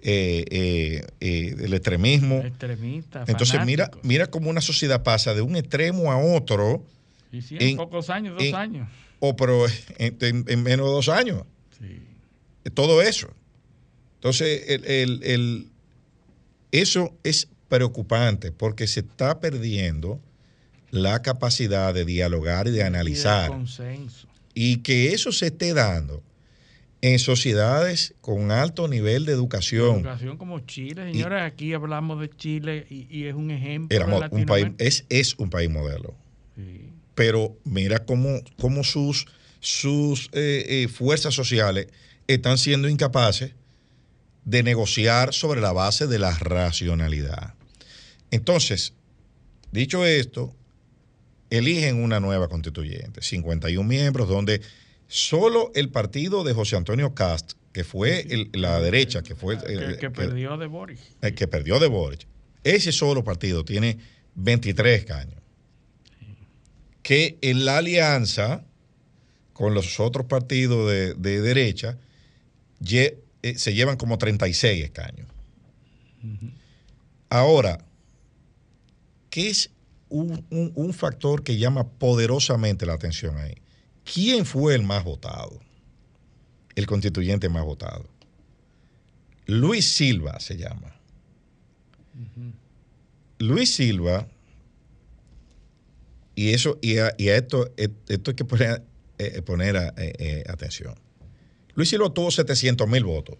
eh, 0.00 0.44
eh, 0.50 1.06
eh, 1.20 1.54
el 1.58 1.74
extremismo. 1.74 2.36
Extremistas. 2.38 3.28
Entonces, 3.28 3.60
mira, 3.66 3.84
fanáticos. 3.86 4.08
mira 4.08 4.26
cómo 4.28 4.48
una 4.48 4.60
sociedad 4.62 5.02
pasa 5.02 5.34
de 5.34 5.42
un 5.42 5.56
extremo 5.56 6.10
a 6.12 6.16
otro, 6.16 6.84
Sí, 7.30 7.42
sí, 7.42 7.56
en, 7.56 7.62
en- 7.70 7.76
pocos 7.76 8.08
años, 8.08 8.34
dos 8.36 8.44
en- 8.44 8.54
años. 8.54 8.88
o 9.18 9.36
pero 9.36 9.66
en, 9.98 10.16
en- 10.20 10.44
en 10.48 10.62
menos 10.62 10.86
de 10.86 10.92
dos 10.92 11.08
años. 11.10 11.42
Sí. 11.78 12.00
Todo 12.72 13.02
eso. 13.02 13.28
Entonces, 14.14 14.62
el- 14.68 14.84
el- 14.86 15.22
el- 15.24 15.68
eso 16.72 17.12
es 17.24 17.48
preocupante 17.68 18.52
porque 18.52 18.86
se 18.86 19.00
está 19.00 19.40
perdiendo 19.40 20.20
la 20.90 21.20
capacidad 21.22 21.92
de 21.92 22.04
dialogar 22.04 22.66
y 22.68 22.70
de 22.70 22.78
Y 22.78 22.82
analizar. 22.82 23.48
consenso. 23.50 24.26
y 24.54 24.78
que 24.78 25.12
eso 25.12 25.30
se 25.32 25.46
esté 25.46 25.74
dando 25.74 26.22
en 27.00 27.18
sociedades 27.20 28.14
con 28.20 28.50
alto 28.50 28.88
nivel 28.88 29.24
de 29.24 29.32
educación. 29.32 29.96
Educación 29.96 30.36
como 30.36 30.60
Chile, 30.60 31.12
señores, 31.12 31.42
aquí 31.42 31.72
hablamos 31.74 32.20
de 32.20 32.28
Chile 32.30 32.86
y, 32.90 33.06
y 33.08 33.26
es 33.26 33.34
un 33.34 33.50
ejemplo 33.52 33.94
Éramos 33.96 34.28
de 34.30 34.36
un 34.36 34.46
país, 34.46 34.68
es, 34.78 35.04
es 35.08 35.34
un 35.38 35.48
país 35.50 35.70
modelo. 35.70 36.14
Sí. 36.56 36.90
Pero 37.14 37.56
mira 37.64 38.04
cómo, 38.04 38.40
cómo 38.58 38.82
sus, 38.82 39.26
sus 39.60 40.28
eh, 40.32 40.64
eh, 40.84 40.88
fuerzas 40.88 41.34
sociales 41.34 41.86
están 42.26 42.58
siendo 42.58 42.88
incapaces 42.88 43.52
de 44.44 44.62
negociar 44.62 45.34
sobre 45.34 45.60
la 45.60 45.72
base 45.72 46.06
de 46.06 46.18
la 46.18 46.36
racionalidad. 46.38 47.54
Entonces, 48.30 48.94
dicho 49.72 50.04
esto, 50.04 50.54
eligen 51.50 52.02
una 52.02 52.20
nueva 52.20 52.48
constituyente, 52.48 53.22
51 53.22 53.88
miembros, 53.88 54.28
donde 54.28 54.60
solo 55.06 55.70
el 55.74 55.88
partido 55.90 56.44
de 56.44 56.52
José 56.52 56.76
Antonio 56.76 57.14
Cast, 57.14 57.52
que 57.72 57.84
fue 57.84 58.20
el- 58.28 58.50
la 58.52 58.80
derecha, 58.80 59.22
que 59.22 59.34
fue 59.34 59.54
el- 59.66 59.96
Que, 59.98 60.10
perdió 60.10 60.56
de 60.58 60.66
Boris. 60.66 61.00
el 61.22 61.34
que 61.34 61.48
perdió 61.48 61.78
de 61.78 61.86
Boric, 61.86 62.26
ese 62.64 62.92
solo 62.92 63.24
partido 63.24 63.64
tiene 63.64 63.98
23 64.34 64.98
escaños. 65.00 65.40
Que 67.02 67.38
en 67.40 67.64
la 67.64 67.78
alianza 67.78 68.64
con 69.54 69.72
los 69.72 69.98
otros 70.00 70.26
partidos 70.26 70.90
de, 70.90 71.14
de 71.14 71.40
derecha 71.40 71.96
eh, 72.90 73.18
se 73.56 73.72
llevan 73.74 73.96
como 73.96 74.18
36 74.18 74.84
escaños. 74.84 75.26
Ahora, 77.30 77.84
¿qué 79.30 79.48
es 79.50 79.70
un, 80.08 80.44
un- 80.50 80.72
un 80.74 80.92
factor 80.94 81.42
que 81.42 81.58
llama 81.58 81.88
poderosamente 81.88 82.86
la 82.86 82.94
atención 82.94 83.36
ahí? 83.38 83.54
¿Quién 84.04 84.46
fue 84.46 84.74
el 84.74 84.82
más 84.82 85.04
votado? 85.04 85.60
El 86.74 86.86
constituyente 86.86 87.48
más 87.48 87.64
votado. 87.64 88.08
Luis 89.46 89.86
Silva 89.90 90.38
se 90.40 90.56
llama. 90.56 90.94
Luis 93.38 93.74
Silva, 93.74 94.26
y 96.34 96.50
eso, 96.52 96.78
y 96.82 96.98
a, 96.98 97.12
y 97.18 97.28
a 97.28 97.36
esto, 97.36 97.70
eh, 97.76 97.88
esto 98.08 98.30
hay 98.30 98.34
que 98.36 98.44
poner, 98.44 98.82
eh, 99.18 99.42
poner 99.42 99.76
a- 99.76 99.88
eh, 99.96 100.12
eh, 100.18 100.44
atención. 100.48 100.94
Luis 101.74 101.88
Silva 101.88 102.12
tuvo 102.12 102.30
700 102.30 102.88
mil 102.88 103.04
votos. 103.04 103.36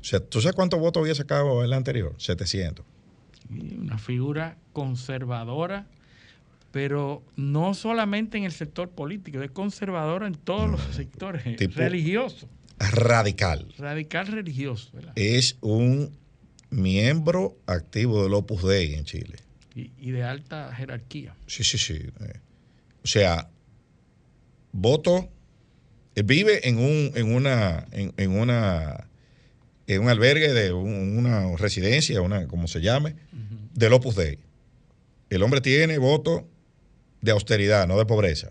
O 0.00 0.04
sea, 0.04 0.20
¿tú 0.20 0.40
sabes 0.40 0.54
cuántos 0.54 0.78
votos 0.80 1.00
había 1.00 1.14
sacado 1.14 1.64
el 1.64 1.72
anterior? 1.72 2.14
700. 2.18 2.84
Una 3.50 3.98
figura 3.98 4.56
conservadora, 4.72 5.86
pero 6.72 7.22
no 7.36 7.74
solamente 7.74 8.36
en 8.38 8.44
el 8.44 8.52
sector 8.52 8.90
político, 8.90 9.40
es 9.42 9.50
conservador 9.50 10.24
en 10.24 10.34
todos 10.34 10.70
los 10.70 10.80
sectores, 10.94 11.44
Tipo- 11.56 11.74
religioso, 11.76 12.48
Radical. 12.78 13.72
radical 13.78 14.26
religioso, 14.26 14.90
¿verdad? 14.92 15.12
Es 15.16 15.56
un 15.62 16.10
miembro 16.70 17.56
activo 17.66 18.22
del 18.24 18.34
Opus 18.34 18.62
Dei 18.64 18.94
en 18.94 19.04
Chile. 19.04 19.36
y, 19.74 19.90
y 19.98 20.10
de 20.10 20.24
alta 20.24 20.72
jerarquía. 20.74 21.34
Sí, 21.46 21.62
sí, 21.64 21.78
sí. 21.78 21.94
Eh, 21.94 22.40
O 23.02 23.06
sea, 23.06 23.48
voto. 24.72 25.28
Él 26.14 26.24
vive 26.24 26.66
en 26.68 26.78
un, 26.78 27.12
en 27.14 27.34
una, 27.34 27.86
en, 27.92 28.12
en 28.16 28.30
una, 28.38 29.06
en 29.86 30.02
un 30.02 30.08
albergue 30.08 30.52
de 30.52 30.72
un- 30.72 31.16
una 31.18 31.56
residencia, 31.56 32.20
una, 32.20 32.46
como 32.48 32.66
se 32.68 32.80
llame, 32.80 33.14
del 33.74 33.92
Opus 33.92 34.16
Dei. 34.16 34.38
El 35.30 35.42
hombre 35.42 35.60
tiene 35.60 35.98
voto 35.98 36.48
de 37.20 37.30
austeridad, 37.32 37.86
no 37.86 37.98
de 37.98 38.06
pobreza. 38.06 38.50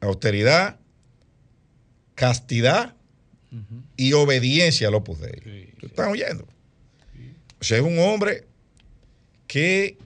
Austeridad, 0.00 0.78
castidad 2.14 2.94
y 3.96 4.12
obediencia 4.12 4.88
al 4.88 4.94
Opus 4.94 5.18
Dei. 5.20 5.40
Sí, 5.42 5.72
¿Tú 5.80 5.86
estás 5.86 6.08
oyendo? 6.08 6.46
O 7.60 7.64
sea, 7.64 7.78
es 7.78 7.82
un 7.82 7.98
hombre 7.98 8.46
que 9.46 9.96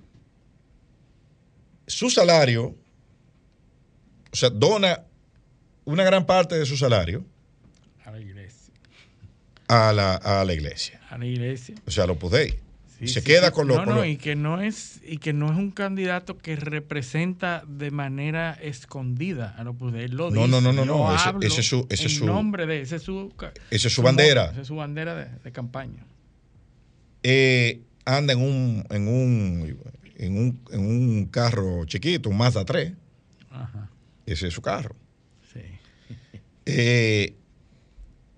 su 1.86 2.10
salario, 2.10 2.77
o 4.32 4.36
sea, 4.36 4.51
dona 4.51 5.02
una 5.85 6.05
gran 6.05 6.27
parte 6.27 6.56
de 6.59 6.66
su 6.66 6.77
salario. 6.77 7.24
A 9.70 9.92
la, 9.92 10.14
a 10.16 10.44
la 10.44 10.52
iglesia, 10.55 11.01
A 11.10 11.16
la 11.18 11.26
iglesia. 11.26 11.74
o 11.86 11.90
sea, 11.90 12.05
Opus 12.05 12.32
Dei. 12.32 12.55
Sí, 12.98 13.09
se 13.09 13.20
sí, 13.20 13.26
queda 13.26 13.51
con 13.51 13.66
lo, 13.66 13.76
no, 13.76 13.86
no, 13.86 13.94
lo- 13.97 14.05
y 14.05 14.16
que 14.18 14.36
no 14.36 14.60
es 14.60 15.01
y 15.06 15.16
que 15.18 15.32
no 15.32 15.47
es 15.51 15.56
un 15.56 15.70
candidato 15.70 16.36
que 16.36 16.55
representa 16.56 17.64
de 17.66 17.90
manera 17.90 18.52
escondida 18.60 19.55
a 19.56 19.64
lo 19.64 19.74
él 20.05 20.16
lo 20.16 20.30
No, 20.30 20.42
dice. 20.47 20.48
no, 20.51 20.60
no, 20.60 20.72
no, 20.74 20.84
no, 20.84 21.14
ese- 21.47 21.60
es 21.60 21.66
su- 21.68 21.86
ese 21.88 22.06
es 22.09 22.16
su- 22.16 22.26
nombre 22.26 22.66
de 22.66 22.82
ese 22.82 22.97
es 22.97 23.02
su 23.94 24.02
es 24.02 24.05
bandera. 24.05 24.51
esa 24.52 24.60
es 24.60 24.66
su 24.66 24.76
bandera 24.76 25.14
de, 25.14 25.26
de 25.42 25.52
campaña. 25.52 26.05
Eh, 27.22 27.80
anda 28.05 28.32
en 28.34 28.40
un, 28.42 28.84
en 28.90 29.09
un, 29.09 29.78
en 30.16 30.36
un, 30.38 30.60
en 30.70 30.80
un 30.80 31.26
carro 31.26 31.84
chiquito, 31.86 32.28
un 32.28 32.36
Mazda 32.36 32.64
3. 32.66 32.92
Ajá. 33.51 33.88
Ese 34.26 34.48
es 34.48 34.52
su 34.55 34.60
carro. 34.62 34.94
Sí. 35.55 35.60
Eh, 36.66 37.34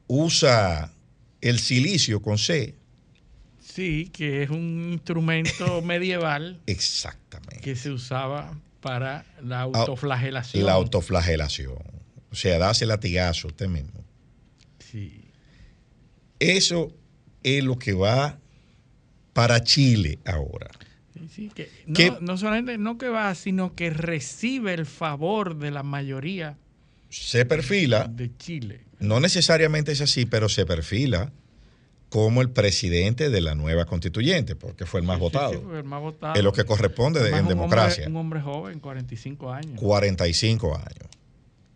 usa 0.07 0.93
el 1.43 1.59
silicio 1.59 2.23
con 2.23 2.39
C. 2.39 2.75
Sí, 3.61 4.11
que 4.13 4.43
es 4.43 4.51
un 4.51 4.93
instrumento 4.93 5.83
medieval 5.85 6.61
Exactamente. 6.67 7.61
que 7.61 7.77
se 7.77 7.91
usaba 7.91 8.59
para 8.81 9.27
la 9.43 9.61
autoflagelación. 9.61 10.65
La 10.65 10.73
autoflagelación. 10.73 11.77
O 12.31 12.35
sea, 12.35 12.59
darse 12.59 12.87
latigazo 12.87 13.49
usted 13.49 13.69
mismo. 13.69 14.05
Sí. 14.79 15.25
Eso 16.39 16.93
es 17.43 17.63
lo 17.63 17.79
que 17.79 17.93
va 17.93 18.39
para 19.33 19.63
Chile 19.63 20.19
ahora. 20.25 20.71
Sí, 21.31 21.51
que 21.55 21.71
no, 21.87 22.21
no 22.21 22.37
solamente 22.37 22.79
no 22.79 22.99
que 22.99 23.09
va, 23.09 23.35
sino 23.35 23.75
que 23.75 23.91
recibe 23.91 24.75
el 24.75 24.87
favor 24.87 25.57
de 25.57 25.71
la 25.71 25.83
mayoría 25.83 26.59
Se 27.11 27.47
perfila, 27.47 28.09
de 28.09 28.37
Chile. 28.37 28.81
No 29.03 29.21
necesariamente 29.21 29.93
es 29.93 30.01
así, 30.01 30.25
pero 30.27 30.49
se 30.49 30.65
perfila 30.67 31.33
como 32.09 32.43
el 32.43 32.51
presidente 32.51 33.31
de 33.31 33.41
la 33.41 33.55
nueva 33.55 33.87
constituyente, 33.87 34.55
porque 34.55 34.85
fue 34.87 35.01
el 35.01 35.07
más 35.07 35.17
Sí, 35.17 35.21
votado. 35.23 35.53
sí, 35.53 35.77
el 35.77 35.85
más 35.85 36.01
votado. 36.03 36.35
es 36.35 36.43
lo 36.45 36.53
que 36.53 36.65
corresponde 36.65 37.21
Además, 37.21 37.41
en 37.41 37.47
un 37.47 37.49
democracia. 37.51 38.05
Hombre, 38.07 38.11
un 38.11 38.17
hombre 38.19 38.41
joven, 38.43 38.81
45 38.81 39.51
años. 39.53 39.81
45 39.81 40.77
años. 40.77 41.09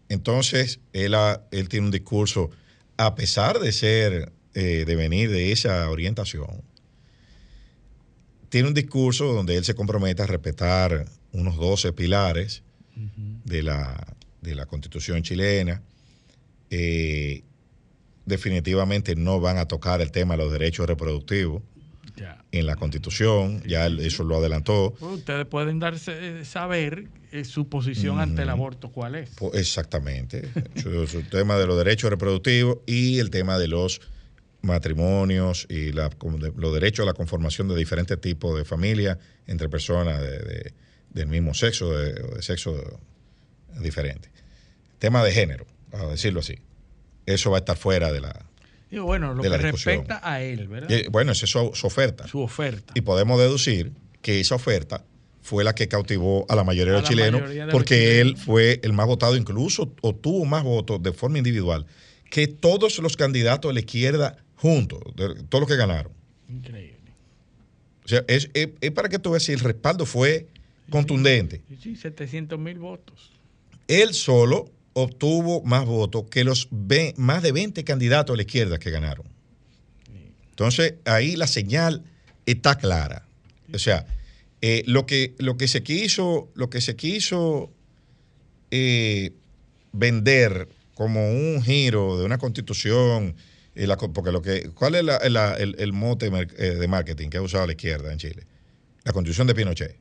Entonces, 0.08 0.78
él, 0.92 1.14
ha- 1.14 1.42
él 1.50 1.68
tiene 1.68 1.86
un 1.86 1.90
discurso, 1.90 2.50
a 2.98 3.14
pesar 3.14 3.58
de 3.58 3.72
ser, 3.72 4.32
eh, 4.54 4.84
de 4.86 4.96
venir 4.96 5.30
de 5.30 5.52
esa 5.52 5.88
orientación, 5.90 6.62
tiene 8.48 8.68
un 8.68 8.74
discurso 8.74 9.32
donde 9.32 9.56
él 9.56 9.64
se 9.64 9.74
compromete 9.74 10.22
a 10.22 10.26
respetar 10.26 11.06
unos 11.32 11.56
12 11.56 11.92
pilares 11.92 12.62
de, 13.44 13.62
la, 13.62 14.14
de 14.42 14.54
la 14.54 14.66
constitución 14.66 15.22
chilena. 15.22 15.82
Eh, 16.70 17.42
definitivamente 18.24 19.14
no 19.14 19.40
van 19.40 19.56
a 19.58 19.66
tocar 19.66 20.00
el 20.00 20.10
tema 20.10 20.36
de 20.36 20.42
los 20.44 20.52
derechos 20.52 20.86
reproductivos 20.86 21.62
Ya. 22.16 22.42
en 22.50 22.66
la 22.66 22.74
constitución, 22.76 23.62
ya 23.66 23.86
eso 23.86 24.24
lo 24.24 24.38
adelantó. 24.38 24.94
Ustedes 25.00 25.46
pueden 25.46 25.78
darse 25.78 26.40
eh, 26.40 26.44
saber 26.44 27.08
eh, 27.30 27.44
su 27.44 27.68
posición 27.68 28.18
ante 28.18 28.42
el 28.42 28.48
aborto 28.48 28.90
cuál 28.90 29.14
es. 29.16 29.30
Pues, 29.36 29.54
exactamente. 29.60 30.48
Su, 30.82 31.06
su 31.06 31.22
tema 31.24 31.56
de 31.56 31.66
los 31.66 31.76
derechos 31.76 32.08
reproductivos 32.10 32.78
y 32.86 33.18
el 33.18 33.30
tema 33.30 33.58
de 33.58 33.68
los 33.68 34.00
matrimonios 34.62 35.66
y 35.70 35.92
la, 35.92 36.10
como 36.10 36.38
de- 36.38 36.52
los 36.56 36.72
derechos 36.74 37.04
a 37.04 37.06
la 37.06 37.12
conformación 37.14 37.68
de 37.68 37.76
diferentes 37.76 38.20
tipos 38.20 38.56
de 38.58 38.64
familias 38.64 39.18
entre 39.46 39.68
personas 39.68 40.20
de- 40.20 40.38
de- 40.40 40.72
del 41.10 41.28
mismo 41.28 41.54
sexo 41.54 41.88
o 41.88 41.92
de 41.96 42.42
sexo 42.42 43.00
diferente. 43.80 44.30
Tema 44.98 45.22
de 45.22 45.30
género, 45.32 45.66
a 46.00 46.06
decirlo 46.06 46.40
así. 46.40 46.58
Eso 47.26 47.50
va 47.50 47.58
a 47.58 47.60
estar 47.60 47.76
fuera 47.76 48.12
de 48.12 48.20
la... 48.20 48.46
Bueno, 48.92 49.34
lo 49.34 49.42
de 49.42 49.50
que 49.50 49.56
respecta 49.58 50.20
a 50.22 50.42
él, 50.42 50.68
¿verdad? 50.68 50.88
Bueno, 51.10 51.32
esa 51.32 51.44
es 51.44 51.50
su, 51.50 51.70
su 51.74 51.86
oferta. 51.86 52.26
su 52.28 52.40
oferta. 52.40 52.92
Y 52.96 53.00
podemos 53.02 53.38
deducir 53.38 53.92
que 54.22 54.40
esa 54.40 54.54
oferta 54.54 55.04
fue 55.42 55.64
la 55.64 55.74
que 55.74 55.86
cautivó 55.88 56.46
a 56.48 56.54
la 56.54 56.64
mayoría 56.64 56.92
A 56.92 56.96
de 56.96 57.00
los 57.02 57.10
chilenos, 57.10 57.42
los 57.54 57.72
porque 57.72 58.20
él 58.20 58.36
fue 58.36 58.80
el 58.82 58.92
más 58.92 59.06
votado, 59.06 59.36
incluso 59.36 59.92
obtuvo 60.02 60.44
más 60.44 60.62
votos 60.64 61.02
de 61.02 61.12
forma 61.12 61.38
individual 61.38 61.84
que 62.30 62.46
todos 62.48 62.98
los 63.00 63.16
candidatos 63.16 63.68
de 63.70 63.74
la 63.74 63.80
izquierda 63.80 64.36
juntos, 64.56 65.00
de- 65.14 65.34
todos 65.48 65.60
los 65.62 65.68
que 65.68 65.76
ganaron. 65.76 66.12
Increíble. 66.48 66.96
O 68.04 68.08
sea, 68.08 68.24
es, 68.28 68.50
es- 68.54 68.70
es 68.80 68.90
para 68.92 69.08
que 69.08 69.18
tú 69.18 69.32
veas 69.32 69.42
si 69.42 69.52
el 69.52 69.60
respaldo 69.60 70.06
fue 70.06 70.46
contundente. 70.90 71.60
Sí, 71.68 71.76
sí, 71.82 71.96
700 71.96 72.58
mil 72.58 72.78
votos. 72.78 73.32
Él 73.88 74.14
solo 74.14 74.70
obtuvo 74.98 75.62
más 75.62 75.84
votos 75.84 76.24
que 76.30 76.42
los 76.42 76.68
ve- 76.70 77.12
más 77.18 77.42
de 77.42 77.52
20 77.52 77.84
candidatos 77.84 78.32
de 78.32 78.38
la 78.38 78.42
izquierda 78.44 78.78
que 78.78 78.90
ganaron. 78.90 79.26
Entonces, 80.48 80.94
ahí 81.04 81.36
la 81.36 81.46
señal 81.46 82.02
está 82.46 82.76
clara. 82.78 83.26
O 83.74 83.78
sea, 83.78 84.06
eh, 84.62 84.82
lo, 84.86 85.04
que, 85.04 85.34
lo 85.38 85.58
que 85.58 85.68
se 85.68 85.82
quiso, 85.82 86.48
lo 86.54 86.70
que 86.70 86.80
se 86.80 86.96
quiso 86.96 87.70
eh, 88.70 89.32
vender 89.92 90.68
como 90.94 91.30
un 91.30 91.62
giro 91.62 92.18
de 92.18 92.24
una 92.24 92.38
constitución, 92.38 93.36
co- 93.98 94.14
porque 94.14 94.32
lo 94.32 94.40
que, 94.40 94.70
¿cuál 94.70 94.94
es 94.94 95.04
la- 95.04 95.20
la- 95.28 95.56
el, 95.56 95.76
el 95.78 95.92
mote 95.92 96.28
eh, 96.56 96.64
de 96.74 96.88
marketing 96.88 97.28
que 97.28 97.36
ha 97.36 97.42
usado 97.42 97.66
la 97.66 97.72
izquierda 97.72 98.10
en 98.12 98.18
Chile? 98.18 98.44
La 99.04 99.12
constitución 99.12 99.46
de 99.46 99.54
Pinochet. 99.54 99.98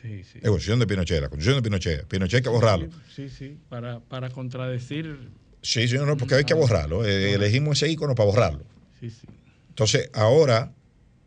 Sí, 0.00 0.24
sí. 0.24 0.38
La 0.40 0.50
constitución 0.50 0.78
de 0.78 0.86
Pinochet, 0.86 1.20
la 1.20 1.28
constitución 1.28 1.56
de 1.56 1.62
Pinochet. 1.62 2.06
Pinochet 2.06 2.36
hay 2.36 2.42
que 2.42 2.48
borrarlo. 2.48 2.88
Sí, 3.14 3.28
sí, 3.28 3.58
para, 3.68 4.00
para 4.00 4.30
contradecir. 4.30 5.30
Sí, 5.62 5.88
sí, 5.88 5.96
no, 5.96 6.16
porque 6.16 6.36
hay 6.36 6.44
que 6.44 6.54
borrarlo. 6.54 7.04
Eh, 7.04 7.34
elegimos 7.34 7.82
ese 7.82 7.90
icono 7.90 8.14
para 8.14 8.28
borrarlo. 8.28 8.64
Sí, 9.00 9.10
sí. 9.10 9.26
Entonces, 9.70 10.10
ahora, 10.12 10.72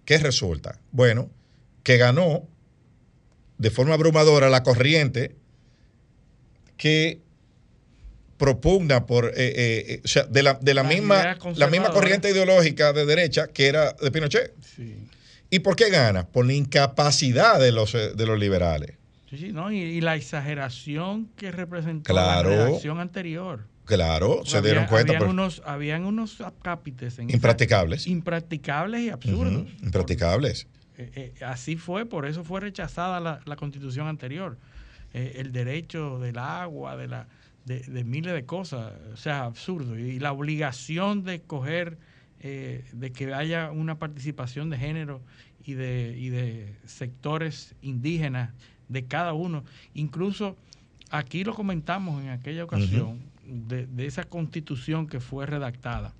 ¿qué 0.05 0.17
resulta? 0.17 0.79
Bueno, 0.91 1.29
que 1.83 1.97
ganó 1.97 2.47
de 3.57 3.69
forma 3.69 3.93
abrumadora 3.93 4.49
la 4.49 4.63
corriente 4.63 5.35
que 6.77 7.21
propugna 8.37 9.05
por, 9.05 9.25
eh, 9.27 9.33
eh, 9.37 9.85
eh, 9.87 10.01
o 10.03 10.07
sea, 10.07 10.23
de 10.23 10.41
la, 10.41 10.55
de 10.55 10.73
la 10.73 10.81
Las 10.81 10.91
misma, 10.91 11.37
la 11.55 11.67
misma 11.67 11.91
corriente 11.91 12.31
ideológica 12.31 12.91
de 12.91 13.05
derecha 13.05 13.47
que 13.47 13.67
era 13.67 13.93
de 13.93 14.11
Pinochet. 14.11 14.55
Sí. 14.75 14.97
¿Y 15.51 15.59
por 15.59 15.75
qué 15.75 15.89
gana? 15.91 16.25
Por 16.25 16.45
la 16.47 16.53
incapacidad 16.53 17.59
de 17.59 17.71
los, 17.71 17.93
eh, 17.93 18.13
de 18.15 18.25
los 18.25 18.39
liberales. 18.39 18.97
Sí, 19.29 19.37
sí, 19.37 19.51
¿no? 19.53 19.71
Y, 19.71 19.77
y 19.77 20.01
la 20.01 20.15
exageración 20.15 21.27
que 21.37 21.51
representó 21.51 22.11
Claro. 22.11 22.49
la 22.49 22.65
redacción 22.65 22.99
anterior. 22.99 23.65
Claro, 23.85 24.41
se 24.45 24.57
Había- 24.57 24.71
dieron 24.71 24.87
cuenta. 24.87 25.13
Habían 25.13 25.29
unos, 25.29 25.61
habían 25.65 26.05
unos 26.05 26.37
cápites 26.61 27.19
en 27.19 27.27
esa- 27.27 27.35
impracticables. 27.35 28.07
impracticables 28.07 29.01
y 29.01 29.09
absurdos. 29.09 29.67
Impracticables. 29.81 30.67
Eh, 30.97 31.11
eh, 31.39 31.43
así 31.45 31.75
fue, 31.75 32.05
por 32.05 32.25
eso 32.25 32.43
fue 32.43 32.59
rechazada 32.61 33.19
la, 33.19 33.39
la 33.45 33.55
constitución 33.55 34.07
anterior. 34.07 34.57
Eh, 35.13 35.33
el 35.37 35.51
derecho 35.51 36.19
del 36.19 36.37
agua, 36.37 36.95
de, 36.95 37.07
la, 37.07 37.27
de, 37.65 37.79
de 37.79 38.03
miles 38.03 38.33
de 38.33 38.45
cosas, 38.45 38.93
o 39.13 39.17
sea, 39.17 39.43
absurdo. 39.45 39.97
Y, 39.99 40.19
la 40.19 40.31
obligación 40.31 41.23
de 41.23 41.35
escoger, 41.35 41.97
eh, 42.41 42.83
de 42.91 43.11
que 43.11 43.33
haya 43.33 43.71
una 43.71 43.97
participación 43.99 44.69
de 44.69 44.77
género 44.77 45.21
y 45.65 45.73
de, 45.73 46.15
y 46.17 46.29
de 46.29 46.73
sectores 46.85 47.75
indígenas 47.81 48.49
de 48.89 49.05
cada 49.05 49.33
uno. 49.33 49.63
Incluso 49.93 50.57
aquí 51.11 51.43
lo 51.43 51.53
comentamos 51.53 52.21
en 52.23 52.29
aquella 52.29 52.63
ocasión, 52.63 53.19
de, 53.45 53.85
de 53.85 54.05
esa 54.05 54.23
constitución 54.23 55.07
que 55.07 55.19
fue 55.19 55.45
redactada. 55.45 56.13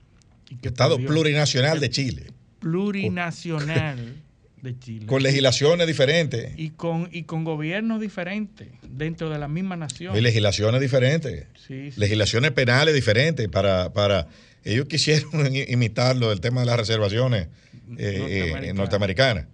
y 0.50 0.56
que 0.58 0.68
Estado 0.70 0.96
perdió- 0.98 1.08
plurinacional 1.10 1.80
de 1.80 1.90
Chile. 1.90 2.28
plurinacional 2.60 4.16
de 4.62 4.78
Chile. 4.80 5.06
Con 5.08 5.24
legislaciones 5.24 5.88
diferentes. 5.88 6.54
Y 6.58 6.70
con, 6.72 7.10
y 7.12 7.24
con 7.24 7.44
gobiernos 7.44 8.00
diferentes 8.00 8.68
dentro 8.88 9.30
de 9.30 9.40
la 9.40 9.48
misma 9.48 9.76
nación. 9.76 10.16
Y 10.16 10.22
legislaciones 10.22 10.80
diferentes. 10.82 11.48
Sí, 11.56 11.92
sí. 11.92 12.00
Legislaciones 12.00 12.52
penales 12.52 12.94
diferentes 12.94 13.48
para, 13.50 13.92
para 13.92 14.28
ellos 14.64 14.86
quisieron 14.88 15.32
imitar 15.68 16.16
lo 16.16 16.30
del 16.30 16.42
tema 16.42 16.62
de 16.62 16.68
las 16.68 16.78
reservaciones 16.78 17.48
eh, 17.48 17.50
eh, 17.98 18.20
Norteamericanas. 18.20 18.76
norteamericanas. 18.76 19.46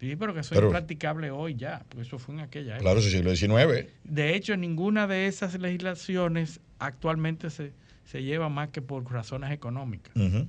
Sí, 0.00 0.16
pero 0.16 0.34
que 0.34 0.40
eso 0.40 0.50
Pero- 0.50 0.66
es 0.66 0.70
impracticable 0.70 1.30
hoy 1.30 1.54
ya, 1.54 1.84
porque 1.88 2.02
eso 2.06 2.18
fue 2.18 2.34
en 2.34 2.40
aquella 2.42 2.72
época. 2.74 2.82
Claro, 2.82 2.98
eso 3.00 3.08
es 3.08 3.14
siglo 3.14 3.34
XIX. 3.34 3.86
De 4.04 4.34
hecho, 4.34 4.56
ninguna 4.56 5.06
de 5.06 5.26
esas 5.28 5.58
legislaciones 5.58 6.60
actualmente 6.78 7.48
se, 7.50 7.72
se 8.04 8.22
lleva 8.22 8.48
más 8.48 8.68
que 8.70 8.82
por 8.82 9.10
razones 9.10 9.50
económicas. 9.52 10.14
Ujú. 10.16 10.46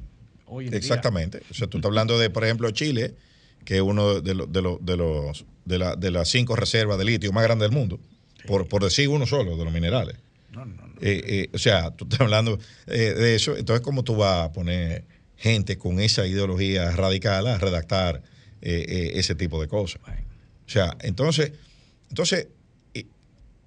Hoy 0.47 0.65
en 0.65 0.71
día. 0.71 0.77
Exactamente. 0.77 1.41
O 1.49 1.53
sea, 1.53 1.67
tú 1.67 1.77
estás 1.77 1.89
hablando 1.89 2.19
de, 2.19 2.29
por 2.29 2.43
ejemplo, 2.43 2.69
Chile, 2.71 3.13
que 3.63 3.75
es 3.77 3.81
uno 3.81 4.19
de, 4.21 4.35
los 4.35 4.51
de, 4.51 4.61
los 4.61 4.85
de, 4.85 4.97
los, 4.97 5.45
de, 5.63 5.77
la- 5.79 5.95
de 5.95 6.11
las 6.11 6.27
cinco 6.29 6.55
reservas 6.55 6.97
de 6.97 7.05
litio 7.05 7.31
más 7.31 7.43
grandes 7.43 7.69
del 7.69 7.77
mundo, 7.77 7.99
por, 8.47 8.67
por 8.67 8.83
decir 8.83 9.07
uno 9.07 9.25
solo 9.25 9.55
de 9.55 9.63
los 9.63 9.73
minerales. 9.73 10.17
No, 10.56 10.65
no, 10.65 10.88
no. 10.88 10.94
Eh, 11.02 11.22
eh, 11.26 11.49
o 11.53 11.57
sea, 11.57 11.91
tú 11.91 12.06
estás 12.06 12.22
hablando 12.22 12.57
eh, 12.88 13.14
de 13.14 13.36
eso. 13.36 13.56
Entonces, 13.57 13.82
¿cómo 13.84 14.03
tú 14.03 14.15
vas 14.15 14.45
a 14.45 14.52
poner 14.53 15.06
gente 15.38 15.77
con 15.77 15.99
esa 15.99 16.26
ideología 16.26 16.91
radical 16.91 17.48
a 17.48 17.57
redactar 17.57 18.23
ese 18.61 19.36
tipo 19.36 19.61
de 19.61 19.68
cosas? 19.68 20.02
O 20.65 20.69
sea, 20.69 20.95
entonces, 21.02 21.52
entonces 22.10 22.48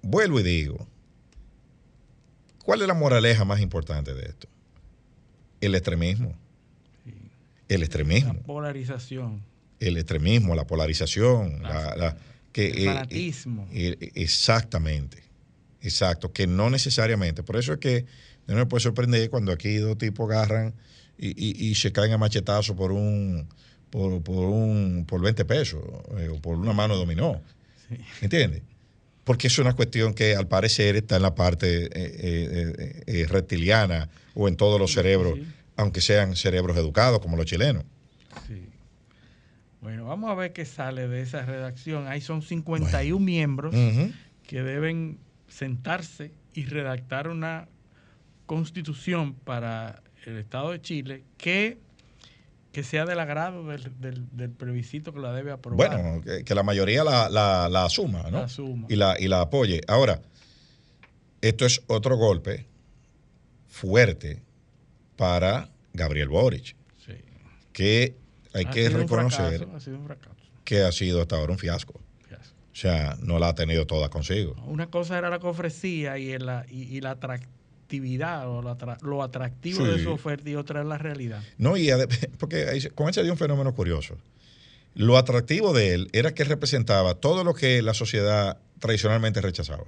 vuelvo 0.01 0.39
y 0.39 0.43
digo, 0.43 0.87
¿cuál 2.65 2.81
es 2.81 2.87
la 2.87 2.93
moraleja 2.93 3.45
más 3.45 3.61
importante 3.61 4.13
de 4.13 4.25
esto? 4.25 4.47
El 5.61 5.75
extremismo. 5.75 6.35
El 7.67 7.79
la 7.81 7.85
extremismo. 7.85 8.33
polarización. 8.41 9.43
El 9.79 9.97
extremismo, 9.97 10.55
la 10.55 10.65
polarización, 10.65 11.61
la, 11.61 11.95
la- 11.95 12.17
que, 12.51 12.69
El 12.69 12.85
fanatismo. 12.85 13.67
exactamente. 13.71 15.23
Exacto. 15.81 16.31
Que 16.33 16.47
no 16.47 16.69
necesariamente. 16.69 17.43
Por 17.43 17.57
eso 17.57 17.73
es 17.73 17.79
que 17.79 18.05
no 18.47 18.55
me 18.55 18.65
puede 18.65 18.81
sorprender 18.81 19.29
cuando 19.29 19.51
aquí 19.51 19.77
dos 19.77 19.97
tipos 19.97 20.29
agarran 20.29 20.73
y, 21.17 21.29
y- 21.29 21.69
y 21.69 21.75
se 21.75 21.91
caen 21.91 22.11
a 22.13 22.17
machetazo 22.17 22.75
por 22.75 22.91
un 22.91 23.47
por, 23.89 24.21
por 24.21 24.49
un 24.49 25.05
por 25.07 25.21
20 25.21 25.45
pesos 25.45 25.81
eh, 26.17 26.29
o 26.29 26.39
por 26.41 26.57
una 26.57 26.73
mano 26.73 26.93
de 26.95 26.99
dominó. 26.99 27.41
¿Entiendes? 28.21 28.61
Porque 29.23 29.47
es 29.47 29.57
una 29.59 29.73
cuestión 29.73 30.13
que 30.13 30.35
al 30.35 30.47
parecer 30.47 30.95
está 30.95 31.15
en 31.17 31.21
la 31.23 31.35
parte 31.35 31.85
eh, 31.85 33.03
eh, 33.07 33.25
reptiliana 33.27 34.09
o 34.33 34.47
en 34.47 34.55
todos 34.55 34.79
los 34.79 34.93
cerebros, 34.93 35.35
sí. 35.35 35.45
aunque 35.75 36.01
sean 36.01 36.35
cerebros 36.35 36.77
educados 36.77 37.19
como 37.19 37.35
los 37.37 37.45
chilenos. 37.45 37.83
Sí. 38.47 38.65
Bueno, 39.81 40.05
vamos 40.05 40.29
a 40.29 40.35
ver 40.35 40.51
qué 40.53 40.65
sale 40.65 41.07
de 41.07 41.21
esa 41.21 41.45
redacción. 41.45 42.07
Ahí 42.07 42.21
son 42.21 42.41
51 42.41 43.23
miembros 43.23 43.73
Ujú. 43.73 44.11
que 44.47 44.61
deben 44.61 45.19
sentarse 45.49 46.31
y 46.53 46.65
redactar 46.65 47.27
una 47.27 47.67
constitución 48.45 49.33
para 49.33 50.01
el 50.25 50.37
Estado 50.37 50.71
de 50.71 50.81
Chile 50.81 51.23
que, 51.37 51.77
que 52.71 52.83
sea 52.83 53.05
del 53.05 53.19
agrado 53.19 53.67
del, 53.67 53.99
del, 53.99 54.25
del 54.35 54.49
plebiscito 54.51 55.13
que 55.13 55.19
la 55.19 55.33
debe 55.33 55.51
aprobar. 55.51 55.89
Bueno, 55.89 56.21
que, 56.21 56.43
que 56.43 56.55
la 56.55 56.63
mayoría 56.63 57.03
la, 57.03 57.29
la- 57.29 57.69
la 57.69 57.85
asuma, 57.85 58.23
¿no? 58.23 58.39
La 58.39 58.43
asuma. 58.45 58.87
Y 58.89 58.95
la, 58.95 59.15
y 59.19 59.27
la 59.27 59.41
apoye. 59.41 59.81
Ahora, 59.87 60.21
esto 61.41 61.65
es 61.65 61.81
otro 61.87 62.17
golpe 62.17 62.65
fuerte 63.67 64.41
para 65.15 65.69
Gabriel 65.93 66.29
Boric, 66.29 66.75
Sí. 67.05 67.13
que 67.73 68.15
hay 68.53 68.65
Ha 68.65 68.69
que 68.71 68.89
reconocer 68.89 69.59
fracaso, 70.05 70.31
ha 70.35 70.63
que 70.63 70.81
ha 70.83 70.91
sido 70.91 71.21
hasta 71.21 71.35
ahora 71.37 71.53
un 71.53 71.59
fiasco. 71.59 71.99
O 72.79 72.81
sea, 72.81 73.17
no 73.21 73.39
la 73.39 73.49
ha 73.49 73.55
tenido 73.55 73.85
toda 73.85 74.07
consigo. 74.07 74.55
Una 74.65 74.89
cosa 74.89 75.17
era 75.17 75.29
la 75.29 75.39
que 75.39 75.47
ofrecía 75.47 76.17
y, 76.17 76.37
la, 76.37 76.65
y, 76.69 76.83
y 76.83 77.01
la 77.01 77.11
atractividad 77.11 78.47
o 78.47 78.61
la 78.61 78.77
lo 79.01 79.21
atractivo 79.21 79.83
de 79.83 80.01
su 80.01 80.09
oferta 80.11 80.49
y 80.49 80.55
otra 80.55 80.79
es 80.79 80.87
la 80.87 80.97
realidad. 80.97 81.43
No, 81.57 81.75
y 81.75 81.89
porque 82.39 82.89
con 82.95 83.09
él 83.09 83.13
se 83.13 83.21
dio 83.23 83.33
un 83.33 83.37
fenómeno 83.37 83.75
curioso. 83.75 84.17
Lo 84.95 85.17
atractivo 85.17 85.73
de 85.73 85.93
él 85.93 86.09
era 86.13 86.33
que 86.33 86.43
él 86.43 86.47
representaba 86.47 87.15
todo 87.15 87.43
lo 87.43 87.53
que 87.53 87.81
la 87.81 87.93
sociedad 87.93 88.59
tradicionalmente 88.79 89.41
rechazaba. 89.41 89.83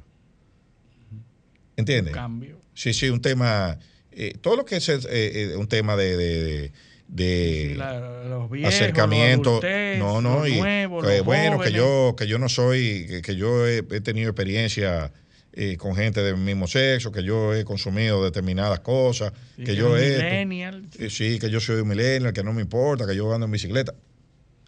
¿Entiendes? 1.77 2.13
Cambio. 2.13 2.59
Sí, 2.73 2.93
sí, 2.93 3.09
un 3.09 3.21
tema, 3.21 3.79
eh, 4.11 4.33
todo 4.41 4.57
lo 4.57 4.65
que 4.65 4.75
es 4.75 4.89
eh, 4.89 4.99
eh, 5.09 5.55
un 5.55 5.67
tema 5.69 5.95
de, 5.95 6.17
de- 6.17 6.43
de- 6.43 6.71
de 7.11 7.67
Sí, 7.71 7.75
la- 7.75 8.23
los 8.23 8.49
viejos, 8.49 8.73
acercamiento. 8.73 9.59
los 9.61 9.97
no, 9.99 10.21
no, 10.21 10.39
los 10.39 10.49
y 10.49 10.55
nuevos, 10.59 11.05
que, 11.05 11.17
los 11.17 11.25
bueno, 11.25 11.59
que 11.59 11.71
yo, 11.71 12.15
que 12.17 12.25
yo 12.25 12.39
no 12.39 12.47
soy, 12.49 13.05
que, 13.07 13.21
que 13.21 13.35
yo 13.35 13.67
he, 13.67 13.79
he 13.79 14.01
tenido 14.01 14.29
experiencia 14.29 15.11
eh, 15.53 15.75
con 15.75 15.93
gente 15.95 16.23
del 16.23 16.37
mismo 16.37 16.65
sexo, 16.67 17.11
que 17.11 17.21
yo 17.23 17.53
he 17.53 17.65
consumido 17.65 18.23
determinadas 18.23 18.79
cosas, 18.79 19.33
Sí, 19.57 19.65
que 19.65 19.75
yo 19.75 19.97
he 19.97 20.41
eh, 20.41 21.09
sí, 21.09 21.37
que 21.39 21.49
yo 21.49 21.59
soy 21.59 21.81
un 21.81 21.89
millennial, 21.89 22.31
que 22.31 22.41
no 22.43 22.53
me 22.53 22.61
importa, 22.61 23.05
que 23.05 23.13
yo 23.15 23.33
ando 23.33 23.45
en 23.45 23.51
bicicleta. 23.51 23.93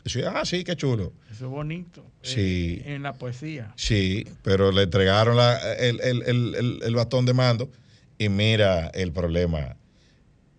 Sí, 0.06 0.22
ah, 0.28 0.42
sí, 0.44 0.66
qué 0.66 0.76
chulo. 0.76 1.14
Eso 1.32 1.46
es 1.46 1.50
bonito. 1.52 2.06
Sí. 2.22 2.82
eh, 2.84 2.96
en 2.96 3.04
la 3.04 3.14
poesía. 3.14 3.72
Sí, 3.78 4.28
pero 4.42 4.74
le 4.74 4.84
entregaron 4.84 5.38
la- 5.38 5.58
el, 5.76 6.02
el- 6.02 6.24
el- 6.24 6.56
el- 6.56 6.80
el 6.84 6.96
bastón 6.96 7.26
de 7.26 7.34
mando 7.34 7.72
y 8.18 8.28
mira 8.28 8.88
el 8.90 9.14
problema, 9.14 9.78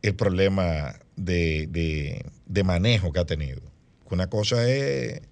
el 0.08 0.14
problema 0.14 0.94
de, 1.16 1.66
de- 1.68 2.24
de 2.46 2.64
manejo 2.64 3.12
que 3.12 3.20
ha 3.20 3.24
tenido. 3.26 3.60
Una 4.10 4.28
cosa 4.28 4.68
es 4.68 5.22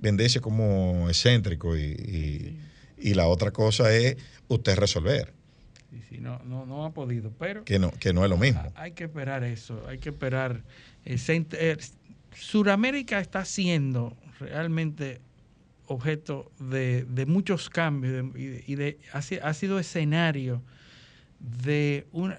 venderse 0.00 0.40
como 0.40 1.08
excéntrico 1.08 1.76
y, 1.76 1.82
y- 1.82 2.58
y 2.98 3.14
la 3.14 3.26
otra 3.28 3.50
cosa 3.50 3.94
es 3.94 4.16
usted 4.48 4.76
resolver, 4.76 5.32
Sí, 5.90 6.00
sí, 6.08 6.18
no, 6.20 6.38
no, 6.44 6.64
no 6.64 6.86
ha 6.86 6.94
podido, 6.94 7.30
pero 7.38 7.64
que 7.64 7.78
no, 7.78 7.90
que 7.90 8.14
no 8.14 8.24
es 8.24 8.30
lo 8.30 8.38
mismo. 8.38 8.60
ha- 8.60 8.82
hay 8.82 8.92
que 8.92 9.04
esperar 9.04 9.44
eso, 9.44 9.82
hay 9.86 9.98
que 9.98 10.08
esperar. 10.08 10.62
eh, 11.04 11.16
eh, 11.28 11.76
Suramérica 12.34 13.20
está 13.20 13.44
siendo 13.44 14.16
realmente 14.40 15.20
objeto 15.86 16.50
de, 16.58 17.04
de 17.04 17.26
muchos 17.26 17.68
cambios 17.68 18.14
de- 18.32 18.40
y 18.40 18.46
de, 18.46 18.64
y 18.66 18.74
de- 18.76 18.98
ha, 19.12 19.20
si- 19.20 19.38
ha 19.42 19.52
sido 19.52 19.78
escenario 19.78 20.62
de 21.38 22.06
una- 22.12 22.38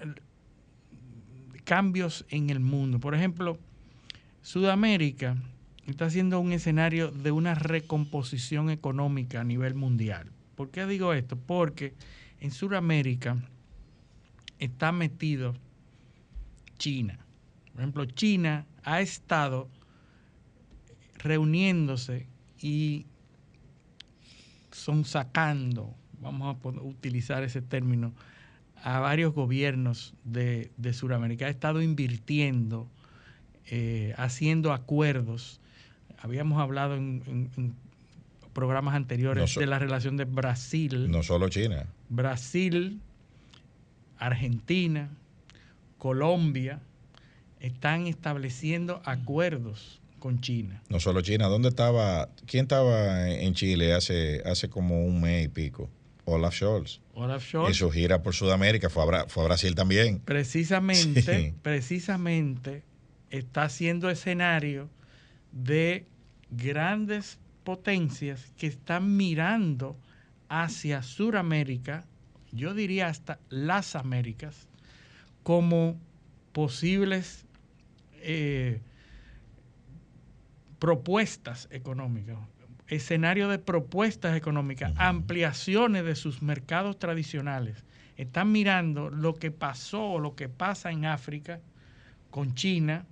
cambios 1.64 2.24
en 2.28 2.50
el 2.50 2.60
mundo. 2.60 3.00
Por 3.00 3.14
ejemplo, 3.14 3.58
Sudamérica 4.42 5.36
está 5.86 6.08
siendo 6.10 6.40
un 6.40 6.52
escenario 6.52 7.10
de 7.10 7.30
una 7.30 7.54
recomposición 7.54 8.70
económica 8.70 9.40
a 9.40 9.44
nivel 9.44 9.74
mundial. 9.74 10.30
¿Por 10.54 10.70
qué 10.70 10.86
digo 10.86 11.12
esto? 11.12 11.36
Porque 11.36 11.94
en 12.40 12.50
Sudamérica 12.50 13.36
está 14.58 14.92
metido 14.92 15.54
China. 16.78 17.18
Por 17.72 17.80
ejemplo, 17.80 18.04
China 18.04 18.66
ha 18.84 19.00
estado 19.00 19.68
reuniéndose 21.18 22.26
y 22.60 23.06
son 24.70 25.04
sacando, 25.04 25.94
vamos 26.20 26.56
a 26.62 26.68
utilizar 26.82 27.42
ese 27.42 27.62
término, 27.62 28.12
a 28.86 29.00
varios 29.00 29.32
gobiernos 29.32 30.12
de, 30.24 30.70
de 30.76 30.92
Sudamérica. 30.92 31.46
Ha 31.46 31.48
estado 31.48 31.80
invirtiendo, 31.80 32.86
eh, 33.70 34.12
haciendo 34.18 34.74
acuerdos. 34.74 35.58
Habíamos 36.18 36.60
hablado 36.60 36.94
en, 36.94 37.22
en- 37.26 37.50
en 37.56 37.74
programas 38.52 38.94
anteriores 38.94 39.56
No 39.56 39.60
de 39.60 39.66
la 39.66 39.78
relación 39.78 40.18
de 40.18 40.26
Brasil. 40.26 41.10
No 41.10 41.22
solo 41.22 41.48
China. 41.48 41.86
Brasil, 42.10 43.00
Argentina, 44.18 45.08
Colombia 45.98 46.80
están 47.60 48.06
estableciendo 48.06 49.00
acuerdos 49.06 50.00
con 50.18 50.40
China. 50.40 50.82
No 50.88 51.00
solo 51.00 51.22
China. 51.22 51.46
¿Dónde 51.48 51.68
estaba? 51.70 52.28
¿Quién 52.46 52.64
estaba 52.64 53.30
en 53.30 53.54
Chile 53.54 53.94
hace, 53.94 54.42
hace 54.44 54.68
como 54.68 55.04
un 55.04 55.20
mes 55.20 55.46
y 55.46 55.48
pico? 55.48 55.88
Olaf 56.26 56.54
Scholz. 56.54 57.00
Olaf 57.14 57.54
En 57.54 57.74
su 57.74 57.90
gira 57.90 58.22
por 58.22 58.34
Sudamérica 58.34 58.88
fue 58.88 59.02
a, 59.02 59.06
Bra- 59.06 59.28
fue 59.28 59.42
a 59.44 59.46
Brasil 59.46 59.74
también. 59.74 60.20
precisamente, 60.20 61.22
Sí. 61.22 61.54
precisamente 61.62 62.82
está 63.30 63.68
siendo 63.68 64.08
escenario 64.10 64.88
de 65.52 66.06
grandes 66.50 67.38
potencias 67.64 68.52
que 68.56 68.66
están 68.66 69.16
mirando 69.16 69.96
hacia 70.48 71.02
Sudamérica, 71.02 72.04
yo 72.52 72.74
diría 72.74 73.08
hasta 73.08 73.38
las 73.50 73.96
Américas, 73.96 74.68
como 75.42 75.98
posibles 76.52 77.44
eh, 78.20 78.80
propuestas 80.78 81.68
económicas, 81.70 82.36
escenario 82.88 83.48
de 83.48 83.58
propuestas 83.58 84.36
económicas, 84.36 84.92
ampliaciones 84.96 86.04
de 86.04 86.14
sus 86.14 86.42
mercados 86.42 86.98
tradicionales. 86.98 87.84
Están 88.16 88.52
mirando 88.52 89.10
lo 89.10 89.34
que 89.34 89.50
pasó 89.50 90.12
o 90.12 90.18
lo 90.18 90.34
que 90.34 90.48
pasa 90.48 90.90
en 90.90 91.04
África 91.04 91.60
con 92.30 92.54
China, 92.54 93.06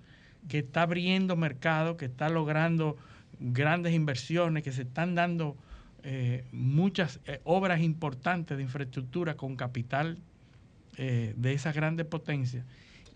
que 0.49 0.59
está 0.59 0.82
abriendo 0.82 1.36
mercado, 1.36 1.97
que 1.97 2.07
está 2.07 2.28
logrando 2.28 2.97
grandes 3.39 3.94
inversiones, 3.94 4.62
que 4.62 4.73
se 4.73 4.82
están 4.82 5.15
dando 5.15 5.57
eh, 6.05 6.44
muchas 6.53 7.20
eh, 7.27 7.40
obras 7.44 7.81
importantes 7.81 8.57
de 8.57 8.62
infraestructura 8.62 9.36
con 9.36 9.57
capital 9.57 10.19
eh, 10.97 11.32
de 11.36 11.53
esas 11.53 11.74
grandes 11.74 12.07
potencias. 12.07 12.65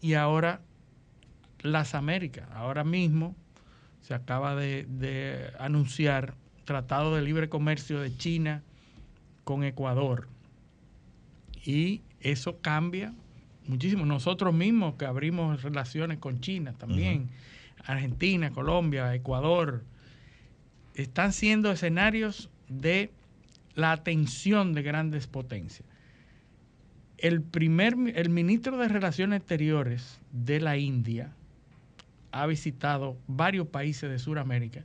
Y 0.00 0.14
ahora 0.14 0.60
las 1.60 1.94
Américas, 1.94 2.48
ahora 2.52 2.84
mismo 2.84 3.34
se 4.00 4.14
acaba 4.14 4.54
de, 4.54 4.86
de 4.88 5.50
anunciar 5.58 6.34
Tratado 6.66 7.14
de 7.14 7.22
Libre 7.22 7.48
Comercio 7.48 8.00
de 8.00 8.14
China 8.14 8.62
con 9.44 9.64
Ecuador. 9.64 10.28
Y 11.64 12.02
eso 12.20 12.58
cambia 12.60 13.14
muchísimo. 13.66 14.04
Nosotros 14.04 14.52
mismos 14.52 14.96
que 14.96 15.06
abrimos 15.06 15.62
relaciones 15.62 16.18
con 16.18 16.40
China 16.40 16.74
también, 16.76 17.30
Argentina, 17.84 18.50
Colombia, 18.50 19.14
Ecuador, 19.14 19.84
están 20.94 21.32
siendo 21.32 21.70
escenarios 21.70 22.50
de 22.68 23.10
la 23.74 23.92
atención 23.92 24.72
de 24.72 24.82
grandes 24.82 25.28
potencias. 25.28 25.88
El, 27.18 27.42
primer, 27.42 27.94
el 28.14 28.28
ministro 28.28 28.76
de 28.76 28.88
Relaciones 28.88 29.38
Exteriores 29.38 30.18
de 30.32 30.60
la 30.60 30.76
India 30.76 31.32
ha 32.32 32.46
visitado 32.46 33.16
varios 33.28 33.68
países 33.68 34.10
de 34.10 34.18
Sudamérica. 34.18 34.84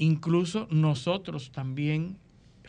Incluso 0.00 0.66
nosotros 0.70 1.52
también 1.52 2.16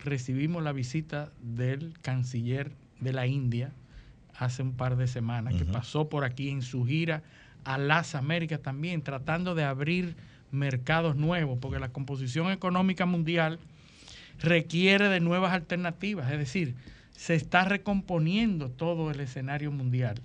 recibimos 0.04 0.62
la 0.64 0.74
visita 0.74 1.32
del 1.42 1.98
canciller 2.02 2.74
de 3.00 3.14
la 3.14 3.26
India 3.26 3.72
hace 4.38 4.62
un 4.64 4.74
par 4.74 4.98
de 4.98 5.08
semanas, 5.08 5.56
que 5.56 5.64
pasó 5.64 6.10
por 6.10 6.26
aquí 6.26 6.50
en 6.50 6.62
su 6.62 6.86
gira 6.86 7.24
a 7.64 7.78
las 7.78 8.16
Américas 8.16 8.62
también, 8.62 9.02
tratando 9.02 9.56
de 9.56 9.64
abrir 9.64 10.18
mercados 10.52 11.16
nuevos, 11.16 11.58
porque 11.62 11.80
la 11.80 11.94
composición 11.94 12.52
económica 12.52 13.06
mundial 13.06 13.60
requiere 14.42 15.08
de 15.08 15.22
nuevas 15.22 15.54
alternativas, 15.54 16.30
es 16.34 16.38
decir, 16.38 16.76
se 17.12 17.36
está 17.36 17.64
recomponiendo 17.64 18.70
todo 18.70 19.10
el 19.10 19.22
escenario 19.22 19.72
mundial 19.72 20.20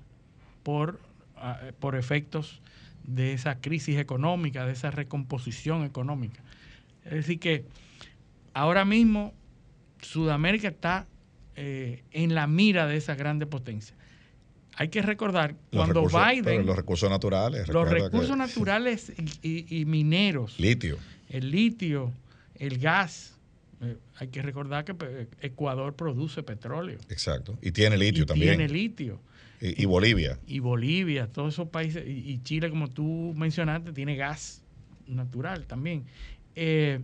por, 0.64 0.98
ah, 1.36 1.60
por 1.78 1.94
efectos 1.94 2.60
de 3.04 3.32
esa 3.32 3.60
crisis 3.60 3.96
económica, 3.96 4.66
de 4.66 4.72
esa 4.72 4.90
recomposición 4.90 5.84
económica. 5.84 6.42
Es 7.06 7.12
decir, 7.12 7.38
que 7.38 7.64
ahora 8.52 8.84
mismo 8.84 9.32
Sudamérica 10.02 10.68
está 10.68 11.06
eh, 11.54 12.02
en 12.12 12.34
la 12.34 12.46
mira 12.46 12.86
de 12.86 12.96
esas 12.96 13.16
grandes 13.16 13.48
potencias. 13.48 13.96
Hay 14.76 14.88
que 14.88 15.00
recordar, 15.00 15.52
Los 15.72 15.84
cuando 15.84 16.02
recursos- 16.06 16.30
Biden, 16.44 16.66
los 16.66 16.76
recursos 16.76 17.08
naturales. 17.08 17.66
los 17.68 17.88
recursos 17.88 18.30
que- 18.30 18.36
naturales 18.36 19.12
y, 19.42 19.48
y- 19.70 19.80
y 19.80 19.84
mineros, 19.86 20.60
Litio. 20.60 20.98
el 21.30 21.50
litio, 21.50 22.12
el 22.56 22.78
gas, 22.78 23.38
eh, 23.80 23.96
hay 24.16 24.28
que 24.28 24.42
recordar 24.42 24.84
que 24.84 24.94
pe- 24.94 25.28
Ecuador 25.40 25.94
produce 25.94 26.42
petróleo. 26.42 26.98
Exacto. 27.08 27.58
Y 27.62 27.72
tiene 27.72 27.96
litio 27.96 28.24
y 28.24 28.26
también. 28.26 28.56
Tiene 28.58 28.68
litio. 28.72 29.18
y, 29.62 29.82
y 29.82 29.86
Bolivia. 29.86 30.38
Y 30.46 30.58
Bolivia, 30.58 31.26
todos 31.32 31.54
esos 31.54 31.68
países, 31.68 32.04
y, 32.06 32.30
y 32.32 32.42
Chile, 32.42 32.68
como 32.68 32.88
tú 32.90 33.32
mencionaste, 33.34 33.92
tiene 33.92 34.14
gas 34.16 34.62
natural 35.06 35.66
también. 35.66 36.04
Eh, 36.56 37.00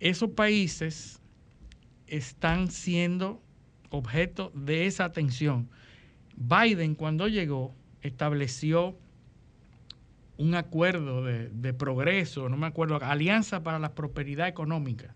esos 0.00 0.30
países 0.30 1.20
están 2.06 2.70
siendo 2.70 3.42
objeto 3.90 4.50
de 4.54 4.86
esa 4.86 5.04
atención. 5.04 5.68
Biden, 6.34 6.94
cuando 6.94 7.28
llegó, 7.28 7.74
estableció 8.00 8.96
un 10.38 10.54
acuerdo 10.54 11.22
de, 11.22 11.74
progreso, 11.74 12.48
no 12.48 12.56
me 12.56 12.66
acuerdo, 12.66 12.98
Alianza 13.02 13.62
para 13.62 13.78
la 13.78 13.94
Prosperidad 13.94 14.48
Económica, 14.48 15.14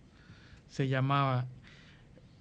se 0.69 0.87
llamaba, 0.87 1.47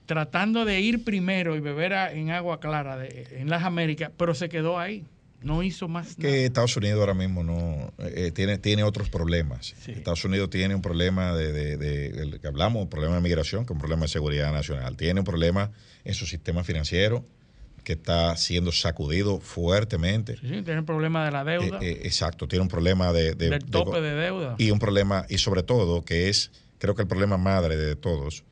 tratando 0.05 0.65
de 0.65 0.81
ir 0.81 1.05
primero 1.05 1.55
y 1.55 1.61
beber 1.61 1.93
en 2.13 2.29
agua 2.31 2.59
clara 2.59 3.07
en 3.07 3.49
las 3.49 3.63
Américas, 3.63 4.11
pero 4.17 4.35
se 4.35 4.49
quedó 4.49 4.77
ahí, 4.77 5.05
no 5.43 5.63
hizo 5.63 5.87
más 5.87 6.17
nada. 6.17 6.29
Que 6.31 6.45
Estados 6.45 6.75
Unidos 6.77 6.99
ahora 6.99 7.13
mismo 7.13 7.43
no 7.43 7.93
eh, 7.99 8.31
tiene, 8.33 8.57
tiene 8.57 8.83
otros 8.83 9.09
problemas. 9.09 9.73
Sí. 9.83 9.91
Estados 9.91 10.23
Unidos 10.25 10.49
tiene 10.49 10.73
un 10.75 10.81
problema 10.81 11.33
de, 11.35 11.51
de- 11.77 12.39
que 12.39 12.47
hablamos, 12.47 12.81
un 12.83 12.89
problema 12.89 13.15
de 13.15 13.21
migración, 13.21 13.65
que 13.65 13.73
es 13.73 13.75
un 13.75 13.79
problema 13.79 14.03
de 14.03 14.07
seguridad 14.09 14.51
nacional. 14.51 14.95
Tiene 14.97 15.19
un 15.19 15.25
problema 15.25 15.71
en 16.05 16.13
su 16.13 16.25
sistema 16.25 16.63
financiero 16.63 17.25
que 17.83 17.93
está 17.93 18.35
siendo 18.37 18.71
sacudido 18.71 19.39
fuertemente. 19.41 20.37
Sí, 20.37 20.47
sí, 20.47 20.61
tiene 20.61 20.83
problema 20.83 21.25
de 21.25 21.31
la 21.31 21.43
deuda, 21.43 21.79
Eh, 21.81 21.91
eh, 21.91 22.01
exacto, 22.05 22.47
tiene 22.47 22.63
un 22.63 22.69
problema 22.69 23.11
de, 23.11 23.35
de- 23.35 23.49
del 23.49 23.59
de- 23.59 23.65
tope 23.71 23.99
de 24.01 24.13
deuda. 24.13 24.55
y 24.57 24.71
un 24.71 24.79
problema, 24.79 25.25
y 25.29 25.37
sobre 25.37 25.63
todo, 25.63 26.03
que 26.05 26.29
es, 26.29 26.51
creo 26.77 26.95
que 26.95 27.01
el 27.01 27.07
problema 27.09 27.37
madre 27.37 27.75
de 27.75 27.95
todos, 27.97 28.43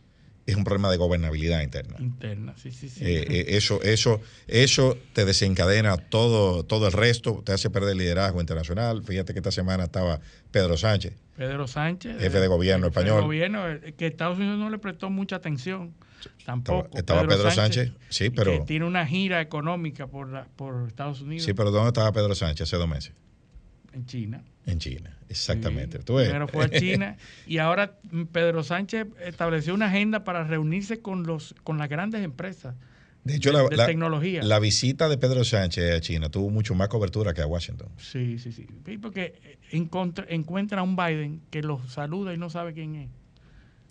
es 0.46 0.56
un 0.56 0.64
problema 0.64 0.90
de 0.92 0.98
gobernabilidad 0.98 1.62
interna. 1.62 1.98
interna, 2.00 2.54
sí, 2.58 2.72
sí, 2.72 2.90
sí. 2.90 3.04
Eh, 3.06 3.26
eh, 3.30 3.46
eso, 3.50 3.82
eso, 3.84 4.20
eso 4.48 4.98
te 5.14 5.24
desencadena 5.26 5.98
todo, 5.98 6.64
todo 6.64 6.88
el 6.88 6.94
resto, 6.94 7.42
te 7.46 7.54
hace 7.54 7.70
perder 7.70 7.96
liderazgo 7.96 8.42
internacional. 8.42 9.04
Fíjate 9.04 9.34
que 9.34 9.40
esta 9.40 9.52
semana 9.52 9.84
estaba 9.86 10.20
Pedro 10.52 10.78
Sánchez. 10.78 11.14
Pedro 11.38 11.68
Sánchez, 11.68 12.20
Jefe 12.20 12.40
de 12.40 12.48
gobierno 12.48 12.88
jefe 12.88 13.00
español. 13.00 13.24
Gobierno, 13.24 13.70
eh, 13.70 13.94
que 13.98 14.08
Estados 14.08 14.38
Unidos 14.38 14.58
no 14.60 14.70
le 14.70 14.78
prestó 14.80 15.10
mucha 15.10 15.38
atención. 15.38 15.94
Tampoco. 16.46 16.98
Estaba- 16.98 17.28
Pedro 17.28 17.50
Sánchez, 17.52 17.92
sí, 18.10 18.30
pero- 18.30 18.52
Que 18.52 18.60
tiene 18.66 18.86
una 18.86 19.06
gira 19.08 19.42
económica 19.42 20.08
por, 20.08 20.30
la- 20.32 20.46
por 20.56 20.88
Estados 20.88 21.22
Unidos 21.22 21.46
Sí, 21.46 21.54
pero 21.54 21.72
¿dónde 21.72 21.90
estaba 21.90 22.12
Pedro 22.12 22.36
Sánchez 22.36 22.68
hace 22.68 22.78
dos 22.78 22.88
meses? 22.88 23.14
En 23.94 24.06
China. 24.06 24.44
En 24.66 24.78
China, 24.80 25.18
exactamente. 25.28 25.98
Sí. 25.98 26.04
Primero 26.06 26.48
fue 26.48 26.66
a 26.66 26.70
China 26.70 27.18
y 27.48 27.58
ahora 27.58 27.98
Pedro 28.32 28.64
Sánchez 28.64 29.08
estableció 29.26 29.74
una 29.74 29.88
agenda 29.88 30.24
para 30.24 30.44
reunirse 30.44 31.00
con 31.02 31.24
los 31.24 31.56
con 31.64 31.78
las 31.80 31.90
grandes 31.90 32.24
empresas 32.24 32.76
De 33.24 33.36
hecho, 33.36 33.52
la, 33.52 33.64
de 33.64 33.76
la- 33.76 33.88
tecnología. 33.88 34.44
la 34.44 34.60
visita 34.60 35.10
de 35.10 35.18
Pedro 35.18 35.44
Sánchez 35.44 35.96
a 35.96 36.00
China 36.02 36.30
tuvo 36.30 36.50
mucho 36.52 36.76
más 36.76 36.90
cobertura 36.90 37.34
que 37.34 37.42
a 37.42 37.48
Washington. 37.48 37.90
Sí, 37.98 38.38
sí, 38.40 38.52
sí. 38.52 38.68
Porque 39.02 39.58
encontra- 39.72 40.26
encuentra 40.30 40.82
a 40.82 40.84
un 40.84 40.96
Biden 40.96 41.42
que 41.50 41.64
los 41.64 41.92
saluda 41.92 42.34
y 42.34 42.38
no 42.38 42.50
sabe 42.52 42.74
quién 42.74 42.96
es. 42.96 43.10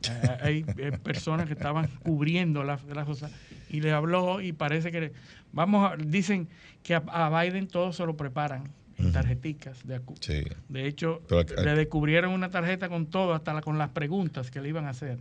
Eh, 0.09 0.39
Hay 0.43 0.65
eh, 0.79 0.93
personas 1.03 1.47
que 1.47 1.53
estaban 1.55 1.89
cubriendo 2.05 2.63
las 2.63 2.83
las 2.85 3.07
cosas 3.07 3.33
y 3.69 3.81
le 3.81 3.91
habló 3.93 4.41
y 4.41 4.53
parece 4.53 4.91
que 4.93 5.13
vamos 5.53 5.91
a, 5.93 5.97
dicen 5.97 6.49
que 6.85 6.95
a, 6.95 7.03
a 7.09 7.43
Biden 7.43 7.67
todo 7.67 7.93
se 7.93 8.07
lo 8.07 8.17
preparan 8.17 8.71
en 9.01 9.13
tarjeticas 9.13 9.87
de 9.87 10.01
acu- 10.01 10.17
Sí. 10.21 10.43
De 10.69 10.87
hecho, 10.87 11.23
eh, 11.31 11.45
le 11.65 11.75
descubrieron 11.75 12.33
una 12.33 12.51
tarjeta 12.51 12.89
con 12.89 13.07
todo, 13.07 13.35
hasta 13.35 13.53
la- 13.55 13.61
con 13.63 13.79
las 13.79 13.91
preguntas 13.91 14.51
que 14.51 14.61
le 14.61 14.69
iban 14.69 14.87
a 14.87 14.91
hacer. 14.91 15.19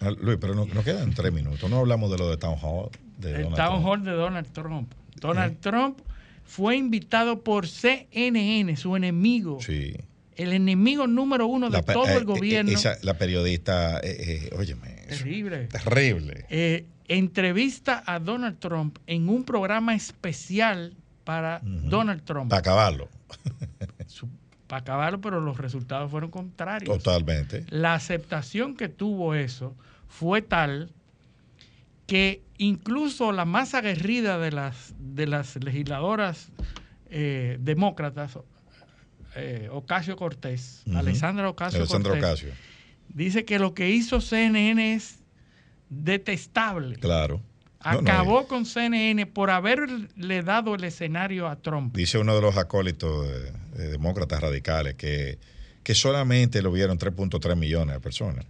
Ah, 0.00 0.10
Luis, 0.10 0.38
pero 0.40 0.54
no- 0.54 0.64
nos 0.66 0.84
quedan 0.84 1.12
tres 1.12 1.32
minutos. 1.32 1.68
No 1.68 1.78
hablamos 1.78 2.10
de 2.10 2.18
lo 2.18 2.30
de 2.30 2.36
Town 2.38 2.56
Hall. 2.62 2.90
De 3.18 3.30
El 3.32 3.42
Donald 3.42 3.56
town 3.56 3.68
Trump. 3.82 3.86
hall 3.86 4.04
de 4.04 4.10
Donald 4.12 4.46
Trump. 4.52 4.92
Donald 5.20 5.56
Trump 5.60 5.98
fue 6.44 6.76
invitado 6.76 7.40
por 7.42 7.66
CNN, 7.68 8.76
su 8.76 8.96
enemigo, 8.96 9.58
Sí. 9.60 9.94
el 10.36 10.52
enemigo 10.54 11.06
número 11.06 11.46
uno 11.46 11.68
de 11.68 11.78
La 11.78 11.82
todo 11.82 12.06
eh, 12.08 12.14
el 12.16 12.24
gobierno. 12.24 12.70
eh, 12.70 12.74
esa- 12.74 12.96
la 13.02 13.14
periodista, 13.18 13.98
eh, 14.00 14.48
eh, 14.50 14.56
óyeme, 14.58 14.88
Terrible. 15.08 15.66
terrible. 15.66 16.46
Eh, 16.48 16.86
entrevista 17.08 18.02
a 18.06 18.18
Donald 18.20 18.58
Trump 18.58 18.96
en 19.06 19.28
un 19.28 19.44
programa 19.44 19.94
especial 19.94 20.94
para. 21.30 21.60
Donald 21.62 22.22
Trump. 22.24 22.50
Para 22.50 22.60
acabarlo, 22.60 23.08
Para 24.66 24.80
acabarlo, 24.82 25.20
pero 25.20 25.40
los 25.40 25.58
resultados 25.58 26.10
fueron 26.10 26.30
contrarios. 26.30 26.96
totalmente. 26.98 27.64
La 27.70 27.94
aceptación 27.94 28.76
que 28.76 28.88
tuvo 28.88 29.34
eso 29.34 29.74
fue 30.08 30.42
tal 30.42 30.90
que 32.06 32.42
incluso 32.58 33.32
la 33.32 33.44
más 33.44 33.74
aguerrida 33.74 34.38
de 34.38 34.50
las, 34.52 34.94
de 34.98 35.26
las 35.26 35.56
legisladoras 35.62 36.50
eh, 37.08 37.56
demócratas, 37.60 38.38
eh, 39.36 39.68
Ocasio 39.72 40.16
Cortés, 40.16 40.82
Ujú. 40.86 40.98
Alessandra 40.98 41.48
Ocasio 41.48 41.86
Cortés, 41.86 42.18
Ocasio, 42.18 42.52
dice 43.08 43.44
que 43.44 43.58
lo 43.58 43.74
que 43.74 43.90
hizo 43.90 44.20
CNN 44.20 44.94
es 44.94 45.18
detestable. 45.88 46.96
claro. 46.96 47.40
No, 47.84 47.92
no, 47.92 47.98
Acabó 48.00 48.46
con 48.46 48.66
CNN 48.66 49.26
por 49.26 49.50
haberle 49.50 50.42
dado 50.42 50.74
el 50.74 50.84
escenario 50.84 51.48
a 51.48 51.56
Trump. 51.56 51.96
Dice 51.96 52.18
uno 52.18 52.34
de 52.34 52.42
los 52.42 52.56
acólitos 52.58 53.26
de, 53.26 53.52
de 53.78 53.90
demócratas 53.90 54.40
radicales 54.40 54.94
que, 54.96 55.38
que 55.82 55.94
solamente 55.94 56.60
lo 56.60 56.72
vieron 56.72 56.98
3.3 56.98 57.56
millones 57.56 57.94
de 57.94 58.00
personas. 58.00 58.44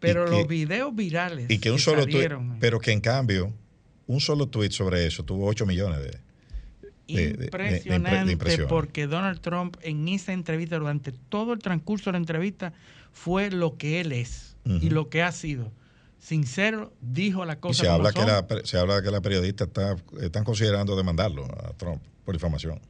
Pero 0.00 0.26
que- 0.26 0.30
los 0.32 0.46
videos 0.48 0.94
virales 0.94 1.46
Y 1.48 1.58
que 1.58 1.70
un 1.70 1.78
solo 1.78 2.02
tuit, 2.02 2.12
salieron, 2.14 2.58
pero 2.60 2.78
que 2.78 2.92
en 2.92 3.00
cambio, 3.00 3.52
un 4.06 4.20
solo 4.20 4.46
tweet 4.48 4.70
sobre 4.70 5.06
eso 5.06 5.24
tuvo 5.24 5.46
8 5.46 5.64
millones 5.66 6.00
de... 6.00 6.10
de- 6.10 6.18
de- 7.14 7.32
de- 7.32 7.36
de 7.38 7.44
impresionante 8.32 8.66
porque 8.68 9.06
Donald 9.06 9.40
Trump 9.40 9.76
en 9.80 10.06
esa 10.08 10.34
entrevista 10.34 10.78
durante 10.78 11.12
todo 11.12 11.54
el 11.54 11.60
transcurso 11.60 12.10
de 12.10 12.12
la 12.12 12.18
entrevista 12.18 12.74
fue 13.12 13.50
lo 13.50 13.78
que 13.78 14.00
él 14.00 14.12
es 14.12 14.56
y 14.82 14.90
lo 14.90 15.08
que 15.08 15.22
ha 15.22 15.32
sido 15.32 15.72
sincero 16.18 16.92
dijo 17.00 17.44
la 17.44 17.54
Y 17.54 17.56
cosa 17.56 17.82
se 17.82 17.86
como 17.86 17.96
habla, 17.96 18.12
que 18.12 18.20
son. 18.20 18.28
la, 18.28 18.46
pe- 18.46 18.66
se 18.66 18.78
habla 18.78 19.02
que 19.02 19.10
la 19.10 19.20
periodista 19.20 19.64
está, 19.64 19.96
están 20.20 20.44
considerando 20.44 20.96
demandarlo 20.96 21.44
a 21.44 21.72
Trump 21.76 22.02
por 22.24 22.34
difamación. 22.34 22.80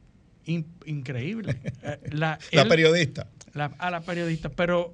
In- 0.45 0.65
increíble 0.85 1.55
Eh, 1.83 1.99
la, 2.11 2.39
La 2.51 2.61
él- 2.63 2.67
periodista. 2.67 3.27
la- 3.53 3.71
a 3.77 3.91
la 3.91 4.01
periodista 4.01 4.49
pero 4.49 4.93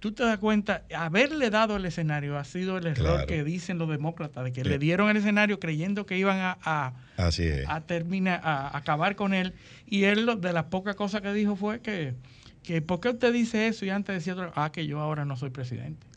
tú 0.00 0.10
te 0.12 0.24
das 0.24 0.38
cuenta, 0.38 0.82
haberle 0.96 1.48
dado 1.48 1.76
el 1.76 1.84
escenario 1.86 2.36
ha 2.36 2.44
sido 2.44 2.76
el 2.76 2.86
error 2.88 3.06
Claro. 3.14 3.26
que 3.26 3.44
dicen 3.44 3.78
los 3.78 3.88
demócratas, 3.88 4.42
de 4.44 4.52
que 4.52 4.62
Sí. 4.64 4.68
le 4.68 4.78
dieron 4.80 5.08
el 5.08 5.16
escenario 5.16 5.60
creyendo 5.60 6.06
que 6.06 6.18
iban 6.18 6.38
a, 6.38 6.58
a, 6.64 6.94
Así 7.16 7.44
es. 7.44 7.64
a 7.68 7.80
terminar, 7.82 8.40
a 8.42 8.76
acabar 8.76 9.14
con 9.14 9.32
él. 9.32 9.54
Y 9.86 10.04
él, 10.04 10.28
de 10.40 10.52
las 10.52 10.64
pocas 10.64 10.96
cosas 10.96 11.20
que 11.20 11.32
dijo 11.32 11.54
fue 11.54 11.80
que, 11.80 12.14
que 12.62 12.82
¿por 12.82 13.00
qué 13.00 13.10
usted 13.10 13.32
dice 13.32 13.68
eso? 13.68 13.84
Y 13.84 13.90
antes 13.90 14.14
decía 14.14 14.34
otro, 14.34 14.52
ah, 14.54 14.70
que 14.72 14.86
yo 14.86 15.00
ahora 15.00 15.24
no 15.24 15.36
soy 15.36 15.50
presidente. 15.50 16.06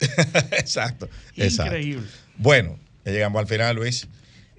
exacto, 0.52 1.08
exacto. 1.36 1.76
Increíble. 1.76 2.06
Bueno, 2.36 2.78
ya 3.04 3.12
llegamos 3.12 3.40
al 3.40 3.46
final, 3.46 3.76
Luis, 3.76 4.08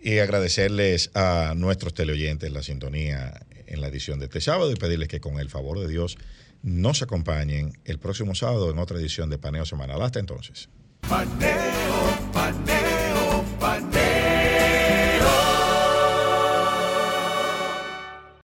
y 0.01 0.19
agradecerles 0.19 1.11
a 1.15 1.53
nuestros 1.55 1.93
teleoyentes 1.93 2.51
la 2.51 2.64
sintonía 2.64 3.41
en 3.65 3.81
la 3.81 3.88
edición 3.88 4.19
de 4.19 4.26
este 4.26 4.41
sábado 4.41 4.72
y 4.72 4.76
pedirles 4.76 5.07
que 5.07 5.19
con 5.19 5.39
el 5.39 5.49
favor 5.49 5.80
de 5.80 5.88
Dios 5.88 6.18
nos 6.64 7.01
acompañen 7.01 7.77
el 7.85 7.99
próximo 7.99 8.35
sábado 8.35 8.72
en 8.72 8.80
otra 8.80 8.97
edición 8.97 9.30
de 9.30 9.38
Paneo 9.38 9.65
Semanal. 9.65 10.01
Hasta 10.01 10.19
entonces. 10.19 10.69
Paneo 11.01 11.57